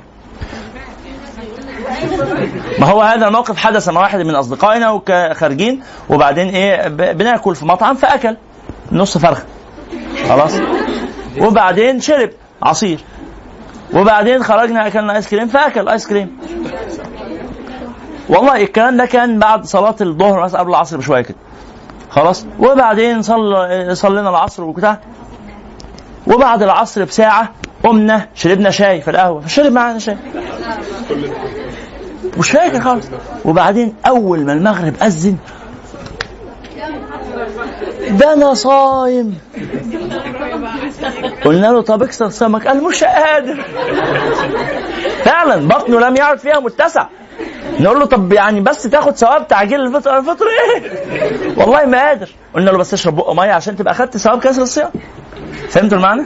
ما 2.79 2.87
هو 2.87 3.03
هذا 3.03 3.27
الموقف؟ 3.27 3.57
حدث 3.57 3.89
مع 3.89 4.01
واحد 4.01 4.21
من 4.21 4.35
أصدقائنا 4.35 4.91
وخارجين 4.91 5.83
وبعدين 6.09 6.49
إيه 6.49 6.89
بناكل 6.89 7.55
في 7.55 7.65
مطعم 7.67 7.95
فأكل. 7.95 8.37
نص 8.93 9.19
فرخة. 9.19 9.43
خلاص؟ 10.29 10.53
وبعدين 11.39 12.01
شرب 12.01 12.31
عصير. 12.63 12.99
وبعدين 13.95 14.45
خرجنا 14.45 14.87
أكلنا 14.87 15.17
آيس 15.17 15.29
كريم 15.29 15.49
فأكل 15.49 15.89
آيس 15.89 16.07
كريم. 16.07 16.39
والله 18.29 18.63
الكلام 18.63 18.97
ده 18.97 19.07
كان 19.07 19.39
بعد 19.39 19.65
صلاة 19.65 19.97
الظهر 20.01 20.43
مثلا 20.43 20.61
قبل 20.61 20.71
العصر 20.71 20.97
بشوية 20.97 21.21
كده. 21.21 21.37
خلاص؟ 22.11 22.47
وبعدين 22.59 23.23
صل... 23.23 23.97
صلينا 23.97 24.31
العصر 24.31 24.63
وبتاع. 24.65 24.99
وبعد 26.27 26.63
العصر 26.63 27.05
بساعة 27.05 27.53
قمنا 27.85 28.29
شربنا 28.35 28.71
شاي 28.71 29.01
في 29.01 29.11
القهوة. 29.11 29.41
فشرب 29.41 29.73
معانا 29.73 29.99
شاي. 29.99 30.17
مش 32.39 32.51
فاكر 32.51 32.81
خالص. 32.81 33.07
وبعدين 33.45 33.95
أول 34.07 34.45
ما 34.45 34.53
المغرب 34.53 34.95
أذن 35.03 35.37
ده 38.11 38.33
أنا 38.33 38.55
صايم. 38.55 39.39
قلنا 41.45 41.67
له 41.67 41.81
طب 41.83 42.03
اكسر 42.03 42.31
سمك. 42.31 42.67
قال 42.67 42.85
مش 42.85 43.05
قادر. 43.05 43.65
فعلا 45.25 45.69
بطنه 45.69 46.01
لم 46.01 46.17
يعد 46.17 46.39
فيها 46.39 46.61
متسع. 46.61 47.07
نقول 47.81 47.99
له 48.01 48.07
طب 48.07 48.33
يعني 48.33 48.61
بس 48.61 48.83
تاخد 48.83 49.17
ثواب 49.17 49.49
تعجيل 49.49 49.81
الفطر 49.81 50.19
الفطر 50.19 50.45
إيه؟ 50.47 50.91
والله 51.57 51.85
ما 51.87 51.99
قادر. 52.07 52.29
قلنا 52.55 52.71
له 52.71 52.79
بس 52.79 52.93
اشرب 52.95 53.17
بق 53.17 53.33
مية 53.33 53.53
عشان 53.53 53.77
تبقى 53.77 53.93
أخدت 53.93 54.17
ثواب 54.17 54.41
كسر 54.41 54.63
الصيام. 54.63 54.91
فهمتوا 55.69 55.99
المعنى؟ 55.99 56.23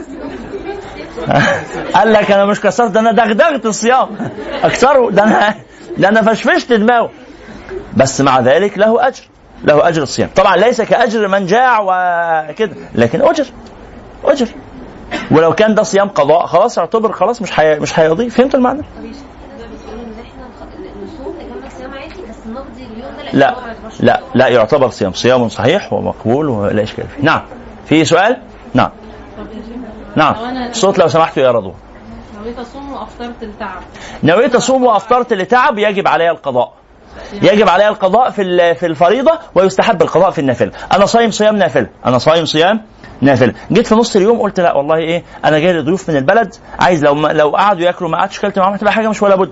قال 1.95 2.13
لك 2.13 2.31
أنا 2.31 2.45
مش 2.45 2.61
كسرت 2.61 2.91
ده 2.91 2.99
أنا 2.99 3.11
دغدغت 3.11 3.65
الصيام. 3.65 4.09
اكسره 4.63 5.09
ده 5.11 5.23
أنا 5.23 5.55
ده 5.97 6.09
أنا 6.09 6.21
فشفشت 6.21 6.73
دماغه. 6.73 7.09
بس 7.97 8.21
مع 8.21 8.39
ذلك 8.39 8.77
له 8.77 9.07
أجر. 9.07 9.23
له 9.63 9.87
أجر 9.87 10.03
الصيام. 10.03 10.29
طبعا 10.35 10.55
ليس 10.57 10.81
كأجر 10.81 11.27
من 11.27 11.45
جاع 11.45 11.79
وكده 11.81 12.75
لكن 12.95 13.21
أجر. 13.21 13.45
أجر. 14.25 14.47
ولو 15.31 15.53
كان 15.53 15.75
ده 15.75 15.83
صيام 15.83 16.09
قضاء 16.09 16.45
خلاص 16.45 16.77
يعتبر 16.77 17.11
خلاص 17.11 17.41
مش 17.41 17.51
حي... 17.51 17.79
مش 17.79 17.99
هيقضي 17.99 18.29
فهمتوا 18.29 18.59
المعنى؟ 18.59 18.81
ده 18.81 18.85
بيقولوا 19.65 20.03
ان 20.05 20.13
إحنا 20.25 20.43
نخ- 20.43 21.03
نصوم 21.03 21.35
نكمل 21.35 21.71
صيام 21.77 21.93
عادي 21.93 22.21
بس 22.29 22.47
نقضي 22.47 22.83
اليوم 22.93 23.11
ده 23.17 23.18
لا 23.33 23.55
لا 23.99 24.21
لا 24.35 24.47
يعتبر 24.47 24.89
صيام. 24.89 25.13
صيام 25.13 25.49
صحيح 25.49 25.93
ومقبول 25.93 26.49
ولا 26.49 26.83
إشكال 26.83 27.05
فيه. 27.07 27.23
نعم. 27.23 27.41
في 27.85 28.05
سؤال؟ 28.05 28.37
نعم. 28.73 28.89
نعم. 30.15 30.35
الصوت 30.69 30.99
لو 30.99 31.07
سمحتوا 31.07 31.43
يا 31.43 31.51
رضوى 31.51 31.73
نويت 32.43 32.59
أصوم 32.59 32.91
وأفطرت 32.91 33.43
التعب 33.43 33.81
نويت 34.23 34.55
أصوم 34.55 34.83
وأفطرت 34.83 35.33
لتعب 35.33 35.77
يجب 35.77 36.07
علي 36.07 36.29
القضاء. 36.29 36.73
يجب 37.33 37.69
علي 37.69 37.87
القضاء 37.87 38.29
في 38.29 38.75
في 38.75 38.85
الفريضة 38.85 39.31
ويستحب 39.55 40.01
القضاء 40.01 40.31
في 40.31 40.39
النافلة. 40.39 40.71
أنا 40.93 41.05
صايم 41.05 41.31
صيام 41.31 41.55
نافله 41.55 41.89
أنا 42.05 42.17
صايم 42.17 42.45
صيام 42.45 42.81
نافله 43.21 43.53
جيت 43.71 43.87
في 43.87 43.95
نص 43.95 44.15
اليوم 44.15 44.39
قلت 44.39 44.59
لا 44.59 44.73
والله 44.75 44.95
إيه 44.95 45.23
أنا 45.45 45.59
جاي 45.59 45.73
لي 45.73 45.79
ضيوف 45.79 46.09
من 46.09 46.15
البلد. 46.15 46.55
عايز 46.79 47.03
لو 47.05 47.27
لو 47.27 47.49
قعدوا 47.49 47.81
ياكلوا 47.81 48.09
ما 48.09 48.17
قعدتش 48.17 48.39
كلت 48.39 48.59
معاهم 48.59 48.73
هتبقى 48.73 48.93
حاجة 48.93 49.09
مش 49.09 49.21
ولا 49.21 49.35
بد. 49.35 49.51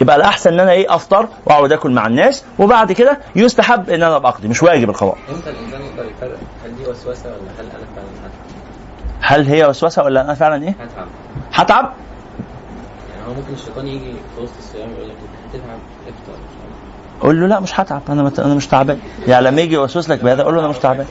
يبقى 0.00 0.16
الأحسن 0.16 0.52
إن 0.52 0.60
أنا 0.60 0.70
إيه 0.70 0.94
أفطر 0.94 1.28
وأقعد 1.46 1.72
آكل 1.72 1.90
مع 1.90 2.06
الناس 2.06 2.44
وبعد 2.58 2.92
كده 2.92 3.18
يستحب 3.36 3.90
إن 3.90 4.02
أنا 4.02 4.16
أبقى 4.16 4.30
اقضي 4.32 4.48
مش 4.48 4.62
واجب 4.62 4.90
القضاء. 4.90 5.16
إمتى 5.34 5.50
الإنسان 5.50 5.80
يقدر 5.82 6.10
يفرق؟ 6.10 6.36
هل 6.64 6.76
دي 6.76 6.90
وسوسة 6.90 7.28
ولا 7.28 7.50
هل 7.60 7.66
أنا 7.66 7.86
فعلا 7.96 8.08
هتعب؟ 8.20 8.30
هل 9.20 9.46
هي 9.46 9.66
وسوسة 9.66 10.02
ولا 10.04 10.20
أنا 10.20 10.34
فعلا 10.34 10.62
إيه؟ 10.64 10.70
هتعب. 10.80 11.06
هتعب؟ 11.52 11.92
يعني 13.14 13.28
هو 13.28 13.34
ممكن 13.34 13.54
الشيطان 13.54 13.86
يجي 13.86 14.12
في 14.36 14.42
وسط 14.42 14.52
الصيام 14.58 14.88
يقول 14.90 15.08
لك 15.08 15.14
أنت 15.54 15.54
هتتعب 15.54 15.78
افطر. 16.06 16.38
قول 17.20 17.40
له 17.40 17.46
لا 17.46 17.60
مش 17.60 17.80
هتعب. 17.80 18.02
أنا 18.08 18.22
مت... 18.22 18.40
أنا 18.40 18.54
مش 18.54 18.66
تعبان. 18.66 18.98
يعني 19.28 19.44
لما 19.46 19.60
يجي 19.60 19.74
يوسوس 19.74 20.10
لك 20.10 20.24
بهذا 20.24 20.42
قول 20.42 20.54
له 20.54 20.60
أنا 20.60 20.68
مش 20.68 20.78
تعبان. 20.78 21.06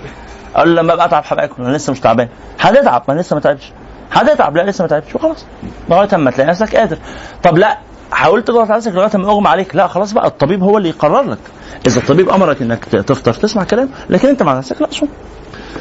قول 0.56 0.76
له 0.76 0.82
لما 0.82 0.94
أبقى 0.94 1.06
أتعب 1.06 1.24
هبقى 1.28 1.46
آكل. 1.46 1.64
أنا 1.64 1.78
لسه 1.78 1.92
مش 1.92 2.00
تعبان. 2.00 2.28
هتتعب؟ 2.60 3.04
ما 3.08 3.14
لسه 3.14 3.34
ما 3.34 3.40
تعبش 3.42 3.72
هتتعب؟ 4.12 4.58
لا 4.58 4.62
لسه 4.62 4.82
ما 4.82 4.88
تعبش 4.88 5.16
وخلاص. 5.16 5.46
لغايه 5.90 6.10
اما 6.16 6.32
تلاقي 6.32 6.50
نفسك 6.50 6.76
قادر. 6.76 6.98
طب 7.44 7.58
لا 7.58 7.78
حاولت 8.12 8.48
تضغط 8.48 8.68
على 8.68 8.78
نفسك 8.78 8.92
لغايه 8.92 9.18
ما 9.18 9.32
أغمى 9.32 9.48
عليك 9.48 9.76
لا 9.76 9.88
خلاص 9.88 10.14
بقى 10.14 10.28
الطبيب 10.28 10.64
هو 10.64 10.78
اللي 10.78 10.90
يقرر 10.90 11.22
لك 11.22 11.40
إذا 11.88 12.00
الطبيب 12.00 12.30
أمرك 12.30 12.62
إنك 12.62 12.86
تفطر 12.86 13.34
تسمع 13.34 13.64
كلام 13.64 13.90
لكن 14.10 14.28
أنت 14.28 14.44
مع 14.44 14.58
نفسك 14.58 14.82
لا 14.82 14.88
صوم 14.92 15.10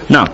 نعم 0.09 0.27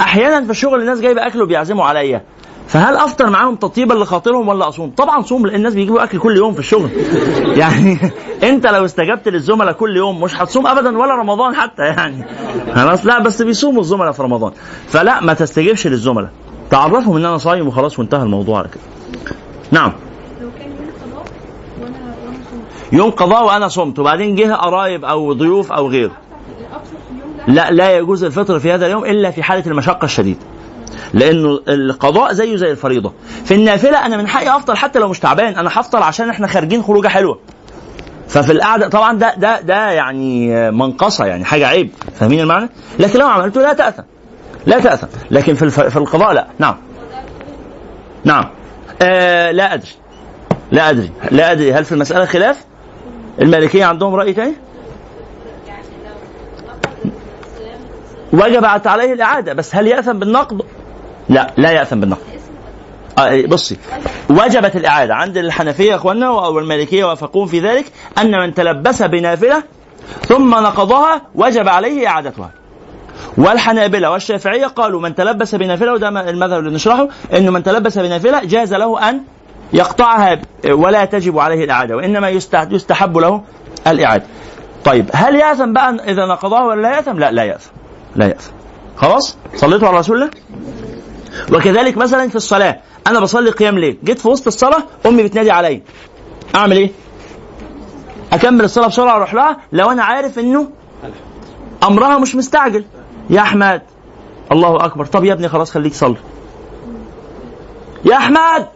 أحيانا 0.00 0.44
في 0.44 0.50
الشغل 0.50 0.80
الناس 0.80 1.00
جايبة 1.00 1.26
أكل 1.26 1.42
وبيعزموا 1.42 1.84
عليا 1.84 2.22
فهل 2.68 2.96
أفطر 2.96 3.30
معاهم 3.30 3.56
تطيبا 3.56 3.94
لخاطرهم 3.94 4.48
ولا 4.48 4.68
اصوم؟ 4.68 4.90
طبعا 4.90 5.22
صوم 5.22 5.46
لأن 5.46 5.54
الناس 5.54 5.74
بيجيبوا 5.74 6.04
أكل 6.04 6.18
كل 6.18 6.36
يوم 6.36 6.52
في 6.52 6.58
الشغل. 6.58 6.90
يعني 7.60 7.98
أنت 8.42 8.66
لو 8.66 8.84
استجبت 8.84 9.28
للزملاء 9.28 9.72
كل 9.72 9.96
يوم 9.96 10.20
مش 10.20 10.40
هتصوم 10.40 10.66
ابدا 10.66 10.98
ولا 10.98 11.14
رمضان 11.14 11.54
حتى 11.54 11.82
يعني. 11.82 12.24
خلاص 12.74 13.06
لا 13.06 13.22
بس 13.22 13.42
بيصوموا 13.42 13.80
الزملاء 13.80 14.12
في 14.12 14.22
رمضان. 14.22 14.52
فلا 14.88 15.20
ما 15.20 15.34
تستجبش 15.34 15.86
للزملاء. 15.86 16.30
تعرفهم 16.70 17.16
إن 17.16 17.24
أنا 17.24 17.38
صايم 17.38 17.68
وخلاص 17.68 17.98
وانتهى 17.98 18.22
الموضوع 18.22 18.58
على 18.58 18.68
كده. 18.68 18.82
نعم. 19.70 19.92
يوم 22.92 23.10
قضاء 23.10 23.44
وأنا 23.46 23.68
صمت. 23.68 23.98
وبعدين 23.98 24.34
جه 24.34 24.54
قرايب 24.54 25.04
أو 25.04 25.32
ضيوف 25.32 25.72
أو 25.72 25.88
غيره. 25.88 26.12
لا 27.48 27.70
لا 27.70 27.96
يجوز 27.96 28.24
الفطر 28.24 28.58
في 28.58 28.72
هذا 28.72 28.86
اليوم 28.86 29.04
إلا 29.04 29.30
في 29.30 29.42
حالة 29.42 29.66
المشقة 29.66 30.04
الشديدة. 30.04 30.40
لأنه 31.14 31.60
القضاء 31.68 32.32
زيه 32.32 32.56
زي 32.56 32.70
الفريضة. 32.70 33.12
في 33.44 33.54
النافلة 33.54 34.06
أنا 34.06 34.16
من 34.16 34.28
حقي 34.28 34.56
أفطر 34.56 34.74
حتى 34.74 34.98
لو 34.98 35.08
مش 35.08 35.18
تعبان 35.20 35.54
أنا 35.54 35.70
هفطر 35.72 36.02
عشان 36.02 36.30
إحنا 36.30 36.46
خارجين 36.46 36.82
خروجة 36.82 37.08
حلوة. 37.08 37.38
ففي 38.28 38.52
القعدة 38.52 38.88
طبعا 38.88 39.12
ده 39.18 39.34
ده 39.34 39.60
ده 39.60 39.90
يعني 39.90 40.50
منقصة 40.70 41.24
يعني 41.24 41.44
حاجة 41.44 41.66
عيب. 41.66 41.90
فاهمين 42.20 42.40
المعنى؟ 42.40 42.68
لكن 42.98 43.18
لو 43.18 43.26
عملته 43.26 43.60
لا 43.60 43.72
تأثم. 43.72 44.02
لا 44.68 44.80
تأثم. 44.80 45.06
لكن 45.30 45.54
في. 45.54 45.70
في 45.70 45.96
القضاء 45.96 46.32
لا. 46.32 46.46
نعم. 46.58 46.76
نعم. 48.24 48.44
آه 49.02 49.50
لا 49.50 49.74
أدري. 49.74 49.90
لا 50.72 50.90
أدري. 50.90 51.10
لا 51.30 51.52
أدري. 51.52 51.72
هل 51.72 51.84
في 51.84 51.92
المسألة 51.92 52.24
خلاف؟ 52.24 52.64
المالكية 53.40 53.84
عندهم 53.84 54.14
رأي 54.14 54.32
تاني؟ 54.32 54.54
وجبت 58.32 58.86
عليه 58.86 59.12
الإعادة 59.12 59.52
بس 59.52 59.74
هل 59.74 59.86
يأثم 59.86 60.18
بالنقض؟ 60.18 60.62
لا 61.28 61.52
لا 61.56 61.70
يأثم 61.70 62.00
بالنقض 62.00 62.22
آه 63.18 63.46
بصي. 63.46 63.76
وجبت 64.30 64.76
الإعادة. 64.76 65.14
عند 65.14 65.36
الحنفية 65.36 65.90
يا 65.90 65.96
إخواننا 65.96 66.30
والمالكية 66.30 67.04
وافقون 67.04 67.46
في 67.46 67.60
ذلك 67.60 67.92
أن 68.18 68.38
من 68.40 68.54
تلبس 68.54 69.02
بنافلة 69.02 69.62
ثم 70.28 70.50
نقضها 70.50 71.22
وجب 71.34 71.68
عليه 71.68 72.08
إعادتها. 72.08 72.50
والحنابلة 73.38 74.10
والشافعية 74.10 74.66
قالوا 74.66 75.00
من 75.00 75.14
تلبس 75.14 75.54
بنافلة 75.54 75.92
وده 75.92 76.08
المذهب 76.30 76.58
اللي 76.58 76.70
نشرحه 76.70 77.08
إنه 77.32 77.50
من 77.50 77.62
تلبس 77.62 77.98
بنافلة 77.98 78.44
جاز 78.44 78.74
له 78.74 79.08
أن 79.10 79.20
يقطعها 79.72 80.40
ولا 80.68 81.04
تجب 81.04 81.38
عليه 81.38 81.64
الإعادة 81.64 81.96
وإنما 81.96 82.30
يستح- 82.40 82.72
يستحب 82.72 83.18
له 83.18 83.42
الإعادة. 83.86 84.24
طيب 84.84 85.10
هل 85.14 85.34
يأثم 85.34 85.72
بقى 85.72 85.90
إذا 86.12 86.26
نقضاه 86.26 86.66
ولا 86.66 86.82
لا 86.82 86.96
يأثم؟ 86.96 87.18
لا 87.18 87.30
لا 87.32 87.44
يأثم 87.44 87.70
لا 88.16 88.26
يأثم. 88.26 88.50
خلاص؟ 88.96 89.36
صليتوا 89.56 89.88
على 89.88 89.98
رسول 89.98 90.16
الله؟ 90.16 90.30
وكذلك 91.52 91.96
مثلا 91.96 92.28
في 92.28 92.36
الصلاة 92.36 92.78
أنا 93.06 93.20
بصلي 93.20 93.50
قيام 93.50 93.78
ليل 93.78 93.98
جيت 94.04 94.18
في 94.18 94.28
وسط 94.28 94.46
الصلاة 94.46 94.82
أمي 95.06 95.22
بتنادي 95.22 95.50
عليا 95.50 95.80
أعمل 96.54 96.76
إيه؟ 96.76 96.90
أكمل 98.32 98.64
الصلاة 98.64 98.86
بسرعة 98.86 99.14
وأروح 99.14 99.34
لها 99.34 99.56
لو 99.72 99.90
أنا 99.90 100.04
عارف 100.04 100.38
إنه 100.38 100.70
أمرها 101.88 102.18
مش 102.18 102.34
مستعجل. 102.34 102.84
يا 103.30 103.40
أحمد. 103.40 103.82
الله 104.52 104.84
أكبر. 104.84 105.06
طب 105.06 105.24
يا 105.24 105.32
ابني 105.32 105.48
خلاص 105.48 105.70
خليك 105.70 105.94
صلي. 105.94 106.16
يا 108.04 108.16
أحمد. 108.16 108.66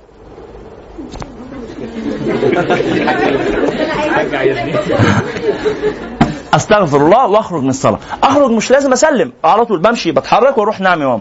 أستغفر 6.55 6.97
الله 6.97 7.27
وأخرج 7.27 7.63
من 7.63 7.71
الصلاة. 7.71 7.99
أخرج 8.23 8.51
مش 8.51 8.71
لازم 8.71 8.93
أسلم. 8.93 9.33
على 9.45 9.65
طول 9.65 9.79
بمشي 9.79 10.13
بتحرك 10.13 10.59
وأروح 10.59 10.81
نعم 10.81 11.03
يا 11.03 11.07
ماما. 11.07 11.21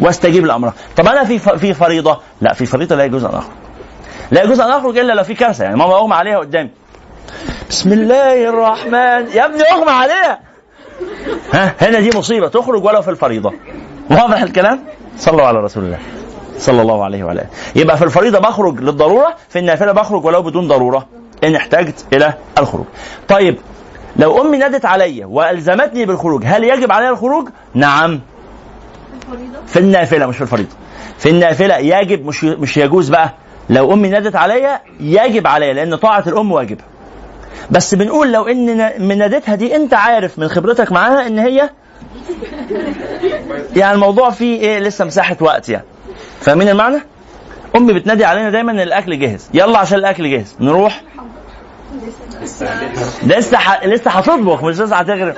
وأستجيب 0.00 0.46
لأمرها. 0.46 0.74
طب 0.96 1.06
أنا 1.06 1.24
في 1.24 1.38
في 1.38 1.74
فريضة؟ 1.74 2.18
لا 2.40 2.52
في 2.52 2.66
فريضة 2.66 2.96
لا 2.96 3.04
يجوز 3.04 3.24
أن 3.24 3.30
أخرج. 3.34 3.52
لا 4.30 4.42
يجوز 4.42 4.60
أن 4.60 4.70
أخرج 4.70 4.98
إلا 4.98 5.12
لو 5.12 5.24
في 5.24 5.34
كارثة. 5.34 5.64
يعني 5.64 5.76
ماما 5.76 5.94
أغمى 5.94 6.14
عليها 6.14 6.38
قدامي. 6.38 6.70
بسم 7.70 7.92
الله 7.92 8.48
الرحمن. 8.48 9.26
يا 9.34 9.46
ابني 9.46 9.62
أغمى 9.62 9.90
عليها. 9.90 10.38
ها؟ 11.52 11.74
هنا 11.80 12.00
دي 12.00 12.18
مصيبة. 12.18 12.48
تخرج 12.48 12.84
ولو 12.84 13.02
في 13.02 13.10
الفريضة. 13.10 13.52
واضح 14.10 14.42
الكلام؟ 14.42 14.80
صلوا 15.18 15.42
على 15.42 15.58
رسول 15.60 15.84
الله. 15.84 15.98
صلى 16.58 16.82
الله 16.82 17.04
عليه 17.04 17.24
وعلى 17.24 17.40
آله. 17.40 17.50
يبقى 17.76 17.96
في 17.96 18.04
الفريضة 18.04 18.38
بخرج 18.38 18.80
للضرورة 18.80 19.36
في 19.48 19.58
النافلة 19.58 19.92
بخرج 19.92 20.24
ولو 20.24 20.42
بدون 20.42 20.68
ضرورة. 20.68 21.06
إن 21.44 21.54
احتجت 21.54 22.04
إلى 22.12 22.34
الخروج. 22.58 22.86
طيب 23.28 23.58
لو 24.16 24.40
أمي 24.42 24.58
نادت 24.58 24.84
عليا 24.84 25.26
وألزمتني 25.26 26.04
بالخروج 26.06 26.42
هل 26.46 26.64
يجب 26.64 26.92
علي 26.92 27.08
الخروج؟ 27.08 27.48
نعم. 27.74 28.20
في 29.66 29.78
النافلة 29.78 30.26
مش 30.26 30.36
في 30.36 30.42
الفريضة. 30.42 30.76
في 31.18 31.28
النافلة 31.30 31.76
يجب 31.76 32.26
مش 32.26 32.44
مش 32.44 32.76
يجوز 32.76 33.08
بقى. 33.08 33.34
لو 33.70 33.92
أمي 33.92 34.08
نادت 34.08 34.36
عليا 34.36 34.80
يجب 35.00 35.46
عليا 35.46 35.72
لأن 35.72 35.96
طاعة 35.96 36.24
الأم 36.26 36.52
واجبه 36.52 36.82
بس 37.70 37.94
بنقول 37.94 38.32
لو 38.32 38.46
إن 38.46 38.76
نا- 38.76 38.98
من 38.98 39.18
نادتها 39.18 39.54
دي 39.54 39.76
أنت 39.76 39.94
عارف 39.94 40.38
من 40.38 40.48
خبرتك 40.48 40.92
معاها 40.92 41.26
إن 41.26 41.38
هي 41.38 41.70
يعني 43.76 43.94
الموضوع 43.94 44.30
فيه 44.30 44.60
إيه 44.60 44.78
لسه 44.78 45.04
مساحة 45.04 45.36
وقت 45.40 45.68
يعني. 45.68 45.84
فاهمين 46.40 46.68
المعنى؟ 46.68 46.98
أمي 47.76 47.92
بتنادي 47.92 48.24
علينا 48.24 48.50
دايما 48.50 48.72
إن 48.72 48.80
الأكل 48.80 49.18
جاهز. 49.18 49.48
يلا 49.54 49.78
عشان 49.78 49.98
الأكل 49.98 50.30
جاهز. 50.30 50.54
نروح. 50.60 51.02
لسه 53.26 53.56
ح... 53.56 53.84
لسه 53.84 54.10
هتطبخ 54.10 54.64
مش 54.64 54.74
لسه 54.80 54.96
هتغرب 54.96 55.34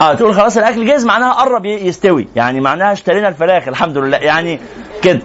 آه 0.00 0.14
تقول 0.14 0.34
خلاص 0.34 0.56
الأكل 0.56 0.86
جاهز 0.86 1.04
معناها 1.04 1.32
قرب 1.32 1.66
يستوي. 1.66 2.28
يعني 2.36 2.60
معناها 2.60 2.92
اشترينا 2.92 3.28
الفراخ 3.28 3.68
الحمد 3.68 3.98
لله. 3.98 4.16
يعني 4.18 4.60
كده. 5.02 5.20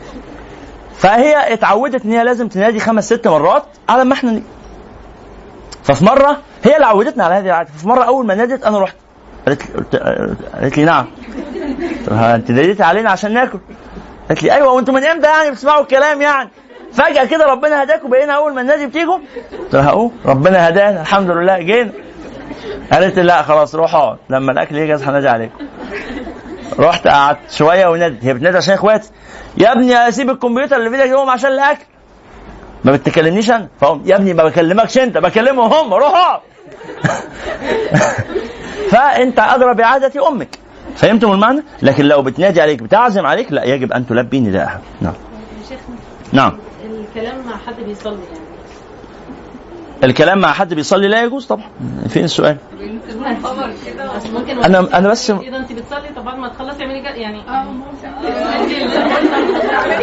فهي 0.97 1.53
اتعودت 1.53 2.05
إن 2.05 2.11
هي 2.11 2.23
لازم 2.23 2.47
تنادي 2.47 2.79
خمس 2.79 3.05
ست 3.05 3.27
مرات 3.27 3.63
على 3.89 4.03
ما 4.05 4.13
إحنا 4.13 4.41
ففي 5.85 6.05
مرة 6.05 6.37
هي 6.63 6.75
اللي 6.75 6.85
عودتنا 6.85 7.23
على 7.23 7.35
هذه 7.35 7.45
العادة. 7.45 7.69
ففي 7.77 7.87
مرة 7.87 8.03
أول 8.03 8.25
ما 8.25 8.35
نادت 8.35 8.63
أنا 8.63 8.79
رحت 8.79 8.95
قالت 9.47 9.63
لي 9.93 10.35
قالت 10.53 10.77
لي 10.77 10.85
نعم. 10.85 11.05
أنت 12.11 12.51
ناديتي 12.51 12.83
علينا 12.83 13.11
عشان 13.11 13.33
ناكل. 13.33 13.59
قالت 14.29 14.43
لي 14.43 14.53
أيوه 14.53 14.73
وأنتم 14.73 14.93
من 14.93 15.03
إمتى 15.03 15.27
يعني 15.27 15.51
بتسمعوا 15.51 15.81
الكلام 15.81 16.21
يعني؟ 16.21 16.49
فجأة 16.93 17.25
كده 17.25 17.45
ربنا 17.45 17.83
هداكم 17.83 18.09
بقينا 18.09 18.33
أول 18.33 18.53
ما 18.53 18.61
النادي 18.61 18.85
بتيجوا. 18.85 19.17
قلت 19.59 19.73
لها 19.73 19.89
اهو 19.89 20.11
ربنا 20.25 20.69
هدانا 20.69 21.01
الحمد 21.01 21.29
لله 21.29 21.57
جينا. 21.59 21.91
قالت 22.93 23.15
لي 23.15 23.23
لا 23.23 23.41
خلاص 23.41 23.75
روح 23.75 23.95
اقعد. 23.95 24.17
لما 24.29 24.51
الأكل 24.51 24.75
يجهز 24.75 25.03
هنادي 25.03 25.27
عليكم 25.27 25.65
رحت 26.79 27.07
قعدت 27.07 27.51
شوية 27.51 27.87
ونادت. 27.87 28.25
هي 28.25 28.33
بتنادي 28.33 28.57
عشان 28.57 28.73
إخواتي. 28.73 29.09
يا 29.57 29.71
ابني 29.71 30.07
أسيب 30.09 30.29
الكمبيوتر 30.29 30.75
اللي 30.75 30.89
في 30.89 30.95
إيدك 30.95 31.09
يقوم 31.09 31.29
عشان 31.29 31.51
الأكل. 31.51 31.85
ما 32.85 32.91
بتكلمنيش 32.91 33.51
أنا 33.51 33.67
فهم 33.81 34.01
يا 34.05 34.15
ابني 34.15 34.33
ما 34.33 34.43
بكلمكش 34.43 34.97
أنت 34.97 35.17
بكلمهم 35.17 35.73
هم 35.73 35.93
روح 35.93 36.41
فأنت 38.91 39.39
أدرى 39.39 39.73
بعادة 39.73 40.27
أمك. 40.27 40.59
فهمتم 40.95 41.31
المعنى؟ 41.31 41.63
لكن 41.81 42.05
لو 42.05 42.21
بتنادي 42.21 42.61
عليك 42.61 42.83
بتعزم 42.83 43.25
عليك 43.25 43.51
لا 43.51 43.63
يجب 43.63 43.93
أن 43.93 44.07
تلبي 44.07 44.39
نداءها 44.39 44.81
نعم. 45.01 45.13
نعم. 46.33 46.57
الكلام 46.85 47.45
مع 47.47 47.57
حد 47.57 47.75
بيصلي 47.87 48.13
يعني. 48.33 48.54
الكلام 50.03 50.37
مع 50.39 50.53
حد 50.53 50.73
بيصلي 50.73 51.07
لا 51.07 51.23
يجوز 51.23 51.45
طبعا. 51.45 51.65
فين 52.09 52.23
السؤال؟ 52.23 52.57
أنا- 54.63 54.95
أنا 54.95 55.09
بس- 55.09 55.31
إذا 55.31 55.57
أنت 55.57 55.71
بتصلي 55.71 56.09
طب 56.15 56.25
بعد 56.25 56.37
ما 56.37 56.47
تخلصي 56.47 56.83
اعملي 56.83 57.01
كده 57.01 57.09
يعني. 57.09 57.41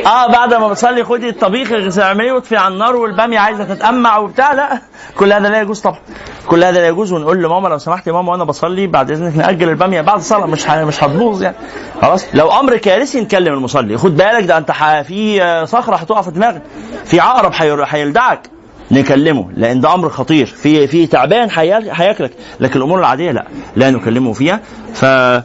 آه 0.07 0.27
بعد 0.33 0.55
ما 0.55 0.69
بتصلي 0.69 1.05
خدي 1.05 1.29
الطبيخ 1.29 1.99
اعمليه 1.99 2.33
واطفي 2.33 2.57
على 2.57 2.75
النار 2.75 2.97
والبامية 2.97 3.39
عايزة 3.39 3.65
تتأمع 3.65 4.19
وبتاع. 4.19 4.53
لا 4.53 4.79
كل 5.17 5.33
هذا 5.33 5.49
لا 5.49 5.61
يجوز 5.61 5.81
طبعا. 5.81 5.99
كل 6.47 6.65
هذا 6.65 6.79
لا 6.81 6.89
يجوز 6.89 7.13
ونقول 7.13 7.43
لماما 7.43 7.69
لو 7.69 7.79
سمحت 7.79 8.07
يا 8.07 8.13
ماما 8.13 8.33
وأنا 8.33 8.45
بصلي 8.45 8.87
بعد 8.87 9.11
إذنك 9.11 9.37
نأجل 9.37 9.69
البامية 9.69 10.01
بعد 10.01 10.19
الصلاة. 10.19 10.47
مش 10.47 10.67
مش 10.69 11.05
هتبوظ 11.05 11.43
يعني. 11.43 11.57
خلاص؟ 12.03 12.27
لو 12.35 12.51
أمر 12.51 12.77
كارثي 12.77 13.21
نكلم 13.21 13.55
المصلي. 13.55 13.99
خد 13.99 14.17
بالك 14.17 14.45
ده 14.45 14.59
أنت 14.59 14.71
ح- 14.71 15.01
في 15.03 15.43
آه، 15.43 15.65
صخرة 15.65 15.97
هتقع 15.97 16.23
في 16.23 16.31
دماغك. 16.31 16.63
في 17.05 17.21
عقرب 17.21 17.53
هيلدعك. 17.89 18.51
نكلمه 18.93 19.49
لأن 19.57 19.81
ده 19.81 19.95
أمر 19.95 20.09
خطير. 20.09 20.47
في 20.47 20.87
في 20.87 21.07
تعبان 21.07 21.49
هياك- 21.51 21.89
هياكلك 22.01 22.31
لكن 22.61 22.77
الأمور 22.79 22.99
العادية 22.99 23.31
لا 23.31 23.47
لا 23.77 23.91
نكلمه 23.91 24.33
فيها. 24.33 24.61
ف 24.95 25.05
آه، 25.05 25.43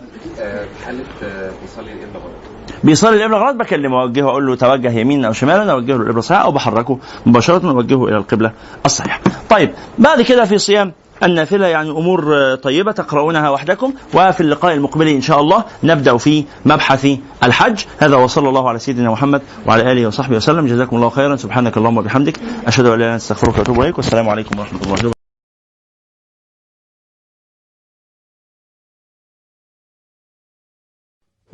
بيصلي 1.61 1.91
القبلة 1.94 2.19
غلط؟ 2.24 2.32
بيصلي 2.84 3.15
القبله 3.18 3.38
غلط 3.38 3.56
بكلمه 3.56 4.02
أوجهه 4.02 4.30
أقول 4.30 4.48
له 4.48 4.56
توجه 4.56 4.91
يمينا 4.91 5.28
أو 5.28 5.34
شمالا 5.34 5.72
أوجهه 5.72 5.95
القبله 5.95 6.22
صحيحه 6.22 6.44
أو 6.44 6.52
بحركه 6.52 6.99
مباشرة 7.26 7.69
اوجهه 7.72 8.07
إلى 8.07 8.18
القبلة 8.18 8.52
الصحيحة. 8.86 9.19
طيب 9.49 9.69
بعد 9.98 10.22
كده 10.22 10.45
في 10.45 10.57
صيام. 10.57 10.91
النافلة 11.23 11.68
يعني 11.68 11.89
أمور 11.89 12.35
آه، 12.35 12.56
طيبة 12.56 12.91
تقرؤونها 12.91 13.49
وحدكم 13.49 13.94
وفي 14.14 14.41
اللقاء 14.41 14.73
المقبل 14.73 15.07
إن 15.07 15.22
شاء 15.22 15.41
الله 15.41 15.64
نبدأ 15.84 16.18
في 16.18 16.44
مبحث 16.65 17.07
الحج. 17.44 17.80
هذا 17.99 18.15
وصلى 18.15 18.49
الله 18.49 18.69
على 18.69 18.80
سيدنا 18.80 19.10
محمد 19.11 19.41
وعلى 19.68 19.91
آله 19.91 20.07
وصحبه 20.07 20.35
وسلم. 20.35 20.68
جزاكم 20.68 20.95
الله 20.95 21.10
خيرا. 21.10 21.35
سبحانك 21.35 21.77
اللهم 21.77 21.98
وبحمدك. 21.98 22.39
أشهد 22.68 22.85
أن 22.85 22.91
لا 22.91 22.95
إله 22.95 23.06
إلا 23.06 23.14
أنت 23.14 23.22
أستغفرك 23.22 23.57
وأتوب 23.57 23.81
إليك. 23.81 23.98
والسلام 23.98 24.30
عليكم 24.30 24.60
ورحمة 24.60 24.80
الله 24.80 24.91
وبركاته. 24.91 25.16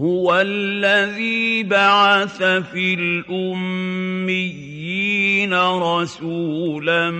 هو 0.02 0.41
الذي 0.41 1.64
بعث 1.64 2.44
في 2.44 2.94
الأميين 2.94 4.74
رسولا 5.53 7.11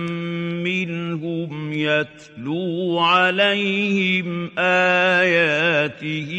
منهم 0.62 1.72
يتلو 1.72 2.98
عليهم 2.98 4.50
آياته 4.58 6.30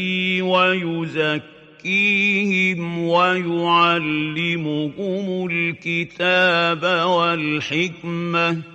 ويزكيهم 1.84 1.88
ويعلمهم 3.08 4.90
الكتاب 5.52 6.84
والحكمة 7.08 8.75